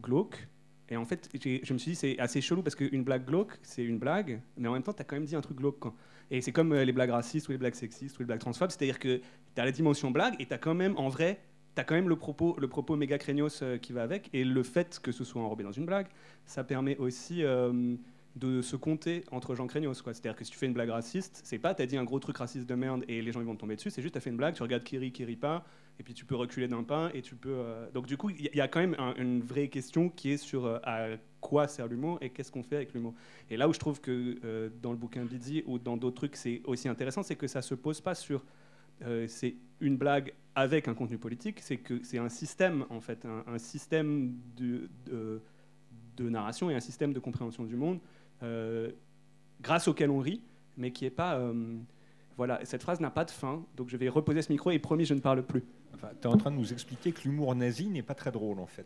glauques 0.03 0.47
et 0.89 0.97
en 0.97 1.05
fait, 1.05 1.29
je 1.33 1.73
me 1.73 1.77
suis 1.77 1.91
dit, 1.91 1.95
c'est 1.95 2.19
assez 2.19 2.41
chelou 2.41 2.61
parce 2.61 2.75
qu'une 2.75 3.03
blague 3.03 3.25
glauque, 3.25 3.57
c'est 3.61 3.83
une 3.83 3.97
blague, 3.97 4.41
mais 4.57 4.67
en 4.67 4.73
même 4.73 4.83
temps, 4.83 4.93
tu 4.93 5.01
as 5.01 5.05
quand 5.05 5.15
même 5.15 5.25
dit 5.25 5.35
un 5.35 5.41
truc 5.41 5.57
glauque. 5.57 5.85
Et 6.29 6.41
c'est 6.41 6.51
comme 6.51 6.71
euh, 6.73 6.83
les 6.83 6.91
blagues 6.91 7.09
racistes 7.09 7.47
ou 7.47 7.51
les 7.51 7.57
blagues 7.57 7.75
sexistes 7.75 8.17
ou 8.17 8.19
les 8.19 8.25
blagues 8.25 8.39
transphobes, 8.39 8.69
c'est-à-dire 8.69 8.99
que 8.99 9.17
tu 9.17 9.61
as 9.61 9.65
la 9.65 9.71
dimension 9.71 10.11
blague 10.11 10.35
et 10.39 10.45
tu 10.45 10.53
as 10.53 10.57
quand 10.57 10.73
même, 10.73 10.95
en 10.97 11.09
vrai, 11.09 11.39
tu 11.75 11.81
as 11.81 11.83
quand 11.83 11.95
même 11.95 12.09
le 12.09 12.15
propos, 12.15 12.55
le 12.59 12.67
propos 12.67 12.95
méga 12.95 13.17
craignos 13.17 13.61
euh, 13.61 13.77
qui 13.77 13.93
va 13.93 14.03
avec. 14.03 14.29
Et 14.33 14.43
le 14.43 14.63
fait 14.63 14.99
que 15.01 15.11
ce 15.11 15.23
soit 15.23 15.41
enrobé 15.41 15.63
dans 15.63 15.71
une 15.71 15.85
blague, 15.85 16.07
ça 16.45 16.63
permet 16.63 16.97
aussi 16.97 17.43
euh, 17.43 17.95
de 18.35 18.61
se 18.61 18.75
compter 18.75 19.23
entre 19.31 19.55
gens 19.55 19.67
craignos. 19.67 20.01
C'est-à-dire 20.03 20.35
que 20.35 20.43
si 20.43 20.51
tu 20.51 20.57
fais 20.57 20.65
une 20.65 20.73
blague 20.73 20.89
raciste, 20.89 21.41
c'est 21.43 21.59
pas 21.59 21.73
tu 21.73 21.81
as 21.81 21.85
dit 21.85 21.97
un 21.97 22.03
gros 22.03 22.19
truc 22.19 22.37
raciste 22.37 22.67
de 22.67 22.75
merde 22.75 23.03
et 23.07 23.21
les 23.21 23.31
gens 23.31 23.41
ils 23.41 23.45
vont 23.45 23.55
te 23.55 23.61
tomber 23.61 23.75
dessus, 23.75 23.89
c'est 23.89 24.01
juste 24.01 24.13
tu 24.13 24.17
as 24.17 24.21
fait 24.21 24.29
une 24.29 24.37
blague, 24.37 24.55
tu 24.55 24.63
regardes 24.63 24.83
qui 24.83 24.97
rit, 24.97 25.11
qui 25.11 25.25
rit 25.25 25.35
pas, 25.35 25.63
et 25.99 26.03
puis 26.03 26.13
tu 26.13 26.25
peux 26.25 26.35
reculer 26.35 26.67
d'un 26.67 26.83
pain 26.83 27.11
et 27.13 27.21
tu 27.21 27.35
peux. 27.35 27.63
Donc 27.93 28.07
du 28.07 28.17
coup, 28.17 28.29
il 28.29 28.49
y, 28.53 28.61
a 28.61 28.67
quand 28.67 28.79
même 28.79 28.95
une 29.17 29.41
vraie 29.41 29.67
question 29.67 30.09
qui 30.09 30.31
est 30.31 30.37
sur 30.37 30.79
à 30.83 31.09
quoi 31.43 31.67
sert 31.67 31.87
l'humour 31.87 32.17
et 32.21 32.29
qu'est-ce 32.31 32.51
qu'on 32.51 32.63
fait 32.63 32.77
avec 32.77 32.93
l'humour. 32.93 33.13
Et 33.51 33.57
là 33.57 33.67
où 33.67 33.73
je 33.73 33.79
trouve 33.79 34.01
que 34.01 34.39
euh, 34.43 34.69
dans 34.81 34.91
le 34.91 34.97
bouquin 34.97 35.25
Bidzi 35.25 35.63
ou 35.67 35.77
dans 35.77 35.97
d'autres 35.97 36.15
trucs, 36.15 36.35
c'est 36.35 36.61
aussi 36.65 36.87
intéressant, 36.87 37.21
c'est 37.21 37.35
que 37.35 37.47
ça 37.47 37.61
se 37.61 37.75
pose 37.75 38.01
pas 38.01 38.15
sur 38.15 38.39
euh, 38.39 38.43
c'est 39.27 39.55
une 39.79 39.97
blague 39.97 40.33
avec 40.55 40.87
un 40.87 40.93
contenu 40.93 41.17
politique, 41.17 41.59
c'est 41.59 41.77
que 41.77 42.03
c'est 42.03 42.19
un 42.19 42.29
système 42.29 42.85
en 42.89 43.01
fait, 43.01 43.25
un, 43.25 43.57
système 43.57 44.35
de, 44.55 44.89
de, 46.17 46.29
narration 46.29 46.69
et 46.69 46.75
un 46.75 46.79
système 46.79 47.11
de 47.11 47.19
compréhension 47.19 47.63
du 47.63 47.75
monde 47.75 47.99
euh, 48.43 48.91
grâce 49.61 49.87
auquel 49.87 50.09
on 50.09 50.19
rit, 50.19 50.41
mais 50.77 50.91
qui 50.91 51.05
est 51.05 51.09
pas 51.09 51.39
voilà, 52.37 52.59
cette 52.63 52.81
phrase 52.81 52.99
n'a 52.99 53.11
pas 53.11 53.25
de 53.25 53.31
fin, 53.31 53.63
donc 53.77 53.89
je 53.89 53.97
vais 53.97 54.09
reposer 54.09 54.41
ce 54.41 54.51
micro 54.51 54.71
et 54.71 54.79
promis, 54.79 55.05
je 55.05 55.13
ne 55.13 55.19
parle 55.19 55.43
plus. 55.43 55.63
Enfin, 55.93 56.09
tu 56.19 56.27
es 56.27 56.31
en 56.31 56.37
train 56.37 56.51
de 56.51 56.55
nous 56.55 56.73
expliquer 56.73 57.11
que 57.11 57.21
l'humour 57.23 57.53
nazi 57.55 57.87
n'est 57.87 58.01
pas 58.01 58.15
très 58.15 58.31
drôle, 58.31 58.59
en 58.59 58.65
fait. 58.65 58.85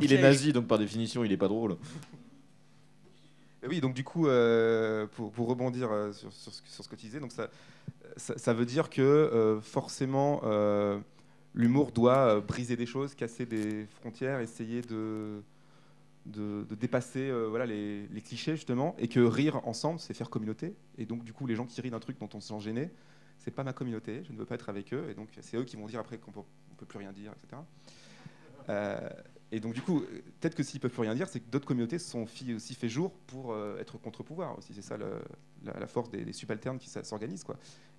il, 0.00 0.12
est, 0.12 0.20
nazi, 0.20 0.52
donc 0.52 0.66
par 0.66 0.78
définition, 0.78 1.22
il 1.22 1.30
n'est 1.30 1.36
pas 1.36 1.46
drôle. 1.46 1.76
Oui, 3.68 3.80
donc 3.80 3.94
du 3.94 4.04
coup, 4.04 4.26
euh, 4.26 5.06
pour, 5.06 5.46
rebondir 5.46 5.90
euh, 5.90 6.12
sur, 6.12 6.32
ce, 6.32 6.88
que 6.88 6.96
tu 6.96 7.06
disais, 7.06 7.20
donc 7.20 7.32
ça, 7.32 7.48
ça, 8.16 8.52
veut 8.52 8.66
dire 8.66 8.90
que 8.90 9.00
euh, 9.00 9.60
forcément, 9.60 10.42
l'humour 11.54 11.92
doit 11.92 12.40
briser 12.40 12.76
des 12.76 12.86
choses, 12.86 13.14
casser 13.14 13.46
des 13.46 13.86
frontières, 14.00 14.40
essayer 14.40 14.82
de, 14.82 15.42
de, 16.26 16.66
dépasser 16.74 17.32
voilà, 17.48 17.66
les, 17.66 18.22
clichés, 18.24 18.56
justement, 18.56 18.94
et 18.98 19.08
que 19.08 19.20
rire 19.20 19.66
ensemble, 19.66 20.00
c'est 20.00 20.14
faire 20.14 20.30
communauté. 20.30 20.74
Et 20.98 21.06
donc, 21.06 21.24
du 21.24 21.32
coup, 21.32 21.46
les 21.46 21.54
gens 21.54 21.64
qui 21.66 21.80
rient 21.80 21.90
d'un 21.90 22.00
truc 22.00 22.18
dont 22.18 22.28
on 22.34 22.40
se 22.40 22.48
sent 22.48 22.60
gêné, 22.60 22.90
c'est 23.38 23.50
pas 23.50 23.64
ma 23.64 23.72
communauté, 23.72 24.22
je 24.24 24.32
ne 24.32 24.38
veux 24.38 24.46
pas 24.46 24.54
être 24.54 24.68
avec 24.68 24.92
eux, 24.94 25.06
et 25.10 25.14
donc 25.14 25.28
c'est 25.40 25.56
eux 25.56 25.64
qui 25.64 25.76
vont 25.76 25.86
dire 25.86 26.00
après 26.00 26.18
qu'on 26.18 26.30
ne 26.30 26.76
peut 26.76 26.86
plus 26.86 26.98
rien 26.98 27.12
dire, 27.12 27.32
etc. 27.32 27.60
Euh, 28.68 29.08
et 29.52 29.60
donc, 29.60 29.74
du 29.74 29.82
coup, 29.82 30.00
peut-être 30.40 30.54
que 30.54 30.62
s'ils 30.62 30.80
peuvent 30.80 30.90
plus 30.90 31.02
rien 31.02 31.14
dire, 31.14 31.28
c'est 31.28 31.40
que 31.40 31.48
d'autres 31.48 31.66
communautés 31.66 31.98
se 31.98 32.10
sont 32.10 32.22
aussi 32.22 32.74
fait 32.74 32.88
jour 32.88 33.12
pour 33.28 33.52
euh, 33.52 33.78
être 33.78 33.98
contre-pouvoir 33.98 34.58
aussi. 34.58 34.74
C'est 34.74 34.82
ça 34.82 34.96
la, 34.96 35.86
force 35.86 36.10
des, 36.10 36.32
subalternes 36.32 36.78
qui 36.78 36.88
s'organisent. 36.88 37.44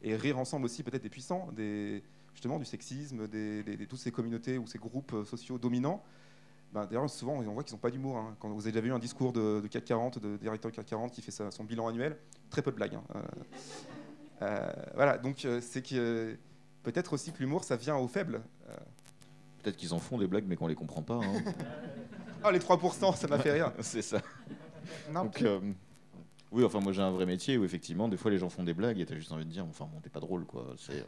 Et 0.01 0.15
rire 0.15 0.37
ensemble 0.37 0.65
aussi, 0.65 0.83
peut-être 0.83 1.03
des 1.03 1.09
puissants, 1.09 1.49
des, 1.53 2.03
justement 2.33 2.59
du 2.59 2.65
sexisme, 2.65 3.27
des, 3.27 3.63
toutes 3.87 3.99
ces 3.99 4.11
communautés 4.11 4.57
ou 4.57 4.67
ces 4.67 4.79
groupes 4.79 5.13
euh, 5.13 5.23
sociaux 5.23 5.57
dominants. 5.57 6.03
Ben, 6.73 6.85
D'ailleurs, 6.87 7.09
souvent, 7.09 7.35
on 7.35 7.53
voit 7.53 7.63
qu'ils 7.63 7.75
n'ont 7.75 7.79
pas 7.79 7.91
d'humour. 7.91 8.17
Hein. 8.17 8.35
Quand 8.39 8.49
vous 8.49 8.63
avez 8.63 8.71
déjà 8.71 8.81
vu 8.81 8.91
un 8.91 8.99
discours 8.99 9.31
de, 9.31 9.65
CAC 9.71 9.85
40, 9.85 10.19
de 10.19 10.35
directeur 10.35 10.71
CAC 10.71 10.85
40 10.87 11.11
qui 11.13 11.21
fait 11.21 11.31
son 11.31 11.63
bilan 11.63 11.87
annuel, 11.87 12.17
très 12.49 12.61
peu 12.61 12.71
de 12.71 12.75
blagues. 12.75 12.95
Hein. 12.95 14.51
voilà, 14.93 15.17
donc 15.17 15.47
c'est 15.61 15.81
que 15.81 16.37
peut-être 16.83 17.13
aussi 17.13 17.31
que 17.31 17.39
l'humour, 17.39 17.63
ça 17.63 17.77
vient 17.77 17.95
aux 17.95 18.09
faibles. 18.09 18.41
Peut-être 19.65 19.77
qu'ils 19.77 19.95
en 19.95 19.99
font 19.99 20.19
des 20.19 20.27
blagues, 20.27 20.43
mais 20.47 20.55
qu'on 20.55 20.67
les 20.67 20.75
comprend 20.75 21.01
pas. 21.01 21.15
Hein. 21.15 21.41
oh, 22.45 22.51
les 22.51 22.59
3%, 22.59 23.15
ça 23.15 23.27
m'a 23.27 23.39
fait 23.39 23.51
rire. 23.51 23.71
C'est 23.79 24.03
ça. 24.03 24.21
Donc, 25.11 25.41
euh, 25.41 25.59
oui, 26.51 26.63
enfin, 26.63 26.79
moi 26.79 26.93
j'ai 26.93 27.01
un 27.01 27.11
vrai 27.11 27.25
métier 27.25 27.57
où 27.57 27.65
effectivement, 27.65 28.07
des 28.07 28.17
fois 28.17 28.31
les 28.31 28.37
gens 28.37 28.49
font 28.49 28.63
des 28.63 28.73
blagues 28.73 28.99
et 28.99 29.05
t'as 29.05 29.15
juste 29.15 29.31
envie 29.31 29.45
de 29.45 29.49
dire, 29.49 29.65
enfin, 29.65 29.89
bon, 29.91 29.99
t'es 29.99 30.09
pas 30.09 30.19
drôle, 30.19 30.45
quoi. 30.45 30.65
Euh, 30.89 31.01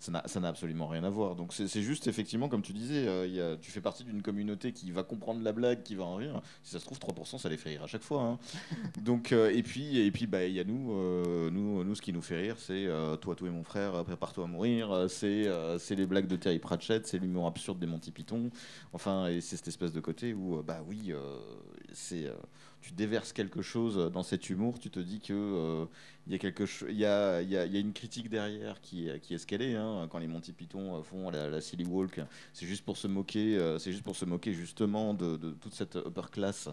ça 0.00 0.40
n'a 0.40 0.48
absolument 0.48 0.88
rien 0.88 1.04
à 1.04 1.10
voir. 1.10 1.36
Donc 1.36 1.52
c'est 1.52 1.82
juste 1.82 2.06
effectivement, 2.06 2.48
comme 2.48 2.62
tu 2.62 2.72
disais, 2.72 3.06
euh, 3.06 3.26
y 3.26 3.40
a, 3.40 3.56
tu 3.56 3.70
fais 3.70 3.80
partie 3.80 4.02
d'une 4.02 4.22
communauté 4.22 4.72
qui 4.72 4.90
va 4.90 5.02
comprendre 5.02 5.42
la 5.42 5.52
blague, 5.52 5.82
qui 5.82 5.94
va 5.94 6.04
en 6.04 6.16
rire. 6.16 6.42
Si 6.62 6.72
ça 6.72 6.80
se 6.80 6.84
trouve, 6.84 6.98
3%, 6.98 7.38
ça 7.38 7.48
les 7.48 7.56
fait 7.56 7.70
rire 7.70 7.84
à 7.84 7.86
chaque 7.86 8.02
fois. 8.02 8.22
Hein. 8.22 8.38
Donc, 9.02 9.32
et 9.32 9.62
puis, 9.62 9.98
et 9.98 10.10
puis, 10.10 10.26
bah, 10.26 10.44
il 10.44 10.54
y 10.54 10.60
a 10.60 10.64
nous, 10.64 11.50
nous, 11.50 11.84
nous, 11.84 11.94
ce 11.94 12.02
qui 12.02 12.12
nous 12.12 12.22
fait 12.22 12.40
rire, 12.40 12.56
c'est 12.58 12.88
toi, 13.20 13.36
toi 13.36 13.48
et 13.48 13.50
mon 13.50 13.64
frère, 13.64 14.04
prépare-toi 14.04 14.44
à 14.44 14.46
mourir. 14.46 15.06
C'est, 15.08 15.48
c'est 15.78 15.94
les 15.94 16.06
blagues 16.06 16.26
de 16.26 16.36
Terry 16.36 16.58
Pratchett, 16.58 17.06
c'est 17.06 17.18
l'humour 17.18 17.46
absurde 17.46 17.78
des 17.78 17.86
Monty 17.86 18.10
Python. 18.10 18.50
Enfin, 18.92 19.28
et 19.28 19.40
c'est 19.40 19.56
cette 19.56 19.68
espèce 19.68 19.92
de 19.92 20.00
côté 20.00 20.34
où, 20.34 20.62
bah 20.62 20.82
oui, 20.88 21.12
c'est 21.92 22.28
tu 22.82 22.92
déverses 22.92 23.32
quelque 23.32 23.62
chose 23.62 24.10
dans 24.12 24.24
cet 24.24 24.50
humour, 24.50 24.78
tu 24.78 24.90
te 24.90 24.98
dis 24.98 25.20
que 25.20 25.32
euh, 25.32 25.86
il 26.26 26.34
y 26.34 26.66
chose, 26.66 26.88
il 26.90 26.98
y 26.98 27.06
a, 27.06 27.40
y, 27.40 27.56
a, 27.56 27.64
y 27.64 27.76
a, 27.76 27.80
une 27.80 27.92
critique 27.92 28.28
derrière 28.28 28.80
qui, 28.80 29.08
qui 29.22 29.34
est 29.34 29.38
ce 29.38 29.46
qu'elle 29.46 29.62
est. 29.62 29.76
Hein. 29.76 30.08
Quand 30.10 30.18
les 30.18 30.26
Monty 30.26 30.52
Python 30.52 30.98
euh, 30.98 31.02
font 31.02 31.30
la, 31.30 31.60
silly 31.60 31.84
walk, 31.84 32.20
c'est 32.52 32.66
juste 32.66 32.84
pour 32.84 32.96
se 32.96 33.06
moquer, 33.06 33.56
euh, 33.56 33.78
c'est 33.78 33.92
juste 33.92 34.02
pour 34.02 34.16
se 34.16 34.24
moquer 34.24 34.52
justement 34.52 35.14
de, 35.14 35.36
toute 35.36 35.74
cette 35.74 35.96
upper 35.96 36.28
class 36.30 36.68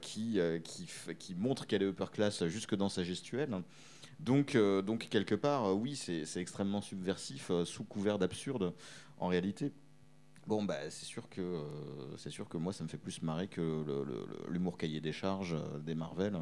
qui, 0.00 0.38
qui, 0.64 0.88
qui 1.18 1.34
montre 1.34 1.66
qu'elle 1.66 1.82
est 1.82 1.88
upper 1.88 2.06
class 2.12 2.44
jusque 2.46 2.74
dans 2.74 2.88
sa 2.88 3.02
gestuelle. 3.02 3.62
Donc, 4.18 4.56
donc 4.56 5.08
quelque 5.08 5.34
part, 5.34 5.74
oui, 5.74 5.96
c'est 5.96 6.40
extrêmement 6.40 6.82
subversif, 6.82 7.50
sous 7.64 7.84
couvert 7.84 8.18
d'absurde 8.18 8.74
en 9.18 9.28
réalité. 9.28 9.72
Bon, 10.50 10.64
bah, 10.64 10.90
c'est 10.90 11.06
sûr 11.06 11.28
que 11.28 11.40
euh, 11.40 12.16
c'est 12.16 12.30
sûr 12.30 12.48
que 12.48 12.56
moi, 12.56 12.72
ça 12.72 12.82
me 12.82 12.88
fait 12.88 12.98
plus 12.98 13.22
marrer 13.22 13.46
que 13.46 13.84
l'humour 14.48 14.76
cahier 14.76 15.00
des 15.00 15.12
charges 15.12 15.54
euh, 15.54 15.78
des 15.78 15.94
Marvel, 15.94 16.36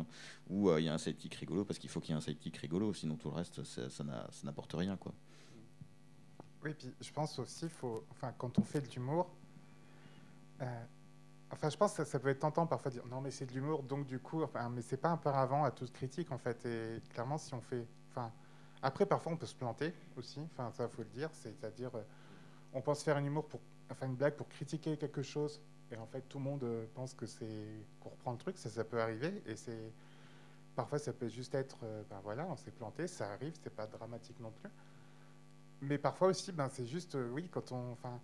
où 0.48 0.70
euh, 0.70 0.80
il 0.80 0.86
y 0.86 0.88
a 0.88 0.94
un 0.94 0.98
sidekick 0.98 1.34
rigolo 1.34 1.62
parce 1.66 1.78
qu'il 1.78 1.90
faut 1.90 2.00
qu'il 2.00 2.12
y 2.12 2.14
ait 2.14 2.16
un 2.16 2.22
sidekick 2.22 2.56
rigolo, 2.56 2.94
sinon 2.94 3.16
tout 3.16 3.28
le 3.28 3.34
reste, 3.34 3.64
ça, 3.64 4.04
n'apporte 4.44 4.72
rien, 4.72 4.96
quoi. 4.96 5.12
Oui, 6.64 6.72
puis 6.72 6.90
je 6.98 7.12
pense 7.12 7.38
aussi, 7.38 7.68
faut, 7.68 8.02
enfin, 8.10 8.32
quand 8.38 8.58
on 8.58 8.62
fait 8.62 8.80
de 8.80 8.88
l'humour, 8.94 9.28
enfin, 11.50 11.68
je 11.68 11.76
pense 11.76 11.92
que 11.92 12.02
ça, 12.02 12.18
peut 12.18 12.30
être 12.30 12.38
tentant 12.38 12.66
parfois 12.66 12.90
de 12.90 13.00
dire 13.00 13.06
non, 13.08 13.20
mais 13.20 13.30
c'est 13.30 13.44
de 13.44 13.52
l'humour, 13.52 13.82
donc 13.82 14.06
du 14.06 14.20
coup, 14.20 14.42
enfin, 14.42 14.70
mais 14.70 14.80
c'est 14.80 14.96
pas 14.96 15.10
un 15.10 15.30
avant 15.32 15.64
à 15.64 15.70
toute 15.70 15.92
critique 15.92 16.32
en 16.32 16.38
fait. 16.38 16.64
Et 16.64 17.02
clairement, 17.10 17.36
si 17.36 17.52
on 17.52 17.60
fait, 17.60 17.86
enfin, 18.08 18.32
après, 18.80 19.04
parfois, 19.04 19.32
on 19.32 19.36
peut 19.36 19.44
se 19.44 19.54
planter 19.54 19.92
aussi. 20.16 20.40
Enfin, 20.54 20.70
ça, 20.72 20.88
faut 20.88 21.02
le 21.02 21.10
dire, 21.10 21.28
c'est-à-dire, 21.34 21.90
on 22.72 22.80
pense 22.80 23.02
faire 23.02 23.18
un 23.18 23.24
humour 23.24 23.46
pour 23.46 23.60
enfin 23.90 24.06
une 24.06 24.16
blague 24.16 24.34
pour 24.34 24.48
critiquer 24.48 24.96
quelque 24.96 25.22
chose 25.22 25.60
et 25.90 25.96
en 25.96 26.06
fait 26.06 26.22
tout 26.28 26.38
le 26.38 26.44
monde 26.44 26.64
euh, 26.64 26.86
pense 26.94 27.14
que 27.14 27.26
c'est 27.26 27.84
qu'on 28.00 28.10
reprend 28.10 28.32
le 28.32 28.38
truc, 28.38 28.58
ça, 28.58 28.68
ça 28.68 28.84
peut 28.84 29.00
arriver 29.00 29.42
et 29.46 29.56
c'est 29.56 29.92
parfois 30.76 30.98
ça 30.98 31.12
peut 31.12 31.28
juste 31.28 31.54
être 31.54 31.78
euh, 31.84 32.02
ben 32.10 32.20
voilà 32.22 32.46
on 32.50 32.56
s'est 32.56 32.70
planté, 32.70 33.06
ça 33.06 33.32
arrive, 33.32 33.54
c'est 33.62 33.74
pas 33.74 33.86
dramatique 33.86 34.38
non 34.40 34.50
plus. 34.50 34.70
Mais 35.80 35.98
parfois 35.98 36.28
aussi 36.28 36.52
ben 36.52 36.68
c'est 36.68 36.86
juste 36.86 37.14
euh, 37.14 37.30
oui 37.30 37.48
quand 37.50 37.72
on 37.72 37.92
enfin 37.92 38.20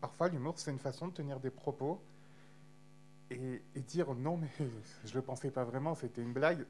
parfois 0.00 0.28
l'humour 0.28 0.58
c'est 0.58 0.70
une 0.70 0.78
façon 0.78 1.08
de 1.08 1.12
tenir 1.12 1.40
des 1.40 1.50
propos 1.50 2.00
et, 3.30 3.62
dire 3.88 4.14
non 4.14 4.36
mais 4.36 4.48
je 5.04 5.14
le 5.14 5.22
pensais 5.22 5.50
pas 5.50 5.64
vraiment, 5.64 5.94
c'était 5.94 6.22
une 6.22 6.32
blague 6.32 6.64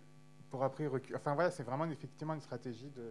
pour 0.50 0.62
après 0.64 0.86
reculer. 0.86 1.16
Enfin 1.16 1.34
voilà, 1.34 1.50
c'est 1.50 1.62
vraiment 1.62 1.84
effectivement 1.86 2.34
une 2.34 2.40
stratégie 2.40 2.90
de 2.90 3.10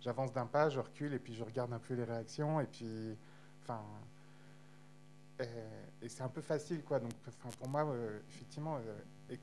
j'avance 0.00 0.32
d'un 0.32 0.46
pas, 0.46 0.68
je 0.68 0.78
recule 0.78 1.12
et 1.12 1.18
puis 1.18 1.34
je 1.34 1.42
regarde 1.42 1.72
un 1.72 1.78
peu 1.78 1.94
les 1.94 2.04
réactions 2.04 2.60
et 2.60 2.66
puis 2.66 3.16
Enfin, 3.68 3.84
et, 6.00 6.08
c'est 6.08 6.22
un 6.22 6.28
peu 6.28 6.40
facile, 6.40 6.82
quoi. 6.82 6.98
Donc, 7.00 7.12
enfin, 7.26 7.50
pour 7.58 7.68
moi, 7.68 7.84
euh, 7.86 8.20
effectivement, 8.28 8.78
euh, 8.78 9.36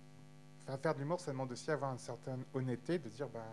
faire 0.82 0.95
de 0.95 0.99
l'humour, 0.99 1.19
ça 1.19 1.32
demande 1.32 1.51
aussi 1.51 1.69
avoir 1.69 1.91
une 1.91 1.99
certaine 1.99 2.43
honnêteté 2.53 2.97
de 2.97 3.07
dire, 3.09 3.30
bah, 3.30 3.45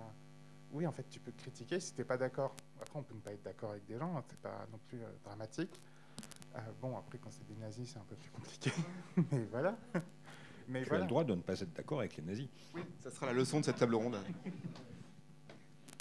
oui, 0.73 0.87
en 0.87 0.93
fait, 0.93 1.09
tu 1.11 1.21
peux 1.21 1.33
critiquer 1.33 1.79
si 1.79 1.93
t'es 1.93 2.05
pas 2.05 2.17
d'accord. 2.17 2.57
Après, 2.81 2.99
on 2.99 3.03
peut 3.03 3.15
ne 3.15 3.21
pas 3.21 3.33
être 3.33 3.43
d'accord 3.43 3.73
avec 3.73 3.85
des 3.85 3.99
gens, 3.99 4.17
hein, 4.17 4.25
c'est 4.27 4.41
pas 4.41 4.67
non 4.73 4.79
plus 4.89 5.03
euh, 5.03 5.13
dramatique. 5.25 5.79
bon, 6.81 6.97
après, 6.97 7.19
quand 7.19 7.31
c'est 7.31 7.47
des 7.47 7.61
nazis, 7.61 7.91
c'est 7.91 7.99
un 7.99 8.07
peu 8.09 8.17
plus 8.17 8.31
compliqué, 8.31 8.73
mais 9.31 9.45
voilà. 9.51 9.77
Mais 10.69 10.83
Tu 10.83 10.87
as 10.87 10.89
voilà. 10.91 11.05
le 11.05 11.09
droit 11.09 11.25
de 11.25 11.35
ne 11.35 11.43
pas 11.43 11.61
être 11.61 11.73
d'accord 11.75 11.99
avec 11.99 12.17
les 12.17 12.23
nazis. 12.23 12.49
Ça 13.01 13.11
sera 13.11 13.27
la 13.27 13.33
leçon 13.33 13.59
de 13.59 13.65
cette 13.65 13.77
table 13.77 13.97
ronde. 13.97 14.17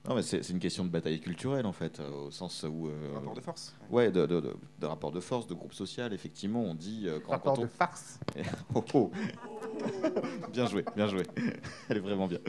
Non, 0.08 0.16
mais 0.16 0.24
c'est 0.24 0.50
une 0.50 0.58
question 0.60 0.84
de 0.84 0.90
bataille 0.90 1.20
culturelle 1.20 1.66
en 1.68 1.72
fait, 1.72 2.00
euh, 2.00 2.26
au 2.28 2.32
sens 2.32 2.64
où. 2.68 2.88
euh, 2.88 3.12
Rapport 3.14 3.36
de 3.36 3.42
force. 3.42 3.76
Ouais, 3.92 4.12
de, 4.12 4.26
de, 4.26 4.40
de- 4.42 4.56
de 4.80 4.86
rapport 4.88 5.12
de 5.12 5.20
force, 5.20 5.46
de 5.46 5.54
groupe 5.54 5.74
social, 5.74 6.12
effectivement, 6.12 6.62
on 6.64 6.74
dit 6.74 7.04
euh, 7.06 7.20
quand, 7.24 7.34
Rapport 7.34 7.54
quand 7.54 7.60
on. 7.62 7.66
de 7.66 7.68
farce. 7.70 8.20
Oh, 8.74 8.84
oh. 8.96 9.12
bien 10.54 10.68
joué, 10.68 10.84
bien 10.96 11.08
joué. 11.08 11.24
Elle 11.90 11.98
est 11.98 12.02
vraiment 12.02 12.28
bien. 12.28 12.40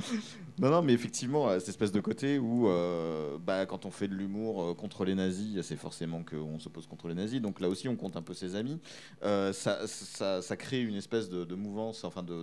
Non, 0.58 0.70
non, 0.70 0.82
mais 0.82 0.92
effectivement, 0.92 1.48
euh, 1.48 1.58
cette 1.58 1.70
espèce 1.70 1.92
de 1.92 2.00
côté 2.00 2.38
où, 2.38 2.68
euh, 2.68 3.38
bah, 3.38 3.66
quand 3.66 3.86
on 3.86 3.90
fait 3.90 4.08
de 4.08 4.14
l'humour 4.14 4.62
euh, 4.62 4.74
contre 4.74 5.04
les 5.04 5.14
nazis, 5.14 5.60
c'est 5.62 5.76
forcément 5.76 6.22
qu'on 6.24 6.58
s'oppose 6.58 6.86
contre 6.86 7.08
les 7.08 7.14
nazis. 7.14 7.40
Donc 7.40 7.60
là 7.60 7.68
aussi, 7.68 7.88
on 7.88 7.96
compte 7.96 8.16
un 8.16 8.22
peu 8.22 8.34
ses 8.34 8.54
amis. 8.54 8.80
Ça, 9.22 9.86
ça, 9.86 10.56
crée 10.56 10.82
une 10.82 10.94
espèce 10.96 11.28
de, 11.28 11.44
de 11.44 11.54
mouvance, 11.54 12.04
enfin, 12.04 12.22
de, 12.22 12.42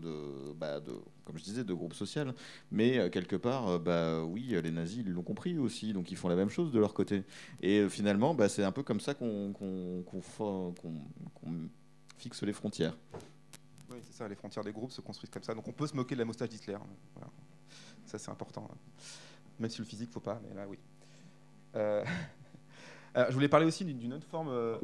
bah, 0.58 0.80
de, 0.80 0.94
comme 1.26 1.38
je 1.38 1.44
disais, 1.44 1.64
de 1.64 1.74
groupe 1.74 1.94
social. 1.94 2.34
Mais 2.72 3.10
quelque 3.10 3.36
part, 3.36 3.80
bah, 3.80 4.24
oui, 4.24 4.56
les 4.64 4.72
nazis, 4.72 5.04
ils 5.06 5.12
l'ont 5.12 5.24
compris 5.24 5.58
aussi. 5.58 5.94
Donc 5.94 6.12
ils 6.12 6.18
font 6.18 6.30
la 6.30 6.36
même 6.36 6.50
chose 6.50 6.72
de 6.72 6.80
leur 6.80 6.94
côté. 6.94 7.24
Et 7.62 7.88
finalement, 7.90 8.34
bah, 8.34 8.50
c'est 8.50 8.64
un 8.64 8.72
peu 8.72 8.84
comme 8.84 9.00
ça 9.00 9.14
qu'on 9.14 9.54
qu'on- 9.54 10.04
qu'on 10.04 11.70
fixe 12.18 12.44
les 12.44 12.54
frontières. 12.54 12.98
Oui, 13.92 13.98
c'est 14.04 14.14
ça, 14.14 14.28
les 14.28 14.36
frontières 14.36 14.64
des 14.64 14.72
groupes 14.72 14.92
se 14.92 15.02
construisent 15.02 15.32
comme 15.32 15.44
ça. 15.44 15.54
Donc 15.54 15.68
on 15.68 15.72
peut 15.72 15.88
se 15.88 15.96
moquer 15.96 16.16
de 16.16 16.20
la 16.20 16.26
moustache 16.26 16.50
d'Hitler. 16.50 16.78
Voilà. 17.16 17.30
Ça, 18.06 18.18
c'est 18.18 18.32
important. 18.32 18.68
Même 19.60 19.70
si 19.70 19.80
le 19.80 19.86
physique, 19.86 20.12
faut 20.12 20.20
pas, 20.20 20.40
mais 20.48 20.56
là, 20.56 20.68
oui. 20.68 20.78
Euh, 21.76 22.04
alors, 23.14 23.30
je 23.30 23.34
voulais 23.34 23.50
parler 23.50 23.66
aussi 23.66 23.84
d'une 23.86 24.14
autre 24.14 24.28
forme. 24.28 24.50
euh, 24.50 24.78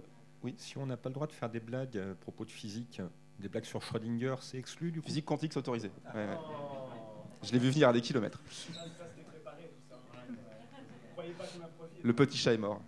Si 0.58 0.78
on 0.78 0.86
n'a 0.86 0.98
pas 0.98 1.10
le 1.10 1.14
droit 1.16 1.28
de 1.28 1.32
faire 1.34 1.50
des 1.50 1.60
blagues 1.60 1.98
à 1.98 2.14
propos 2.16 2.46
de 2.46 2.52
physique, 2.52 3.02
des 3.40 3.50
blagues 3.50 3.66
sur 3.66 3.82
Schrödinger, 3.82 4.36
c'est 4.42 4.58
exclu 4.58 4.92
du 4.92 5.02
coup? 5.02 5.08
Physique 5.08 5.26
quantique, 5.26 5.54
c'est 5.54 5.60
autorisé. 5.60 5.92
Ouais, 6.14 6.26
ouais. 6.28 6.38
Je 7.44 7.52
l'ai 7.52 7.60
vu 7.60 7.70
venir 7.70 7.90
à 7.90 7.94
des 7.94 8.02
kilomètres. 8.02 8.42
Le 12.04 12.14
petit 12.14 12.38
chat 12.38 12.54
est 12.54 12.58
mort. 12.58 12.82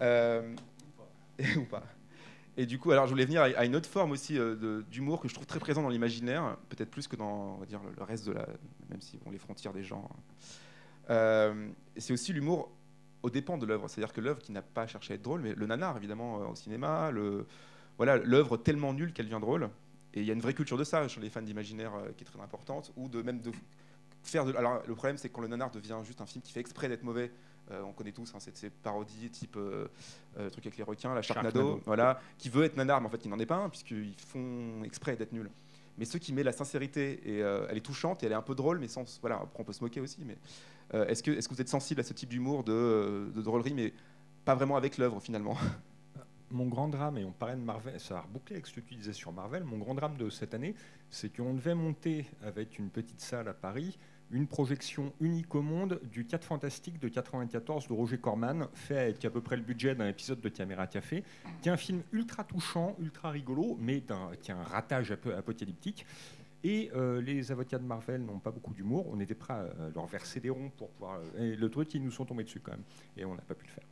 Euh, 0.00 0.54
ou 1.56 1.64
pas. 1.64 1.82
Et 2.60 2.66
du 2.66 2.78
coup, 2.78 2.90
alors 2.90 3.06
je 3.06 3.12
voulais 3.12 3.24
venir 3.24 3.40
à 3.40 3.64
une 3.64 3.74
autre 3.74 3.88
forme 3.88 4.10
aussi 4.10 4.38
euh, 4.38 4.82
d'humour 4.90 5.18
que 5.18 5.28
je 5.28 5.32
trouve 5.32 5.46
très 5.46 5.58
présent 5.58 5.80
dans 5.80 5.88
l'imaginaire, 5.88 6.58
peut-être 6.68 6.90
plus 6.90 7.08
que 7.08 7.16
dans 7.16 7.54
on 7.54 7.56
va 7.56 7.64
dire, 7.64 7.80
le, 7.96 8.04
reste 8.04 8.26
de 8.26 8.32
la. 8.32 8.46
même 8.90 9.00
si 9.00 9.16
bon, 9.16 9.30
les 9.30 9.38
frontières 9.38 9.72
des 9.72 9.82
gens. 9.82 10.06
Euh, 11.08 11.70
c'est 11.96 12.12
aussi 12.12 12.34
l'humour 12.34 12.70
au 13.22 13.30
dépend 13.30 13.56
de 13.56 13.64
l'œuvre. 13.64 13.88
C'est-à-dire 13.88 14.12
que 14.12 14.20
l'œuvre 14.20 14.42
qui 14.42 14.52
n'a 14.52 14.60
pas 14.60 14.86
cherché 14.86 15.14
à 15.14 15.16
être 15.16 15.22
drôle, 15.22 15.40
mais 15.40 15.54
le 15.54 15.64
nanar 15.64 15.96
évidemment 15.96 16.42
euh, 16.42 16.48
au 16.48 16.54
cinéma, 16.54 17.10
le, 17.10 17.46
voilà, 17.96 18.18
l'œuvre 18.18 18.58
tellement 18.58 18.92
nulle 18.92 19.14
qu'elle 19.14 19.24
devient 19.24 19.40
drôle. 19.40 19.70
Et 20.12 20.20
il 20.20 20.26
y 20.26 20.30
a 20.30 20.34
une 20.34 20.42
vraie 20.42 20.52
culture 20.52 20.76
de 20.76 20.84
ça 20.84 21.08
chez 21.08 21.22
les 21.22 21.30
fans 21.30 21.40
d'imaginaire 21.40 21.92
qui 22.18 22.24
est 22.24 22.26
très 22.26 22.42
importante, 22.42 22.92
ou 22.94 23.08
de 23.08 23.22
même 23.22 23.40
de 23.40 23.52
faire. 24.22 24.46
Alors 24.58 24.82
le 24.86 24.94
problème 24.94 25.16
c'est 25.16 25.30
quand 25.30 25.40
le 25.40 25.48
nanar 25.48 25.70
devient 25.70 26.00
juste 26.04 26.20
un 26.20 26.26
film 26.26 26.42
qui 26.42 26.52
fait 26.52 26.60
exprès 26.60 26.90
d'être 26.90 27.04
mauvais. 27.04 27.32
Euh, 27.70 27.82
on 27.82 27.92
connaît 27.92 28.12
tous 28.12 28.32
hein, 28.34 28.38
ces 28.40 28.70
parodies 28.70 29.30
type 29.30 29.56
euh, 29.56 29.86
euh, 30.38 30.50
truc 30.50 30.66
avec 30.66 30.76
les 30.76 30.84
requins, 30.84 31.14
la 31.14 31.22
Sharknado, 31.22 31.58
Sharknado. 31.58 31.82
voilà, 31.86 32.20
qui 32.38 32.48
veut 32.48 32.64
être 32.64 32.76
nanar, 32.76 33.00
mais 33.00 33.06
en 33.06 33.10
fait 33.10 33.18
qui 33.18 33.28
n'en 33.28 33.38
est 33.38 33.46
pas 33.46 33.56
un, 33.56 33.68
puisqu'ils 33.68 34.14
font 34.18 34.82
exprès 34.84 35.16
d'être 35.16 35.32
nuls. 35.32 35.50
Mais 35.98 36.04
ceux 36.04 36.18
qui 36.18 36.32
mettent 36.32 36.46
la 36.46 36.52
sincérité, 36.52 37.20
et 37.24 37.38
elle 37.38 37.76
est 37.76 37.84
touchante 37.84 38.22
et 38.22 38.26
elle 38.26 38.32
est 38.32 38.36
un 38.36 38.42
peu 38.42 38.54
drôle, 38.54 38.78
mais 38.78 38.88
sans. 38.88 39.20
Voilà, 39.20 39.36
après 39.36 39.60
on 39.60 39.64
peut 39.64 39.72
se 39.72 39.84
moquer 39.84 40.00
aussi, 40.00 40.24
mais 40.24 40.38
est-ce 41.08 41.22
que, 41.22 41.30
est 41.30 41.46
que 41.46 41.54
vous 41.54 41.60
êtes 41.60 41.68
sensible 41.68 42.00
à 42.00 42.04
ce 42.04 42.14
type 42.14 42.30
d'humour, 42.30 42.64
de, 42.64 43.30
de 43.34 43.42
drôlerie, 43.42 43.74
mais 43.74 43.92
pas 44.44 44.54
vraiment 44.54 44.76
avec 44.76 44.96
l'œuvre 44.96 45.20
finalement? 45.20 45.56
Mon 46.52 46.66
grand 46.66 46.88
drame, 46.88 47.18
et 47.18 47.24
on 47.24 47.32
parlait 47.32 47.54
de 47.54 47.60
Marvel, 47.60 48.00
ça 48.00 48.18
a 48.18 48.20
rebouclé 48.22 48.56
avec 48.56 48.66
ce 48.66 48.74
que 48.74 48.80
tu 48.80 48.94
disais 48.96 49.12
sur 49.12 49.30
Marvel, 49.30 49.62
mon 49.62 49.78
grand 49.78 49.94
drame 49.94 50.16
de 50.16 50.30
cette 50.30 50.52
année, 50.52 50.74
c'est 51.08 51.32
qu'on 51.32 51.54
devait 51.54 51.76
monter 51.76 52.26
avec 52.42 52.76
une 52.80 52.90
petite 52.90 53.20
salle 53.20 53.46
à 53.46 53.54
Paris 53.54 53.96
une 54.30 54.46
projection 54.46 55.12
unique 55.20 55.54
au 55.54 55.62
monde 55.62 56.00
du 56.10 56.24
4 56.24 56.44
Fantastique 56.44 56.98
de 56.98 57.08
94 57.08 57.88
de 57.88 57.92
Roger 57.92 58.18
Corman, 58.18 58.68
fait 58.74 58.98
avec 58.98 59.24
à 59.24 59.30
peu 59.30 59.40
près 59.40 59.56
le 59.56 59.62
budget 59.62 59.94
d'un 59.94 60.08
épisode 60.08 60.40
de 60.40 60.48
Caméra 60.48 60.86
Café, 60.86 61.24
qui 61.62 61.68
est 61.68 61.72
un 61.72 61.76
film 61.76 62.02
ultra 62.12 62.44
touchant, 62.44 62.96
ultra 63.00 63.30
rigolo, 63.30 63.76
mais 63.80 64.02
qui 64.40 64.52
a 64.52 64.56
un 64.56 64.64
ratage 64.64 65.12
un 65.12 65.16
peu 65.16 65.34
apocalyptique. 65.34 66.06
Et 66.62 66.90
euh, 66.94 67.22
les 67.22 67.50
avocats 67.52 67.78
de 67.78 67.84
Marvel 67.84 68.22
n'ont 68.22 68.38
pas 68.38 68.50
beaucoup 68.50 68.74
d'humour. 68.74 69.06
On 69.10 69.18
était 69.18 69.34
prêts 69.34 69.54
à 69.54 69.68
leur 69.94 70.06
verser 70.06 70.40
des 70.40 70.50
ronds 70.50 70.70
pour 70.76 70.90
pouvoir. 70.90 71.20
et 71.38 71.56
le 71.56 71.70
truc, 71.70 71.94
ils 71.94 72.02
nous 72.02 72.10
sont 72.10 72.26
tombés 72.26 72.44
dessus 72.44 72.60
quand 72.60 72.72
même. 72.72 72.84
Et 73.16 73.24
on 73.24 73.34
n'a 73.34 73.42
pas 73.42 73.54
pu 73.54 73.64
le 73.66 73.72
faire. 73.72 73.84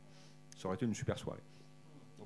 Ça 0.55 0.67
aurait 0.67 0.75
été 0.75 0.85
une 0.85 0.93
super 0.93 1.17
soirée. 1.17 1.41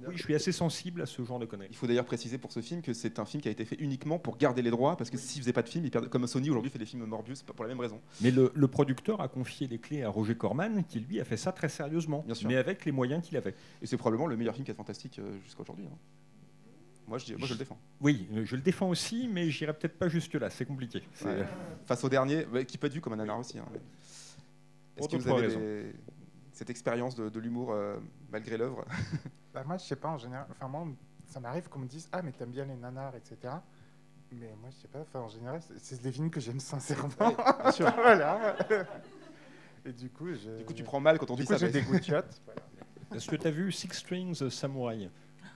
Donc 0.02 0.10
oui, 0.10 0.18
je 0.18 0.24
suis 0.24 0.36
assez 0.36 0.52
sensible 0.52 1.02
à 1.02 1.06
ce 1.06 1.24
genre 1.24 1.40
de 1.40 1.46
conneries. 1.46 1.68
Il 1.70 1.76
faut 1.76 1.88
d'ailleurs 1.88 2.06
préciser 2.06 2.38
pour 2.38 2.52
ce 2.52 2.60
film 2.62 2.82
que 2.82 2.94
c'est 2.94 3.20
un 3.20 3.26
film 3.26 3.42
qui 3.42 3.48
a 3.48 3.52
été 3.52 3.64
fait 3.66 3.76
uniquement 3.80 4.20
pour 4.20 4.38
garder 4.38 4.62
les 4.62 4.72
droits, 4.72 4.98
parce 4.98 5.10
que 5.10 5.18
s'ils 5.18 5.42
faisaient 5.42 5.54
pas 5.54 5.62
de 5.62 5.70
film, 5.70 5.90
comme 5.90 6.28
Sony 6.28 6.50
aujourd'hui 6.50 6.70
fait 6.72 6.80
des 6.80 6.86
films 6.86 7.06
Morbius, 7.06 7.44
pour 7.44 7.64
la 7.64 7.70
même 7.70 7.80
raison. 7.80 8.02
Mais 8.22 8.32
le, 8.32 8.52
le 8.54 8.68
producteur 8.68 9.22
a 9.22 9.28
confié 9.28 9.68
les 9.68 9.80
clés 9.80 10.04
à 10.04 10.10
Roger 10.10 10.36
Corman, 10.36 10.84
qui 10.84 11.00
lui 11.00 11.20
a 11.22 11.26
fait 11.26 11.38
ça 11.38 11.52
très 11.52 11.70
sérieusement, 11.70 12.24
Bien 12.26 12.36
sûr. 12.36 12.48
mais 12.50 12.56
avec 12.58 12.86
les 12.86 12.92
moyens 12.92 13.24
qu'il 13.26 13.38
avait. 13.38 13.56
Et 13.82 13.86
c'est 13.86 13.98
probablement 13.98 14.28
le 14.28 14.36
meilleur 14.38 14.54
film 14.56 14.66
4 14.66 14.76
Fantastique 14.76 15.20
euh, 15.20 15.32
jusqu'à 15.44 15.62
aujourd'hui. 15.62 15.86
hein. 15.86 15.98
Moi, 17.08 17.18
je, 17.18 17.26
dis- 17.26 17.36
moi, 17.36 17.46
je 17.48 17.54
le 17.54 17.60
défends. 17.60 17.78
Oui, 18.00 18.28
je 18.46 18.56
le 18.56 18.62
défends 18.62 18.90
aussi, 18.90 19.28
mais 19.28 19.50
j'irai 19.50 19.74
peut-être 19.74 19.98
pas 20.00 20.08
jusque-là. 20.08 20.50
C'est 20.50 20.64
compliqué. 20.66 21.04
Ouais. 21.26 21.44
Face 21.86 22.02
au 22.04 22.08
dernier, 22.10 22.46
qui 22.66 22.78
peut 22.78 22.88
être 22.88 22.94
vu 22.94 23.02
comme 23.02 23.12
un 23.14 23.18
nanar 23.18 23.40
aussi. 23.40 23.60
hein, 23.60 23.66
Est-ce 24.96 25.10
que 25.10 25.18
vous 25.18 25.28
avez 25.30 25.48
des- 25.50 25.94
cette 26.64 26.70
expérience 26.70 27.14
de, 27.16 27.28
de 27.28 27.40
l'humour 27.42 27.74
euh, 27.74 27.98
malgré 28.32 28.58
l'œuvre 28.58 28.86
Bah, 29.54 29.64
moi, 29.66 29.78
je 29.78 29.84
sais 29.84 29.98
pas, 29.98 30.08
en 30.08 30.18
général. 30.18 30.48
Enfin, 30.50 30.68
moi, 30.70 30.88
ça 31.28 31.40
m'arrive 31.42 31.68
qu'on 31.68 31.80
me 31.80 31.88
dise 31.88 32.08
Ah, 32.14 32.22
mais 32.24 32.32
t'aimes 32.32 32.52
bien 32.52 32.64
les 32.66 32.76
nanars, 32.76 33.14
etc. 33.18 33.54
Mais 34.32 34.56
moi, 34.62 34.70
je 34.72 34.78
sais 34.78 34.88
pas, 34.88 35.02
enfin, 35.02 35.20
en 35.20 35.28
général, 35.28 35.60
c'est- 35.78 36.02
des 36.02 36.12
films 36.12 36.30
que 36.32 36.40
j'aime 36.40 36.60
sincèrement. 36.62 37.10
Bien 37.62 37.72
sûr. 37.72 37.92
voilà. 37.96 38.56
Et 39.86 39.92
du 39.92 40.10
coup, 40.10 40.34
je. 40.34 40.58
Du 40.58 40.64
coup, 40.66 40.74
tu 40.74 40.84
prends 40.84 41.02
mal 41.02 41.20
quand 41.20 41.30
on 41.30 41.36
Du 41.36 41.42
dit 41.42 41.48
coup, 41.48 41.54
ça. 41.54 41.60
j'ai 41.60 41.66
mais- 41.68 41.72
des 41.74 41.82
goûts 41.82 42.00
de 42.00 42.04
chiottes. 42.04 42.42
Est-ce 43.14 43.30
que 43.30 43.36
tu 43.36 43.46
as 43.46 43.52
vu 43.52 43.72
Six 43.72 43.90
Strings 43.94 44.50
Samurai 44.50 45.10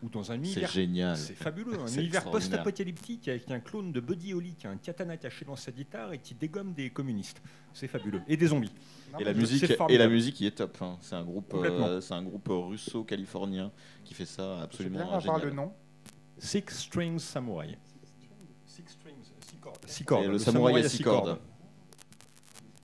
Ou 0.03 0.09
dans 0.09 0.31
un 0.31 0.35
C'est 0.35 0.51
univers 0.51 0.69
génial. 0.71 1.17
C'est 1.17 1.33
fabuleux, 1.33 1.79
un 1.79 1.87
C'est 1.87 2.01
univers 2.01 2.29
post-apocalyptique 2.29 3.27
avec 3.27 3.49
un 3.49 3.59
clone 3.59 3.91
de 3.91 3.99
Buddy 3.99 4.33
Holly 4.33 4.53
qui 4.53 4.67
a 4.67 4.69
un 4.69 4.77
katana 4.77 5.17
caché 5.17 5.43
dans 5.45 5.55
sa 5.55 5.71
guitare 5.71 6.13
et 6.13 6.19
qui 6.19 6.35
dégomme 6.35 6.73
des 6.73 6.89
communistes. 6.91 7.41
C'est 7.73 7.87
fabuleux. 7.87 8.21
Et 8.27 8.37
des 8.37 8.47
zombies. 8.47 8.71
Non, 9.13 9.19
Et 9.19 9.23
la 9.23 9.33
musique, 9.33 9.65
c'est 9.65 9.77
et 9.89 9.97
la 9.97 10.07
musique, 10.07 10.39
il 10.41 10.47
est 10.47 10.51
top. 10.51 10.77
hein. 10.81 10.97
C'est 11.01 11.15
un 11.15 11.23
groupe, 11.23 11.51
euh, 11.55 11.99
c'est 12.01 12.13
un 12.13 12.21
groupe 12.23 12.47
russo-californien 12.49 13.71
qui 14.03 14.13
fait 14.13 14.25
ça 14.25 14.61
absolument 14.61 14.97
bien 14.97 15.05
avoir 15.07 15.21
génial. 15.39 15.49
le 15.49 15.55
nom. 15.55 15.73
Six 16.37 16.63
Strings 16.69 17.19
Samurai. 17.19 17.77
Six 18.65 18.83
Strings, 18.87 19.15
six 19.49 19.57
cordes. 19.57 19.77
Six 19.87 20.03
cordes. 20.03 20.25
Et 20.25 20.27
le 20.27 20.37
samouraï 20.37 20.85
à 20.85 20.89
six 20.89 21.01
cordes. 21.01 21.39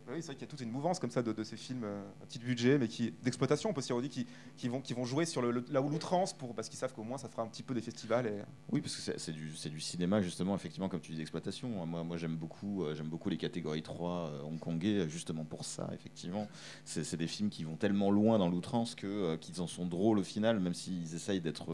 Oui, 0.09 0.15
c'est 0.17 0.27
vrai 0.27 0.35
qu'il 0.35 0.41
y 0.41 0.43
a 0.43 0.47
toute 0.47 0.61
une 0.61 0.71
mouvance 0.71 0.99
comme 0.99 1.11
ça 1.11 1.21
de, 1.21 1.43
ces 1.43 1.55
films 1.55 1.83
euh, 1.85 2.01
à 2.21 2.25
petit 2.25 2.39
budget, 2.39 2.77
mais 2.77 2.87
d'exploitation, 3.23 3.69
on 3.69 3.73
peut 3.73 3.81
s'y 3.81 3.93
redire, 3.93 4.09
qui, 4.09 4.27
qui 4.57 4.67
vont, 4.67 5.05
jouer 5.05 5.25
sur 5.25 5.41
le, 5.41 5.51
le- 5.51 5.65
là 5.71 5.81
où 5.81 5.89
l'outrance 5.89 6.33
pour 6.33 6.53
parce 6.53 6.69
qu'ils 6.69 6.77
savent 6.77 6.93
qu'au 6.93 7.03
moins 7.03 7.17
ça 7.17 7.29
fera 7.29 7.43
un 7.43 7.47
petit 7.47 7.63
peu 7.63 7.73
des 7.73 7.81
festivals. 7.81 8.45
Oui, 8.71 8.81
parce 8.81 8.95
que 8.95 9.17
c'est- 9.17 9.31
du, 9.31 9.79
cinéma, 9.79 10.21
justement, 10.21 10.55
effectivement, 10.55 10.89
comme 10.89 10.99
tu 10.99 11.11
dis, 11.11 11.17
d'exploitation. 11.17 11.85
Moi, 11.85 12.17
j'aime 12.17 12.35
beaucoup, 12.35 12.83
euh, 12.83 12.95
j'aime 12.95 13.07
beaucoup 13.07 13.29
les 13.29 13.37
catégories 13.37 13.81
3 13.81 14.29
euh, 14.29 14.41
hongkongais, 14.43 15.09
justement 15.09 15.45
pour 15.45 15.65
ça, 15.65 15.89
effectivement. 15.93 16.47
C'est 16.85 17.15
des 17.15 17.27
films 17.27 17.49
qui 17.49 17.63
vont 17.63 17.75
tellement 17.75 18.11
loin 18.11 18.37
dans 18.37 18.49
l'outrance 18.49 18.95
qu'ils 18.95 19.61
en 19.61 19.67
sont 19.67 19.85
drôles 19.85 20.19
au 20.19 20.23
final, 20.23 20.59
même 20.59 20.73
s'ils 20.73 21.15
essayent 21.15 21.41
d'être, 21.41 21.73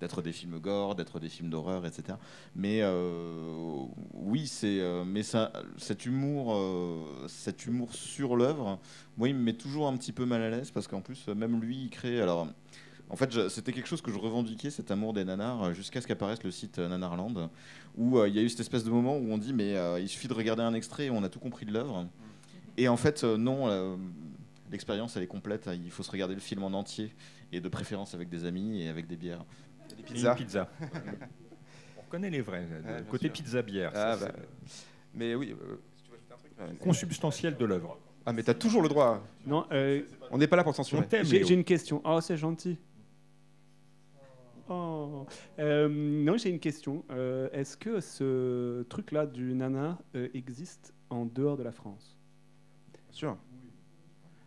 d'être 0.00 0.22
des 0.22 0.32
films 0.32 0.58
gore, 0.58 0.94
d'être 0.94 1.18
des 1.20 1.28
films 1.28 1.50
d'horreur, 1.50 1.86
etc. 1.86 2.18
Mais 2.54 2.80
euh, 2.82 3.84
oui, 4.12 4.46
c'est, 4.46 4.80
euh, 4.80 5.04
mais 5.04 5.22
ça, 5.22 5.52
cet 5.78 6.06
humour, 6.06 6.54
euh, 6.54 7.26
cet 7.28 7.66
humour 7.66 7.94
sur 7.94 8.36
l'œuvre, 8.36 8.78
moi, 9.16 9.28
il 9.28 9.34
me 9.34 9.42
met 9.42 9.54
toujours 9.54 9.88
un 9.88 9.96
petit 9.96 10.12
peu 10.12 10.26
mal 10.26 10.42
à 10.42 10.50
l'aise 10.50 10.70
parce 10.70 10.86
qu'en 10.86 11.00
plus, 11.00 11.26
même 11.28 11.60
lui, 11.60 11.84
il 11.84 11.90
crée. 11.90 12.20
Alors, 12.20 12.48
en 13.08 13.16
fait, 13.16 13.48
c'était 13.48 13.72
quelque 13.72 13.88
chose 13.88 14.02
que 14.02 14.12
je 14.12 14.18
revendiquais, 14.18 14.70
cet 14.70 14.90
amour 14.90 15.12
des 15.12 15.24
nanars, 15.24 15.72
jusqu'à 15.74 16.00
ce 16.00 16.06
qu'apparaisse 16.06 16.42
le 16.42 16.50
site 16.50 16.78
Nanarland, 16.78 17.50
où 17.96 18.22
il 18.24 18.34
y 18.34 18.38
a 18.38 18.42
eu 18.42 18.48
cette 18.48 18.60
espèce 18.60 18.84
de 18.84 18.90
moment 18.90 19.16
où 19.16 19.30
on 19.30 19.38
dit, 19.38 19.52
mais 19.52 19.76
il 20.00 20.08
suffit 20.08 20.26
de 20.26 20.34
regarder 20.34 20.62
un 20.62 20.74
extrait 20.74 21.06
et 21.06 21.10
on 21.10 21.22
a 21.22 21.28
tout 21.28 21.38
compris 21.38 21.66
de 21.66 21.72
l'œuvre. 21.72 22.08
Et 22.76 22.88
en 22.88 22.96
fait, 22.96 23.22
non, 23.22 23.96
l'expérience, 24.72 25.16
elle 25.16 25.22
est 25.22 25.28
complète. 25.28 25.70
Il 25.72 25.90
faut 25.92 26.02
se 26.02 26.10
regarder 26.10 26.34
le 26.34 26.40
film 26.40 26.64
en 26.64 26.72
entier, 26.72 27.12
et 27.52 27.60
de 27.60 27.68
préférence 27.68 28.14
avec 28.14 28.28
des 28.28 28.44
amis 28.44 28.82
et 28.82 28.88
avec 28.88 29.06
des 29.06 29.16
bières. 29.16 29.44
Des 29.88 29.94
Et 29.94 29.98
une 29.98 30.04
pizzas. 30.14 30.34
pizza. 30.34 30.68
On 31.98 32.02
reconnaît 32.02 32.30
les 32.30 32.40
vrais. 32.40 32.64
Bien 32.64 33.02
côté 33.04 33.26
sûr. 33.26 33.32
pizza-bière. 33.32 33.92
Ah, 33.94 34.16
ça, 34.16 34.26
bah, 34.28 34.34
Mais 35.14 35.34
oui. 35.34 35.54
euh, 35.60 35.76
euh, 36.60 36.72
consubstantiel 36.80 37.56
de 37.56 37.64
l'œuvre. 37.64 37.98
Ah, 38.24 38.32
mais 38.32 38.42
t'as 38.42 38.54
toujours 38.54 38.82
le 38.82 38.88
droit. 38.88 39.22
Non, 39.46 39.66
euh, 39.72 40.02
On 40.30 40.38
n'est 40.38 40.46
pas 40.48 40.56
là 40.56 40.64
pour 40.64 40.74
censurer. 40.74 41.06
j'ai 41.22 41.54
une 41.54 41.64
question. 41.64 42.00
Oh, 42.04 42.20
c'est 42.20 42.36
gentil. 42.36 42.78
Oh. 44.68 45.26
Euh, 45.60 45.88
non, 45.88 46.36
j'ai 46.36 46.50
une 46.50 46.58
question. 46.58 47.04
Euh, 47.10 47.48
Est-ce 47.52 47.76
que 47.76 48.00
ce 48.00 48.82
truc-là 48.84 49.26
du 49.26 49.54
nana 49.54 49.96
euh, 50.16 50.28
existe 50.34 50.92
en 51.08 51.24
dehors 51.24 51.56
de 51.56 51.62
la 51.62 51.70
France? 51.70 52.16
Bien 52.92 53.12
sûr. 53.12 53.36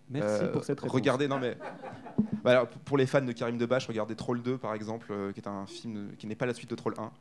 Merci 0.10 0.44
Euh, 0.44 0.52
pour 0.52 0.64
cette 0.64 0.80
réponse. 0.80 0.94
Regardez, 0.96 1.28
non 1.28 1.40
mais. 1.40 1.56
Bah 2.44 2.52
alors, 2.52 2.68
pour 2.68 2.98
les 2.98 3.06
fans 3.06 3.22
de 3.22 3.32
Karim 3.32 3.58
Debache, 3.58 3.88
regardez 3.88 4.16
Troll 4.16 4.42
2 4.42 4.58
par 4.58 4.74
exemple, 4.74 5.08
euh, 5.12 5.32
qui 5.32 5.40
est 5.40 5.48
un 5.48 5.66
film 5.66 6.10
qui 6.18 6.26
n'est 6.28 6.36
pas 6.36 6.46
la 6.46 6.54
suite 6.54 6.70
de 6.70 6.76
Troll 6.76 6.94
1. 6.98 7.12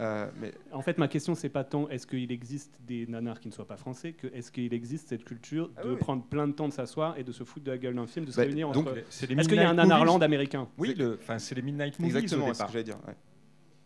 Euh, 0.00 0.28
mais 0.40 0.52
En 0.72 0.80
fait, 0.82 0.96
ma 0.98 1.08
question, 1.08 1.34
c'est 1.34 1.48
pas 1.48 1.64
tant 1.64 1.88
est-ce 1.88 2.06
qu'il 2.06 2.30
existe 2.32 2.80
des 2.86 3.06
nanars 3.06 3.40
qui 3.40 3.48
ne 3.48 3.52
soient 3.52 3.66
pas 3.66 3.76
français, 3.76 4.12
que 4.12 4.28
est-ce 4.28 4.50
qu'il 4.52 4.72
existe 4.72 5.08
cette 5.08 5.24
culture 5.24 5.70
Ah 5.76 5.84
de 5.84 5.90
oui. 5.90 5.96
prendre 5.96 6.22
plein 6.22 6.46
de 6.46 6.52
temps 6.52 6.68
de 6.68 6.72
s'asseoir 6.72 7.18
et 7.18 7.24
de 7.24 7.32
se 7.32 7.42
foutre 7.44 7.66
de 7.66 7.70
la 7.72 7.78
gueule 7.78 7.94
d'un 7.94 8.06
film, 8.06 8.24
de 8.24 8.30
se 8.30 8.36
Bah, 8.36 8.44
réunir 8.44 8.70
donc, 8.70 8.86
entre. 8.88 8.98
Est-ce 8.98 9.26
qu'il 9.26 9.58
y 9.58 9.60
a 9.60 9.68
un 9.68 9.72
Midnight 9.72 9.76
nanarland 9.88 10.22
américain? 10.22 10.68
Oui, 10.78 10.96
c'est 11.38 11.54
les 11.54 11.62
Midnight 11.62 11.98
Movies 11.98 12.16
Exactement, 12.16 12.46
c'est 12.54 12.60
ce 12.62 12.66
que 12.66 12.72
j'allais 12.72 12.84
dire. 12.84 12.98
ouais. 13.06 13.14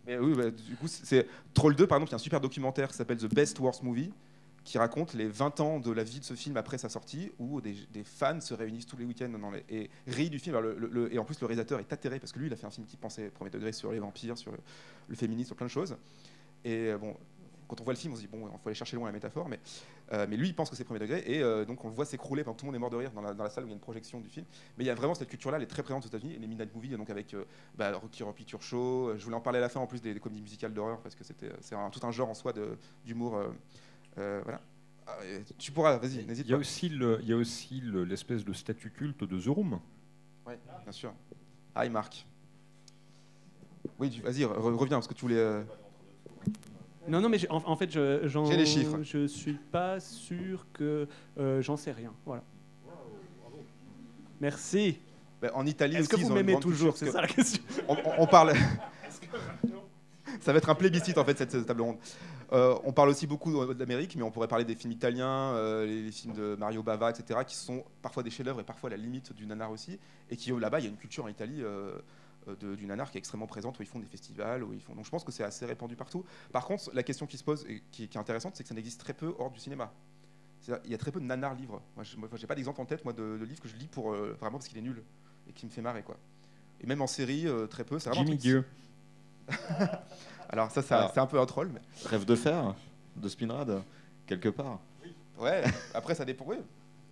Mais 0.07 0.18
oui, 0.18 0.35
bah, 0.37 0.51
du 0.51 0.75
coup, 0.77 0.89
c'est- 0.89 1.07
c'est 1.07 1.27
Troll 1.55 1.77
2, 1.77 1.87
par 1.87 1.97
exemple, 1.99 2.11
il 2.11 2.12
y 2.12 2.14
a 2.14 2.16
un 2.16 2.18
super 2.18 2.41
documentaire 2.41 2.89
qui 2.89 2.95
s'appelle 2.97 3.18
The 3.18 3.33
Best 3.33 3.59
Worst 3.61 3.83
Movie, 3.83 4.11
qui 4.64 4.78
raconte 4.78 5.14
les 5.14 5.26
20 5.26 5.60
ans 5.60 5.80
de 5.80 5.90
la 5.90 6.04
vie 6.04 6.20
de 6.20 6.24
ce 6.24 6.34
film 6.34 6.56
après 6.56 6.78
sa 6.78 6.88
sortie, 6.88 7.32
où 7.38 7.60
des, 7.60 7.74
fans 8.04 8.40
se 8.40 8.54
réunissent 8.54 8.86
tous 8.86 8.96
les 8.96 9.04
week-ends 9.04 9.32
et 9.68 9.90
rient 10.06 10.30
du 10.30 10.38
film. 10.38 10.56
Et 11.10 11.18
en 11.18 11.24
plus, 11.24 11.40
le 11.40 11.46
réalisateur 11.46 11.80
est 11.80 11.92
atterré 11.92 12.18
parce 12.18 12.32
que 12.32 12.38
lui, 12.38 12.46
il 12.46 12.52
a 12.52 12.56
fait 12.56 12.66
un 12.66 12.70
film 12.70 12.86
qui 12.86 12.96
pensait 12.96 13.30
premier 13.30 13.50
degré 13.50 13.72
sur 13.72 13.92
les 13.92 13.98
vampires, 13.98 14.38
sur 14.38 14.52
le, 14.52 15.14
féminisme, 15.16 15.48
sur 15.48 15.56
plein 15.56 15.66
de 15.66 15.70
choses. 15.70 15.96
Et 16.64 16.90
euh, 16.90 16.98
bon. 16.98 17.16
Quand 17.72 17.80
on 17.80 17.84
voit 17.84 17.94
le 17.94 17.98
film, 17.98 18.12
on 18.12 18.16
se 18.16 18.20
dit 18.20 18.26
bon, 18.26 18.46
il 18.52 18.58
faut 18.58 18.68
aller 18.68 18.74
chercher 18.74 18.96
loin 18.96 19.06
la 19.06 19.12
métaphore, 19.12 19.48
mais, 19.48 19.58
euh, 20.12 20.26
lui, 20.26 20.48
il 20.48 20.54
pense 20.54 20.68
que 20.68 20.76
c'est 20.76 20.84
premier 20.84 21.00
degré, 21.00 21.22
et 21.26 21.42
euh, 21.42 21.64
donc 21.64 21.82
on 21.86 21.88
le 21.88 21.94
voit 21.94 22.04
s'écrouler 22.04 22.44
pendant 22.44 22.54
que 22.54 22.60
tout 22.60 22.66
le 22.66 22.68
monde 22.68 22.76
est 22.76 22.78
mort 22.78 22.90
de 22.90 22.96
rire 22.96 23.12
dans 23.12 23.22
la, 23.22 23.48
salle 23.48 23.64
où 23.64 23.68
il 23.68 23.70
y 23.70 23.72
a 23.72 23.76
une 23.76 23.80
projection 23.80 24.20
du 24.20 24.28
film. 24.28 24.44
Mais 24.76 24.84
il 24.84 24.86
y 24.86 24.90
a 24.90 24.94
vraiment 24.94 25.14
cette 25.14 25.30
culture-là, 25.30 25.56
elle 25.56 25.62
est 25.62 25.68
très 25.68 25.82
présente 25.82 26.04
aux 26.04 26.08
États-Unis, 26.08 26.34
et 26.34 26.38
les 26.38 26.46
Midnight 26.46 26.74
Movies, 26.74 26.98
donc 26.98 27.08
avec 27.08 27.32
euh, 27.32 27.46
bah, 27.74 27.92
Rocky 27.92 28.22
Horror 28.22 28.34
Picture 28.34 28.60
Show. 28.60 29.14
Je 29.16 29.24
voulais 29.24 29.36
en 29.36 29.40
parler 29.40 29.58
à 29.58 29.62
la 29.62 29.70
fin 29.70 29.80
en 29.80 29.86
plus 29.86 30.02
des, 30.02 30.12
des 30.12 30.20
comédies 30.20 30.42
musicales 30.42 30.74
d'horreur 30.74 31.00
parce 31.00 31.14
que 31.14 31.24
c'est 31.24 31.34
tout 31.34 32.06
un 32.06 32.10
genre 32.10 32.28
en 32.28 32.34
soi 32.34 32.52
d'humour. 33.06 33.40
Euh, 34.18 34.40
voilà. 34.44 34.60
Ah, 35.06 35.16
tu 35.58 35.72
pourras, 35.72 35.96
vas-y, 35.98 36.24
n'hésite 36.24 36.46
Il 36.46 36.50
y 36.50 36.52
a 36.52 36.56
pas. 36.56 36.60
aussi 36.60 36.88
le- 36.88 37.18
il 37.22 37.28
y 37.28 37.32
a 37.32 37.36
aussi 37.36 37.80
le- 37.80 38.04
l'espèce 38.04 38.44
de 38.44 38.52
statut 38.52 38.90
culte 38.90 39.24
de 39.24 39.38
The 39.40 39.46
Room. 39.48 39.80
Ouais, 40.46 40.58
bien 40.84 40.92
sûr. 40.92 41.12
Hi 41.76 41.88
Marc. 41.90 42.24
Oui, 43.98 44.10
tu- 44.10 44.22
vas-y, 44.22 44.42
re- 44.44 44.52
reviens 44.74 44.96
parce 44.98 45.08
que 45.08 45.14
tu 45.14 45.22
voulais. 45.22 45.36
euh, 45.38 45.62
Non, 47.08 47.20
non, 47.20 47.28
mais 47.28 47.38
j'ai- 47.38 47.50
en, 47.50 47.56
en 47.66 47.76
fait, 47.76 47.90
je, 47.90 48.28
j'en- 48.28 48.44
J'ai 48.44 48.56
les 48.56 48.66
chiffres. 48.66 49.02
Je 49.02 49.26
suis 49.26 49.54
pas 49.54 49.98
sûr 49.98 50.66
que 50.72 51.08
euh, 51.38 51.60
j'en 51.60 51.76
sais 51.76 51.90
rien. 51.92 52.12
Voilà. 52.24 52.42
Merci. 54.40 54.98
bah, 55.40 55.50
en 55.54 55.66
Italie 55.66 55.96
Est-ce 55.96 56.08
que 56.08 56.14
aussi, 56.16 56.24
vous 56.24 56.32
m'aimez 56.34 56.58
toujours? 56.60 56.96
C'est 56.96 57.10
ça 57.10 57.20
la 57.20 57.26
question. 57.26 57.62
que 57.68 57.82
on, 57.88 57.94
on- 57.94 58.22
on 58.22 58.26
parle. 58.26 58.52
Ça 60.40 60.52
va 60.52 60.58
être 60.58 60.70
un 60.70 60.74
plébiscite 60.74 61.18
en 61.18 61.24
fait 61.24 61.36
cette, 61.38 61.50
cette 61.52 61.66
table 61.66 61.82
ronde. 61.82 61.96
Euh, 62.53 62.78
on 62.84 62.92
parle 62.92 63.09
aussi 63.09 63.26
beaucoup 63.26 63.61
euh, 63.62 63.72
d'Amérique, 63.72 64.14
mais 64.14 64.22
on 64.22 64.30
pourrait 64.30 64.48
parler 64.48 64.64
des 64.66 64.74
films 64.74 64.92
italiens, 64.92 65.55
euh, 65.55 65.86
les, 65.86 66.03
les 66.03 66.12
films 66.12 66.34
de 66.34 66.55
Mario 66.57 66.82
Bava, 66.82 67.11
etc., 67.11 67.40
qui 67.46 67.57
sont 67.57 67.82
parfois 68.03 68.22
des 68.22 68.30
chefs-d'œuvre 68.30 68.61
et 68.61 68.64
parfois 68.64 68.88
à 68.88 68.90
la 68.90 68.96
limite 68.98 69.32
du 69.32 69.46
nanar 69.46 69.70
aussi, 69.70 69.98
et 70.30 70.36
qui 70.36 70.50
là-bas 70.50 70.80
il 70.80 70.82
y 70.84 70.86
a 70.86 70.90
une 70.90 70.96
culture 70.98 71.24
en 71.24 71.28
Italie 71.28 71.62
euh, 71.62 71.96
de- 72.61 72.74
du 72.74 72.84
nanar 72.86 73.11
qui 73.11 73.16
est 73.16 73.20
extrêmement 73.20 73.46
présente, 73.46 73.78
où 73.78 73.82
ils 73.82 73.88
font 73.88 74.00
des 74.00 74.07
festivals, 74.07 74.62
où 74.64 74.74
ils 74.74 74.82
font. 74.82 74.94
Donc 74.94 75.07
je 75.07 75.11
pense 75.11 75.24
que 75.24 75.32
c'est 75.32 75.44
assez 75.44 75.64
répandu 75.64 75.96
partout. 75.96 76.24
Par 76.53 76.66
contre, 76.66 76.90
la 76.92 77.03
question 77.03 77.26
qui 77.26 77.38
se 77.38 77.44
pose 77.44 77.64
et 77.68 77.82
qui, 77.90 78.09
qui 78.09 78.18
est 78.18 78.20
intéressante, 78.20 78.55
c'est 78.55 78.64
que 78.64 78.68
ça 78.68 78.74
n'existe 78.74 79.00
très 79.00 79.14
peu 79.14 79.34
hors 79.38 79.50
du 79.50 79.59
cinéma. 79.59 79.90
Il 80.84 80.90
y 80.90 80.94
a 80.94 80.98
très 80.98 81.11
peu 81.11 81.20
de 81.20 81.24
nanar 81.24 81.55
livres. 81.55 81.80
Moi, 81.96 82.05
je 82.05 82.16
n'ai 82.18 82.46
pas 82.46 82.55
d'exemple 82.55 82.80
en 82.82 82.84
tête 82.84 83.03
moi 83.05 83.12
de, 83.14 83.38
de 83.38 83.44
livres 83.44 83.61
que 83.61 83.68
je 83.68 83.74
lis 83.76 83.88
pour 83.88 84.12
vraiment 84.12 84.59
parce 84.59 84.68
qu'il 84.68 84.78
est 84.78 84.82
nul 84.82 85.03
et 85.48 85.53
qui 85.53 85.64
me 85.66 85.70
fait 85.70 85.80
marrer 85.82 86.03
quoi. 86.03 86.16
Et 86.82 86.86
même 86.86 87.00
en 87.03 87.07
série, 87.09 87.46
très 87.70 87.82
peu. 87.84 87.98
Jimmy 88.12 88.36
Dieu. 88.36 88.64
Alors 90.53 90.70
ça, 90.70 90.82
c'est 90.82 91.18
un 91.18 91.26
peu 91.26 91.40
un 91.40 91.46
troll, 91.46 91.70
mais 91.72 91.80
Rêve 92.09 92.24
de 92.24 92.34
fer 92.36 92.74
de 93.16 93.28
Spinrad, 93.28 93.82
quelque 94.26 94.48
part. 94.48 94.78
ouais. 95.38 95.64
Après, 95.94 96.14
ça 96.14 96.24
dépend. 96.24 96.44
Oui, 96.46 96.57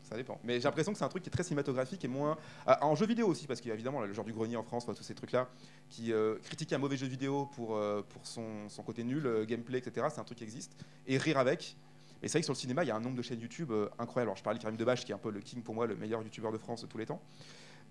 ça 0.03 0.16
dépend. 0.16 0.38
Mais 0.45 0.55
j'ai 0.55 0.64
l'impression 0.64 0.93
que 0.93 0.99
c'est 0.99 1.05
un 1.05 1.09
truc 1.09 1.22
qui 1.22 1.28
est 1.28 1.32
très 1.32 1.43
cinématographique 1.43 2.05
et 2.05 2.09
moins 2.09 2.36
Ah, 2.66 2.84
en 2.84 2.95
jeu 2.95 3.07
vidéo 3.07 3.26
aussi, 3.28 3.47
parce 3.47 3.61
qu'il 3.61 3.68
y 3.68 3.72
a 3.72 3.74
évidemment 3.74 4.01
le 4.03 4.12
genre 4.12 4.24
du 4.24 4.32
grenier 4.32 4.57
en 4.57 4.62
France, 4.62 4.84
enfin, 4.84 4.95
tous 4.95 5.03
ces 5.03 5.14
trucs-là, 5.14 5.49
qui 5.88 6.12
euh, 6.12 6.36
critiquent 6.45 6.72
un 6.72 6.78
mauvais 6.78 6.97
jeu 6.97 7.07
vidéo 7.07 7.47
pour 7.55 7.76
euh, 7.76 8.03
pour 8.09 8.26
son, 8.26 8.68
son 8.68 8.82
côté 8.82 9.05
nul, 9.05 9.26
euh, 9.26 9.45
gameplay, 9.45 9.78
etc. 9.78 10.07
C'est 10.11 10.20
un 10.20 10.24
truc 10.24 10.38
qui 10.38 10.45
existe 10.45 10.72
et 11.07 11.16
rire 11.18 11.38
avec. 11.38 11.76
Et 12.22 12.28
c'est 12.28 12.32
vrai 12.32 12.41
que 12.41 12.45
sur 12.47 12.53
le 12.53 12.59
cinéma, 12.59 12.84
il 12.84 12.88
y 12.88 12.91
a 12.91 12.97
un 12.97 13.01
nombre 13.01 13.16
de 13.16 13.22
chaînes 13.22 13.41
YouTube 13.41 13.70
euh, 13.70 13.88
incroyable. 13.99 14.28
Alors, 14.28 14.36
je 14.36 14.43
parlais 14.43 14.59
de 14.59 14.62
Karim 14.62 14.76
Debache, 14.76 15.07
qui 15.07 15.12
est 15.12 15.14
un 15.14 15.18
peu 15.18 15.30
le 15.30 15.41
king 15.41 15.62
pour 15.62 15.74
moi, 15.74 15.86
le 15.86 15.97
meilleur 15.97 16.22
youtubeur 16.22 16.53
de 16.53 16.59
France 16.59 16.82
de 16.82 16.86
tous 16.86 16.99
les 16.99 17.07
temps. 17.07 17.20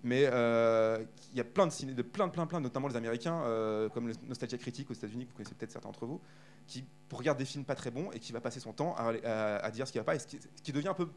Mais 0.02 0.24
euh, 0.26 1.04
il 1.32 1.38
y 1.38 1.40
a 1.40 1.44
plein 1.44 1.66
de 1.66 1.72
ciné, 1.72 1.92
de 1.92 2.02
plein, 2.02 2.28
plein, 2.28 2.46
plein, 2.46 2.60
notamment 2.60 2.88
les 2.88 2.96
Américains, 2.96 3.42
euh, 3.42 3.88
comme 3.90 4.08
le 4.08 4.14
Nostalgia 4.26 4.56
Critique 4.56 4.90
aux 4.90 4.94
États-Unis, 4.94 5.26
vous 5.26 5.34
connaissez 5.34 5.54
peut-être 5.54 5.72
certains 5.72 5.88
d'entre 5.88 6.06
vous, 6.06 6.20
qui 6.66 6.84
regarde 7.12 7.38
des 7.38 7.44
films 7.44 7.64
pas 7.64 7.74
très 7.74 7.90
bons 7.90 8.10
et 8.12 8.18
qui 8.18 8.32
va 8.32 8.40
passer 8.40 8.60
son 8.60 8.72
temps 8.72 8.94
à, 8.96 9.70
dire 9.70 9.86
ce 9.86 9.92
qui 9.92 9.98
va 9.98 10.04
pas, 10.04 10.14
et 10.14 10.18
ce 10.18 10.26
qui, 10.26 10.72
devient 10.72 10.88
un 10.88 10.94
peu. 10.94 11.08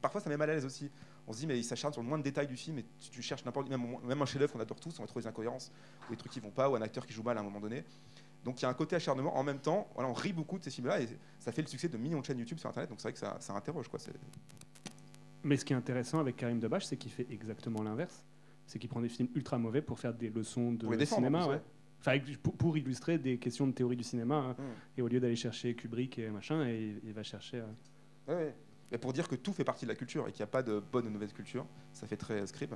Parfois, 0.00 0.20
ça 0.20 0.28
met 0.30 0.36
mal 0.36 0.50
à 0.50 0.54
l'aise 0.54 0.64
aussi. 0.64 0.90
On 1.28 1.32
se 1.32 1.38
dit, 1.38 1.46
mais 1.46 1.58
il 1.58 1.64
s'acharne 1.64 1.92
sur 1.92 2.02
le 2.02 2.08
moindre 2.08 2.24
détail 2.24 2.46
du 2.46 2.56
film 2.56 2.78
et 2.78 2.84
tu, 3.12 3.22
cherches 3.22 3.44
n'importe 3.44 3.68
même, 3.68 3.98
même 4.04 4.22
un 4.22 4.26
chef-d'œuvre 4.26 4.52
qu'on 4.52 4.60
adore 4.60 4.80
tous, 4.80 4.98
on 4.98 5.02
va 5.02 5.06
trouver 5.06 5.22
des 5.22 5.28
incohérences 5.28 5.70
ou 6.08 6.12
des 6.12 6.16
trucs 6.16 6.32
qui 6.32 6.40
vont 6.40 6.50
pas 6.50 6.68
ou 6.70 6.74
un 6.76 6.82
acteur 6.82 7.06
qui 7.06 7.12
joue 7.12 7.22
mal 7.22 7.36
à 7.36 7.40
un 7.40 7.44
moment 7.44 7.60
donné. 7.60 7.84
Donc 8.44 8.60
il 8.60 8.62
y 8.62 8.66
a 8.66 8.68
un 8.68 8.74
côté 8.74 8.96
acharnement. 8.96 9.36
En 9.36 9.42
même 9.42 9.58
temps, 9.58 9.88
on 9.96 10.12
rit 10.12 10.32
beaucoup 10.32 10.58
de 10.58 10.64
ces 10.64 10.70
films-là 10.70 11.00
et 11.00 11.08
ça 11.38 11.52
fait 11.52 11.62
le 11.62 11.68
succès 11.68 11.88
de 11.88 11.98
millions 11.98 12.20
de 12.20 12.24
chaînes 12.24 12.38
YouTube 12.38 12.58
sur 12.58 12.68
Internet. 12.70 12.88
Donc 12.88 13.00
c'est 13.00 13.08
vrai 13.08 13.12
que 13.12 13.18
ça, 13.18 13.36
ça 13.40 13.52
interroge. 13.52 13.88
Quoi. 13.88 13.98
Mais 15.44 15.56
ce 15.56 15.64
qui 15.64 15.72
est 15.72 15.76
intéressant 15.76 16.18
avec 16.18 16.36
Karim 16.36 16.58
Debache, 16.58 16.86
c'est 16.86 16.96
qu'il 16.96 17.12
fait 17.12 17.26
exactement 17.30 17.82
l'inverse. 17.82 18.24
C'est 18.66 18.78
qu'il 18.78 18.88
prend 18.90 19.00
des 19.00 19.08
films 19.08 19.28
ultra 19.34 19.56
mauvais 19.58 19.80
pour 19.82 19.98
faire 19.98 20.12
des 20.14 20.28
leçons 20.30 20.72
de 20.72 20.86
défendre, 20.96 21.20
cinéma. 21.26 21.46
ouais. 21.46 21.60
Enfin, 22.00 22.18
pour, 22.42 22.56
pour 22.56 22.76
illustrer 22.76 23.18
des 23.18 23.38
questions 23.38 23.66
de 23.66 23.72
théorie 23.72 23.96
du 23.96 24.04
cinéma. 24.04 24.36
hein. 24.36 24.56
Mm. 24.58 24.98
Et 24.98 25.02
au 25.02 25.08
lieu 25.08 25.20
d'aller 25.20 25.36
chercher 25.36 25.74
Kubrick 25.74 26.18
et 26.18 26.28
machin, 26.30 26.64
et, 26.66 26.96
il 27.02 27.12
va 27.12 27.22
chercher. 27.22 27.62
euh, 28.28 28.50
Ouais, 28.90 28.98
pour 28.98 29.12
dire 29.12 29.26
que 29.28 29.34
tout 29.36 29.52
fait 29.52 29.64
partie 29.64 29.84
de 29.84 29.90
la 29.90 29.96
culture 29.96 30.26
et 30.28 30.32
qu'il 30.32 30.40
n'y 30.40 30.48
a 30.48 30.52
pas 30.52 30.62
de 30.62 30.80
bonne 30.92 31.04
ou 31.06 31.08
de 31.08 31.12
mauvaise 31.14 31.32
culture, 31.32 31.66
ça 31.92 32.06
fait 32.06 32.16
très 32.16 32.40
euh, 32.42 32.46
scribe. 32.46 32.74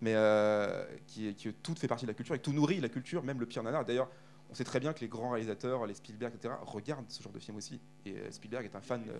Mais 0.00 0.12
euh, 0.14 0.84
qui, 1.06 1.34
que 1.34 1.48
tout 1.50 1.74
fait 1.74 1.88
partie 1.88 2.04
de 2.04 2.10
la 2.10 2.14
culture 2.14 2.34
et 2.34 2.38
que 2.38 2.44
tout 2.44 2.52
nourrit 2.52 2.80
la 2.80 2.88
culture, 2.88 3.22
même 3.22 3.40
le 3.40 3.46
pire 3.46 3.62
nanar. 3.62 3.84
D'ailleurs, 3.84 4.10
on 4.50 4.54
sait 4.54 4.64
très 4.64 4.78
bien 4.80 4.92
que 4.92 5.00
les 5.00 5.08
grands 5.08 5.30
réalisateurs, 5.30 5.86
les 5.86 5.94
Spielberg, 5.94 6.34
etc., 6.34 6.54
regardent 6.62 7.10
ce 7.10 7.22
genre 7.22 7.32
de 7.32 7.38
film 7.38 7.56
aussi. 7.56 7.80
Et 8.04 8.12
euh, 8.16 8.30
Spielberg 8.30 8.64
est 8.64 8.76
un 8.76 8.80
fan. 8.80 9.02
euh, 9.08 9.18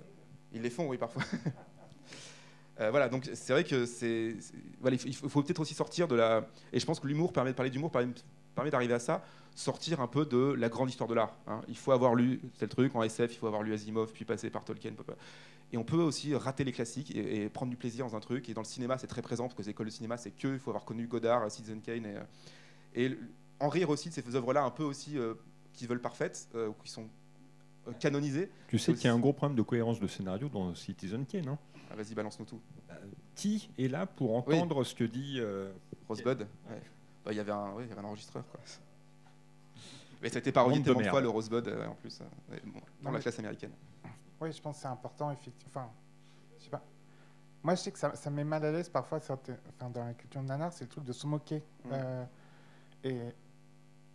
ils 0.53 0.62
les 0.62 0.70
font, 0.70 0.87
oui, 0.89 0.99
parfois. 0.99 1.22
Euh, 2.81 2.91
voilà, 2.91 3.09
donc 3.09 3.29
c'est 3.33 3.53
vrai 3.53 3.64
que 3.64 3.87
c'est. 3.87 4.37
Voilà, 4.81 4.97
il 5.05 5.14
faut, 5.14 5.43
peut-être 5.43 5.61
aussi 5.61 5.74
sortir 5.74 6.09
de 6.09 6.14
la. 6.14 6.47
Et 6.72 6.81
je 6.81 6.87
pense 6.87 7.01
que 7.01 7.07
l'humour 7.07 7.33
permet 7.33 7.53
de 7.53 7.57
parler 7.57 7.70
d'humour, 7.70 7.91
permet, 7.91 8.12
permet 8.55 8.70
d'arriver 8.70 8.95
à 8.95 8.99
ça, 8.99 9.24
sortir 9.55 10.01
un 10.01 10.07
peu 10.07 10.27
de 10.27 10.55
la 10.59 10.68
grande 10.68 10.91
histoire 10.91 11.09
de 11.09 11.14
l'art. 11.14 11.39
hein. 11.47 11.62
Il 11.68 11.77
faut 11.77 11.93
avoir 11.93 12.14
lu 12.14 12.41
tel 12.59 12.68
truc 12.68 12.95
en 12.95 13.03
SF, 13.03 13.33
il 13.33 13.39
faut 13.39 13.47
avoir 13.47 13.62
lu 13.62 13.72
Asimov, 13.72 14.12
puis 14.12 14.24
passer 14.24 14.51
par 14.51 14.64
Tolkien. 14.64 14.93
Et 15.72 15.79
on 15.79 15.85
peut 15.85 15.97
aussi 15.97 16.35
rater 16.35 16.64
les 16.64 16.72
classiques 16.72 17.14
et, 17.16 17.45
et 17.45 17.49
prendre 17.49 17.70
du 17.70 17.77
plaisir 17.77 18.07
dans 18.07 18.14
un 18.14 18.20
truc. 18.20 18.49
Et 18.49 18.55
dans 18.55 18.61
le 18.61 18.66
cinéma, 18.66 18.99
c'est 18.99 19.07
très 19.07 19.22
présent, 19.22 19.45
parce 19.45 19.55
que 19.55 19.62
les 19.62 19.70
écoles 19.70 19.87
de 19.87 19.93
cinéma, 19.93 20.16
c'est 20.16 20.31
que, 20.31 20.49
il 20.49 20.59
faut 20.59 20.70
avoir 20.70 20.85
connu 20.85 21.07
Godard, 21.07 21.51
Citizen 21.51 21.81
Kane. 21.81 22.07
Et, 22.07 22.16
euh, 22.16 23.09
et 23.09 23.18
en 23.59 23.68
rire 23.68 23.91
aussi 23.91 24.11
de 24.11 24.14
ces 24.14 24.37
œuvres-là, 24.37 24.62
un 24.62 24.70
peu 24.70 24.85
aussi, 24.85 25.18
euh, 25.18 25.35
qui 25.72 25.87
veulent 25.87 26.01
parfaites, 26.01 26.49
euh, 26.55 26.68
ou 26.68 26.74
qui 26.85 26.91
sont 26.91 27.09
canonisées. 28.01 28.51
Tu 28.68 28.79
sais 28.79 28.95
qu'il 28.95 29.05
y 29.05 29.09
a 29.09 29.14
un 29.14 29.18
gros 29.18 29.33
problème 29.33 29.57
de 29.57 29.62
cohérence 29.62 30.01
de 30.01 30.07
scénario 30.07 30.49
dans 30.49 30.74
Citizen 30.74 31.24
Kane. 31.24 31.49
Hein 31.49 31.59
Ah, 31.91 31.95
Vas-y, 31.97 32.14
balance-nous 32.14 32.47
tout. 32.47 32.61
Qui 33.34 33.70
est 33.78 33.89
là 33.89 34.07
pour 34.07 34.37
entendre 34.37 34.82
ce 34.84 34.95
que 34.95 35.05
dit 35.05 35.37
euh, 35.39 35.72
Rosebud 36.09 36.41
ouais. 36.70 36.82
Bah, 37.24 37.32
Il 37.32 37.37
y 37.37 37.41
avait 37.41 37.53
un 37.53 37.72
ouais, 37.72 37.84
il 37.84 37.89
y 37.89 37.93
avait 37.93 38.01
un 38.01 38.05
enregistreur. 38.05 38.45
Quoi. 38.51 38.61
Mais 40.22 40.28
ça 40.28 40.37
a 40.37 40.39
été 40.39 40.53
parodié 40.53 40.78
de 40.80 40.84
tellement 40.84 41.01
de 41.01 41.05
merde. 41.05 41.14
fois, 41.14 41.20
le 41.20 41.28
Rosebud, 41.28 41.68
euh, 41.68 41.87
en 41.87 41.95
plus, 41.95 42.20
euh, 42.20 42.53
ouais, 42.53 42.62
bon, 42.64 42.80
dans 43.03 43.11
la 43.11 43.20
classe 43.20 43.39
américaine. 43.39 43.72
Oui, 44.41 44.51
je 44.53 44.61
pense 44.61 44.76
que 44.76 44.82
c'est 44.82 44.89
important, 44.89 45.30
effectivement. 45.30 45.82
Enfin, 45.82 45.91
je 46.59 46.64
sais 46.64 46.70
pas. 46.70 46.82
Moi, 47.62 47.74
je 47.74 47.80
sais 47.82 47.93
que 47.93 47.99
ça, 47.99 48.14
ça 48.14 48.30
me 48.30 48.37
met 48.37 48.45
mal 48.45 48.64
à 48.64 48.72
l'aise 48.72 48.89
parfois 48.89 49.18
enfin, 49.18 49.39
dans 49.91 50.05
la 50.05 50.14
culture 50.14 50.41
de 50.41 50.47
nanar, 50.47 50.72
c'est 50.72 50.84
le 50.84 50.91
truc 50.91 51.05
de 51.05 51.12
se 51.12 51.26
moquer. 51.26 51.62
Mm. 51.84 51.89
Euh, 51.93 52.24
et 53.05 53.18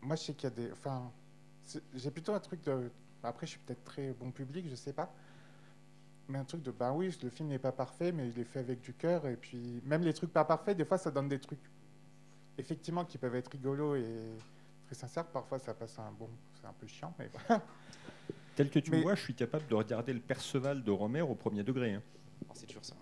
moi, 0.01 0.15
je 0.15 0.23
sais 0.23 0.33
qu'il 0.33 0.49
y 0.49 0.53
a 0.53 0.55
des. 0.55 0.71
Enfin, 0.71 1.11
c'est- 1.65 1.83
j'ai 1.93 2.11
plutôt 2.11 2.33
un 2.33 2.39
truc 2.39 2.61
de. 2.63 2.89
Après, 3.23 3.45
je 3.45 3.51
suis 3.51 3.59
peut-être 3.59 3.83
très 3.83 4.13
bon 4.13 4.31
public, 4.31 4.67
je 4.69 4.75
sais 4.75 4.93
pas. 4.93 5.13
Mais 6.31 6.39
un 6.39 6.45
truc 6.45 6.61
de. 6.63 6.71
Ben 6.71 6.93
oui, 6.93 7.15
le 7.21 7.29
film 7.29 7.49
n'est 7.49 7.59
pas 7.59 7.73
parfait, 7.73 8.11
mais 8.13 8.31
je 8.31 8.35
l'ai 8.37 8.45
fait 8.45 8.59
avec 8.59 8.79
du 8.81 8.93
cœur. 8.93 9.27
Et 9.27 9.35
puis, 9.35 9.81
même 9.85 10.01
les 10.01 10.13
trucs 10.13 10.31
pas 10.31 10.45
parfaits, 10.45 10.77
des 10.77 10.85
fois, 10.85 10.97
ça 10.97 11.11
donne 11.11 11.27
des 11.27 11.39
trucs. 11.39 11.59
Effectivement, 12.57 13.03
qui 13.05 13.17
peuvent 13.17 13.35
être 13.35 13.49
rigolos 13.51 13.95
et 13.95 14.05
très 14.85 14.95
sincères. 14.95 15.25
Parfois, 15.25 15.59
ça 15.59 15.73
passe 15.73 15.99
un 15.99 16.11
bon. 16.17 16.29
C'est 16.59 16.67
un 16.67 16.73
peu 16.73 16.87
chiant, 16.87 17.13
mais 17.19 17.29
voilà. 17.47 17.61
Tel 18.55 18.69
que 18.69 18.79
tu 18.79 18.91
Mais- 18.91 18.97
me 18.97 19.03
vois, 19.03 19.15
je 19.15 19.23
suis 19.23 19.33
capable 19.33 19.67
de 19.67 19.75
regarder 19.75 20.13
le 20.13 20.19
Perceval 20.21 20.83
de 20.83 20.91
Romer 20.91 21.21
au 21.21 21.35
premier 21.35 21.63
degré. 21.63 21.95
hein. 21.95 22.01
Oh, 22.47 22.51
c'est 22.53 22.67
dur 22.69 22.83
ça. 22.83 22.95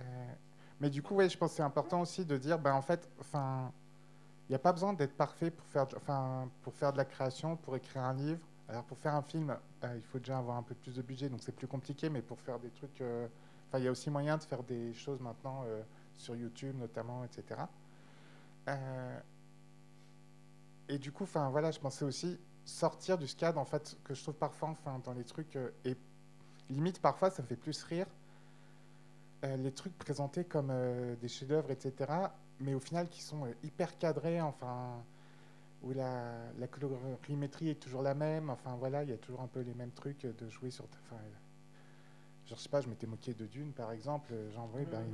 Euh, 0.00 0.32
mais 0.80 0.90
du 0.90 1.02
coup, 1.02 1.14
ouais, 1.14 1.28
je 1.28 1.36
pense 1.38 1.50
que 1.52 1.56
c'est 1.56 1.62
important 1.62 2.00
aussi 2.02 2.24
de 2.24 2.36
dire, 2.36 2.58
ben, 2.58 2.74
en 2.74 2.82
fait, 2.82 3.08
enfin, 3.20 3.72
il 4.48 4.52
n'y 4.52 4.56
a 4.56 4.58
pas 4.58 4.72
besoin 4.72 4.92
d'être 4.92 5.16
parfait 5.16 5.50
pour 5.50 5.66
faire, 5.66 5.86
enfin, 5.96 6.48
pour 6.62 6.74
faire 6.74 6.92
de 6.92 6.98
la 6.98 7.04
création, 7.04 7.56
pour 7.56 7.76
écrire 7.76 8.02
un 8.02 8.14
livre. 8.14 8.40
Alors, 8.68 8.84
pour 8.84 8.98
faire 8.98 9.14
un 9.14 9.22
film, 9.22 9.54
euh, 9.84 9.92
il 9.96 10.02
faut 10.02 10.18
déjà 10.18 10.38
avoir 10.38 10.56
un 10.56 10.62
peu 10.62 10.74
plus 10.74 10.94
de 10.94 11.02
budget, 11.02 11.28
donc 11.28 11.42
c'est 11.42 11.54
plus 11.54 11.66
compliqué, 11.66 12.08
mais 12.08 12.22
pour 12.22 12.40
faire 12.40 12.58
des 12.58 12.70
trucs, 12.70 13.00
euh, 13.00 13.28
enfin, 13.68 13.78
il 13.78 13.84
y 13.84 13.88
a 13.88 13.90
aussi 13.90 14.10
moyen 14.10 14.38
de 14.38 14.42
faire 14.42 14.62
des 14.62 14.94
choses 14.94 15.20
maintenant 15.20 15.64
euh, 15.66 15.82
sur 16.14 16.34
YouTube, 16.34 16.74
notamment, 16.78 17.24
etc. 17.24 17.60
Et 20.88 20.98
du 20.98 21.12
coup, 21.12 21.24
enfin, 21.24 21.50
voilà, 21.50 21.70
je 21.70 21.78
pensais 21.78 22.04
aussi 22.04 22.38
sortir 22.64 23.18
du 23.18 23.26
cadre, 23.26 23.60
en 23.60 23.66
fait, 23.66 23.98
que 24.04 24.14
je 24.14 24.22
trouve 24.22 24.34
parfois, 24.34 24.70
enfin, 24.70 24.98
dans 25.04 25.12
les 25.12 25.24
trucs, 25.24 25.58
et 25.84 25.96
limite, 26.70 27.00
parfois, 27.00 27.30
ça 27.30 27.42
me 27.42 27.46
fait 27.46 27.56
plus 27.56 27.82
rire 27.82 28.06
les 29.42 29.72
trucs 29.72 29.96
présentés 29.98 30.44
comme 30.44 30.72
des 31.20 31.28
chefs-d'œuvre, 31.28 31.70
etc., 31.70 32.10
mais 32.60 32.72
au 32.72 32.80
final 32.80 33.10
qui 33.10 33.20
sont 33.20 33.46
hyper 33.62 33.98
cadrés, 33.98 34.40
enfin, 34.40 35.04
où 35.84 35.92
la, 35.92 36.32
la 36.58 36.66
colorimétrie 36.66 37.70
est 37.70 37.80
toujours 37.80 38.02
la 38.02 38.14
même. 38.14 38.50
Enfin 38.50 38.74
voilà, 38.78 39.02
il 39.02 39.10
y 39.10 39.12
a 39.12 39.18
toujours 39.18 39.42
un 39.42 39.46
peu 39.46 39.60
les 39.60 39.74
mêmes 39.74 39.92
trucs 39.92 40.26
de 40.26 40.48
jouer 40.48 40.70
sur. 40.70 40.84
Enfin, 40.84 41.20
je 42.46 42.54
sais 42.54 42.68
pas, 42.68 42.80
je 42.80 42.88
m'étais 42.88 43.06
moqué 43.06 43.34
de 43.34 43.46
Dune 43.46 43.72
par 43.72 43.92
exemple. 43.92 44.32
Genre, 44.54 44.68
oui, 44.74 44.84
ben, 44.90 45.04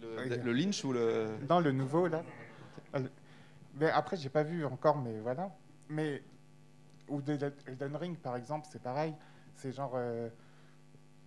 le, 0.00 0.36
le, 0.36 0.52
Lynch 0.52 0.84
ou 0.84 0.92
le. 0.92 1.36
Dans 1.48 1.60
le 1.60 1.72
nouveau 1.72 2.06
là. 2.08 2.22
Mais 3.78 3.90
après, 3.90 4.16
j'ai 4.16 4.30
pas 4.30 4.42
vu 4.42 4.64
encore, 4.64 4.96
mais 4.98 5.18
voilà. 5.20 5.50
Mais 5.88 6.22
ou 7.08 7.20
de 7.20 7.38
Elden 7.66 7.96
Ring 7.96 8.16
par 8.18 8.36
exemple, 8.36 8.66
c'est 8.70 8.82
pareil. 8.82 9.14
C'est 9.54 9.72
genre. 9.72 9.92
euh, 9.94 10.28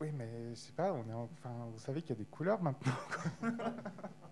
oui, 0.02 0.12
mais 0.14 0.52
je 0.52 0.56
sais 0.56 0.72
pas, 0.72 0.94
on 0.94 1.08
est 1.10 1.14
en- 1.14 1.30
enfin, 1.34 1.52
vous 1.74 1.80
savez 1.80 2.02
qu'il 2.02 2.12
y 2.12 2.14
a 2.14 2.16
des 2.16 2.26
couleurs 2.26 2.62
maintenant. 2.62 2.94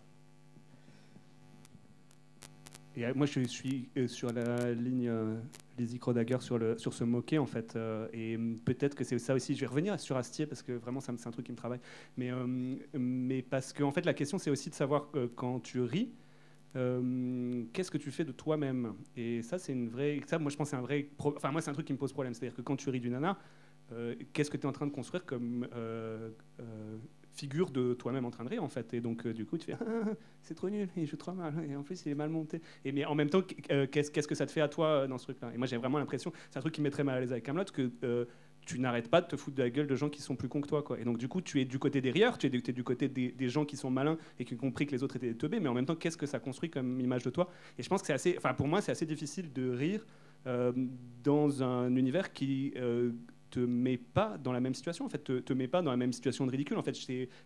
Et 2.98 3.06
euh, 3.06 3.14
moi, 3.16 3.28
je 3.28 3.42
suis 3.42 3.90
euh, 3.96 4.08
sur 4.08 4.34
la 4.34 4.74
ligne 4.74 5.08
euh, 5.08 5.40
Lizzie 5.78 6.00
Crodager 6.00 6.40
sur, 6.40 6.60
sur 6.80 6.94
se 6.94 7.04
moquer, 7.04 7.38
en 7.38 7.46
fait. 7.46 7.78
et 8.12 8.36
hum, 8.36 8.58
peut-être 8.66 8.96
que 8.96 9.04
c'est 9.04 9.20
ça 9.20 9.36
aussi. 9.36 9.56
Je 9.56 9.62
vais 9.62 9.68
revenir 9.68 9.98
sur 10.00 10.18
Astier, 10.18 10.48
parce 10.48 10.64
que 10.64 10.72
vraiment, 10.72 11.00
c'est 11.00 11.12
un 11.12 11.32
truc 11.32 11.46
qui 11.46 11.52
me 11.52 11.58
travaille. 11.58 11.80
Mais, 12.18 12.32
euh, 12.32 12.76
mais 12.94 13.44
parce 13.44 13.72
que, 13.72 13.90
fait, 13.92 14.06
la 14.06 14.16
question, 14.16 14.40
c'est 14.40 14.50
aussi 14.50 14.72
de 14.72 14.76
savoir 14.76 15.10
euh, 15.16 15.28
quand 15.36 15.60
tu 15.60 15.82
ris, 15.82 16.12
euh, 16.76 17.64
qu'est-ce 17.72 17.92
que 17.92 18.00
tu 18.00 18.10
fais 18.10 18.26
de 18.26 18.32
toi-même? 18.32 18.94
Et 19.16 19.44
ça, 19.44 19.60
c'est 19.60 19.74
une 19.74 19.90
vraie. 19.90 20.20
Ça, 20.26 20.40
moi, 20.40 20.50
je 20.50 20.58
pense 20.58 20.70
c'est 20.70 20.76
un 20.76 20.82
vrai. 20.82 21.10
Enfin, 21.20 21.52
moi, 21.52 21.62
c'est 21.62 21.70
un 21.70 21.74
truc 21.74 21.86
qui 21.86 21.94
me 21.94 22.00
pose 22.00 22.12
problème. 22.12 22.34
C'est-à-dire 22.34 22.58
que 22.58 22.64
quand 22.64 22.78
tu 22.78 22.90
ris 22.90 23.00
du 23.00 23.12
nana, 23.12 23.38
qu'est-ce 24.34 24.50
que 24.50 24.58
tu 24.58 24.64
es 24.64 24.70
en 24.70 24.74
train 24.74 24.88
de 24.88 24.92
construire 24.92 25.24
comme 25.24 25.68
figure 27.38 27.70
de 27.70 27.94
toi-même 27.94 28.26
en 28.26 28.32
train 28.32 28.44
de 28.44 28.50
rire, 28.50 28.64
en 28.64 28.68
fait 28.70 28.94
Et 28.94 29.02
donc, 29.02 29.26
euh, 29.26 29.34
du 29.34 29.46
coup, 29.46 29.58
tu 29.58 29.66
fais 29.66 29.78
Ah, 29.80 30.12
c'est 30.42 30.56
trop 30.56 30.70
nul, 30.70 30.90
il 30.98 31.06
joue 31.06 31.18
trop 31.18 31.34
mal, 31.34 31.54
et 31.70 31.76
en 31.76 31.84
plus, 31.84 32.06
il 32.06 32.12
est 32.12 32.16
mal 32.16 32.30
monté. 32.30 32.62
Et 32.84 32.92
mais 32.92 33.06
en 33.06 33.16
même 33.16 33.30
temps, 33.30 33.42
euh, 33.72 33.86
qu'est-ce 33.88 34.12
que 34.12 34.36
ça 34.36 34.46
te 34.46 34.52
fait 34.52 34.62
à 34.62 34.68
toi 34.68 34.88
euh, 34.88 35.08
dans 35.08 35.18
ce 35.18 35.26
truc-là? 35.26 35.52
Et 35.54 35.58
moi, 35.58 35.68
j'ai 35.68 35.78
vraiment 35.78 36.00
l'impression, 36.00 36.34
c'est 36.50 36.58
un 36.58 36.62
truc 36.62 36.74
qui 36.74 36.82
me 36.82 36.86
met 36.86 36.92
très 36.92 37.04
mal 37.04 37.18
à 37.18 37.20
l'aise 37.20 37.32
avec 37.32 37.44
Camelot, 37.44 37.66
que 37.66 38.28
tu 38.66 38.80
n'arrêtes 38.80 39.10
pas 39.10 39.22
de 39.22 39.28
te 39.28 39.38
foutre 39.38 39.56
de 39.56 39.64
la 39.64 39.70
gueule 39.70 39.88
de 39.88 39.96
gens 39.96 40.10
qui 40.10 40.22
sont 40.22 40.36
plus 40.36 40.50
cons 40.50 40.60
que 40.60 40.68
toi. 40.68 40.84
Quoi. 40.84 41.00
Et 41.00 41.06
donc, 41.06 41.18
du 41.18 41.30
coup, 41.30 41.40
tu 41.40 41.62
es 41.62 41.66
du 41.66 41.80
côté 41.80 42.02
des 42.02 42.12
rieurs, 42.12 42.38
tu 42.38 42.48
es, 42.48 42.50
du- 42.50 42.84
côté 42.84 43.08
des, 43.08 43.50
gens 43.50 43.64
qui 43.64 43.78
sont 43.78 43.90
malins 43.90 44.18
et 44.40 44.44
qui 44.44 44.56
ont 44.56 44.58
compris 44.58 44.86
que 44.86 44.92
les 44.92 45.04
autres 45.04 45.16
étaient 45.16 45.30
des 45.30 45.38
teubés, 45.38 45.62
mais 45.62 45.70
en 45.70 45.74
même 45.74 45.86
temps, 45.86 45.96
qu'est-ce 45.96 46.18
que 46.18 46.26
ça 46.26 46.40
construit 46.40 46.70
comme 46.70 47.00
image 47.00 47.24
de 47.24 47.30
toi? 47.30 47.50
Et 47.78 47.84
je 47.84 47.88
pense 47.88 48.02
que 48.02 48.08
c'est 48.08 48.14
assez, 48.14 48.36
enfin, 48.38 48.54
pour 48.54 48.68
moi, 48.68 48.82
c'est 48.82 48.92
assez 48.92 49.06
difficile 49.06 49.54
de 49.54 49.70
rire 49.70 50.06
dans 51.24 51.62
un 51.64 51.96
univers 51.96 52.34
qui. 52.34 52.74
Te 53.50 53.60
met 53.60 53.98
pas 53.98 54.38
dans 54.38 54.52
la 54.52 54.60
même 54.60 54.74
situation 54.74 55.06
en 55.06 55.10
fait 55.10 55.24
te, 55.24 55.40
te 55.40 55.54
met 55.54 55.68
pas 55.68 55.82
dans 55.82 55.92
la 55.92 55.98
même 55.98 56.14
situation 56.14 56.46
de 56.46 56.52
ridicule 56.52 56.78
en 56.78 56.84
fait. 56.84 56.96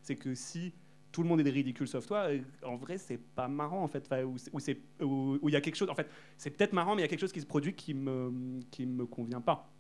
C'est 0.02 0.16
que 0.16 0.36
si 0.36 0.74
tout 1.12 1.24
le 1.24 1.30
monde 1.30 1.42
est 1.42 1.44
des 1.44 1.52
ridicules 1.52 1.88
sauf 1.88 2.06
toi 2.06 2.30
euh, 2.30 2.40
en 2.64 2.78
vrai 2.78 2.98
c'est 2.98 3.18
pas 3.18 3.48
marrant 3.48 3.84
en 3.84 3.88
fait. 3.88 4.06
Enfin, 4.06 4.24
où 4.24 5.50
il 5.50 5.54
y 5.54 5.56
a 5.56 5.62
quelque 5.62 5.76
chose 5.76 5.90
en 5.90 5.96
fait 5.96 6.10
c'est 6.38 6.52
peut-être 6.52 6.74
marrant 6.74 6.96
mais 6.96 7.02
il 7.02 7.06
y 7.06 7.08
a 7.08 7.10
quelque 7.10 7.22
chose 7.22 7.34
qui 7.34 7.42
se 7.42 7.46
produit 7.46 7.74
qui 7.74 7.94
me 7.94 8.60
qui 8.72 8.86
me 8.86 9.06
convient 9.06 9.42
pas. 9.42 9.72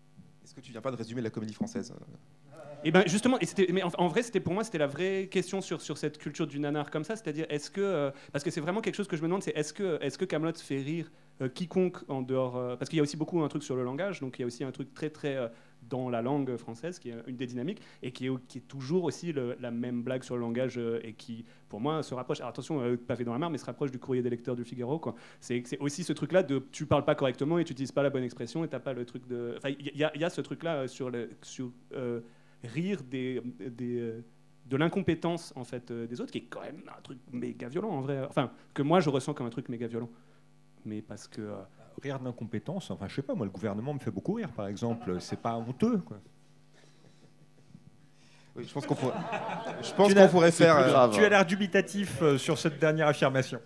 Est-ce 0.43 0.55
que 0.55 0.61
tu 0.61 0.71
viens 0.71 0.81
pas 0.81 0.91
de 0.91 0.95
résumer 0.95 1.21
la 1.21 1.29
comédie 1.29 1.53
française 1.53 1.93
et 2.83 2.91
ben 2.91 3.03
justement, 3.05 3.37
et 3.39 3.71
mais 3.71 3.83
en, 3.83 3.91
en 3.97 4.07
vrai, 4.07 4.23
c'était 4.23 4.39
pour 4.39 4.53
moi, 4.53 4.63
c'était 4.63 4.79
la 4.79 4.87
vraie 4.87 5.27
question 5.29 5.61
sur, 5.61 5.81
sur 5.81 5.97
cette 5.97 6.17
culture 6.17 6.47
du 6.47 6.59
nanar 6.59 6.89
comme 6.89 7.03
ça, 7.03 7.15
c'est-à-dire 7.15 7.45
est-ce 7.49 7.69
que, 7.69 7.81
euh, 7.81 8.11
parce 8.31 8.43
que 8.43 8.49
c'est 8.49 8.61
vraiment 8.61 8.81
quelque 8.81 8.95
chose 8.95 9.07
que 9.07 9.15
je 9.15 9.21
me 9.21 9.27
demande, 9.27 9.43
c'est 9.43 9.55
est-ce 9.55 9.71
que, 9.71 9.99
est-ce 10.01 10.17
que 10.17 10.25
Camelot 10.25 10.53
fait 10.55 10.81
rire 10.81 11.05
euh, 11.05 11.11
quiconque 11.47 11.97
en 12.07 12.21
dehors, 12.21 12.57
euh, 12.57 12.75
parce 12.75 12.89
qu'il 12.89 12.97
y 12.97 12.99
a 12.99 13.03
aussi 13.03 13.17
beaucoup 13.17 13.41
un 13.41 13.47
truc 13.47 13.63
sur 13.63 13.75
le 13.75 13.83
langage, 13.83 14.19
donc 14.19 14.37
il 14.39 14.41
y 14.41 14.43
a 14.43 14.47
aussi 14.47 14.63
un 14.63 14.71
truc 14.71 14.93
très 14.93 15.09
très 15.09 15.35
euh, 15.35 15.47
dans 15.89 16.09
la 16.09 16.21
langue 16.21 16.55
française 16.57 16.99
qui 16.99 17.09
est 17.09 17.15
une 17.27 17.35
des 17.35 17.47
dynamiques 17.47 17.81
et 18.03 18.11
qui 18.11 18.27
est, 18.27 18.47
qui 18.47 18.59
est 18.59 18.67
toujours 18.67 19.03
aussi 19.03 19.33
la 19.33 19.71
même 19.71 20.03
blague 20.03 20.23
sur 20.23 20.35
le 20.35 20.41
langage 20.41 20.77
euh, 20.77 20.99
et 21.03 21.13
qui, 21.13 21.45
pour 21.69 21.79
moi, 21.79 22.03
se 22.03 22.13
rapproche. 22.13 22.39
Alors, 22.39 22.49
attention, 22.49 22.81
euh, 22.81 22.95
pavé 22.95 23.23
dans 23.23 23.33
la 23.33 23.39
mare, 23.39 23.49
mais 23.49 23.57
se 23.57 23.65
rapproche 23.65 23.91
du 23.91 23.99
courrier 23.99 24.21
des 24.21 24.29
lecteurs 24.29 24.55
du 24.55 24.63
Figaro. 24.63 25.01
C'est, 25.39 25.63
aussi 25.79 26.03
ce 26.03 26.13
truc-là 26.13 26.43
de 26.43 26.63
tu 26.71 26.85
parles 26.85 27.05
pas 27.05 27.15
correctement 27.15 27.57
et 27.57 27.63
tu 27.63 27.73
utilises 27.73 27.91
pas 27.91 28.03
la 28.03 28.09
bonne 28.09 28.23
expression 28.23 28.63
et 28.63 28.67
t'as 28.67 28.79
pas 28.79 28.93
le 28.93 29.05
truc 29.05 29.27
de. 29.27 29.55
Enfin, 29.57 29.69
il 29.69 29.87
y, 29.87 30.19
y 30.19 30.23
a 30.23 30.29
ce 30.29 30.41
truc-là 30.41 30.75
euh, 30.83 30.87
sur 30.87 31.11
sur 31.41 31.71
euh, 31.93 32.21
rire 32.63 33.01
des, 33.03 33.41
des, 33.59 33.99
euh, 33.99 34.21
de 34.65 34.77
l'incompétence 34.77 35.53
en 35.55 35.63
fait 35.63 35.91
euh, 35.91 36.07
des 36.07 36.21
autres, 36.21 36.31
qui 36.31 36.39
est 36.39 36.45
quand 36.49 36.61
même 36.61 36.81
un 36.97 37.01
truc 37.01 37.19
méga 37.31 37.67
violent 37.67 37.89
en 37.89 38.01
vrai. 38.01 38.25
Enfin, 38.29 38.51
que 38.73 38.81
moi 38.81 38.99
je 38.99 39.09
ressens 39.09 39.33
comme 39.33 39.47
un 39.47 39.51
truc 39.51 39.69
méga 39.69 39.87
violent. 39.87 40.09
Mais 40.85 41.01
parce 41.01 41.27
que. 41.27 41.41
euh, 41.41 41.55
Rire 42.01 42.19
d'incompétence, 42.19 42.89
enfin 42.89 43.07
je 43.09 43.15
sais 43.15 43.21
pas, 43.21 43.35
moi 43.35 43.45
le 43.45 43.51
gouvernement 43.51 43.93
me 43.93 43.99
fait 43.99 44.09
beaucoup 44.09 44.33
rire 44.33 44.49
par 44.53 44.65
exemple, 44.67 45.19
c'est 45.19 45.39
pas 45.39 45.55
honteux. 45.57 45.97
Quoi. 45.99 46.17
Oui, 48.55 48.65
je 48.65 48.73
pense 48.73 48.87
qu'on 48.87 48.95
pourrait, 48.95 49.13
je 49.83 49.93
pense 49.93 50.07
Tu 50.09 50.15
qu'on 50.15 50.27
pourrait 50.29 50.51
faire. 50.51 50.77
euh, 50.77 50.89
grave. 50.89 51.11
Tu 51.13 51.23
as 51.23 51.29
l'air 51.29 51.45
dubitatif 51.45 52.21
euh, 52.21 52.37
sur 52.37 52.57
cette 52.57 52.79
dernière 52.79 53.07
affirmation. 53.07 53.59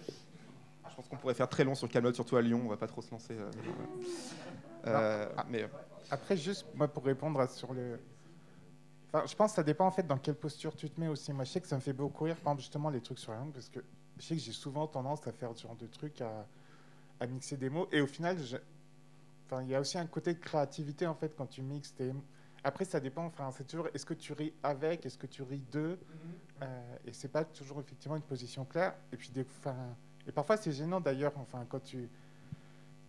Je 0.90 0.96
pense 0.96 1.08
qu'on 1.08 1.16
pourrait 1.16 1.34
faire 1.36 1.48
très 1.48 1.64
long 1.64 1.76
sur 1.76 1.88
Camelot, 1.88 2.14
surtout 2.14 2.36
à 2.36 2.42
Lyon. 2.42 2.62
On 2.66 2.68
va 2.70 2.78
pas 2.78 2.88
trop 2.88 3.02
se 3.02 3.12
lancer. 3.12 3.36
euh, 3.38 3.50
euh, 4.88 5.28
mais 5.50 5.64
euh, 5.64 5.68
Après, 6.12 6.36
juste 6.36 6.66
moi 6.76 6.88
pour 6.88 7.06
répondre 7.06 7.40
à- 7.40 7.48
sur 7.48 7.74
le. 7.74 8.00
Enfin, 9.14 9.26
je 9.28 9.36
pense 9.36 9.52
que 9.52 9.56
ça 9.56 9.64
dépend 9.64 9.86
en 9.88 9.92
fait 9.92 10.06
dans 10.06 10.18
quelle 10.18 10.36
posture 10.36 10.76
tu 10.76 10.90
te 10.90 11.00
mets 11.00 11.08
aussi. 11.08 11.32
Moi, 11.32 11.46
je 11.46 11.52
sais 11.52 11.62
que 11.62 11.68
ça 11.68 11.76
me 11.76 11.82
fait 11.82 11.94
beaucoup 11.94 12.26
rire, 12.26 12.36
par 12.36 12.52
exemple, 12.54 12.62
justement, 12.62 12.90
les 12.90 13.02
trucs 13.02 13.20
sur 13.20 13.32
la 13.32 13.38
langue, 13.40 13.54
parce 13.54 13.70
que 13.70 13.80
je 14.18 14.24
sais 14.26 14.36
que 14.36 14.42
j'ai 14.42 14.52
souvent 14.52 14.88
tendance 14.88 15.26
à 15.28 15.32
faire 15.32 15.52
ce 15.56 15.64
genre 15.64 15.76
de 15.76 15.88
trucs, 15.88 16.20
à, 16.22 16.46
à 17.20 17.28
mixer 17.28 17.58
des 17.58 17.70
mots. 17.70 17.88
Et 17.92 18.02
au 18.02 18.08
final, 18.08 18.38
je- 18.42 18.58
enfin, 19.46 19.62
il 19.64 19.70
y 19.70 19.76
a 19.76 19.80
aussi 19.80 19.98
un 19.98 20.06
côté 20.08 20.34
de 20.34 20.40
créativité 20.40 21.08
en 21.08 21.16
fait 21.16 21.36
quand 21.36 21.46
tu 21.48 21.62
mixes 21.62 21.94
tes. 21.96 22.14
Après, 22.64 22.86
ça 22.86 23.00
dépend. 23.00 23.26
Enfin, 23.26 23.52
c'est 23.52 23.66
toujours. 23.68 23.88
Est-ce 23.94 24.06
que 24.06 24.14
tu 24.16 24.34
ris 24.34 24.54
avec 24.64 25.06
Est-ce 25.06 25.18
que 25.18 25.28
tu 25.28 25.44
ris 25.44 25.64
de 25.72 25.98
Euh, 26.62 26.96
Et 27.06 27.14
c'est 27.14 27.28
pas 27.28 27.44
toujours 27.44 27.80
effectivement 27.82 28.16
une 28.16 28.22
position 28.24 28.64
claire. 28.66 28.96
Et 29.12 29.18
puis, 29.18 29.30
des, 29.30 29.46
enfin, 29.60 29.76
et 30.28 30.32
parfois, 30.32 30.58
c'est 30.58 30.72
gênant 30.72 31.02
d'ailleurs. 31.02 31.34
Enfin, 31.38 31.66
quand 31.70 31.82
tu. 31.84 32.10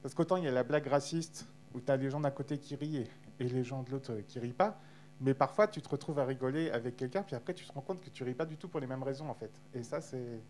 Parce 0.03 0.15
qu'autant 0.15 0.37
il 0.37 0.45
y 0.45 0.49
a 0.49 0.53
la 0.53 0.63
blague 0.63 0.87
raciste 0.89 1.47
où 1.75 1.81
tu 1.81 1.91
as 1.91 1.97
les 1.97 2.11
gens 2.11 2.21
d'un 2.21 2.31
côté 2.31 2.59
qui 2.59 2.75
rient 2.77 2.99
et, 2.99 3.45
et 3.45 3.49
les 3.49 3.65
gens 3.65 3.83
de 3.83 3.91
l'autre 3.93 4.13
euh, 4.13 4.23
qui 4.27 4.39
rient 4.39 4.53
pas. 4.53 4.79
Mais 5.21 5.33
parfois, 5.33 5.67
tu 5.69 5.81
te 5.81 5.89
retrouves 5.89 6.19
à 6.19 6.25
rigoler 6.27 6.71
avec 6.71 6.97
quelqu'un, 6.97 7.23
puis 7.23 7.35
après, 7.35 7.55
tu 7.55 7.65
te 7.65 7.73
rends 7.73 7.81
compte 7.81 8.03
que 8.03 8.11
tu 8.11 8.23
ris 8.23 8.35
pas 8.35 8.45
du 8.45 8.57
tout 8.59 8.69
pour 8.69 8.81
les 8.81 8.87
mêmes 8.87 9.03
raisons, 9.03 9.29
en 9.31 9.35
fait. 9.35 9.51
Et 9.73 9.83
ça, 9.83 10.01
c'est 10.03 10.41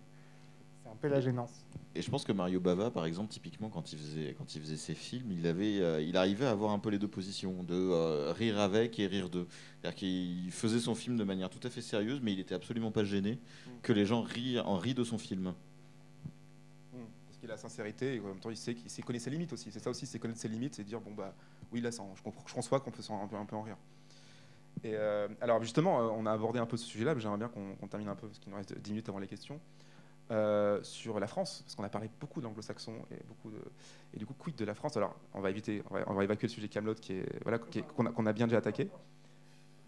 c'est 0.86 0.92
un 0.92 0.96
peu 0.96 1.08
la 1.08 1.20
gênance. 1.20 1.64
Et 1.94 2.02
je 2.02 2.10
pense 2.10 2.24
que 2.24 2.32
Mario 2.32 2.60
Bava, 2.60 2.90
par 2.90 3.06
exemple, 3.06 3.30
typiquement, 3.32 3.70
quand 3.70 3.92
il 3.92 3.98
faisait, 3.98 4.34
quand 4.36 4.54
il 4.54 4.60
faisait 4.60 4.76
ses 4.76 4.94
films, 4.94 5.32
il, 5.32 5.46
avait, 5.46 5.80
euh, 5.80 6.00
il 6.00 6.16
arrivait 6.16 6.46
à 6.46 6.50
avoir 6.50 6.72
un 6.72 6.78
peu 6.78 6.90
les 6.90 6.98
deux 6.98 7.08
positions, 7.08 7.62
de 7.62 7.74
euh, 7.74 8.32
rire 8.32 8.58
avec 8.58 8.98
et 8.98 9.06
rire 9.06 9.28
de. 9.30 9.46
C'est-à-dire 9.80 9.96
qu'il 9.96 10.50
faisait 10.52 10.78
son 10.78 10.94
film 10.94 11.16
de 11.16 11.24
manière 11.24 11.48
tout 11.50 11.66
à 11.66 11.70
fait 11.70 11.80
sérieuse, 11.80 12.20
mais 12.22 12.32
il 12.32 12.40
était 12.40 12.54
absolument 12.54 12.90
pas 12.90 13.04
gêné 13.04 13.38
que 13.82 13.92
les 13.92 14.06
gens 14.06 14.22
rient, 14.22 14.60
en 14.60 14.76
rient 14.76 14.94
de 14.94 15.04
son 15.04 15.18
film. 15.18 15.54
Hmm. 16.92 16.98
Parce 17.26 17.38
qu'il 17.38 17.50
a 17.50 17.54
la 17.54 17.58
sincérité 17.58 18.16
et 18.16 18.20
en 18.20 18.24
même 18.24 18.40
temps 18.40 18.50
il 18.50 18.56
sait 18.56 18.74
qu'il 18.74 18.90
sait 18.90 19.02
connaît 19.02 19.18
ses 19.18 19.30
limites 19.30 19.52
aussi. 19.52 19.70
C'est 19.72 19.80
ça 19.80 19.90
aussi, 19.90 20.06
c'est 20.06 20.18
connaître 20.18 20.40
ses 20.40 20.48
limites, 20.48 20.74
c'est 20.74 20.84
dire 20.84 21.00
bon 21.00 21.12
bah 21.12 21.34
oui 21.72 21.80
là 21.80 21.90
ça, 21.90 22.04
je, 22.14 22.22
comprends- 22.22 22.44
je 22.46 22.54
conçois 22.54 22.80
qu'on 22.80 22.90
peut 22.90 23.02
s'en- 23.02 23.22
un 23.22 23.26
peu, 23.26 23.36
un 23.36 23.46
peu 23.46 23.56
en 23.56 23.62
rire. 23.62 23.76
Et 24.84 24.92
euh, 24.94 25.28
alors 25.40 25.62
justement, 25.62 25.96
on 25.96 26.26
a 26.26 26.32
abordé 26.32 26.58
un 26.58 26.66
peu 26.66 26.76
ce 26.76 26.84
sujet-là, 26.84 27.14
mais 27.14 27.20
j'aimerais 27.22 27.38
bien 27.38 27.48
qu'on 27.48 27.74
qu'on 27.76 27.88
termine 27.88 28.08
un 28.08 28.14
peu 28.14 28.26
parce 28.26 28.38
qu'il 28.38 28.50
nous 28.50 28.56
reste 28.56 28.76
10 28.78 28.90
minutes 28.90 29.08
avant 29.08 29.18
les 29.18 29.26
questions. 29.26 29.58
Euh, 30.30 30.82
sur 30.82 31.20
la 31.20 31.26
France, 31.26 31.62
parce 31.62 31.76
qu'on 31.76 31.84
a 31.84 31.88
parlé 31.88 32.10
beaucoup 32.20 32.40
d'anglo-saxons 32.40 32.96
et 33.12 33.22
beaucoup 33.28 33.50
de 33.50 33.62
et 34.12 34.18
du 34.18 34.26
coup 34.26 34.34
quid 34.34 34.56
de 34.56 34.64
la 34.64 34.74
France? 34.74 34.96
Alors 34.96 35.14
on 35.34 35.40
va 35.40 35.50
éviter, 35.50 35.82
on 35.90 36.14
va, 36.14 36.24
évacuer 36.24 36.48
le 36.48 36.52
sujet 36.52 36.68
Camelot 36.68 36.94
qui 36.94 37.12
est 37.12 37.42
voilà 37.44 37.58
qu'on 37.58 38.26
a, 38.26 38.32
bien 38.32 38.46
déjà 38.46 38.58
attaqué, 38.58 38.90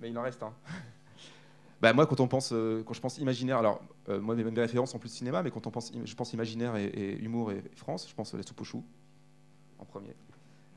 mais 0.00 0.10
il 0.10 0.18
en 0.18 0.22
reste 0.22 0.42
un. 0.42 0.52
Bah 1.80 1.92
moi, 1.92 2.08
quand 2.08 2.18
on 2.18 2.26
pense, 2.26 2.50
euh, 2.52 2.82
quand 2.84 2.92
je 2.92 3.00
pense 3.00 3.18
imaginaire, 3.18 3.58
alors 3.58 3.80
euh, 4.08 4.20
moi 4.20 4.34
mes, 4.34 4.42
mes 4.42 4.60
références 4.60 4.90
sont 4.90 4.98
plus 4.98 5.10
cinéma, 5.10 5.44
mais 5.44 5.52
quand 5.52 5.64
on 5.68 5.70
pense, 5.70 5.92
je 6.04 6.14
pense 6.16 6.32
imaginaire 6.32 6.74
et, 6.74 7.16
humour 7.20 7.52
et, 7.52 7.62
France, 7.76 8.08
je 8.08 8.14
pense 8.16 8.34
à 8.34 8.36
la 8.36 8.42
soupe 8.42 8.60
aux 8.60 8.64
choux 8.64 8.84
en 9.78 9.84
premier. 9.84 10.14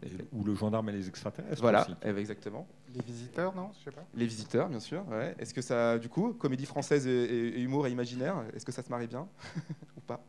Et- 0.04 0.10
ou 0.32 0.43
le 0.43 0.56
gendarme 0.56 0.89
et 0.89 0.93
les 0.93 1.08
extraterrestres. 1.08 1.62
Voilà, 1.62 1.84
aussi. 1.84 1.91
eh 2.02 2.12
ben, 2.12 2.18
exactement. 2.18 2.68
Les 2.95 3.02
visiteurs, 3.02 3.56
non 3.56 3.70
Je 3.80 3.84
sais 3.86 3.91
pas. 3.91 4.04
Les 4.16 4.26
visiteurs, 4.26 4.68
bien 4.70 4.80
sûr. 4.80 5.08
ouais. 5.10 5.36
Est-ce 5.38 5.54
que 5.54 5.62
ça, 5.62 5.99
du 5.99 6.10
coup, 6.10 6.34
comédie 6.34 6.66
française 6.66 7.06
et, 7.08 7.12
et- 7.12 7.60
et 7.60 7.62
humour 7.62 7.86
et 7.88 7.91
imaginaire, 7.91 8.43
est-ce 8.54 8.66
que 8.66 8.72
ça 8.72 8.82
se 8.84 8.89
marie 8.89 9.08
bien 9.08 9.28
ou 9.97 10.02
pas? 10.02 10.24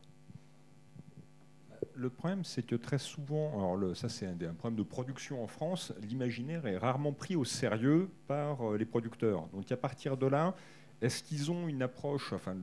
Le 1.95 2.09
problème, 2.09 2.43
c'est 2.43 2.63
que 2.65 2.75
très 2.75 2.97
souvent, 2.97 3.49
alors 3.57 3.75
le- 3.75 3.93
ça 3.93 4.09
c'est 4.09 4.25
un, 4.25 4.31
un 4.31 4.53
problème 4.53 4.77
de 4.77 4.83
production 4.83 5.43
en 5.43 5.47
France, 5.47 5.93
l'imaginaire 6.01 6.65
est 6.65 6.77
rarement 6.77 7.13
pris 7.13 7.35
au 7.35 7.45
sérieux 7.45 8.09
par 8.27 8.61
euh, 8.73 8.77
les 8.77 8.85
producteurs. 8.85 9.47
Donc 9.53 9.71
à 9.71 9.77
partir 9.77 10.17
de 10.17 10.25
là, 10.25 10.55
est-ce 11.01 11.23
qu'ils 11.23 11.51
ont 11.51 11.67
une 11.67 11.81
approche, 11.81 12.31
enfin 12.33 12.55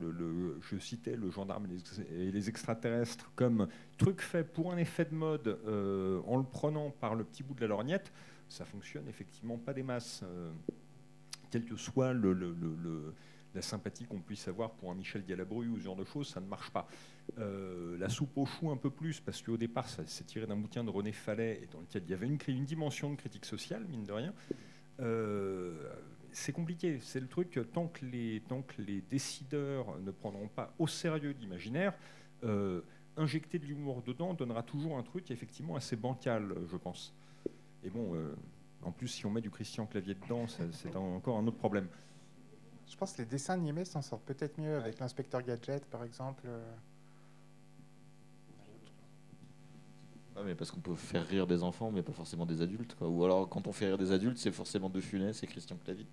je 0.61 0.77
citais 0.77 1.15
le 1.15 1.29
gendarme 1.29 1.67
et 2.09 2.31
les, 2.31 2.49
extraterrestres 2.49 3.31
comme 3.35 3.67
truc 3.97 4.21
fait 4.21 4.43
pour 4.43 4.71
un 4.71 4.77
effet 4.77 5.05
de 5.05 5.13
mode 5.13 5.59
euh, 5.67 6.21
en 6.25 6.37
le 6.37 6.43
prenant 6.43 6.89
par 6.89 7.13
le 7.13 7.23
petit 7.23 7.43
bout 7.43 7.53
de 7.53 7.61
la 7.61 7.67
lorgnette, 7.67 8.11
ça 8.49 8.65
fonctionne 8.65 9.07
effectivement 9.07 9.57
pas 9.57 9.73
des 9.73 9.83
masses. 9.83 10.21
euh, 10.23 10.51
quel 11.51 11.65
que 11.65 11.75
soit 11.75 12.13
la 13.53 13.61
sympathie 13.61 14.05
qu'on 14.05 14.21
puisse 14.21 14.47
avoir 14.47 14.71
pour 14.71 14.89
un 14.91 14.95
Michel 14.95 15.25
Galabru 15.25 15.67
ou 15.67 15.77
ce 15.77 15.83
genre 15.83 15.97
de 15.97 16.05
choses, 16.05 16.29
ça 16.29 16.39
ne 16.39 16.47
marche 16.47 16.69
pas. 16.71 16.87
Euh, 17.37 17.97
la 17.97 18.09
soupe 18.09 18.37
aux 18.37 18.45
choux 18.45 18.71
un 18.71 18.77
peu 18.77 18.89
plus, 18.89 19.19
parce 19.19 19.41
qu'au 19.41 19.57
départ, 19.57 19.89
ça 19.89 20.07
s'est 20.07 20.23
tiré 20.23 20.47
d'un 20.47 20.55
bouquin 20.55 20.83
de 20.83 20.89
René 20.89 21.11
Fallet, 21.11 21.59
et 21.61 21.67
dans 21.67 21.81
lequel 21.81 22.03
il 22.05 22.09
y 22.09 22.13
avait 22.13 22.27
une 22.27 22.65
dimension 22.65 23.11
de 23.11 23.17
critique 23.17 23.45
sociale, 23.45 23.85
mine 23.89 24.05
de 24.05 24.13
rien. 24.13 24.33
Euh, 26.31 26.33
c'est 26.33 26.51
compliqué, 26.51 26.99
c'est 27.01 27.19
le 27.19 27.27
truc, 27.27 27.59
tant 27.73 27.87
que, 27.87 28.05
les, 28.05 28.41
tant 28.47 28.61
que 28.61 28.81
les 28.81 29.01
décideurs 29.01 29.99
ne 29.99 30.11
prendront 30.11 30.47
pas 30.47 30.73
au 30.79 30.87
sérieux 30.87 31.35
l'imaginaire, 31.39 31.93
euh, 32.43 32.81
injecter 33.17 33.59
de 33.59 33.65
l'humour 33.65 34.01
dedans 34.01 34.33
donnera 34.33 34.63
toujours 34.63 34.97
un 34.97 35.03
truc 35.03 35.31
effectivement 35.31 35.75
assez 35.75 35.95
bancal, 35.95 36.55
je 36.69 36.77
pense. 36.77 37.13
Et 37.83 37.89
bon, 37.89 38.15
euh, 38.15 38.35
en 38.83 38.91
plus, 38.91 39.07
si 39.07 39.25
on 39.25 39.31
met 39.31 39.41
du 39.41 39.49
Christian 39.49 39.85
Clavier 39.85 40.15
dedans, 40.15 40.45
c'est 40.47 40.95
encore 40.95 41.37
un 41.37 41.47
autre 41.47 41.57
problème. 41.57 41.87
Je 42.87 42.97
pense 42.97 43.13
que 43.13 43.21
les 43.21 43.27
dessins 43.27 43.53
animés 43.53 43.85
s'en 43.85 44.01
sortent 44.01 44.25
peut-être 44.25 44.59
mieux 44.59 44.75
avec 44.75 44.99
l'inspecteur 44.99 45.41
Gadget, 45.41 45.85
par 45.85 46.03
exemple. 46.03 46.47
Euh. 50.35 50.39
Ouais, 50.39 50.45
mais 50.47 50.55
parce 50.55 50.71
qu'on 50.71 50.79
peut 50.79 50.95
faire 50.95 51.25
rire 51.27 51.47
des 51.47 51.63
enfants, 51.63 51.91
mais 51.91 52.01
pas 52.01 52.13
forcément 52.13 52.45
des 52.45 52.61
adultes. 52.61 52.95
Quoi. 52.95 53.07
Ou 53.07 53.23
alors, 53.23 53.47
quand 53.49 53.67
on 53.67 53.73
fait 53.73 53.87
rire 53.87 53.97
des 53.97 54.11
adultes, 54.11 54.37
c'est 54.37 54.51
forcément 54.51 54.89
De 54.89 55.01
Funès 55.01 55.43
et 55.43 55.47
Christian 55.47 55.77
Clavier. 55.83 56.07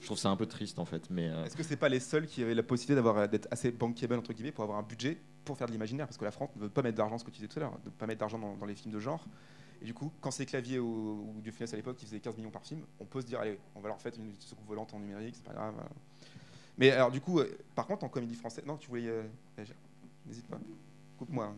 Je 0.00 0.06
trouve 0.06 0.18
ça 0.18 0.30
un 0.30 0.36
peu 0.36 0.46
triste, 0.46 0.78
en 0.78 0.84
fait. 0.84 1.10
Mais 1.10 1.28
euh, 1.28 1.44
Est-ce 1.44 1.56
que 1.56 1.62
c'est 1.62 1.76
pas 1.76 1.88
les 1.88 2.00
seuls 2.00 2.26
qui 2.26 2.42
avaient 2.42 2.54
la 2.54 2.62
possibilité 2.62 2.94
d'avoir 2.94 3.28
d'être 3.28 3.48
assez 3.50 3.70
bankable 3.70 4.14
entre 4.14 4.32
guillemets 4.32 4.52
pour 4.52 4.64
avoir 4.64 4.78
un 4.78 4.82
budget 4.82 5.18
pour 5.44 5.58
faire 5.58 5.66
de 5.66 5.72
l'imaginaire? 5.72 6.06
Parce 6.06 6.16
que 6.16 6.24
la 6.24 6.30
France 6.30 6.50
ne 6.56 6.62
veut 6.62 6.68
pas 6.70 6.82
mettre 6.82 6.96
d'argent, 6.96 7.18
ce 7.18 7.24
que 7.24 7.30
tu 7.30 7.36
disais 7.36 7.48
tout 7.48 7.58
à 7.58 7.62
l'heure, 7.62 7.78
de 7.84 7.90
pas 7.90 8.06
mettre 8.06 8.20
d'argent 8.20 8.38
dans, 8.38 8.66
les 8.66 8.74
films 8.74 8.94
de 8.94 9.00
genre. 9.00 9.26
Et 9.82 9.84
du 9.84 9.94
coup, 9.94 10.10
quand 10.20 10.30
c'est 10.30 10.46
Clavier 10.46 10.78
ou, 10.78 11.34
Du 11.42 11.52
Funès 11.52 11.72
à 11.72 11.76
l'époque 11.76 11.96
qui 11.96 12.06
faisait 12.06 12.20
15 12.20 12.36
millions 12.36 12.50
par 12.50 12.64
film, 12.64 12.82
on 12.98 13.04
peut 13.04 13.20
se 13.20 13.26
dire 13.26 13.40
allez, 13.40 13.58
on 13.74 13.80
va 13.80 13.88
leur 13.88 14.00
faire 14.00 14.12
une 14.18 14.32
soucoupe 14.38 14.66
volante 14.66 14.92
en 14.94 15.00
numérique, 15.00 15.34
c'est 15.36 15.44
pas 15.44 15.54
grave. 15.54 15.74
Mais 16.78 16.90
alors 16.90 17.10
du 17.10 17.20
coup, 17.20 17.40
euh, 17.40 17.58
par 17.74 17.86
contre, 17.86 18.04
en 18.04 18.08
comédie 18.08 18.34
française, 18.34 18.64
non, 18.66 18.76
tu 18.78 18.88
voulais 18.88 19.08
euh, 19.08 19.22
N'hésite 20.26 20.46
pas. 20.46 20.58
Coupe-moi. 21.18 21.44
hein, 21.46 21.56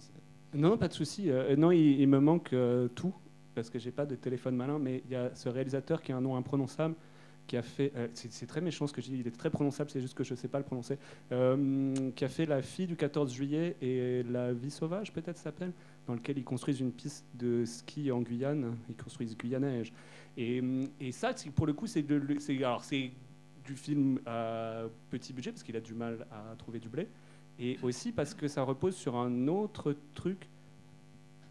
Non, 0.55 0.77
pas 0.77 0.89
de 0.89 0.93
souci. 0.93 1.31
Euh, 1.31 1.57
non, 1.57 1.71
il, 1.71 2.07
me 2.07 2.21
manque 2.21 2.53
euh, 2.53 2.89
tout 2.89 3.15
parce 3.55 3.71
que 3.71 3.79
j'ai 3.79 3.91
pas 3.91 4.07
de 4.07 4.15
téléphone 4.17 4.57
malin, 4.57 4.79
mais 4.79 5.03
il 5.07 5.13
y 5.13 5.17
a 5.17 5.35
ce 5.35 5.49
réalisateur 5.49 6.03
qui 6.03 6.13
a 6.13 6.17
un 6.17 6.21
nom 6.21 6.37
imprononçable 6.37 6.95
qui 7.47 7.57
a 7.57 7.63
fait. 7.63 7.93
euh, 7.97 8.09
c'est 8.15 8.47
très 8.47 8.61
méchant 8.61 8.87
ce 8.87 8.93
que 8.93 9.01
je 9.01 9.09
dis. 9.09 9.19
Il 9.19 9.27
est 9.27 9.37
très 9.37 9.51
prononçable, 9.51 9.91
c'est 9.91 10.01
juste 10.01 10.15
que 10.15 10.25
je 10.25 10.35
sais 10.35 10.49
pas 10.49 10.59
le 10.59 10.65
prononcer. 10.65 10.99
Euh, 11.33 12.11
qui 12.15 12.25
a 12.25 12.29
fait 12.29 12.47
La 12.47 12.63
fille 12.63 12.87
du 12.87 12.97
14 12.97 13.33
juillet 13.33 13.77
et 13.81 14.23
La 14.25 14.53
vie 14.53 14.71
sauvage, 14.71 15.13
peut-être 15.13 15.39
s'appelle, 15.39 15.73
dans 16.07 16.15
lequel 16.15 16.39
ils 16.39 16.45
construisent 16.45 16.81
une 16.81 16.93
piste 16.93 17.27
de 17.35 17.65
ski 17.65 18.11
en 18.13 18.21
Guyane. 18.21 18.77
Ils 18.89 18.97
construisent 18.97 19.37
Guyanège. 19.37 19.93
Et, 20.37 20.63
et 21.01 21.13
ça, 21.13 21.33
pour 21.55 21.67
le 21.67 21.73
coup, 21.73 21.87
c'est 21.87 22.05
alors 22.61 22.85
c'est 22.85 23.11
du 23.65 23.77
film 23.77 24.19
à 24.27 24.85
petit 25.11 25.33
budget 25.33 25.53
parce 25.53 25.63
qu'il 25.63 25.77
a 25.77 25.81
du 25.81 25.95
mal 25.95 26.27
à 26.33 26.57
trouver 26.57 26.81
du 26.81 26.89
blé 26.89 27.07
et 27.59 27.79
aussi 27.83 28.13
parce 28.13 28.35
que 28.35 28.49
ça 28.49 28.63
repose 28.63 28.97
sur 28.97 29.17
un 29.17 29.49
autre 29.49 29.97
truc. 30.15 30.49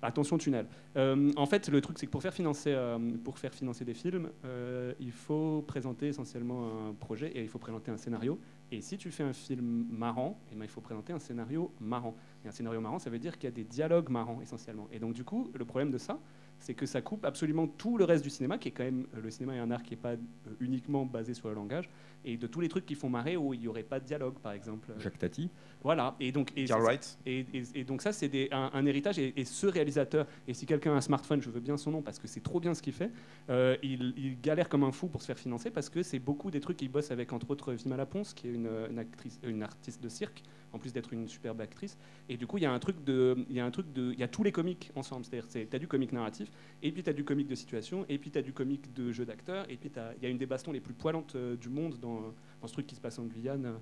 Attention 0.04 0.40
tunnel. 0.40 0.66
Euh, 0.98 1.32
en 1.36 1.46
fait, 1.46 1.70
le 1.70 1.80
truc, 1.80 2.00
c'est 2.00 2.08
que 2.08 2.12
pour 2.12 2.24
faire 2.24 2.34
financer, 2.34 2.74
euh, 2.74 2.98
pour 3.24 3.38
faire 3.38 3.54
financer 3.54 3.86
des 3.86 3.94
films, 3.94 4.32
euh, 4.46 4.94
il 5.00 5.12
faut 5.12 5.64
présenter 5.68 6.08
essentiellement 6.08 6.90
un 6.90 6.94
projet 6.94 7.28
et 7.28 7.42
il 7.44 7.48
faut 7.48 7.60
présenter 7.60 7.92
un 7.92 7.98
scénario. 7.98 8.40
Et 8.72 8.82
si 8.82 8.98
tu 8.98 9.12
fais 9.12 9.24
un 9.24 9.34
film 9.34 9.86
marrant, 9.92 10.40
eh 10.52 10.56
ben, 10.56 10.64
il 10.64 10.70
faut 10.70 10.82
présenter 10.82 11.14
un 11.14 11.20
scénario 11.20 11.72
marrant. 11.80 12.16
Et 12.44 12.48
un 12.48 12.52
scénario 12.52 12.82
marrant, 12.82 12.98
ça 12.98 13.12
veut 13.12 13.20
dire 13.20 13.38
qu'il 13.38 13.44
y 13.44 13.54
a 13.54 13.56
des 13.56 13.64
dialogues 13.64 14.10
marrants 14.10 14.42
essentiellement. 14.42 14.88
Et 14.92 14.98
donc 14.98 15.14
du 15.14 15.24
coup, 15.24 15.52
le 15.54 15.66
problème 15.66 15.92
de 15.92 16.00
ça, 16.00 16.20
c'est 16.62 16.74
que 16.74 16.86
ça 16.86 17.02
coupe 17.02 17.26
absolument 17.26 17.68
tout 17.68 17.98
le 17.98 18.06
reste 18.06 18.24
du 18.24 18.30
cinéma, 18.30 18.58
qui 18.58 18.70
est 18.70 18.72
quand 18.72 18.84
même 18.86 19.06
le 19.22 19.30
cinéma 19.30 19.56
est 19.56 19.60
un 19.60 19.70
art 19.72 19.84
qui 19.84 19.92
n'est 19.92 19.98
pas 20.02 20.12
euh, 20.14 20.18
uniquement 20.62 21.06
basé 21.06 21.34
sur 21.34 21.50
le 21.50 21.56
langage, 21.56 21.90
et 22.24 22.38
de 22.38 22.48
tous 22.48 22.62
les 22.62 22.70
trucs 22.70 22.86
qui 22.86 22.96
font 22.96 23.10
marrer 23.10 23.36
où 23.36 23.54
il 23.54 23.60
n'y 23.60 23.68
aurait 23.68 23.82
pas 23.84 24.00
de 24.00 24.06
dialogue, 24.06 24.36
par 24.36 24.54
exemple. 24.54 24.90
Jacques 25.00 25.18
Tati. 25.18 25.50
Voilà. 25.84 26.16
Et 26.20 26.32
donc, 26.32 26.52
et 26.56 26.66
Carl 26.66 26.82
c'est- 26.82 26.86
Wright. 26.86 27.18
et, 27.26 27.46
et- 27.54 27.64
et 27.80 27.84
donc 27.84 28.02
ça, 28.04 28.14
c'est 28.14 28.54
un, 28.54 28.70
un 28.74 28.86
héritage. 28.86 29.18
Et, 29.18 29.34
et 29.40 29.44
ce 29.44 29.66
réalisateur, 29.66 30.28
et 30.48 30.54
si 30.54 30.66
quelqu'un 30.68 30.94
a 30.94 30.98
un 30.98 31.02
smartphone, 31.02 31.42
je 31.42 31.50
veux 31.50 31.60
bien 31.60 31.78
son 31.78 31.90
nom 31.92 32.02
parce 32.04 32.20
que 32.20 32.28
c'est 32.28 32.42
trop 32.44 32.60
bien 32.60 32.76
ce 32.76 32.82
qu'il 32.84 32.94
fait, 32.94 33.10
euh, 33.50 33.76
il, 33.82 34.14
il 34.18 34.40
galère 34.40 34.70
comme 34.70 34.84
un 34.84 34.92
fou 34.92 35.08
pour 35.08 35.22
se 35.22 35.26
faire 35.28 35.40
financer 35.40 35.72
parce 35.72 35.90
que 35.90 36.04
c'est 36.04 36.20
beaucoup 36.20 36.52
des 36.52 36.60
trucs 36.60 36.78
qu'il 36.78 36.92
bosse 36.92 37.10
avec, 37.10 37.34
entre 37.34 37.50
autres, 37.50 37.74
Vima 37.74 37.98
Laponce, 37.98 38.36
qui 38.36 38.48
est 38.48 38.54
une, 38.54 38.70
une 38.92 39.00
actrice, 39.00 39.40
une 39.44 39.64
artiste 39.64 40.04
de 40.04 40.10
cirque, 40.10 40.44
en 40.74 40.80
plus 40.80 40.94
d'être 40.94 41.14
une 41.14 41.28
superbe 41.28 41.62
actrice. 41.62 41.98
Et 42.30 42.38
du 42.38 42.48
coup, 42.48 42.58
il 42.58 42.64
y 42.64 42.66
a 42.66 42.72
un 42.72 42.80
truc 42.80 43.04
de, 43.04 43.36
il 43.50 43.56
y 43.56 43.60
a 43.60 43.66
un 43.66 43.72
truc 43.72 43.92
de, 43.94 44.12
il 44.14 44.20
y 44.20 44.24
a 44.24 44.28
tous 44.28 44.44
les 44.44 44.52
comiques 44.52 44.92
ensemble. 44.96 45.26
C'est-à-dire, 45.26 45.50
c'est- 45.50 45.66
t'as 45.66 45.80
du 45.80 45.88
comique 45.88 46.12
narratif, 46.14 46.50
et 46.82 46.92
puis 46.92 47.04
t'as 47.04 47.14
du 47.14 47.24
comique 47.24 47.48
de 47.48 47.56
situation, 47.56 48.06
et 48.10 48.18
puis 48.18 48.32
t'as 48.32 48.42
du 48.42 48.54
comique 48.54 48.94
de 48.94 49.12
jeu 49.12 49.26
d'acteur, 49.26 49.66
et 49.70 49.78
puis 49.78 49.92
il 50.18 50.24
y 50.24 50.26
a 50.26 50.30
une 50.30 50.38
des 50.38 50.46
bastons 50.46 50.72
les 50.72 50.80
plus 50.80 50.94
poilantes 50.94 51.36
euh, 51.36 51.56
du 51.56 51.70
monde 51.70 51.98
dans, 52.00 52.34
dans 52.62 52.68
ce 52.68 52.74
truc 52.74 52.88
qui 52.88 52.96
se 52.96 53.02
passe 53.02 53.20
en 53.20 53.26
Guyane. 53.26 53.80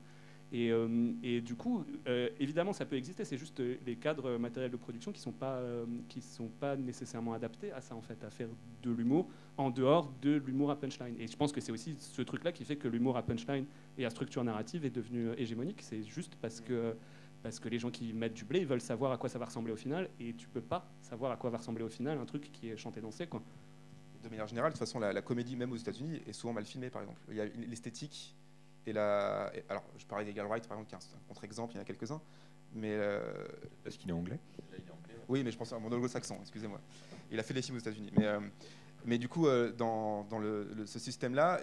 Et, 0.51 0.71
euh, 0.71 1.11
et 1.21 1.41
du 1.41 1.53
coup, 1.53 1.85
euh, 2.07 2.27
évidemment, 2.39 2.73
ça 2.73 2.83
peut 2.83 2.95
exister. 2.95 3.23
C'est 3.23 3.37
juste 3.37 3.61
les 3.85 3.95
cadres 3.95 4.37
matériels 4.37 4.71
de 4.71 4.77
production 4.77 5.11
qui 5.11 5.21
sont 5.21 5.33
sont 6.21 6.47
pas 6.59 6.75
nécessairement 6.75 7.33
adaptés 7.33 7.71
à 7.71 7.81
ça 7.81 7.95
en 7.95 8.01
fait, 8.01 8.23
à 8.23 8.31
faire 8.31 8.47
de 8.81 8.91
l'humour 8.91 9.27
en 9.57 9.69
dehors 9.69 10.11
de 10.21 10.37
l'humour 10.37 10.71
à 10.71 10.79
punchline. 10.79 11.15
Et 11.19 11.27
je 11.27 11.37
pense 11.37 11.51
que 11.51 11.61
c'est 11.61 11.71
aussi 11.71 11.95
ce 11.99 12.21
truc-là 12.21 12.51
qui 12.51 12.63
fait 12.63 12.77
que 12.77 12.87
l'humour 12.87 13.17
à 13.17 13.21
punchline 13.21 13.65
et 13.99 14.05
à 14.05 14.09
structure 14.09 14.43
narrative 14.43 14.85
est 14.85 14.89
devenu 14.89 15.27
euh, 15.27 15.35
hégémonique. 15.37 15.81
C'est 15.83 16.01
juste 16.03 16.35
parce 16.41 16.61
que 16.61 16.95
parce 17.43 17.59
que 17.59 17.69
les 17.69 17.79
gens 17.79 17.89
qui 17.89 18.11
mettent 18.13 18.33
du 18.33 18.43
blé 18.43 18.59
ils 18.59 18.65
veulent 18.67 18.81
savoir 18.81 19.11
à 19.13 19.17
quoi 19.17 19.29
ça 19.29 19.39
va 19.39 19.45
ressembler 19.45 19.71
au 19.71 19.77
final, 19.77 20.09
et 20.19 20.33
tu 20.33 20.47
peux 20.49 20.61
pas 20.61 20.89
savoir 21.01 21.31
à 21.31 21.37
quoi 21.37 21.49
va 21.49 21.57
ressembler 21.57 21.83
au 21.83 21.89
final 21.89 22.17
un 22.17 22.25
truc 22.25 22.51
qui 22.51 22.69
est 22.69 22.75
chanté 22.77 22.99
dansé 23.01 23.27
quoi. 23.27 23.41
De 24.23 24.27
manière 24.27 24.47
générale, 24.47 24.71
de 24.71 24.73
toute 24.77 24.85
façon, 24.85 24.99
la, 24.99 25.13
la 25.13 25.21
comédie, 25.21 25.55
même 25.55 25.71
aux 25.71 25.77
États-Unis, 25.77 26.21
est 26.27 26.33
souvent 26.33 26.51
mal 26.51 26.65
filmée, 26.65 26.89
par 26.89 27.01
exemple. 27.01 27.21
Il 27.29 27.35
y 27.35 27.39
a 27.39 27.45
l'esthétique 27.45 28.35
et 28.85 28.91
la. 28.91 29.49
et- 29.55 29.63
alors, 29.69 29.85
je 29.97 30.05
parlais 30.05 30.25
d'Egal 30.25 30.45
Wright, 30.47 30.67
par 30.67 30.77
exemple, 30.77 30.89
qui 30.89 30.95
est 30.95 31.15
un, 31.15 31.19
contre-exemple, 31.29 31.71
il 31.73 31.77
y 31.77 31.79
en 31.79 31.83
a 31.83 31.85
quelques-uns. 31.85 32.21
Mais. 32.73 32.91
euh, 32.91 33.21
Est-ce 33.85 33.97
qu'il 33.97 34.09
est 34.09 34.13
anglais? 34.13 34.37
Oui, 35.29 35.41
mais 35.43 35.51
je 35.51 35.57
pense 35.57 35.71
à 35.71 35.79
mon 35.79 35.89
anglo-saxon, 35.89 36.37
excusez-moi. 36.41 36.81
Il 37.31 37.39
a 37.39 37.43
fait 37.43 37.53
des 37.53 37.61
films 37.61 37.77
aux 37.77 37.79
États-Unis. 37.79 38.11
Mais, 38.17 38.25
euh, 38.25 38.41
mais 39.05 39.17
du 39.17 39.29
coup, 39.29 39.47
euh, 39.47 39.71
dans, 39.71 40.27
ce 40.85 40.99
système-là, 40.99 41.61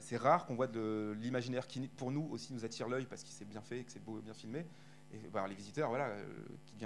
c'est 0.00 0.16
rare 0.16 0.46
qu'on 0.46 0.54
voit 0.54 0.66
de 0.66 1.16
l'imaginaire 1.20 1.66
qui, 1.66 1.88
pour 1.88 2.10
nous, 2.10 2.28
aussi 2.30 2.52
nous 2.52 2.64
attire 2.64 2.88
l'œil 2.88 3.06
parce 3.06 3.22
qu'il 3.22 3.32
c'est 3.32 3.48
bien 3.48 3.60
fait, 3.60 3.84
que 3.84 3.92
c'est 3.92 4.04
beau, 4.04 4.20
bien 4.20 4.34
filmé. 4.34 4.66
Et 5.12 5.18
bah, 5.32 5.46
les 5.48 5.54
visiteurs, 5.54 5.88
voilà, 5.88 6.08
euh, 6.08 6.24
qui 6.66 6.84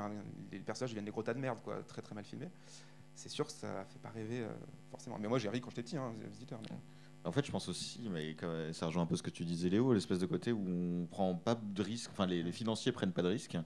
les 0.52 0.58
personnages 0.60 0.92
viennent 0.92 1.04
des 1.04 1.10
gros 1.10 1.22
tas 1.22 1.34
de 1.34 1.40
merde, 1.40 1.58
quoi, 1.62 1.82
très 1.82 2.02
très 2.02 2.14
mal 2.14 2.24
filmés. 2.24 2.50
C'est 3.14 3.28
sûr 3.28 3.46
que 3.46 3.52
ça 3.52 3.84
fait 3.86 3.98
pas 3.98 4.10
rêver 4.10 4.42
euh, 4.42 4.48
forcément. 4.90 5.18
Mais 5.18 5.28
moi, 5.28 5.38
j'ai 5.38 5.48
ri 5.48 5.60
quand 5.60 5.70
j'étais 5.70 5.82
petit, 5.82 5.96
hein, 5.96 6.12
les 6.20 6.28
visiteurs. 6.28 6.60
En 7.24 7.32
fait, 7.32 7.46
je 7.46 7.52
pense 7.52 7.68
aussi, 7.68 8.08
mais 8.10 8.36
ça 8.72 8.86
rejoint 8.86 9.02
un 9.02 9.06
peu 9.06 9.16
ce 9.16 9.22
que 9.22 9.30
tu 9.30 9.44
disais, 9.44 9.68
Léo, 9.68 9.92
l'espèce 9.92 10.18
de 10.18 10.26
côté 10.26 10.52
où 10.52 10.64
on 10.66 11.06
prend 11.06 11.34
pas 11.34 11.54
de 11.54 11.82
risques, 11.82 12.10
enfin 12.12 12.26
les, 12.26 12.42
les 12.42 12.52
financiers 12.52 12.90
prennent 12.90 13.12
pas 13.12 13.22
de 13.22 13.28
risques, 13.28 13.56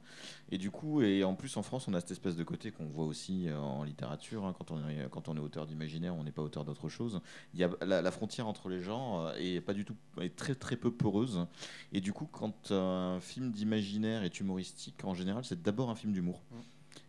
et 0.51 0.59
du 0.59 0.71
coup, 0.71 1.03
et 1.03 1.25
en 1.25 1.35
plus 1.35 1.57
en 1.57 1.63
France, 1.63 1.89
on 1.89 1.95
a 1.95 2.01
cette 2.01 2.11
espèce 2.11 2.37
de 2.37 2.45
côté 2.45 2.71
qu'on 2.71 2.87
voit 2.87 3.07
aussi 3.07 3.49
euh, 3.49 3.59
en 3.59 3.83
littérature, 3.85 4.45
hein, 4.45 4.55
quand 4.57 4.71
on 4.71 4.87
est 4.89 5.09
quand 5.11 5.29
on 5.29 5.37
est 5.37 5.41
auteur 5.41 5.67
d'imaginaire, 5.67 6.15
on 6.15 6.25
n'est 6.25 6.33
pas 6.33 6.43
auteur 6.43 6.65
d'autre 6.65 6.89
chose. 6.89 7.21
Il 7.55 7.61
y 7.61 7.65
a 7.65 7.71
la, 7.81 8.11
frontière 8.11 8.47
entre 8.47 8.69
les 8.69 8.81
genres 8.81 9.33
est 9.37 9.61
pas 9.61 9.75
du 9.75 9.85
tout, 9.85 9.97
est 10.21 10.37
très 10.37 10.55
très 10.55 10.77
peu 10.77 10.91
poreuse, 10.91 11.47
et 11.93 12.01
du 12.01 12.13
coup, 12.13 12.27
quand 12.31 12.73
un 12.73 13.21
film 13.21 13.53
d'imaginaire 13.53 14.23
est 14.23 14.41
humoristique, 14.41 15.05
en 15.05 15.15
général, 15.15 15.45
c'est 15.45 15.63
d'abord 15.63 15.91
un 15.91 15.95
film 15.95 16.13
d'humour. 16.13 16.43
Mm. 16.51 16.57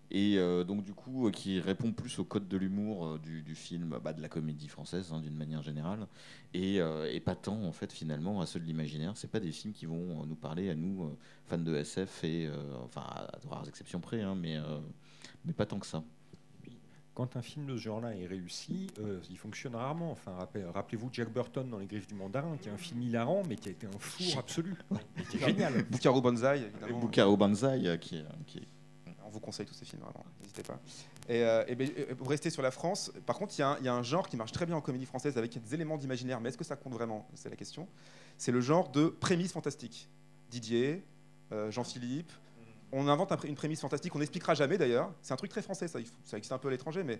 Et 0.09 0.37
euh, 0.37 0.63
donc 0.63 0.83
du 0.85 0.93
coup, 0.93 1.27
euh, 1.27 1.31
qui 1.31 1.59
répond 1.59 1.91
plus 1.91 2.17
au 2.19 2.23
code 2.23 2.47
de 2.47 2.55
l'humour 2.57 3.05
euh, 3.05 3.19
du, 3.19 3.41
du 3.41 3.55
film, 3.55 3.99
bah, 4.01 4.13
de 4.13 4.21
la 4.21 4.29
comédie 4.29 4.69
française 4.69 5.11
hein, 5.11 5.19
d'une 5.19 5.35
manière 5.35 5.61
générale, 5.61 6.07
et, 6.53 6.79
euh, 6.79 7.11
et 7.11 7.19
pas 7.19 7.35
tant 7.35 7.61
en 7.63 7.73
fait 7.73 7.91
finalement 7.91 8.39
à 8.39 8.45
ceux 8.45 8.59
de 8.61 8.65
l'imaginaire. 8.65 9.11
C'est 9.17 9.29
pas 9.29 9.41
des 9.41 9.51
films 9.51 9.73
qui 9.73 9.85
vont 9.85 10.21
euh, 10.21 10.25
nous 10.25 10.35
parler 10.35 10.69
à 10.69 10.75
nous 10.75 11.03
euh, 11.03 11.17
fans 11.45 11.57
de 11.57 11.75
SF 11.75 12.23
et 12.23 12.45
euh, 12.47 12.55
enfin 12.85 13.01
à 13.01 13.37
de 13.43 13.47
rares 13.49 13.67
exceptions 13.67 13.99
près, 13.99 14.21
hein, 14.21 14.35
mais 14.35 14.55
euh, 14.55 14.79
mais 15.43 15.51
pas 15.53 15.65
tant 15.65 15.77
que 15.79 15.85
ça. 15.85 16.01
Quand 17.13 17.35
un 17.35 17.41
film 17.41 17.65
de 17.65 17.75
ce 17.75 17.81
genre-là 17.81 18.15
est 18.15 18.27
réussi, 18.27 18.87
euh, 18.99 19.19
il 19.31 19.37
fonctionne 19.39 19.75
rarement. 19.75 20.11
Enfin, 20.11 20.33
rappel- 20.33 20.67
rappelez-vous 20.67 21.09
Jack 21.11 21.33
Burton 21.33 21.67
dans 21.67 21.79
Les 21.79 21.87
Griffes 21.87 22.05
du 22.07 22.13
Mandarin, 22.13 22.57
qui 22.57 22.69
est 22.69 22.71
un 22.71 22.77
film 22.77 23.01
hilarant, 23.01 23.41
mais 23.49 23.55
qui 23.55 23.69
a 23.69 23.71
été 23.71 23.87
un 23.87 23.97
four 23.99 24.37
absolu. 24.37 24.75
Qui 25.31 25.37
est 25.37 25.45
génial. 25.47 25.83
Bukaro 25.89 26.21
Banzai, 26.21 26.61
évidemment. 26.71 26.99
Bukaro 26.99 27.35
Banzai 27.35 27.97
qui 27.99 28.17
est, 28.17 28.21
qui 28.45 28.57
est- 28.59 28.67
On 29.27 29.29
vous 29.29 29.39
conseille 29.41 29.65
tous 29.65 29.73
ces 29.73 29.83
films, 29.83 30.01
vraiment, 30.01 30.23
n'hésitez 30.41 30.63
pas. 30.63 30.79
Et, 31.27 31.43
euh, 31.43 31.65
et 31.67 31.75
ben, 31.75 31.89
pour 32.17 32.29
rester 32.29 32.49
sur 32.49 32.61
la 32.61 32.71
France, 32.71 33.11
par 33.25 33.37
contre, 33.37 33.53
il 33.57 33.59
y, 33.59 33.63
a 33.63 33.69
un- 33.71 33.77
il 33.79 33.85
y 33.85 33.89
a 33.89 33.93
un 33.93 34.01
genre 34.03 34.29
qui 34.29 34.37
marche 34.37 34.53
très 34.53 34.65
bien 34.65 34.75
en 34.77 34.81
comédie 34.81 35.05
française 35.05 35.37
avec 35.37 35.61
des 35.61 35.73
éléments 35.73 35.97
d'imaginaire, 35.97 36.39
mais 36.39 36.47
est-ce 36.49 36.57
que 36.57 36.63
ça 36.63 36.77
compte 36.77 36.93
vraiment? 36.93 37.27
C'est 37.33 37.49
la 37.49 37.57
question. 37.57 37.89
C'est 38.37 38.53
le 38.53 38.61
genre 38.61 38.89
de 38.89 39.07
prémisse 39.07 39.51
fantastique. 39.51 40.07
Didier, 40.49 41.03
euh, 41.51 41.69
Jean-Philippe. 41.71 42.31
On 42.93 43.09
invente 43.09 43.33
un 43.33 43.37
une 43.43 43.55
prémisse 43.55 43.81
fantastique, 43.81 44.15
on 44.15 44.19
n'expliquera 44.19 44.53
jamais 44.53 44.77
d'ailleurs. 44.77 45.11
C'est 45.21 45.33
un 45.33 45.37
truc 45.37 45.51
très 45.51 45.61
français, 45.61 45.89
ça, 45.89 45.99
ça 46.23 46.37
existe 46.37 46.53
un 46.53 46.57
peu 46.57 46.69
à 46.69 46.71
l'étranger, 46.71 47.03
mais 47.03 47.19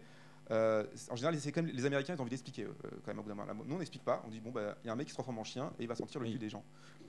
euh, 0.50 0.86
en 1.12 1.18
général, 1.18 1.38
c'est 1.42 1.52
quand 1.52 1.62
même 1.62 1.76
les 1.76 1.86
Américains, 1.86 2.14
ils 2.14 2.20
ont 2.20 2.22
envie 2.22 2.30
d'expliquer 2.30 2.64
euh, 2.64 2.72
quand 3.04 3.08
même 3.08 3.20
au 3.20 3.24
bout 3.24 3.28
d'un 3.28 3.36
moment. 3.36 3.54
Nous, 3.66 3.76
on 3.76 3.80
n'explique 3.80 4.06
pas. 4.06 4.24
On 4.26 4.30
dit 4.30 4.40
bon, 4.40 4.52
bah, 4.52 4.78
il 4.86 4.88
y 4.88 4.90
a 4.90 4.94
un 4.94 4.96
mec 4.96 5.08
qui 5.08 5.12
se 5.12 5.16
transforme 5.18 5.40
en 5.40 5.44
chien 5.44 5.74
et 5.78 5.84
il 5.84 5.88
va 5.90 5.96
sentir 5.96 6.22
le 6.22 6.28
Oui. 6.28 6.32
cul 6.32 6.40
des 6.40 6.50
gens. 6.50 6.64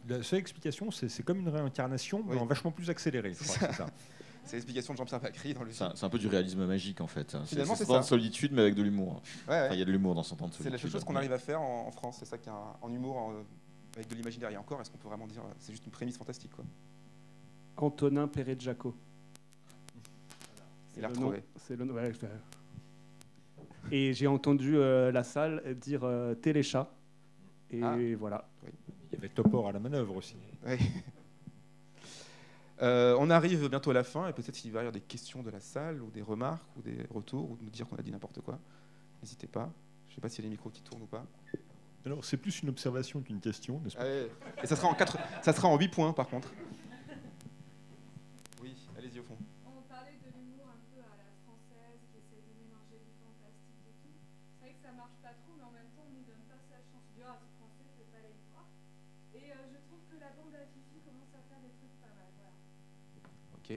La 0.08 0.24
seule 0.24 0.40
explication, 0.40 0.90
c'est 0.90 1.22
comme 1.22 1.38
une 1.38 1.48
réincarnation, 1.48 2.24
mais 2.26 2.34
Oui. 2.34 2.40
en 2.40 2.46
vachement 2.46 2.72
plus 2.72 2.90
accéléré. 2.90 3.32
je 3.34 3.44
crois 3.44 3.72
ça. 3.72 3.86
C'est 4.44 4.56
l'explication 4.56 4.94
de 4.94 4.98
Jean-Pierre 4.98 5.20
Bacry 5.20 5.52
dans 5.54 5.62
le 5.62 5.70
c'est 5.70 5.76
film. 5.78 5.90
un, 5.90 5.96
c'est 5.96 6.06
un 6.06 6.08
peu 6.08 6.18
du 6.18 6.26
réalisme 6.26 6.64
magique 6.66 7.00
en 7.02 7.06
fait. 7.06 7.30
C'est 7.30 7.44
Finalement, 7.46 7.74
c'est 7.74 7.84
c'est 7.84 7.92
ça. 7.92 7.98
de 7.98 8.04
solitude, 8.04 8.52
mais 8.52 8.62
avec 8.62 8.74
de 8.74 8.82
l'humour. 8.82 9.20
Ouais, 9.46 9.54
ouais. 9.54 9.60
Enfin, 9.66 9.74
il 9.74 9.78
y 9.78 9.82
a 9.82 9.84
de 9.84 9.92
l'humour 9.92 10.14
dans 10.14 10.22
son 10.22 10.36
temps 10.36 10.46
de 10.48 10.52
C'est 10.52 10.58
solitude. 10.58 10.72
la 10.72 10.78
seule 10.78 10.90
chose 10.90 11.04
qu'on 11.04 11.16
arrive 11.16 11.32
à 11.32 11.38
faire 11.38 11.60
en, 11.60 11.86
en 11.86 11.90
France, 11.90 12.16
c'est 12.20 12.24
ça 12.24 12.38
qui 12.38 12.48
un- 12.48 12.54
en 12.80 12.92
humour, 12.92 13.16
en- 13.16 13.32
avec 13.96 14.08
de 14.08 14.14
l'imaginaire. 14.14 14.50
Et 14.50 14.56
encore, 14.56 14.80
est-ce 14.80 14.90
qu'on 14.90 14.96
peut 14.98 15.08
vraiment 15.08 15.26
dire 15.26 15.42
c'est 15.58 15.72
juste 15.72 15.84
une 15.84 15.92
prémisse 15.92 16.16
fantastique 16.16 16.52
quoi 16.52 16.64
Antonin 17.76 18.26
Perret 18.26 18.56
Jaco. 18.58 18.94
Il 20.96 21.02
nom- 21.02 21.08
retrouvé. 21.08 21.42
C'est 21.56 21.76
le 21.76 21.84
nom- 21.84 21.94
ouais, 21.94 22.12
je- 22.12 22.26
Et 23.94 24.12
j'ai 24.14 24.26
entendu 24.26 24.76
euh, 24.76 25.12
la 25.12 25.22
salle 25.24 25.76
dire 25.80 26.00
euh, 26.04 26.34
téléchat. 26.34 26.90
Et 27.70 27.82
Ah. 27.82 27.96
voilà. 28.18 28.48
Il 29.12 29.14
y 29.14 29.18
avait 29.18 29.28
Topor 29.28 29.68
à 29.68 29.72
la 29.72 29.78
manœuvre 29.78 30.16
aussi. 30.16 30.36
Ouais. 30.66 30.78
Euh, 32.80 33.16
on 33.18 33.28
arrive 33.30 33.68
bientôt 33.68 33.90
à 33.90 33.94
la 33.94 34.04
fin 34.04 34.28
et 34.28 34.32
peut-être 34.32 34.54
qu'il 34.54 34.70
va 34.70 34.78
y 34.78 34.80
avoir 34.80 34.92
des 34.92 35.00
questions 35.00 35.42
de 35.42 35.50
la 35.50 35.60
salle 35.60 36.00
ou 36.00 36.10
des 36.10 36.22
remarques 36.22 36.76
ou 36.76 36.82
des 36.82 36.98
retours 37.10 37.50
ou 37.50 37.56
de 37.56 37.64
nous 37.64 37.70
dire 37.70 37.88
qu'on 37.88 37.96
a 37.96 38.02
dit 38.02 38.12
n'importe 38.12 38.40
quoi. 38.40 38.58
N'hésitez 39.22 39.48
pas. 39.48 39.70
Je 40.06 40.12
ne 40.12 40.14
sais 40.14 40.20
pas 40.20 40.28
s'il 40.28 40.44
y 40.44 40.46
a 40.46 40.48
les 40.48 40.56
micros 40.56 40.70
qui 40.70 40.82
tournent 40.82 41.02
ou 41.02 41.06
pas. 41.06 41.26
Alors, 42.06 42.24
c'est 42.24 42.36
plus 42.38 42.62
une 42.62 42.70
observation 42.70 43.20
qu'une 43.20 43.40
question, 43.40 43.80
n'est-ce 43.84 43.96
pas? 43.96 44.06
Et 44.06 44.66
ça 44.66 44.76
sera 44.76 44.88
en 44.88 44.94
quatre, 44.94 45.18
ça 45.42 45.52
sera 45.52 45.68
en 45.68 45.76
8 45.76 45.88
points 45.88 46.12
par 46.14 46.28
contre. 46.28 46.48
Oui, 48.62 48.72
allez-y 48.96 49.20
au 49.20 49.24
fond. 49.24 49.36
On 49.66 49.82
parlait 49.90 50.16
de 50.16 50.30
l'humour 50.32 50.72
un 50.72 50.80
peu 50.88 51.04
à 51.04 51.20
la 51.20 51.28
française, 51.44 52.00
qui 52.08 52.16
essaie 52.16 52.40
de 52.40 52.54
mélanger 52.64 52.96
du 53.02 53.12
fantastique 53.20 53.84
et 53.84 53.96
tout. 54.00 54.14
C'est 54.56 54.64
vrai 54.64 54.72
que 54.72 54.80
ça 54.80 54.94
marche 54.96 55.20
pas 55.20 55.36
trop, 55.42 55.52
mais 55.58 55.66
en 55.68 55.74
même 55.74 55.90
temps, 55.92 56.08
on 56.08 56.14
nous 56.16 56.24
donne 56.24 56.48
pas 56.48 56.56
sa 56.64 56.80
chance. 56.80 57.04
Du 57.12 57.20
ah, 57.26 57.36
c'est 57.36 57.52
français, 57.60 57.84
c'est 57.92 58.08
pas 58.08 58.24
la 58.24 58.32
histoire. 58.32 58.68
Et 59.36 59.52
euh, 59.52 59.68
je 59.68 59.78
trouve 59.84 60.00
que 60.08 60.16
la 60.16 60.32
bande 60.32 60.56
à 60.56 60.64
Fifi 60.70 61.04
commence 61.04 61.34
à 61.36 61.44
faire 61.44 61.60
des 61.60 61.76
trucs 61.76 61.92
pas 62.00 62.14
mal. 62.16 62.32
Voilà. 62.40 62.56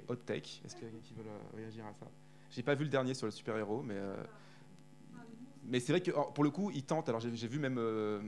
Hot 0.07 0.15
take. 0.17 0.61
Est-ce 0.65 0.75
qu'il 0.75 0.85
y 0.85 0.87
a 0.87 0.91
quelqu'un 0.91 1.05
qui 1.07 1.13
veut 1.13 1.23
euh, 1.25 1.55
réagir 1.57 1.85
à 1.85 1.93
ça? 1.93 2.07
J'ai 2.49 2.63
pas 2.63 2.75
vu 2.75 2.83
le 2.83 2.89
dernier 2.89 3.13
sur 3.13 3.25
le 3.27 3.31
super-héros, 3.31 3.81
mais. 3.83 3.95
euh, 3.95 4.15
Mais 5.63 5.79
c'est 5.79 5.93
vrai 5.93 6.01
que 6.01 6.11
pour 6.33 6.43
le 6.43 6.49
coup, 6.49 6.71
il 6.71 6.83
tente. 6.83 7.07
Alors 7.09 7.21
j'ai 7.21 7.47
vu 7.47 7.59
même 7.59 7.77
euh, 7.77 8.21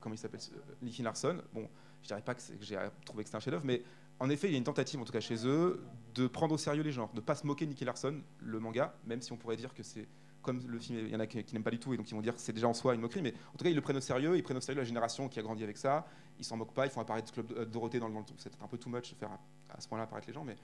comment 0.00 0.14
il 0.14 0.18
s'appelle, 0.18 0.40
Nicky 0.82 1.02
Larson. 1.02 1.40
Bon, 1.54 1.68
je 2.02 2.08
dirais 2.08 2.22
pas 2.22 2.34
que, 2.34 2.40
que 2.40 2.64
j'ai 2.64 2.76
trouvé 3.04 3.22
que 3.22 3.28
c'était 3.28 3.36
un 3.36 3.40
chef-d'œuvre, 3.40 3.64
mais 3.64 3.82
en 4.18 4.28
effet, 4.28 4.48
il 4.48 4.52
y 4.52 4.54
a 4.54 4.58
une 4.58 4.64
tentative, 4.64 5.00
en 5.00 5.04
tout 5.04 5.12
cas 5.12 5.20
chez 5.20 5.46
eux, 5.46 5.82
de 6.14 6.26
prendre 6.26 6.54
au 6.54 6.58
sérieux 6.58 6.82
les 6.82 6.92
genres, 6.92 7.10
de 7.14 7.20
pas 7.20 7.34
se 7.34 7.46
moquer 7.46 7.64
de 7.64 7.70
Nicky 7.70 7.84
Larson, 7.84 8.20
le 8.40 8.58
manga, 8.60 8.94
même 9.06 9.22
si 9.22 9.32
on 9.32 9.36
pourrait 9.36 9.56
dire 9.56 9.72
que 9.72 9.82
c'est 9.82 10.06
comme 10.42 10.66
le 10.66 10.78
film, 10.78 10.98
il 11.00 11.08
y 11.10 11.16
en 11.16 11.20
a 11.20 11.26
qui, 11.26 11.44
n'aiment 11.52 11.62
pas 11.62 11.70
du 11.70 11.78
tout 11.78 11.92
et 11.92 11.98
donc 11.98 12.10
ils 12.10 12.14
vont 12.14 12.22
dire 12.22 12.34
que 12.34 12.40
c'est 12.40 12.54
déjà 12.54 12.66
en 12.66 12.72
soi 12.72 12.94
une 12.94 13.02
moquerie, 13.02 13.20
mais 13.20 13.34
en 13.54 13.58
tout 13.58 13.64
cas 13.64 13.68
ils 13.70 13.74
le 13.76 13.82
prennent 13.82 13.98
au 13.98 14.00
sérieux, 14.00 14.36
ils 14.38 14.42
prennent 14.42 14.56
au 14.56 14.60
sérieux 14.62 14.80
la 14.80 14.86
génération 14.86 15.28
qui 15.28 15.38
a 15.38 15.42
grandi 15.42 15.62
avec 15.62 15.76
ça, 15.76 16.06
ils 16.38 16.44
s'en 16.46 16.56
moquent 16.56 16.72
pas, 16.72 16.86
ils 16.86 16.90
font 16.90 17.02
apparaître 17.02 17.30
Club 17.30 17.70
Dorothée 17.70 18.00
dans 18.00 18.08
le 18.08 18.14
dans 18.14 18.20
le- 18.20 18.26
c'est 18.38 18.50
un 18.62 18.66
peu 18.66 18.78
too 18.78 18.88
much 18.88 19.10
de 19.10 19.16
faire 19.16 19.30
à, 19.32 19.38
à 19.76 19.80
ce 19.80 19.86
point-là 19.88 20.04
apparaître 20.04 20.26
les 20.28 20.32
gens, 20.32 20.42
mais 20.44 20.56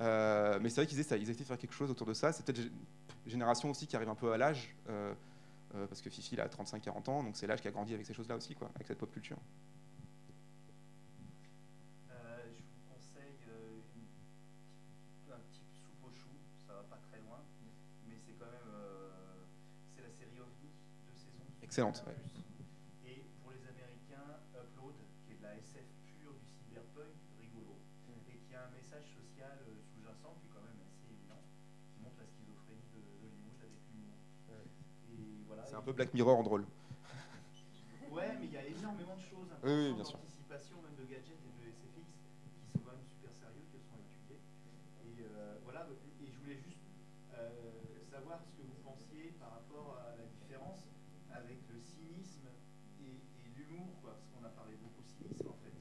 euh, 0.00 0.58
mais 0.62 0.68
c'est 0.70 0.76
vrai 0.82 0.86
qu'ils 0.86 0.98
ils 0.98 1.30
essaient 1.30 1.40
de 1.42 1.44
faire 1.48 1.58
quelque 1.58 1.74
chose 1.74 1.90
autour 1.90 2.06
de 2.06 2.14
ça. 2.14 2.32
C'est 2.32 2.44
peut-être 2.44 2.60
une 2.64 2.70
génération 3.30 3.70
aussi 3.70 3.86
qui 3.86 3.96
arrive 3.96 4.08
un 4.08 4.14
peu 4.14 4.32
à 4.32 4.38
l'âge. 4.38 4.74
euh, 4.88 5.14
euh, 5.76 5.86
parce 5.86 6.00
que 6.02 6.10
Fifi 6.10 6.34
il 6.34 6.40
a 6.40 6.48
35-40 6.48 7.08
ans, 7.10 7.22
donc 7.22 7.36
c'est 7.36 7.46
l'âge 7.46 7.60
qui 7.62 7.68
a 7.68 7.70
grandi 7.70 7.94
avec 7.94 8.04
ces 8.04 8.12
choses-là 8.12 8.34
aussi, 8.36 8.56
quoi, 8.56 8.70
avec 8.74 8.88
cette 8.88 8.98
pop 8.98 9.12
culture. 9.12 9.36
Je 12.08 12.14
vous 12.62 12.92
conseille 12.92 13.38
une- 13.94 15.32
un 15.32 15.38
petit 15.38 15.62
soupe 15.78 16.02
au 16.04 16.10
chou, 16.10 16.28
ça 16.66 16.74
va 16.74 16.82
pas 16.82 16.98
très 17.08 17.20
loin, 17.20 17.38
mais 18.08 18.16
c'est 18.26 18.32
quand 18.32 18.46
même 18.50 18.74
c'est 19.94 20.02
la 20.02 20.10
série 20.10 20.40
OVNI, 20.40 20.70
deux 21.06 21.14
saisons. 21.16 21.46
Excellente. 21.62 22.02
Un 35.80 35.82
peu 35.82 35.92
Black 35.92 36.12
Mirror 36.12 36.38
en 36.38 36.42
drôle. 36.42 36.64
Ouais, 38.12 38.36
mais 38.38 38.44
il 38.46 38.52
y 38.52 38.58
a 38.58 38.66
énormément 38.66 39.16
de 39.16 39.22
choses, 39.22 39.48
Oui, 39.64 39.94
bien 39.94 40.04
sûr. 40.04 40.18
d'anticipation, 40.18 40.76
même 40.84 40.92
de 41.00 41.04
gadgets 41.08 41.40
et 41.40 41.52
de 41.56 41.70
SFX, 41.72 42.04
qui 42.60 42.68
sont 42.72 42.80
quand 42.84 42.92
même 42.92 43.06
super 43.08 43.32
sérieux, 43.32 43.64
qui 43.72 43.80
sont 43.80 43.96
étudiés. 43.96 44.40
Et 45.08 45.24
euh, 45.24 45.56
voilà, 45.64 45.86
et 46.20 46.26
je 46.28 46.36
voulais 46.44 46.60
juste 46.60 46.84
euh, 47.32 47.48
savoir 48.12 48.42
ce 48.44 48.52
que 48.60 48.62
vous 48.66 48.76
pensiez 48.84 49.32
par 49.40 49.52
rapport 49.56 49.96
à 50.04 50.16
la 50.20 50.26
différence 50.28 50.84
avec 51.32 51.56
le 51.72 51.80
cynisme 51.80 52.44
et, 53.00 53.16
et 53.16 53.48
l'humour, 53.56 53.88
quoi, 54.02 54.12
parce 54.20 54.28
qu'on 54.36 54.44
a 54.44 54.50
parlé 54.52 54.76
beaucoup 54.82 55.00
cynisme 55.00 55.48
en 55.48 55.56
fait. 55.64 55.72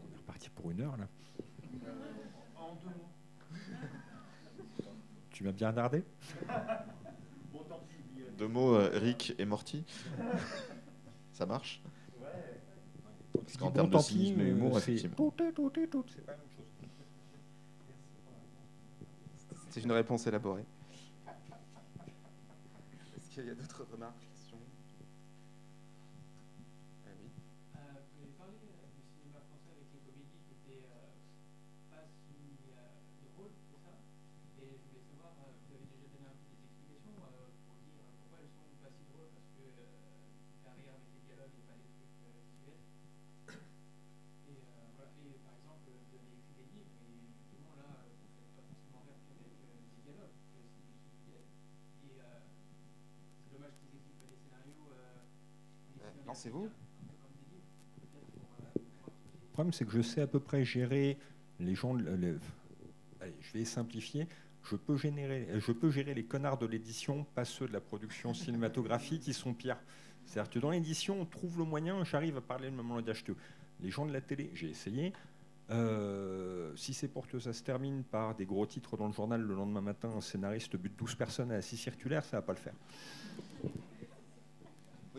On 0.00 0.08
est 0.08 0.16
reparti 0.16 0.48
pour 0.48 0.70
une 0.70 0.80
heure, 0.80 0.96
là. 0.96 1.08
En 2.56 2.76
deux 2.80 2.88
mots. 2.96 3.12
Tu 5.30 5.42
m'as 5.44 5.52
bien 5.52 5.70
regardé 5.70 6.04
Deux 8.38 8.48
mots, 8.48 8.74
euh, 8.74 8.90
Rick 8.98 9.34
et 9.38 9.44
Morty. 9.44 9.84
Ça 11.32 11.46
marche 11.46 11.80
Ouais. 12.20 12.26
Parce 13.42 13.56
qu'en 13.56 13.70
termes 13.70 13.90
de 13.90 13.98
cynisme 13.98 14.40
et 14.40 14.48
humour, 14.50 14.80
c'est- 14.80 14.92
effectivement. 14.94 15.30
tout 15.30 15.42
est- 15.42 15.52
tout 15.52 15.72
est- 15.80 15.86
tout, 15.88 16.04
c'est 16.08 16.24
pas 16.24 16.32
la 16.32 16.38
même 16.38 16.46
chose. 16.56 16.64
C'est 19.70 19.82
une 19.82 19.92
réponse 19.92 20.26
élaborée. 20.26 20.64
Est-ce 23.16 23.28
qu'il 23.30 23.46
y 23.46 23.50
a 23.50 23.54
d'autres 23.54 23.84
remarques, 23.90 24.20
questions 24.36 24.58
Ah 27.04 27.10
oui. 27.20 27.28
Euh, 27.74 27.78
vous 28.14 28.22
avez 28.22 28.32
parlé 28.38 28.54
euh, 28.54 28.86
du 28.94 29.02
cinéma 29.18 29.40
français 29.50 29.74
avec 29.74 29.90
les 29.92 29.98
comédies 30.06 30.38
qui 30.46 30.54
étaient 30.54 30.86
euh, 30.86 31.10
pas 31.90 32.06
si 32.06 32.38
euh, 32.70 32.78
drôles 33.34 33.50
que 33.66 33.74
ça. 33.82 33.98
Et 34.62 34.78
je 34.78 34.82
voulais 34.86 35.02
savoir, 35.10 35.34
euh, 35.42 35.50
vous 35.66 35.74
avez 35.74 35.82
déjà 35.90 36.06
donné 36.06 36.22
un 36.30 36.38
peu 36.38 36.46
des 36.54 36.62
explications 36.62 37.18
euh, 37.18 37.50
pour 37.66 37.74
dire 37.82 37.98
euh, 37.98 38.14
pourquoi 38.22 38.38
elles 38.46 38.54
sont 38.54 38.70
pas 38.78 38.94
si 38.94 39.02
drôles 39.10 39.34
parce 39.34 39.50
que 39.58 39.66
euh, 39.66 39.90
faire 40.62 40.78
rire 40.78 40.94
avec 40.94 41.10
les 41.18 41.22
dialogues 41.26 41.50
et 41.58 41.64
pas 41.66 41.74
des 41.74 41.90
trucs 41.98 42.14
euh, 42.22 42.30
visuels. 42.46 42.78
Et, 44.46 44.54
euh, 44.54 44.86
voilà. 44.94 45.10
et 45.18 45.34
par 45.42 45.58
exemple, 45.58 45.82
vous 45.90 46.14
avez 46.14 46.30
écrit 46.38 46.54
des 46.62 46.66
livres 46.70 46.94
et 47.02 47.10
justement 47.34 47.74
là, 47.74 47.90
euh, 48.06 48.14
vous 48.14 48.30
faites 48.38 48.54
pas 48.54 48.62
forcément 48.70 49.02
rire 49.02 49.18
qu'avec 49.26 49.50
euh, 49.58 49.82
des 49.82 49.98
dialogues. 50.06 50.38
que 50.54 50.62
si- 50.62 50.94
si- 51.26 51.34
et 51.34 52.14
euh, 52.22 52.38
c'est 53.42 53.50
dommage 53.50 53.74
qu'ils 53.82 53.98
écrivent 53.98 54.20
pas 54.22 54.30
des 54.30 54.38
scénarios. 54.38 54.84
euh, 54.94 54.94
en 54.94 56.04
Ouais, 56.04 56.10
essayant 56.12 56.14
lancez-vous. 56.14 56.14
d'écrire 56.14 56.14
un 56.14 56.22
peu 56.22 56.22
comme 56.22 56.22
des 56.22 56.22
livres, 56.22 56.22
peut-être 56.22 56.22
pour, 56.22 56.22
euh, 56.22 56.22
pour 56.22 56.23
voir 56.23 56.23
que 56.23 56.23
Le 58.74 59.52
problème, 59.52 59.72
c'est 59.72 59.84
que 59.84 59.92
je 59.92 60.02
sais 60.02 60.20
à 60.20 60.26
peu 60.26 60.40
près 60.40 60.64
gérer 60.64 61.16
les 61.60 61.74
gens. 61.74 61.94
de- 61.94 62.08
les- 62.14 62.34
Allez, 63.20 63.34
je 63.40 63.52
vais 63.58 63.64
simplifier. 63.64 64.26
Je 64.70 64.76
peux, 64.76 64.96
générer, 64.96 65.46
je 65.60 65.72
peux 65.72 65.90
gérer 65.90 66.14
les 66.14 66.24
connards 66.24 66.56
de 66.58 66.66
l'édition, 66.66 67.24
pas 67.34 67.44
ceux 67.44 67.68
de 67.68 67.72
la 67.72 67.80
production 67.80 68.32
cinématographique 68.34 69.22
qui 69.22 69.34
sont 69.34 69.52
pires. 69.54 69.76
C'est-à-dire 70.24 70.50
que 70.50 70.58
dans 70.58 70.70
l'édition, 70.70 71.20
on 71.20 71.26
trouve 71.26 71.58
le 71.58 71.64
moyen, 71.64 72.02
j'arrive 72.04 72.38
à 72.38 72.40
parler 72.40 72.70
le 72.70 72.76
même 72.76 72.88
langage 72.88 73.22
qu'eux. 73.24 73.36
Les 73.80 73.90
gens 73.90 74.06
de 74.06 74.12
la 74.12 74.22
télé, 74.22 74.50
j'ai 74.54 74.70
essayé. 74.70 75.12
Euh, 75.70 76.74
si 76.76 76.92
c'est 76.94 77.08
pour 77.08 77.26
que 77.28 77.38
ça 77.38 77.52
se 77.52 77.62
termine 77.62 78.04
par 78.04 78.34
des 78.34 78.44
gros 78.46 78.64
titres 78.66 78.96
dans 78.96 79.06
le 79.06 79.12
journal 79.12 79.40
le 79.42 79.54
lendemain 79.54 79.80
matin, 79.82 80.10
un 80.16 80.20
scénariste 80.22 80.76
bute 80.76 80.96
12 80.98 81.14
personnes 81.14 81.50
à 81.50 81.54
la 81.56 81.62
scie 81.62 81.76
circulaire, 81.76 82.24
ça 82.24 82.38
va 82.38 82.42
pas 82.42 82.52
le 82.52 82.58
faire. 82.58 82.74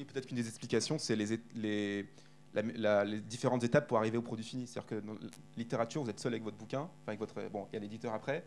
Peut-être 0.05 0.27
qu'une 0.27 0.37
des 0.37 0.47
explications, 0.47 0.97
c'est 0.97 1.15
les, 1.15 1.39
les, 1.55 3.21
différentes 3.21 3.63
étapes 3.63 3.87
pour 3.87 3.97
arriver 3.97 4.17
au 4.17 4.21
produit 4.21 4.45
fini. 4.45 4.67
C'est-à-dire 4.67 4.87
que 4.87 5.05
dans 5.05 5.13
la 5.13 5.19
littérature, 5.57 6.03
vous 6.03 6.09
êtes 6.09 6.19
seul 6.19 6.33
avec 6.33 6.43
votre 6.43 6.57
bouquin, 6.57 6.81
enfin 6.81 7.09
avec 7.09 7.19
votre, 7.19 7.49
bon, 7.49 7.67
il 7.71 7.75
y 7.75 7.77
a 7.77 7.79
l'éditeur 7.79 8.13
après, 8.13 8.45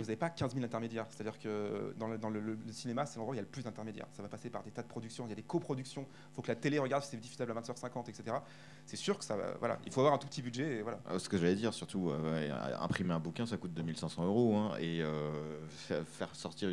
vous 0.00 0.06
n'avez 0.08 0.16
pas 0.16 0.30
15 0.30 0.52
000 0.54 0.64
intermédiaires. 0.64 1.06
C'est-à-dire 1.10 1.38
que 1.38 1.94
dans 1.98 2.08
le, 2.08 2.18
dans 2.18 2.30
le- 2.30 2.40
le- 2.40 2.58
cinéma, 2.72 3.06
c'est 3.06 3.16
l'endroit 3.18 3.32
où 3.32 3.34
il 3.34 3.38
y 3.38 3.40
a 3.40 3.42
le 3.42 3.48
plus 3.48 3.62
d'intermédiaires. 3.64 4.06
Ça 4.12 4.22
va 4.22 4.28
passer 4.28 4.50
par 4.50 4.62
des 4.62 4.70
tas 4.70 4.82
de 4.82 4.88
productions, 4.88 5.24
il 5.26 5.30
y 5.30 5.32
a 5.32 5.36
des 5.36 5.42
coproductions, 5.42 6.06
il 6.30 6.34
faut 6.34 6.42
que 6.42 6.48
la 6.48 6.54
télé 6.56 6.78
regarde 6.78 7.02
si 7.02 7.10
c'est 7.10 7.16
diffusable 7.16 7.52
à 7.52 7.60
20h50, 7.60 8.08
etc. 8.08 8.36
C'est 8.86 8.96
sûr 8.96 9.18
que 9.18 9.24
ça 9.24 9.36
va, 9.36 9.54
voilà, 9.60 9.78
il 9.86 9.92
faut 9.92 10.00
avoir 10.00 10.14
un 10.14 10.18
tout 10.18 10.26
petit 10.26 10.42
budget, 10.42 10.78
et 10.78 10.82
voilà. 10.82 10.98
Ah, 11.08 11.18
Ce 11.18 11.28
que 11.28 11.36
j'allais 11.38 11.54
dire, 11.54 11.72
surtout, 11.74 12.10
euh, 12.10 12.50
imprimer 12.80 13.12
un 13.14 13.20
bouquin, 13.20 13.46
ça 13.46 13.56
coûte 13.56 13.72
2500 13.74 14.24
euros. 14.26 14.56
hein, 14.56 14.72
et 14.80 15.00
euh, 15.02 15.30
fa- 15.68 16.04
faire 16.04 16.34
sortir, 16.34 16.70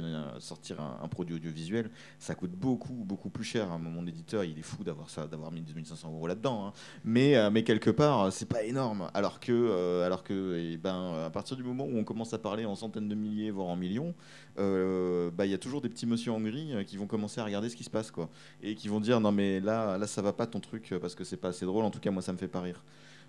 un, 0.79 1.07
produit 1.07 1.35
audiovisuel, 1.35 1.89
ça 2.19 2.35
coûte 2.35 2.51
beaucoup, 2.51 2.93
beaucoup 2.93 3.29
plus 3.29 3.43
cher. 3.43 3.71
hein. 3.71 3.77
Mon 3.77 4.05
éditeur, 4.07 4.43
il 4.43 4.57
est 4.57 4.63
fou 4.63 4.83
d'avoir 4.83 5.09
ça, 5.09 5.27
d'avoir 5.27 5.51
mis 5.51 5.61
2500 5.61 6.11
euros 6.11 6.27
là-dedans. 6.27 6.67
hein. 6.67 6.73
Mais, 7.03 7.35
euh, 7.35 7.49
mais 7.49 7.63
quelque 7.63 7.89
part, 7.89 8.31
c'est 8.31 8.45
pas 8.47 8.63
énorme. 8.63 9.09
Alors 9.13 9.39
que, 9.39 10.03
alors 10.05 10.23
que 10.23 10.57
eh 10.57 10.77
ben, 10.77 11.25
à 11.25 11.29
partir 11.29 11.55
du 11.57 11.63
moment 11.63 11.85
où 11.85 11.97
on 11.97 12.03
commence 12.03 12.33
à 12.33 12.37
parler 12.39 12.65
en 12.65 12.75
centaines 12.75 13.07
de 13.07 13.15
milliers, 13.17 13.51
voire 13.51 13.67
en 13.67 13.75
millions, 13.75 14.13
euh, 14.57 15.31
bah, 15.31 15.45
il 15.45 15.51
y 15.51 15.53
a 15.53 15.57
toujours 15.57 15.81
des 15.81 15.89
petits 15.89 16.05
monsieur 16.05 16.31
en 16.31 16.39
gris 16.39 16.73
euh, 16.73 16.83
qui 16.83 16.97
vont 16.97 17.07
commencer 17.07 17.41
à 17.41 17.45
regarder 17.45 17.69
ce 17.69 17.75
qui 17.75 17.83
se 17.83 17.89
passe. 17.89 18.11
Quoi, 18.11 18.29
et 18.61 18.75
qui 18.75 18.87
vont 18.87 18.99
dire 18.99 19.19
Non, 19.19 19.31
mais 19.31 19.59
là, 19.59 19.97
là 19.97 20.07
ça 20.07 20.21
va 20.21 20.33
pas 20.33 20.47
ton 20.47 20.59
truc 20.59 20.91
euh, 20.91 20.99
parce 20.99 21.15
que 21.15 21.23
c'est 21.23 21.37
pas 21.37 21.49
assez 21.49 21.65
drôle. 21.65 21.83
En 21.83 21.91
tout 21.91 21.99
cas, 21.99 22.11
moi, 22.11 22.21
ça 22.21 22.33
me 22.33 22.37
fait 22.37 22.47
pas 22.47 22.61
rire. 22.61 22.83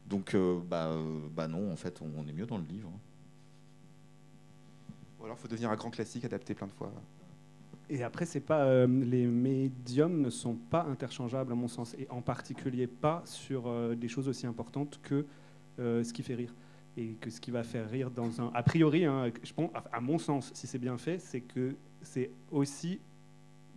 Donc, 0.06 0.34
euh, 0.34 0.58
bah, 0.68 0.86
euh, 0.86 1.20
bah 1.34 1.48
non, 1.48 1.72
en 1.72 1.76
fait, 1.76 2.00
on, 2.00 2.10
on 2.18 2.26
est 2.26 2.32
mieux 2.32 2.46
dans 2.46 2.58
le 2.58 2.64
livre. 2.64 2.90
Ou 5.20 5.24
alors 5.24 5.36
il 5.38 5.40
faut 5.40 5.48
devenir 5.48 5.70
un 5.70 5.76
grand 5.76 5.90
classique 5.90 6.24
adapté 6.24 6.54
plein 6.54 6.66
de 6.66 6.72
fois. 6.72 6.92
Et 7.90 8.02
après, 8.02 8.26
c'est 8.26 8.40
pas 8.40 8.64
euh, 8.64 8.86
les 8.86 9.26
médiums 9.26 10.20
ne 10.20 10.30
sont 10.30 10.54
pas 10.54 10.84
interchangeables 10.90 11.52
à 11.52 11.54
mon 11.54 11.68
sens, 11.68 11.94
et 11.98 12.06
en 12.10 12.20
particulier 12.20 12.86
pas 12.86 13.22
sur 13.24 13.66
euh, 13.66 13.94
des 13.94 14.08
choses 14.08 14.28
aussi 14.28 14.46
importantes 14.46 15.00
que 15.02 15.24
euh, 15.78 16.04
ce 16.04 16.12
qui 16.12 16.22
fait 16.22 16.34
rire 16.34 16.54
et 16.98 17.14
que 17.20 17.30
ce 17.30 17.40
qui 17.40 17.50
va 17.52 17.62
faire 17.62 17.88
rire 17.88 18.10
dans 18.10 18.40
un. 18.40 18.50
A 18.54 18.62
priori, 18.62 19.04
hein, 19.04 19.30
je 19.42 19.52
pense, 19.52 19.70
à- 19.92 20.00
mon 20.00 20.18
sens, 20.18 20.50
si 20.52 20.66
c'est 20.66 20.78
bien 20.80 20.98
fait, 20.98 21.18
c'est 21.20 21.40
que 21.40 21.74
c'est 22.02 22.30
aussi 22.50 22.98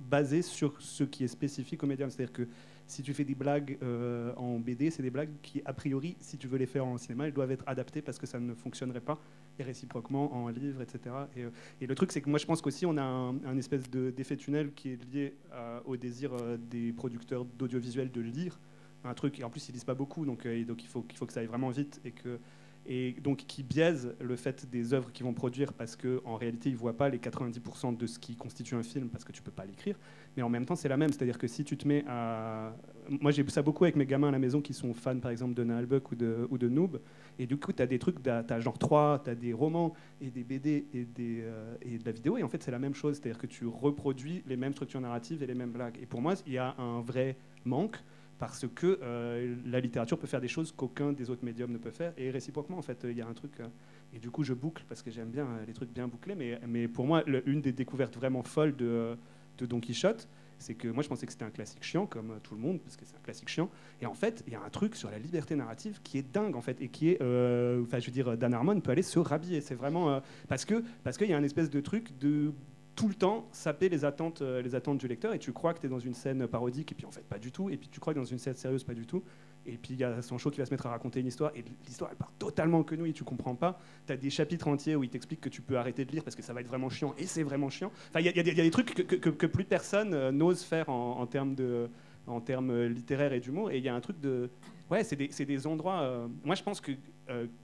basé 0.10 0.42
sur 0.42 0.82
ce 0.82 1.04
qui 1.04 1.24
est 1.24 1.28
spécifique 1.28 1.84
aux 1.84 1.88
médiums. 1.88 2.10
C'est-à-dire 2.10 2.34
que 2.34 2.48
si 2.88 3.04
tu 3.04 3.14
fais 3.14 3.24
des 3.24 3.36
blagues 3.36 3.78
euh, 3.84 4.34
en 4.36 4.58
BD, 4.60 4.90
c'est 4.90 5.04
des 5.04 5.12
blagues 5.12 5.30
qui, 5.44 5.62
a 5.66 5.74
priori, 5.74 6.18
si 6.20 6.38
tu 6.38 6.48
veux 6.48 6.58
les 6.58 6.66
faire 6.66 6.86
en 6.86 6.98
cinéma, 6.98 7.28
elles 7.28 7.34
doivent 7.34 7.52
être 7.52 7.64
adaptées 7.68 8.02
parce 8.02 8.18
que 8.18 8.26
ça 8.26 8.40
ne 8.40 8.54
fonctionnerait 8.56 9.00
pas 9.02 9.20
et 9.60 9.64
réciproquement 9.64 10.34
en 10.34 10.48
livre, 10.50 10.82
etc. 10.82 11.00
Et, 11.36 11.44
euh, 11.44 11.50
et 11.80 11.86
le 11.88 11.94
truc, 11.94 12.12
c'est 12.12 12.22
que 12.22 12.30
moi, 12.30 12.40
je 12.40 12.46
pense 12.48 12.62
qu'aussi, 12.62 12.86
on 12.88 12.98
a 12.98 13.04
un, 13.04 13.58
espèce 13.58 13.90
de- 13.92 14.10
d'effet 14.10 14.36
tunnel 14.36 14.72
qui 14.74 14.90
est 14.94 15.14
lié 15.14 15.36
euh, 15.54 15.80
au 15.86 15.96
désir 15.96 16.32
des 16.72 16.92
producteurs 16.92 17.46
d'audiovisuel 17.46 18.12
de 18.12 18.22
lire 18.22 18.60
un 19.04 19.14
truc. 19.14 19.40
Et 19.40 19.44
en 19.44 19.50
plus, 19.52 19.70
ils 19.70 19.74
lisent 19.74 19.84
pas 19.84 19.94
beaucoup, 19.94 20.26
donc, 20.26 20.46
il 20.46 20.66
faut, 20.88 21.02
qu'il 21.04 21.18
faut 21.18 21.26
que 21.28 21.34
ça 21.34 21.42
aille 21.42 21.46
vraiment 21.46 21.70
vite 21.70 22.02
et 22.04 22.12
que, 22.12 22.40
et 22.86 23.14
donc 23.22 23.38
qui 23.48 23.64
biaise 23.64 24.16
le 24.20 24.36
fait 24.36 24.70
des 24.70 24.94
œuvres 24.94 25.12
qu'ils 25.12 25.26
vont 25.26 25.34
produire 25.34 25.74
parce 25.74 25.96
qu'en 25.96 26.36
réalité 26.36 26.70
ils 26.70 26.76
voient 26.76 26.98
pas 26.98 27.10
les 27.10 27.20
90% 27.20 27.96
de 27.96 28.08
ce 28.08 28.18
qui 28.18 28.36
constitue 28.36 28.76
un 28.76 28.84
film 28.84 29.10
parce 29.10 29.24
que 29.24 29.32
tu 29.32 29.42
peux 29.42 29.52
pas 29.52 29.66
l'écrire. 29.66 29.98
Mais 30.36 30.44
en 30.44 30.50
même 30.50 30.66
temps 30.66 30.76
c'est 30.76 30.90
la 30.90 30.98
même. 30.98 31.12
C'est 31.12 31.22
à 31.22 31.26
dire 31.26 31.38
que 31.38 31.48
si 31.48 31.64
tu 31.64 31.78
te 31.78 31.88
mets 31.88 32.04
à 32.08 32.76
moi 33.10 33.32
j'ai 33.32 33.48
ça 33.50 33.62
beaucoup 33.62 33.84
avec 33.84 33.96
mes 33.96 34.06
gamins 34.06 34.30
à 34.30 34.32
la 34.32 34.40
maison 34.40 34.62
qui 34.62 34.74
sont 34.74 34.94
fans 34.94 35.20
par 35.20 35.32
exemple 35.32 35.54
de 35.54 35.64
Nalbuck 35.64 36.12
ou 36.12 36.16
de, 36.16 36.48
ou 36.50 36.58
de 36.58 36.70
Noob. 36.70 37.00
Et 37.38 37.46
du 37.46 37.58
coup 37.58 37.72
tu 37.72 37.84
as 37.84 37.88
des 37.88 38.00
trucs 38.00 38.22
tu 38.24 38.30
as 38.30 38.60
genre 38.60 38.78
3 38.78 39.22
tu 39.26 39.30
as 39.30 39.36
des 39.36 39.54
romans 39.54 39.94
et 40.20 40.32
des 40.32 40.44
BD 40.44 40.86
et, 40.94 41.06
des, 41.06 41.42
euh, 41.42 41.76
et 41.82 41.98
de 41.98 42.06
la 42.06 42.12
vidéo. 42.12 42.38
Et 42.38 42.44
en 42.44 42.50
fait 42.50 42.64
c'est 42.64 42.72
la 42.72 42.80
même 42.80 42.96
chose. 42.96 43.20
C'est 43.22 43.30
à 43.30 43.32
dire 43.32 43.40
que 43.40 43.48
tu 43.48 43.68
reproduis 43.68 44.44
les 44.48 44.58
mêmes 44.58 44.74
structures 44.74 45.02
narratives 45.02 45.44
et 45.44 45.48
les 45.48 45.56
mêmes 45.56 45.72
blagues. 45.72 45.98
Et 46.02 46.06
pour 46.08 46.22
moi 46.22 46.34
il 46.48 46.54
y 46.54 46.58
a 46.58 46.76
un 46.80 47.02
vrai 47.02 47.38
manque 47.64 47.98
parce 48.42 48.66
que 48.74 48.98
euh, 49.04 49.56
la 49.68 49.80
littérature 49.80 50.18
peut 50.18 50.26
faire 50.26 50.42
des 50.42 50.48
choses 50.48 50.72
qu'aucun 50.72 51.14
des 51.14 51.30
autres 51.30 51.46
médiums 51.46 51.72
ne 51.72 51.78
peut 51.78 51.92
faire, 51.92 52.12
et 52.18 52.32
réciproquement, 52.32 52.80
en 52.80 52.82
fait, 52.82 53.06
il 53.08 53.16
y 53.16 53.22
a 53.22 53.28
un 53.28 53.34
truc. 53.36 53.52
euh, 53.60 53.68
et 54.16 54.18
du 54.20 54.32
coup, 54.32 54.44
je 54.44 54.56
boucle 54.56 54.84
parce 54.90 55.04
que 55.04 55.12
j'aime 55.12 55.30
bien 55.30 55.46
euh, 55.46 55.66
les 55.68 55.74
trucs 55.74 55.92
bien 55.94 56.08
bouclés, 56.08 56.34
mais, 56.34 56.60
mais 56.68 56.88
pour 56.88 57.06
moi, 57.06 57.24
une 57.46 57.62
des 57.62 57.72
découvertes 57.72 58.16
vraiment 58.18 58.42
folles 58.42 58.76
de, 58.76 59.16
Don 59.60 59.80
Quichotte, 59.80 60.28
c'est 60.58 60.74
que 60.74 60.88
moi, 60.88 61.04
je 61.04 61.08
pensais 61.08 61.28
que 61.28 61.32
c'était 61.32 61.46
un 61.46 61.52
classique 61.52 61.84
chiant, 61.84 62.08
comme 62.08 62.32
euh, 62.32 62.40
tout 62.42 62.56
le 62.56 62.62
monde, 62.62 62.80
parce 62.82 62.98
que 62.98 63.06
c'est 63.06 63.16
un 63.16 63.20
classique 63.20 63.48
chiant. 63.48 63.70
Et 64.02 64.08
en 64.08 64.16
fait, 64.16 64.44
il 64.48 64.54
y 64.54 64.56
a 64.56 64.62
un 64.64 64.70
truc 64.72 64.96
sur 64.96 65.12
la 65.12 65.20
liberté 65.20 65.56
narrative 65.56 66.00
qui 66.04 66.18
est 66.18 66.26
dingue, 66.34 66.56
en 66.56 66.62
fait, 66.62 66.82
et 66.82 66.88
qui 66.88 67.10
est. 67.10 67.22
euh, 67.22 67.84
Enfin, 67.84 68.00
je 68.00 68.08
veux 68.08 68.12
dire, 68.12 68.36
Dan 68.40 68.56
Harmon 68.56 68.80
peut 68.82 68.90
aller 68.92 69.04
se 69.04 69.20
rhabiller. 69.20 69.62
C'est 69.62 69.76
vraiment. 69.76 70.10
euh, 70.10 70.20
parce 70.48 70.66
que 70.66 70.84
parce 71.04 71.18
qu'il 71.20 71.30
y 71.30 71.34
a 71.34 71.38
un 71.38 71.44
espèce 71.44 71.70
de 71.70 71.80
truc 71.80 72.18
de 72.18 72.54
tout 72.96 73.08
le 73.08 73.14
temps 73.16 73.48
saper 73.52 73.90
les 73.90 74.04
attentes, 74.06 74.42
euh, 74.42 74.62
les 74.62 74.76
attentes 74.76 74.98
du 75.00 75.08
lecteur 75.08 75.34
et 75.34 75.40
tu 75.40 75.54
crois 75.54 75.74
que 75.74 75.80
tu 75.80 75.86
es 75.86 75.90
dans 75.90 76.00
une 76.00 76.14
scène 76.14 76.46
parodique 76.48 76.92
et 76.92 76.96
puis 76.96 77.06
en 77.06 77.12
fait 77.12 77.24
pas 77.24 77.40
du 77.40 77.52
tout 77.52 77.70
et 77.70 77.78
puis 77.78 77.88
tu 77.90 78.00
crois 78.00 78.14
que 78.14 78.20
dans 78.20 78.26
une 78.26 78.38
scène 78.38 78.56
sérieuse 78.56 78.84
pas 78.84 78.94
du 78.94 79.06
tout 79.08 79.24
et 79.66 79.78
puis 79.78 79.94
il 79.94 80.00
y 80.00 80.04
a 80.04 80.22
son 80.22 80.38
show 80.38 80.50
qui 80.52 80.60
va 80.60 80.66
se 80.66 80.72
mettre 80.72 80.88
à 80.88 80.90
raconter 80.90 81.20
une 81.20 81.28
histoire 81.28 81.52
et 81.56 81.64
l'histoire 81.88 82.10
elle 82.12 82.18
part 82.18 82.32
totalement 82.40 82.84
que 82.84 82.96
nous 82.96 83.06
et 83.06 83.14
tu 83.14 83.24
comprends 83.24 83.56
pas. 83.56 83.80
Tu 84.08 84.12
as 84.14 84.18
des 84.18 84.30
chapitres 84.30 84.68
entiers 84.68 84.96
où 84.96 85.04
il 85.04 85.10
t'explique 85.10 85.40
que 85.40 85.50
tu 85.50 85.62
peux 85.62 85.78
arrêter 85.78 86.04
de 86.04 86.12
lire 86.12 86.24
parce 86.24 86.36
que 86.36 86.42
ça 86.42 86.52
va 86.54 86.62
être 86.62 86.68
vraiment 86.68 86.90
chiant 86.90 87.14
et 87.18 87.26
c'est 87.28 87.44
vraiment 87.44 87.70
chiant. 87.70 87.92
Enfin 88.10 88.20
il 88.20 88.26
y, 88.26 88.30
a- 88.40 88.44
des- 88.44 88.72
trucs 88.72 88.94
que, 88.94 89.02
que- 89.04 89.30
que- 89.30 89.46
plus 89.46 89.64
personne 89.64 90.14
euh, 90.14 90.32
n'ose 90.32 90.64
faire 90.64 90.90
en, 90.90 91.26
termes 91.28 91.56
de 91.56 91.90
en 92.28 92.42
termes 92.42 92.72
euh, 92.72 92.88
littéraires 92.90 93.34
et 93.34 93.40
d'humour 93.40 93.72
et 93.72 93.78
il 93.78 93.84
y 93.84 93.90
a 93.90 93.96
un 93.96 94.02
truc 94.02 94.20
de 94.20 94.50
ouais 94.90 95.04
c'est 95.04 95.16
des, 95.16 95.28
des 95.30 95.68
endroits 95.68 96.28
moi 96.44 96.56
je 96.56 96.64
pense 96.64 96.82
que 96.82 96.92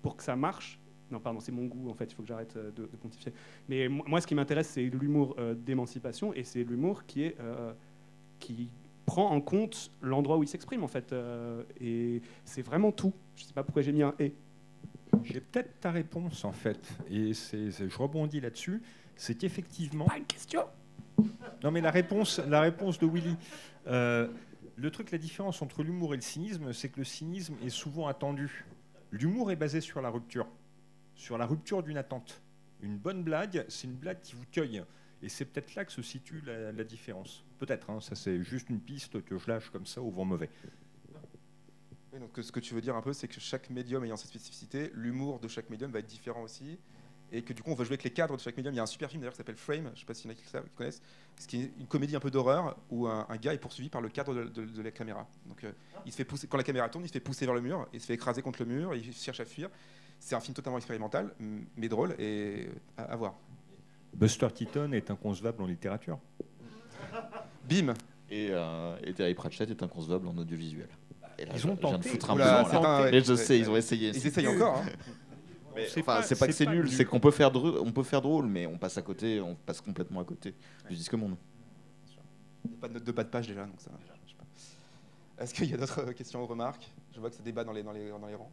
pour 0.02 0.16
que 0.18 0.24
ça 0.24 0.36
marche 0.36 0.80
non, 1.12 1.20
pardon, 1.20 1.39
c'est 1.39 1.51
mon 1.51 1.66
goût, 1.66 1.89
en 1.89 1.93
fait, 1.93 2.05
il 2.12 2.16
faut 2.16 2.22
que 2.22 2.28
j'arrête 2.28 2.55
euh, 2.58 2.72
de, 2.72 2.84
de 2.84 2.97
pontifier. 2.97 3.32
Mais 3.70 3.88
mo- 3.88 4.03
moi, 4.08 4.20
ce 4.22 4.28
qui 4.28 4.36
m'intéresse, 4.36 4.68
c'est 4.70 4.84
l'humour 4.84 5.36
euh, 5.39 5.53
d'émancipation, 5.55 6.34
et 6.34 6.43
c'est 6.43 6.64
l'humour 6.64 7.05
qui, 7.05 7.24
est, 7.24 7.36
euh, 7.39 7.74
qui 8.39 8.70
prend 9.05 9.30
en 9.30 9.39
compte 9.41 9.91
l'endroit 10.01 10.38
où 10.38 10.43
il 10.43 10.47
s'exprime, 10.47 10.84
en 10.84 10.88
fait. 10.88 11.14
euh, 11.14 11.64
et 11.80 12.22
c'est 12.45 12.62
vraiment 12.62 12.91
tout. 12.91 13.14
Je 13.36 13.43
ne 13.43 13.47
sais 13.47 13.53
pas 13.53 13.64
pourquoi 13.64 13.82
j'ai 13.82 13.91
mis 13.93 14.03
un 14.03 14.14
«et 14.20 14.34
J'ai 15.24 15.39
peut-être 15.39 15.80
ta 15.80 15.91
réponse 15.91 16.43
en 16.43 16.51
fait, 16.51 16.80
et 17.10 17.34
c'est, 17.34 17.72
je 17.72 17.97
rebondis 17.97 18.41
là-dessus. 18.41 18.82
C'est 19.16 19.36
qu'effectivement. 19.36 20.05
Pas 20.05 20.18
une 20.18 20.26
question 20.26 20.64
Non, 21.64 21.72
mais 21.72 21.82
la 21.82 21.89
réponse, 21.91 22.39
la 22.47 22.62
réponse 22.62 22.99
de 22.99 23.08
Willy. 23.08 23.36
le 23.86 24.91
truc, 24.91 25.12
la 25.12 25.18
différence 25.18 25.62
entre 25.62 25.82
l'humour 25.84 26.14
et 26.14 26.18
le 26.18 26.22
cynisme, 26.22 26.74
c'est 26.74 26.89
que 26.89 26.99
le 26.99 27.03
cynisme 27.05 27.55
est 27.66 27.70
souvent 27.70 28.08
attendu. 28.08 28.66
L'humour 29.12 29.51
est 29.51 29.55
basé 29.55 29.80
sur 29.82 30.01
la 30.01 30.10
rupture, 30.10 30.47
sur 31.18 31.38
la 31.38 31.45
rupture 31.45 31.84
d'une 31.84 31.97
attente. 31.97 32.41
Une 32.82 32.97
bonne 32.97 33.24
blague, 33.24 33.65
c'est 33.68 33.88
une 33.88 33.95
blague 33.95 34.22
qui 34.22 34.36
vous 34.36 34.45
cueille. 34.51 34.84
Et 35.22 35.30
c'est 35.30 35.45
peut-être 35.45 35.74
là 35.76 35.84
que 35.84 35.91
se 35.91 36.01
situe 36.01 36.41
la, 36.45 36.72
la 36.72 36.84
différence. 36.84 37.43
Peut-être, 37.57 37.89
hein, 37.89 37.99
ça 37.99 38.15
c'est 38.15 38.43
juste 38.43 38.70
une 38.70 38.80
piste 38.80 39.24
que 39.26 39.38
je 39.38 39.49
lâche 39.49 39.70
comme 39.72 39.88
ça 39.88 40.01
au 40.01 40.11
vent 40.11 40.26
mauvais. 40.26 40.49
Donc 42.20 42.32
ce 42.39 42.51
que 42.51 42.59
tu 42.59 42.74
veux 42.74 42.82
dire 42.82 42.95
un 42.95 43.01
peu, 43.01 43.13
c'est 43.13 43.28
que 43.28 43.39
chaque 43.39 43.70
médium 43.70 44.03
ayant 44.03 44.15
sa 44.15 44.28
spécificité, 44.28 44.91
l'humour 44.93 45.39
de 45.39 45.47
chaque 45.47 45.70
médium 45.70 45.91
va 45.91 45.99
être 45.99 46.07
différent 46.07 46.43
aussi. 46.43 46.80
Et 47.32 47.41
que 47.41 47.51
du 47.51 47.61
coup, 47.61 47.72
on 47.72 47.76
va 47.76 47.84
jouer 47.84 47.93
avec 47.93 48.03
les 48.03 48.11
cadres 48.11 48.38
de 48.38 48.41
chaque 48.41 48.55
médium. 48.55 48.74
Il 48.74 48.78
y 48.78 48.80
a 48.80 48.84
un 48.84 48.88
super 48.88 49.09
film 49.09 49.22
d'ailleurs 49.22 49.34
qui 49.34 49.38
s'appelle 49.38 49.57
Frame, 49.57 49.88
je 49.88 49.89
ne 49.89 49.95
sais 49.95 50.05
pas 50.05 50.13
s'il 50.13 50.28
y 50.28 50.34
en 50.34 50.38
a 50.38 50.39
qui, 50.39 50.47
savent, 50.47 50.63
qui 50.63 50.76
connaissent, 50.76 51.01
qui 51.45 51.61
est 51.61 51.72
une 51.78 51.88
comédie 51.88 52.15
un 52.15 52.22
peu 52.22 52.32
d'horreur 52.32 52.78
où 52.89 53.07
un, 53.07 53.26
gars 53.38 53.53
est 53.53 53.57
poursuivi 53.57 53.89
par 53.89 54.01
le 54.01 54.07
cadre 54.09 54.45
de 54.45 54.82
la 54.82 54.91
caméra. 54.91 55.28
Donc 55.45 55.63
euh, 55.63 55.72
il 56.05 56.11
se 56.11 56.18
fait 56.18 56.26
pousser, 56.26 56.47
quand 56.47 56.57
la 56.57 56.63
caméra 56.63 56.88
tourne, 56.88 57.03
il 57.03 57.09
se 57.09 57.13
fait 57.13 57.20
pousser 57.20 57.45
vers 57.45 57.55
le 57.55 57.61
mur, 57.61 57.86
il 57.91 57.99
se 57.99 58.05
fait 58.05 58.13
écraser 58.13 58.41
contre 58.41 58.63
le 58.63 58.68
mur, 58.68 58.95
il 58.95 59.13
cherche 59.13 59.41
à 59.41 59.45
fuir. 59.45 59.70
C'est 60.20 60.36
un 60.36 60.39
film 60.39 60.53
totalement 60.53 60.78
expérimental, 60.78 61.34
mais 61.76 61.88
drôle 61.88 62.15
et 62.20 62.68
à, 62.97 63.03
à 63.03 63.15
voir. 63.15 63.36
Buster 64.13 64.47
Keaton 64.53 64.91
est 64.91 65.09
inconcevable 65.11 65.61
en 65.63 65.68
littérature. 65.68 66.20
Bim 67.70 67.93
Et, 68.30 68.49
euh, 68.51 68.97
et 69.03 69.13
Terry 69.13 69.34
Pratchett 69.36 69.70
est 69.70 69.84
inconcevable 69.84 70.28
en 70.28 70.38
audiovisuel. 70.38 70.89
Et 71.38 71.45
là, 71.45 71.51
Ils 71.53 71.59
je- 71.59 71.68
ont 71.68 71.76
de 71.76 71.80
tenté. 71.80 72.09
foutre 72.09 72.32
un 72.32 72.36
Oula, 72.36 72.63
blanc, 72.63 72.82
là. 72.82 72.89
un- 72.99 73.03
ouais, 73.03 73.11
Mais 73.11 73.22
je 73.22 73.32
ouais, 73.34 73.38
sais, 73.38 73.59
ils 73.59 73.70
ont 73.70 73.76
essayé. 73.78 74.09
Ils 74.09 74.28
essayent 74.28 74.47
encore. 74.47 74.78
hein. 74.78 74.86
C'est 75.89 75.99
enfin, 76.01 76.15
pas- 76.15 76.24
c'est 76.24 76.36
pas 76.39 76.47
que 76.47 76.53
c'est 76.53 76.65
nul, 76.65 76.89
c'est 76.91 77.05
qu'on 77.05 77.20
peut 77.20 77.30
faire 77.30 77.51
drôle, 77.51 77.78
on 77.78 77.91
peut 77.91 78.01
faire 78.01 78.20
drôle, 78.20 78.47
mais 78.47 78.65
on 78.65 78.80
passe 78.80 78.97
à 78.97 79.03
côté, 79.03 79.39
on 79.39 79.53
passe 79.53 79.80
complètement 79.80 80.22
à 80.22 80.24
côté 80.24 80.55
du 80.89 80.95
disque 80.95 81.13
monde. 81.13 81.36
Il 82.65 82.72
n'y 82.72 82.78
a 82.78 82.80
pas 82.82 82.88
de 82.88 82.93
note 82.95 83.03
de 83.03 83.11
bas 83.11 83.24
de 83.24 83.30
page 83.30 83.47
déjà, 83.47 83.63
donc 83.63 83.80
ça. 83.80 83.91
Est-ce 85.38 85.53
qu'il 85.53 85.70
y 85.70 85.74
a 85.76 85.78
d'autres 85.78 86.13
questions 86.13 86.41
ou 86.41 86.47
remarques? 86.47 86.91
Je 87.13 87.20
vois 87.20 87.30
que 87.30 87.36
ça 87.36 87.43
débat 87.43 87.63
dans 87.63 87.74
les, 87.74 87.84
dans 87.84 87.91
les, 87.91 88.09
dans 88.09 88.26
les 88.26 88.34
rangs. 88.34 88.49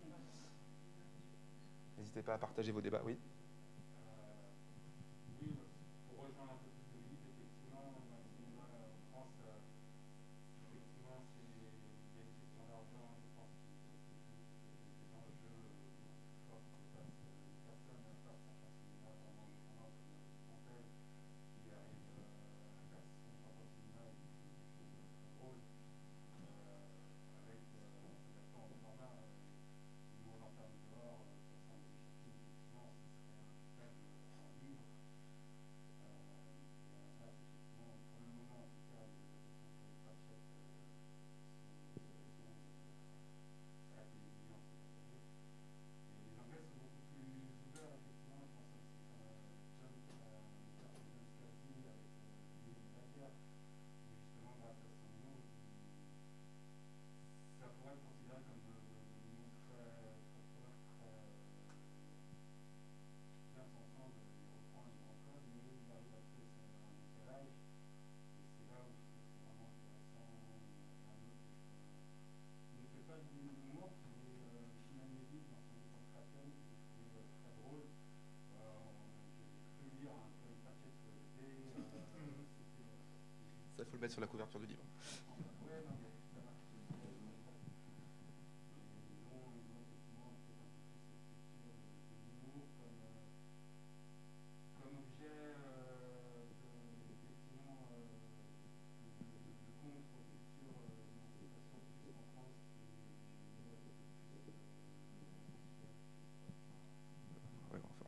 N'hésitez 2.15 2.27
pas 2.27 2.35
à 2.35 2.39
partager 2.39 2.71
vos 2.71 2.81
débats. 2.81 3.03
Oui. 3.05 3.19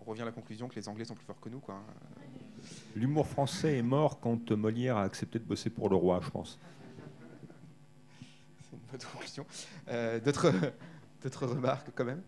On 0.06 0.10
revient 0.10 0.22
à 0.22 0.26
la 0.26 0.32
conclusion 0.32 0.68
que 0.68 0.76
les 0.76 0.88
Anglais 0.88 1.04
sont 1.04 1.14
plus 1.14 1.24
forts 1.24 1.40
que 1.40 1.48
nous. 1.48 1.60
Quoi. 1.60 1.82
L'humour 2.96 3.26
français 3.26 3.76
est 3.76 3.82
mort 3.82 4.20
quand 4.20 4.50
Molière 4.52 4.96
a 4.96 5.02
accepté 5.02 5.38
de 5.38 5.44
bosser 5.44 5.68
pour 5.68 5.90
le 5.90 5.96
roi, 5.96 6.20
je 6.24 6.30
pense. 6.30 6.58
C'est 8.62 8.72
une 8.72 8.80
bonne 8.90 9.10
conclusion. 9.12 9.46
Euh, 9.88 10.18
d'autres 10.20 11.46
remarques 11.46 11.90
quand 11.94 12.06
même? 12.06 12.22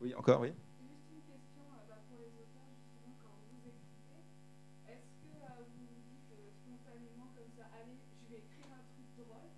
Oui, 0.00 0.14
encore, 0.14 0.40
oui. 0.40 0.48
Juste 0.48 1.12
une 1.12 1.24
question 1.28 1.60
euh, 1.76 1.84
bah, 1.88 2.00
pour 2.08 2.20
les 2.20 2.32
auteurs, 2.40 2.68
justement, 2.72 3.16
quand 3.20 3.36
vous 3.36 3.68
écrivez, 3.68 4.24
est-ce 4.88 5.12
que 5.20 5.28
euh, 5.44 5.60
vous 5.76 5.88
vous 5.92 6.00
dites 6.08 6.32
euh, 6.32 6.52
spontanément 6.56 7.28
comme 7.36 7.52
ça, 7.52 7.68
allez, 7.76 8.00
je 8.00 8.32
vais 8.32 8.40
écrire 8.44 8.72
un 8.72 8.84
truc 8.92 9.08
drôle 9.20 9.52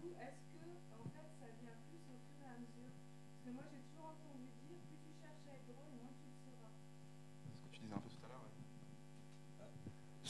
Ou 0.00 0.16
est-ce 0.16 0.44
que, 0.48 0.64
en 0.96 1.08
fait, 1.12 1.28
ça 1.40 1.48
vient 1.60 1.76
plus 1.88 2.04
au 2.08 2.20
fur 2.24 2.40
et 2.40 2.52
à 2.52 2.56
mesure 2.56 2.88
Parce 2.88 3.40
que 3.44 3.50
moi, 3.52 3.64
j'ai 3.68 3.84
toujours 3.84 4.16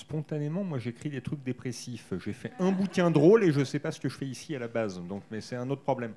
Spontanément, 0.09 0.63
moi 0.63 0.79
j'écris 0.79 1.11
des 1.11 1.21
trucs 1.21 1.43
dépressifs. 1.43 2.13
J'ai 2.25 2.33
fait 2.33 2.53
un 2.61 2.71
bouquin 2.71 3.11
drôle 3.11 3.43
et 3.43 3.51
je 3.51 3.65
sais 3.65 3.81
pas 3.81 3.91
ce 3.91 3.99
que 3.99 4.09
je 4.09 4.17
fais 4.17 4.27
ici 4.27 4.55
à 4.55 4.61
la 4.61 4.69
base. 4.69 5.01
Donc, 5.01 5.25
mais 5.33 5.41
c'est 5.41 5.57
un 5.57 5.69
autre 5.69 5.83
problème. 5.83 6.13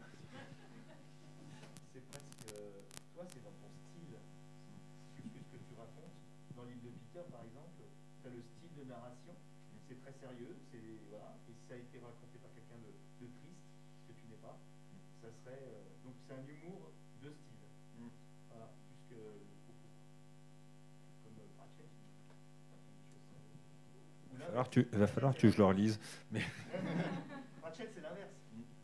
Falloir, 24.69 24.71
que 24.71 24.79
tu- 24.81 24.87
il 24.93 24.99
va 24.99 25.07
falloir 25.07 25.35
que 25.35 25.49
je 25.49 25.57
le 25.57 25.65
relise. 25.65 25.99
Mais 26.31 26.41
Pratchett, 27.61 27.89
c'est 27.93 28.01
l'inverse. 28.01 28.29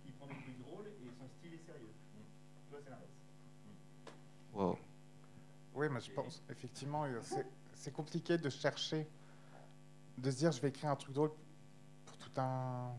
Il 0.06 0.12
prend 0.14 0.28
des 0.28 0.34
trucs 0.36 0.60
drôles 0.60 0.88
et 0.88 1.10
son 1.20 1.28
style 1.40 1.54
est 1.54 1.66
sérieux. 1.66 1.90
Toi, 2.70 2.80
c'est 2.84 2.90
l'inverse. 2.90 3.10
Wow. 4.54 4.78
Oui, 5.76 5.88
mais 5.92 6.00
je 6.00 6.12
pense, 6.12 6.42
effectivement, 6.50 7.04
euh, 7.06 7.20
c'est- 7.24 7.92
compliqué 7.92 8.38
de 8.40 8.50
chercher, 8.50 9.08
de 10.18 10.32
se 10.32 10.38
dire 10.38 10.52
je 10.52 10.60
vais 10.60 10.70
écrire 10.70 10.90
un 10.90 10.96
truc 10.96 11.14
drôle 11.14 11.32
pour 12.06 12.18
tout 12.18 12.32
un, 12.42 12.92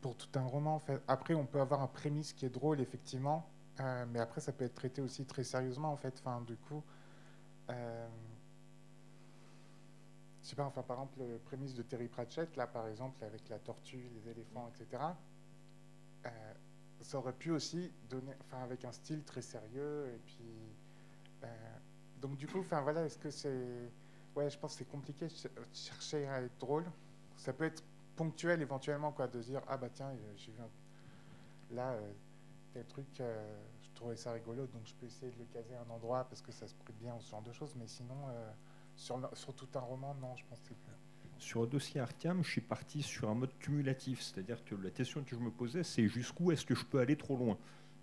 pour 0.00 0.16
tout 0.16 0.28
un 0.38 0.42
roman. 0.46 0.76
En 0.76 0.78
fait. 0.78 1.02
Après, 1.06 1.34
on 1.34 1.44
peut 1.44 1.60
avoir 1.60 1.82
un 1.82 1.86
prémisse 1.88 2.32
qui 2.32 2.46
est 2.46 2.50
drôle, 2.50 2.80
effectivement, 2.80 3.46
euh, 3.80 4.06
mais 4.10 4.18
après, 4.18 4.40
ça 4.40 4.52
peut 4.52 4.64
être 4.64 4.74
traité 4.74 5.02
aussi 5.02 5.26
très 5.26 5.44
sérieusement, 5.44 5.92
en 5.92 5.96
fait. 5.96 6.14
Enfin, 6.20 6.40
du 6.46 6.56
coup, 6.56 6.82
euh, 7.68 8.08
sais 10.50 10.56
pas, 10.56 10.64
enfin, 10.66 10.82
par 10.82 10.96
exemple, 10.98 11.20
le 11.20 11.38
prémisse 11.38 11.74
de 11.74 11.82
Terry 11.82 12.08
Pratchett, 12.08 12.56
là, 12.56 12.66
par 12.66 12.88
exemple, 12.88 13.22
avec 13.24 13.48
la 13.48 13.58
tortue, 13.58 14.10
les 14.14 14.30
éléphants, 14.30 14.68
etc. 14.74 15.18
euh, 16.26 16.30
ça 17.00 17.18
aurait 17.18 17.32
pu 17.34 17.50
aussi 17.50 17.92
donner, 18.10 18.32
enfin, 18.42 18.62
avec 18.62 18.84
un 18.84 18.92
style 18.92 19.24
très 19.24 19.42
sérieux, 19.42 20.08
et 20.14 20.18
puis. 20.26 20.44
euh, 21.44 21.46
donc, 22.20 22.36
du 22.36 22.46
coup, 22.48 22.60
enfin, 22.60 22.82
voilà, 22.82 23.04
est-ce 23.06 23.18
que 23.18 23.30
c'est. 23.30 23.92
Ouais, 24.36 24.50
je 24.50 24.58
pense 24.58 24.72
que 24.74 24.78
c'est 24.80 24.90
compliqué 24.90 25.26
de 25.26 25.30
ch- 25.32 25.52
de 25.54 25.62
chercher 25.74 26.26
à 26.28 26.42
être 26.42 26.58
drôle. 26.58 26.84
Ça 27.36 27.52
peut 27.52 27.64
être 27.64 27.84
ponctuel 28.16 28.62
éventuellement, 28.62 29.12
quoi, 29.12 29.28
de 29.28 29.40
dire, 29.42 29.62
ah 29.68 29.76
bah 29.78 29.88
tiens, 29.92 30.10
euh, 30.10 30.32
j'ai 30.36 30.52
vu 30.52 30.60
un- 30.62 30.70
là, 31.74 31.96
tel 32.72 32.86
truc, 32.86 33.06
je 33.18 33.90
trouvais 33.94 34.16
ça 34.16 34.32
rigolo, 34.32 34.66
donc 34.66 34.82
je 34.86 34.94
peux 34.94 35.06
essayer 35.06 35.32
de 35.32 35.38
le 35.38 35.46
caser 35.46 35.74
à 35.76 35.82
un 35.82 35.90
endroit 35.90 36.24
parce 36.24 36.42
que 36.42 36.52
ça 36.52 36.68
se 36.68 36.74
prête 36.74 36.96
bien 36.98 37.18
ce 37.20 37.30
genre 37.30 37.42
de 37.42 37.52
choses, 37.52 37.74
mais 37.76 37.86
sinon, 37.88 38.16
sur, 39.00 39.54
tout 39.54 39.68
un 39.74 39.80
roman, 39.80 40.14
non, 40.20 40.36
je 40.36 40.44
pense 40.48 40.60
que 40.60 40.74
sur 41.40 41.62
le 41.62 41.66
dossier 41.66 42.00
Arkham, 42.00 42.44
je 42.44 42.50
suis 42.50 42.60
parti 42.60 43.02
sur 43.02 43.30
un 43.30 43.34
mode 43.34 43.56
cumulatif. 43.58 44.20
C'est-à-dire 44.20 44.62
que 44.64 44.74
la 44.74 44.90
question 44.90 45.22
que 45.24 45.34
je 45.34 45.40
me 45.40 45.50
posais, 45.50 45.82
c'est 45.82 46.06
jusqu'où 46.06 46.52
est-ce 46.52 46.66
que 46.66 46.74
je 46.74 46.84
peux 46.84 47.00
aller 47.00 47.16
trop 47.16 47.36
loin? 47.36 47.56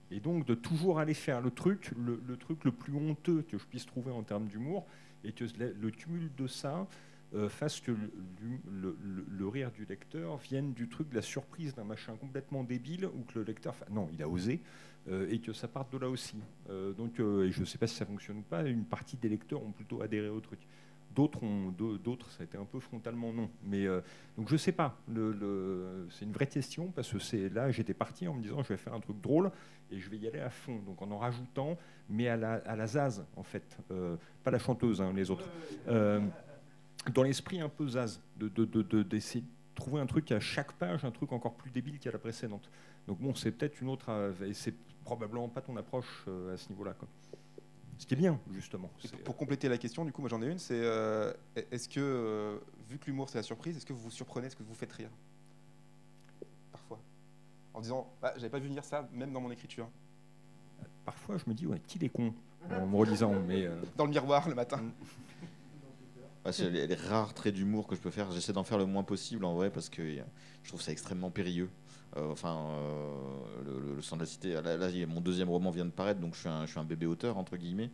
Et 0.09 0.19
donc 0.19 0.45
de 0.45 0.55
toujours 0.55 0.99
aller 0.99 1.13
faire 1.13 1.41
le 1.41 1.51
truc, 1.51 1.91
le, 1.97 2.37
truc 2.37 2.63
le 2.63 2.71
plus 2.71 2.95
honteux 2.95 3.43
que 3.43 3.57
je 3.57 3.65
puisse 3.65 3.85
trouver 3.85 4.11
en 4.11 4.23
termes 4.23 4.47
d'humour, 4.47 4.85
et 5.23 5.33
que 5.33 5.45
le, 5.59 5.91
cumul 5.91 6.31
de 6.35 6.47
ça 6.47 6.87
euh, 7.35 7.49
fasse 7.49 7.79
que 7.79 7.91
le, 7.91 9.47
rire 9.47 9.71
du 9.71 9.85
lecteur 9.85 10.37
vienne 10.37 10.73
du 10.73 10.89
truc 10.89 11.09
de 11.09 11.15
la 11.15 11.21
surprise 11.21 11.75
d'un 11.75 11.83
machin 11.83 12.15
complètement 12.15 12.63
débile, 12.63 13.05
ou 13.05 13.23
que 13.23 13.39
le 13.39 13.45
lecteur, 13.45 13.75
non, 13.91 14.09
il 14.13 14.23
a 14.23 14.29
osé, 14.29 14.61
euh, 15.09 15.29
et 15.29 15.39
que 15.39 15.53
ça 15.53 15.67
parte 15.67 15.91
de 15.93 15.99
là 15.99 16.09
aussi. 16.09 16.37
Euh, 16.69 16.93
donc, 16.93 17.19
et 17.19 17.51
je 17.51 17.59
ne 17.59 17.65
sais 17.65 17.77
pas 17.77 17.87
si 17.87 17.95
ça 17.95 18.05
fonctionne 18.05 18.39
ou 18.39 18.43
pas, 18.43 18.63
une 18.63 18.85
partie 18.85 19.17
des 19.17 19.29
lecteurs 19.29 19.61
ont 19.61 19.71
plutôt 19.71 20.01
adhéré 20.01 20.29
au 20.29 20.39
truc. 20.39 20.59
D'autres, 21.17 21.41
d'autres, 21.97 22.29
ça 22.29 22.41
a 22.41 22.45
été 22.45 22.59
un 22.59 22.65
peu 22.65 22.79
frontalement 22.79 23.33
non. 23.33 23.49
Mais 23.63 23.87
euh, 23.87 24.01
donc 24.37 24.49
je 24.49 24.55
sais 24.55 24.71
pas. 24.71 24.95
C'est 25.07 26.25
une 26.25 26.31
vraie 26.31 26.45
question 26.45 26.91
parce 26.91 27.11
que 27.11 27.17
c'est 27.17 27.49
là 27.49 27.71
j'étais 27.71 27.95
parti 27.95 28.27
en 28.27 28.35
me 28.35 28.41
disant 28.43 28.61
je 28.61 28.67
vais 28.69 28.77
faire 28.77 28.93
un 28.93 28.99
truc 28.99 29.19
drôle 29.19 29.49
et 29.89 29.97
je 29.99 30.09
vais 30.11 30.17
y 30.17 30.27
aller 30.27 30.39
à 30.39 30.51
fond. 30.51 30.77
Donc 30.85 31.01
en 31.01 31.09
en 31.09 31.17
rajoutant, 31.17 31.75
mais 32.07 32.27
à 32.27 32.37
la, 32.37 32.85
Zaz 32.87 33.25
en 33.35 33.41
fait, 33.41 33.67
Euh, 33.89 34.15
pas 34.43 34.51
la 34.51 34.59
chanteuse, 34.59 35.01
hein, 35.01 35.11
les 35.15 35.31
autres. 35.31 35.49
Euh, 35.87 36.21
dans 37.15 37.23
l'esprit 37.23 37.61
un 37.61 37.69
peu 37.69 37.87
Zaz, 37.87 38.21
de, 38.35 38.47
de, 38.49 38.65
de- 38.65 38.83
de- 38.83 39.01
d'essayer 39.03 39.41
de 39.41 39.47
trouver 39.73 39.99
un 39.99 40.05
truc 40.05 40.31
à 40.31 40.39
chaque 40.39 40.73
page, 40.73 41.03
un 41.03 41.11
truc 41.11 41.31
encore 41.31 41.55
plus 41.55 41.71
débile 41.71 41.97
qu'à 41.97 42.11
la 42.11 42.19
précédente. 42.19 42.69
Donc 43.07 43.17
bon, 43.19 43.33
c'est 43.33 43.51
peut-être 43.53 43.81
une 43.81 43.89
autre, 43.89 44.09
euh, 44.09 44.33
et 44.45 44.53
c'est 44.53 44.75
probablement 45.03 45.49
pas 45.49 45.61
ton 45.61 45.75
approche 45.77 46.25
à 46.53 46.57
ce 46.57 46.69
niveau-là. 46.69 46.93
Ce 47.97 48.05
qui 48.05 48.13
est 48.13 48.17
bien 48.17 48.39
justement. 48.51 48.89
Pour, 49.01 49.19
pour 49.21 49.37
compléter 49.37 49.69
la 49.69 49.77
question, 49.77 50.05
du 50.05 50.11
coup, 50.11 50.21
moi 50.21 50.29
j'en 50.29 50.41
ai 50.41 50.47
une, 50.47 50.59
c'est 50.59 50.79
euh, 50.79 51.33
est-ce 51.71 51.89
que, 51.89 51.99
euh, 51.99 52.57
vu 52.89 52.97
que 52.99 53.05
l'humour 53.07 53.29
c'est 53.29 53.37
la 53.37 53.43
surprise, 53.43 53.75
est-ce 53.77 53.85
que 53.85 53.93
vous 53.93 54.01
vous 54.01 54.11
surprenez, 54.11 54.47
est-ce 54.47 54.55
que 54.55 54.63
vous 54.63 54.69
vous 54.69 54.75
faites 54.75 54.91
rire? 54.93 55.09
Parfois. 56.71 56.99
En 57.73 57.81
disant, 57.81 58.11
bah, 58.21 58.33
j'avais 58.35 58.49
pas 58.49 58.59
vu 58.59 58.67
venir 58.67 58.83
ça, 58.83 59.07
même 59.13 59.31
dans 59.33 59.41
mon 59.41 59.51
écriture. 59.51 59.89
Parfois, 61.05 61.37
je 61.37 61.49
me 61.49 61.55
dis, 61.55 61.65
ouais, 61.65 61.79
qu'il 61.87 62.03
est 62.03 62.09
con, 62.09 62.33
en 62.69 62.85
me 62.85 62.95
redisant, 62.97 63.33
mais 63.47 63.65
euh, 63.65 63.81
Dans 63.95 64.05
le 64.05 64.11
miroir 64.11 64.47
le 64.47 64.55
matin. 64.55 64.81
Ah, 66.45 66.51
c'est 66.51 66.69
les, 66.69 66.87
les 66.87 66.95
rares 66.95 67.33
traits 67.33 67.53
d'humour 67.53 67.87
que 67.87 67.95
je 67.95 67.99
peux 68.01 68.11
faire. 68.11 68.31
J'essaie 68.31 68.53
d'en 68.53 68.63
faire 68.63 68.77
le 68.77 68.85
moins 68.85 69.03
possible 69.03 69.43
en 69.43 69.53
vrai 69.53 69.69
parce 69.69 69.89
que 69.89 70.01
euh, 70.01 70.23
je 70.63 70.69
trouve 70.69 70.81
ça 70.81 70.91
extrêmement 70.91 71.29
périlleux. 71.29 71.69
Euh, 72.17 72.31
enfin, 72.31 72.57
euh, 72.71 73.63
le, 73.65 73.95
le- 73.95 74.01
sang 74.01 74.15
de 74.15 74.21
la 74.21 74.25
cité. 74.25 74.53
Là, 74.53 74.77
mon 75.07 75.21
deuxième 75.21 75.49
roman 75.49 75.71
vient 75.71 75.85
de 75.85 75.91
paraître, 75.91 76.19
donc 76.19 76.33
je 76.35 76.39
suis 76.39 76.79
un, 76.79 76.83
bébé 76.83 77.05
auteur 77.05 77.37
entre 77.37 77.57
guillemets. 77.57 77.91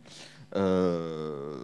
Euh, 0.54 1.56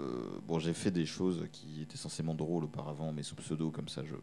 bon, 0.46 0.58
j'ai 0.58 0.72
fait 0.72 0.90
des 0.90 1.06
choses 1.06 1.46
qui 1.52 1.82
étaient 1.82 1.96
censément 1.96 2.34
drôles 2.34 2.64
auparavant, 2.64 3.12
mais 3.12 3.22
sous 3.22 3.36
pseudo 3.36 3.70
comme 3.70 3.88
ça, 3.88 4.02
je. 4.04 4.14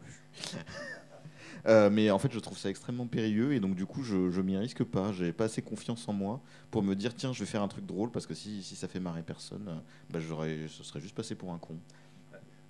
Mais 1.90 2.10
en 2.10 2.18
fait, 2.18 2.32
je 2.32 2.38
trouve 2.38 2.56
ça 2.56 2.70
extrêmement 2.70 3.06
périlleux 3.06 3.52
et 3.52 3.60
donc 3.60 3.74
du 3.74 3.84
coup, 3.84 4.02
je, 4.02 4.30
je 4.30 4.40
m'y 4.40 4.56
risque 4.56 4.84
pas. 4.84 5.12
J'ai 5.12 5.32
pas 5.32 5.44
assez 5.44 5.60
confiance 5.60 6.08
en 6.08 6.12
moi 6.12 6.40
pour 6.70 6.82
me 6.82 6.94
dire 6.94 7.14
tiens, 7.14 7.32
je 7.32 7.40
vais 7.40 7.46
faire 7.46 7.62
un 7.62 7.68
truc 7.68 7.84
drôle 7.84 8.10
parce 8.10 8.26
que 8.26 8.34
si, 8.34 8.62
ça 8.62 8.88
fait 8.88 9.00
marrer 9.00 9.22
personne, 9.22 9.82
bah, 10.08 10.20
ce 10.20 10.82
serait 10.84 11.00
juste 11.00 11.14
passé 11.14 11.34
pour 11.34 11.52
un 11.52 11.58
con. 11.58 11.76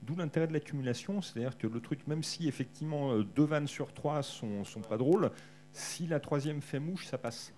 D'où 0.03 0.17
l'intérêt 0.17 0.47
de 0.49 0.53
l'accumulation, 0.53 1.21
c'est-à-dire 1.21 1.59
que 1.59 1.67
le 1.67 1.81
truc, 1.81 2.07
même 2.07 2.23
si 2.23 2.49
effectivement 2.49 3.19
deux 3.19 3.45
vannes 3.45 3.69
sur 3.69 3.93
trois 3.93 4.23
sont, 4.23 4.65
sont 4.65 4.81
pas 4.81 4.97
drôles, 4.97 5.31
si 5.73 6.07
la 6.07 6.21
troisième 6.21 6.61
fait 6.61 6.81
mouche, 6.81 7.07
ça 7.07 7.19
passe. 7.19 7.53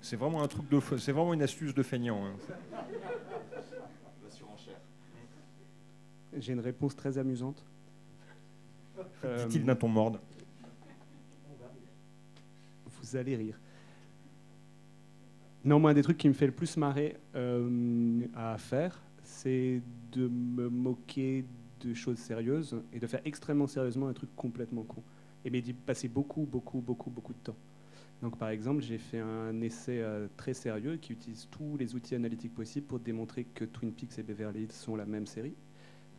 C'est- 0.00 0.16
vraiment 0.16 0.42
un 0.42 0.48
truc 0.48 0.68
de, 0.68 0.78
c'est 0.98 1.12
vraiment 1.12 1.32
une 1.34 1.42
astuce 1.42 1.74
de 1.74 1.82
feignant. 1.82 2.24
hein. 2.26 2.34
J'ai 6.36 6.52
une 6.52 6.60
réponse 6.60 6.96
très 6.96 7.16
amusante. 7.16 7.64
Euh, 9.24 9.46
Dit-il 9.46 9.64
d'un 9.64 9.76
ton 9.76 9.88
morne. 9.88 10.18
Vous 13.00 13.16
allez 13.16 13.36
rire. 13.36 13.58
Non, 15.64 15.78
moi, 15.78 15.92
un 15.92 15.94
des 15.94 16.02
trucs 16.02 16.18
qui 16.18 16.28
me 16.28 16.34
fait 16.34 16.46
le 16.46 16.52
plus 16.52 16.76
marrer 16.76 17.16
euh, 17.34 18.20
à 18.34 18.58
faire, 18.58 19.00
c'est 19.22 19.80
de 20.12 20.28
me 20.28 20.68
moquer 20.68 21.44
de 21.80 21.94
choses 21.94 22.18
sérieuses 22.18 22.76
et 22.92 22.98
de 22.98 23.06
faire 23.06 23.20
extrêmement 23.24 23.66
sérieusement 23.66 24.08
un 24.08 24.12
truc 24.12 24.30
complètement 24.36 24.82
con. 24.82 25.02
Et 25.44 25.50
mais 25.50 25.60
d'y 25.60 25.72
passer 25.72 26.08
beaucoup, 26.08 26.46
beaucoup, 26.50 26.80
beaucoup, 26.80 27.10
beaucoup 27.10 27.32
de 27.32 27.38
temps. 27.38 27.56
Donc, 28.22 28.38
par 28.38 28.48
exemple, 28.48 28.82
j'ai 28.82 28.98
fait 28.98 29.18
un 29.18 29.60
essai 29.60 30.00
euh, 30.00 30.28
très 30.36 30.54
sérieux 30.54 30.96
qui 30.96 31.12
utilise 31.12 31.48
tous 31.50 31.76
les 31.76 31.94
outils 31.94 32.14
analytiques 32.14 32.54
possibles 32.54 32.86
pour 32.86 32.98
démontrer 32.98 33.44
que 33.44 33.64
Twin 33.64 33.92
Peaks 33.92 34.18
et 34.18 34.22
Beverly 34.22 34.62
Hills 34.62 34.72
sont 34.72 34.96
la 34.96 35.04
même 35.04 35.26
série 35.26 35.54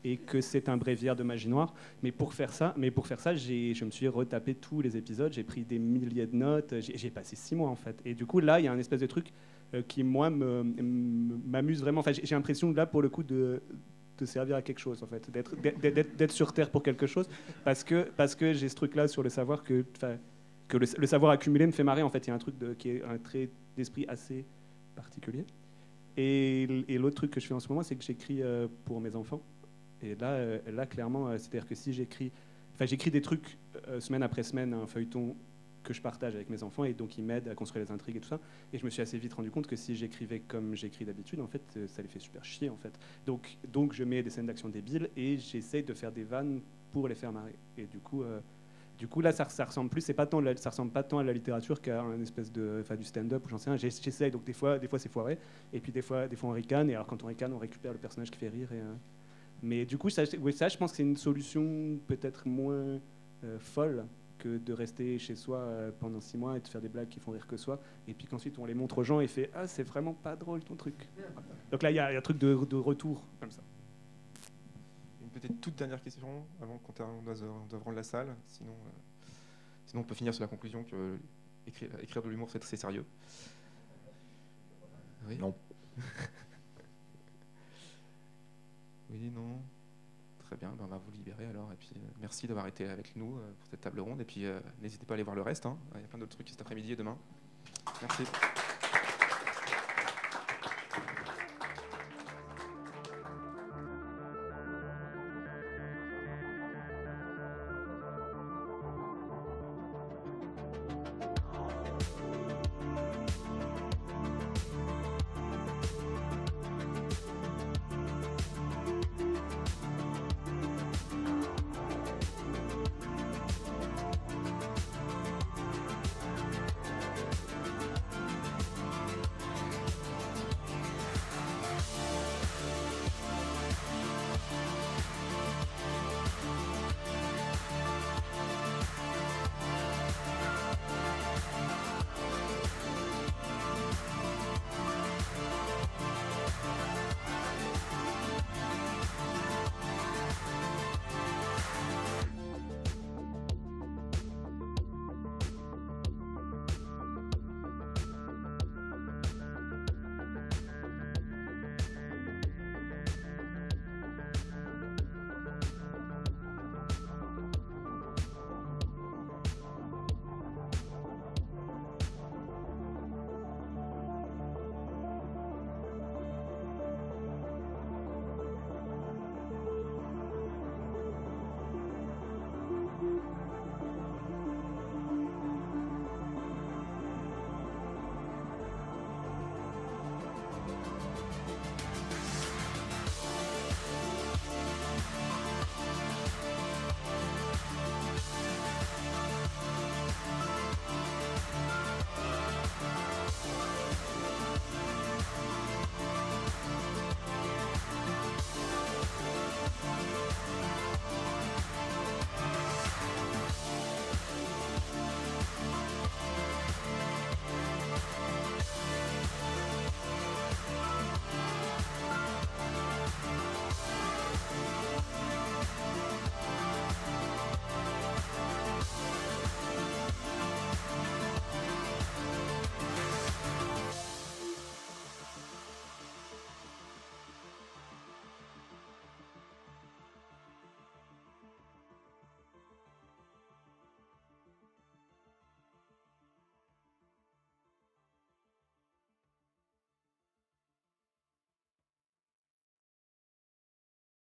et 0.06 0.18
que 0.18 0.40
c'est 0.40 0.70
un 0.70 0.78
bréviaire 0.78 1.16
de 1.16 1.24
magie 1.24 1.50
noire. 1.50 1.74
Mais 2.04 2.12
pour 2.12 2.34
faire 2.36 2.54
ça, 2.54 2.76
mais 2.78 2.92
pour 2.92 3.08
faire 3.08 3.20
ça, 3.20 3.36
je 3.36 3.84
me 3.84 3.90
suis 3.90 4.08
retapé 4.08 4.54
tous 4.54 4.82
les 4.82 4.96
épisodes, 4.98 5.34
j'ai 5.34 5.44
pris 5.44 5.64
des 5.64 5.80
milliers 5.80 6.28
de 6.28 6.36
notes, 6.36 6.76
j'ai, 6.80 7.10
passé 7.10 7.36
six 7.36 7.56
mois 7.56 7.70
en 7.70 7.76
fait. 7.76 8.00
Et 8.06 8.14
du 8.14 8.26
coup, 8.28 8.40
là, 8.40 8.60
il 8.60 8.66
y 8.66 8.68
a 8.68 8.72
un 8.72 8.78
espèce 8.78 9.02
de 9.02 9.08
truc 9.08 9.34
euh, 9.74 9.82
qui 9.82 10.04
moi 10.04 10.30
m'amuse 10.30 11.82
vraiment. 11.82 12.02
Enfin, 12.02 12.12
j'ai 12.12 12.36
l'impression 12.36 12.72
là 12.72 12.86
pour 12.86 13.02
le 13.02 13.10
coup 13.10 13.24
de 13.24 13.64
de 14.18 14.26
servir 14.26 14.56
à 14.56 14.62
quelque 14.62 14.80
chose 14.80 15.04
en 15.04 15.08
fait, 15.08 15.30
d'être, 15.32 16.32
sur 16.32 16.54
terre 16.54 16.70
pour 16.70 16.84
quelque 16.84 17.08
chose, 17.08 17.28
parce 17.64 17.84
que 17.84 18.08
parce 18.16 18.36
que 18.36 18.54
j'ai 18.54 18.70
ce 18.70 18.76
truc-là 18.76 19.08
sur 19.08 19.24
le 19.24 19.30
savoir 19.30 19.64
que, 19.64 19.86
que 20.68 20.78
le, 20.78 21.08
savoir 21.08 21.32
accumulé 21.32 21.66
me 21.66 21.72
fait 21.72 21.84
marrer 21.84 22.02
en 22.02 22.10
fait. 22.10 22.26
Il 22.28 22.30
y 22.30 22.32
a 22.32 22.36
un 22.36 22.40
truc 22.40 22.58
de, 22.58 22.74
qui 22.74 22.90
est 22.90 23.04
un 23.04 23.18
trait 23.18 23.50
d'esprit 23.76 24.06
assez 24.08 24.46
particulier. 24.96 25.46
Et, 26.18 26.64
et 26.88 26.98
l'autre 26.98 27.16
truc 27.16 27.32
que 27.32 27.40
je 27.40 27.48
fais 27.48 27.54
en 27.54 27.60
ce 27.60 27.68
moment, 27.68 27.84
c'est 27.84 27.96
que 27.96 28.04
j'écris 28.04 28.42
euh, 28.42 28.68
pour 28.86 29.02
mes 29.02 29.16
enfants. 29.16 29.42
Et 30.02 30.16
là, 30.16 30.32
euh, 30.32 30.60
là 30.72 30.86
clairement, 30.86 31.28
euh, 31.28 31.38
c'est-à-dire 31.38 31.68
que 31.68 31.76
si 31.76 31.94
j'écris, 31.94 32.32
enfin, 32.74 32.86
j'écris 32.86 33.12
des 33.12 33.22
trucs 33.22 33.58
semaine 34.00 34.24
après 34.24 34.44
semaine, 34.44 34.74
un 34.74 34.88
feuilleton 34.88 35.36
que 35.86 35.94
je 35.94 36.02
partage 36.02 36.36
avec 36.36 36.50
mes 36.50 36.64
enfants, 36.64 36.84
et 36.84 36.94
donc 36.94 37.18
ils 37.18 37.24
m'aident 37.24 37.48
à 37.48 37.56
construire 37.56 37.86
les 37.86 37.92
intrigues 37.92 38.18
et 38.18 38.20
tout 38.20 38.28
ça. 38.28 38.40
Et 38.74 38.78
je 38.78 38.84
me 38.84 38.90
suis 38.90 39.02
assez 39.02 39.18
vite 39.18 39.34
rendu 39.34 39.52
compte 39.52 39.68
que 39.68 39.76
si 39.76 39.96
j'écrivais 39.96 40.40
comme 40.42 40.76
j'écris 40.76 41.06
d'habitude, 41.06 41.40
en 41.40 41.48
fait, 41.48 41.62
euh, 41.78 41.88
ça 41.88 42.02
les 42.02 42.10
fait 42.10 42.20
super 42.20 42.44
chier, 42.44 42.70
en 42.70 42.76
fait. 42.78 42.94
Donc, 43.26 43.58
donc 43.72 43.94
je 43.94 44.04
mets 44.04 44.22
des 44.22 44.30
scènes 44.30 44.48
d'action 44.48 44.68
débiles 44.68 45.10
et 45.16 45.38
j'essaye 45.38 45.84
de 45.84 45.94
faire 45.94 46.12
des 46.12 46.24
vannes 46.24 46.60
pour 46.92 47.08
les 47.08 47.16
faire 47.16 47.32
marrer. 47.32 47.56
Et 47.78 47.86
du 47.86 48.00
coup, 48.00 48.24
euh, 48.24 48.40
du 48.98 49.08
coup 49.08 49.22
là, 49.22 49.32
ça, 49.32 49.48
ça 49.50 49.66
ressemble 49.66 49.90
plus, 49.90 50.02
c'est 50.02 50.14
pas 50.14 50.26
tant, 50.26 50.42
ça 50.56 50.70
ressemble 50.72 50.92
pas 50.92 51.04
tant 51.04 51.20
à 51.20 51.24
la 51.24 51.34
littérature 51.34 51.82
qu'à 51.82 52.02
un 52.02 52.22
espèce 52.22 52.52
de, 52.52 52.80
enfin, 52.82 52.96
du 52.96 53.04
stand-up 53.04 53.46
ou 53.46 53.50
j'en 53.50 53.58
sais 53.58 53.70
rien. 53.70 53.78
J'essaye, 53.78 54.32
donc 54.32 54.44
des 54.44 54.54
fois, 54.54 54.80
des 54.80 54.88
fois 54.88 55.00
c'est 55.00 55.12
foiré, 55.12 55.38
et 55.74 55.80
puis 55.80 55.92
des 55.92 56.02
fois, 56.02 56.28
des 56.28 56.36
fois 56.36 56.50
on 56.50 56.54
ricane. 56.54 56.90
Et 56.90 56.96
alors 56.96 57.08
quand 57.08 57.24
on 57.24 57.28
ricane, 57.28 57.54
on 57.54 57.60
récupère 57.60 57.94
le 57.94 58.00
personnage 58.00 58.32
qui 58.32 58.38
fait 58.38 58.50
rire. 58.50 58.72
Et, 58.72 58.80
euh, 58.80 58.94
Mais 59.62 59.86
du 59.86 59.98
coup, 59.98 60.10
ça, 60.10 60.24
oui, 60.40 60.54
ça 60.54 60.68
je 60.70 60.78
pense 60.78 60.92
que 60.92 60.98
c'est 60.98 61.04
une 61.04 61.18
solution 61.18 62.00
peut-être 62.08 62.48
moins 62.48 63.00
folle 63.60 64.06
que 64.38 64.58
de 64.58 64.74
rester 64.74 65.18
chez 65.20 65.36
soi 65.36 65.58
euh, 65.60 65.92
pendant 66.00 66.22
six 66.22 66.38
mois 66.38 66.58
et 66.58 66.62
de 66.62 66.68
faire 66.68 66.82
des 66.82 66.90
blagues 66.90 67.10
qui 67.10 67.20
font 67.20 67.32
rire 67.32 67.48
que 67.48 67.58
soi, 67.58 67.80
et 68.08 68.14
puis 68.14 68.28
qu'ensuite 68.28 68.58
on 68.60 68.66
les 68.66 68.74
montre 68.74 69.00
aux 69.00 69.04
gens 69.04 69.20
et 69.20 69.28
fait 69.28 69.50
Ah, 69.54 69.68
c'est 69.68 69.84
vraiment 69.84 70.14
pas 70.14 70.36
drôle 70.36 70.64
ton 70.64 70.76
truc. 70.76 70.96
Donc 71.72 71.84
là, 71.84 71.92
il 71.92 71.96
y, 71.96 72.00
a 72.00 72.12
il 72.12 72.14
y 72.14 72.16
a 72.16 72.20
un 72.20 72.22
truc 72.22 72.38
de, 72.38 72.54
de 72.66 72.76
retour 72.76 73.24
comme 73.40 73.52
ça. 73.52 73.62
Une 75.22 75.30
peut-être 75.30 75.60
toute 75.62 75.76
dernière 75.76 76.02
question 76.04 76.28
avant 76.62 76.78
qu'on 76.80 76.94
termine- 76.94 77.18
on 77.20 77.24
doit, 77.24 77.36
on 77.64 77.66
doit 77.68 77.80
rendre 77.80 77.96
la 77.98 78.04
salle. 78.04 78.36
Sinon, 78.48 78.72
euh, 78.72 79.32
sinon, 79.86 80.02
on 80.02 80.06
peut 80.06 80.16
finir 80.16 80.34
sur 80.34 80.44
la 80.44 80.48
conclusion 80.48 80.84
que 80.84 80.96
euh, 80.96 81.18
écrire, 81.68 81.90
écrire 82.02 82.24
de 82.24 82.30
l'humour, 82.30 82.50
c'est 82.52 82.64
c'est 82.64 82.78
sérieux. 82.78 83.06
Oui. 85.28 85.38
Non. 85.38 85.56
oui, 89.10 89.32
non. 89.34 89.62
Très 90.46 90.58
bien, 90.58 90.70
ben, 90.78 90.84
on 90.86 90.88
va 90.88 90.98
vous 90.98 91.12
libérer 91.12 91.46
alors. 91.48 91.72
Et 91.74 91.76
puis, 91.76 91.92
euh, 91.96 92.00
merci 92.22 92.46
d'avoir 92.48 92.68
été 92.68 92.88
avec 92.88 93.16
nous 93.16 93.38
euh, 93.38 93.52
pour 93.60 93.68
cette 93.70 93.82
table 93.82 94.00
ronde. 94.00 94.22
Et 94.22 94.26
puis, 94.26 94.46
euh, 94.46 94.60
n'hésitez 94.82 95.06
pas 95.06 95.14
à 95.14 95.16
aller 95.16 95.24
voir 95.24 95.36
le 95.36 95.42
reste. 95.42 95.66
hein. 95.66 95.78
Il 95.96 96.02
y 96.02 96.04
a 96.04 96.08
plein 96.08 96.20
d'autres 96.20 96.36
trucs 96.36 96.50
cet 96.50 96.62
après-midi 96.62 96.92
et 96.92 96.96
demain. 96.96 97.18
Merci. 98.02 98.24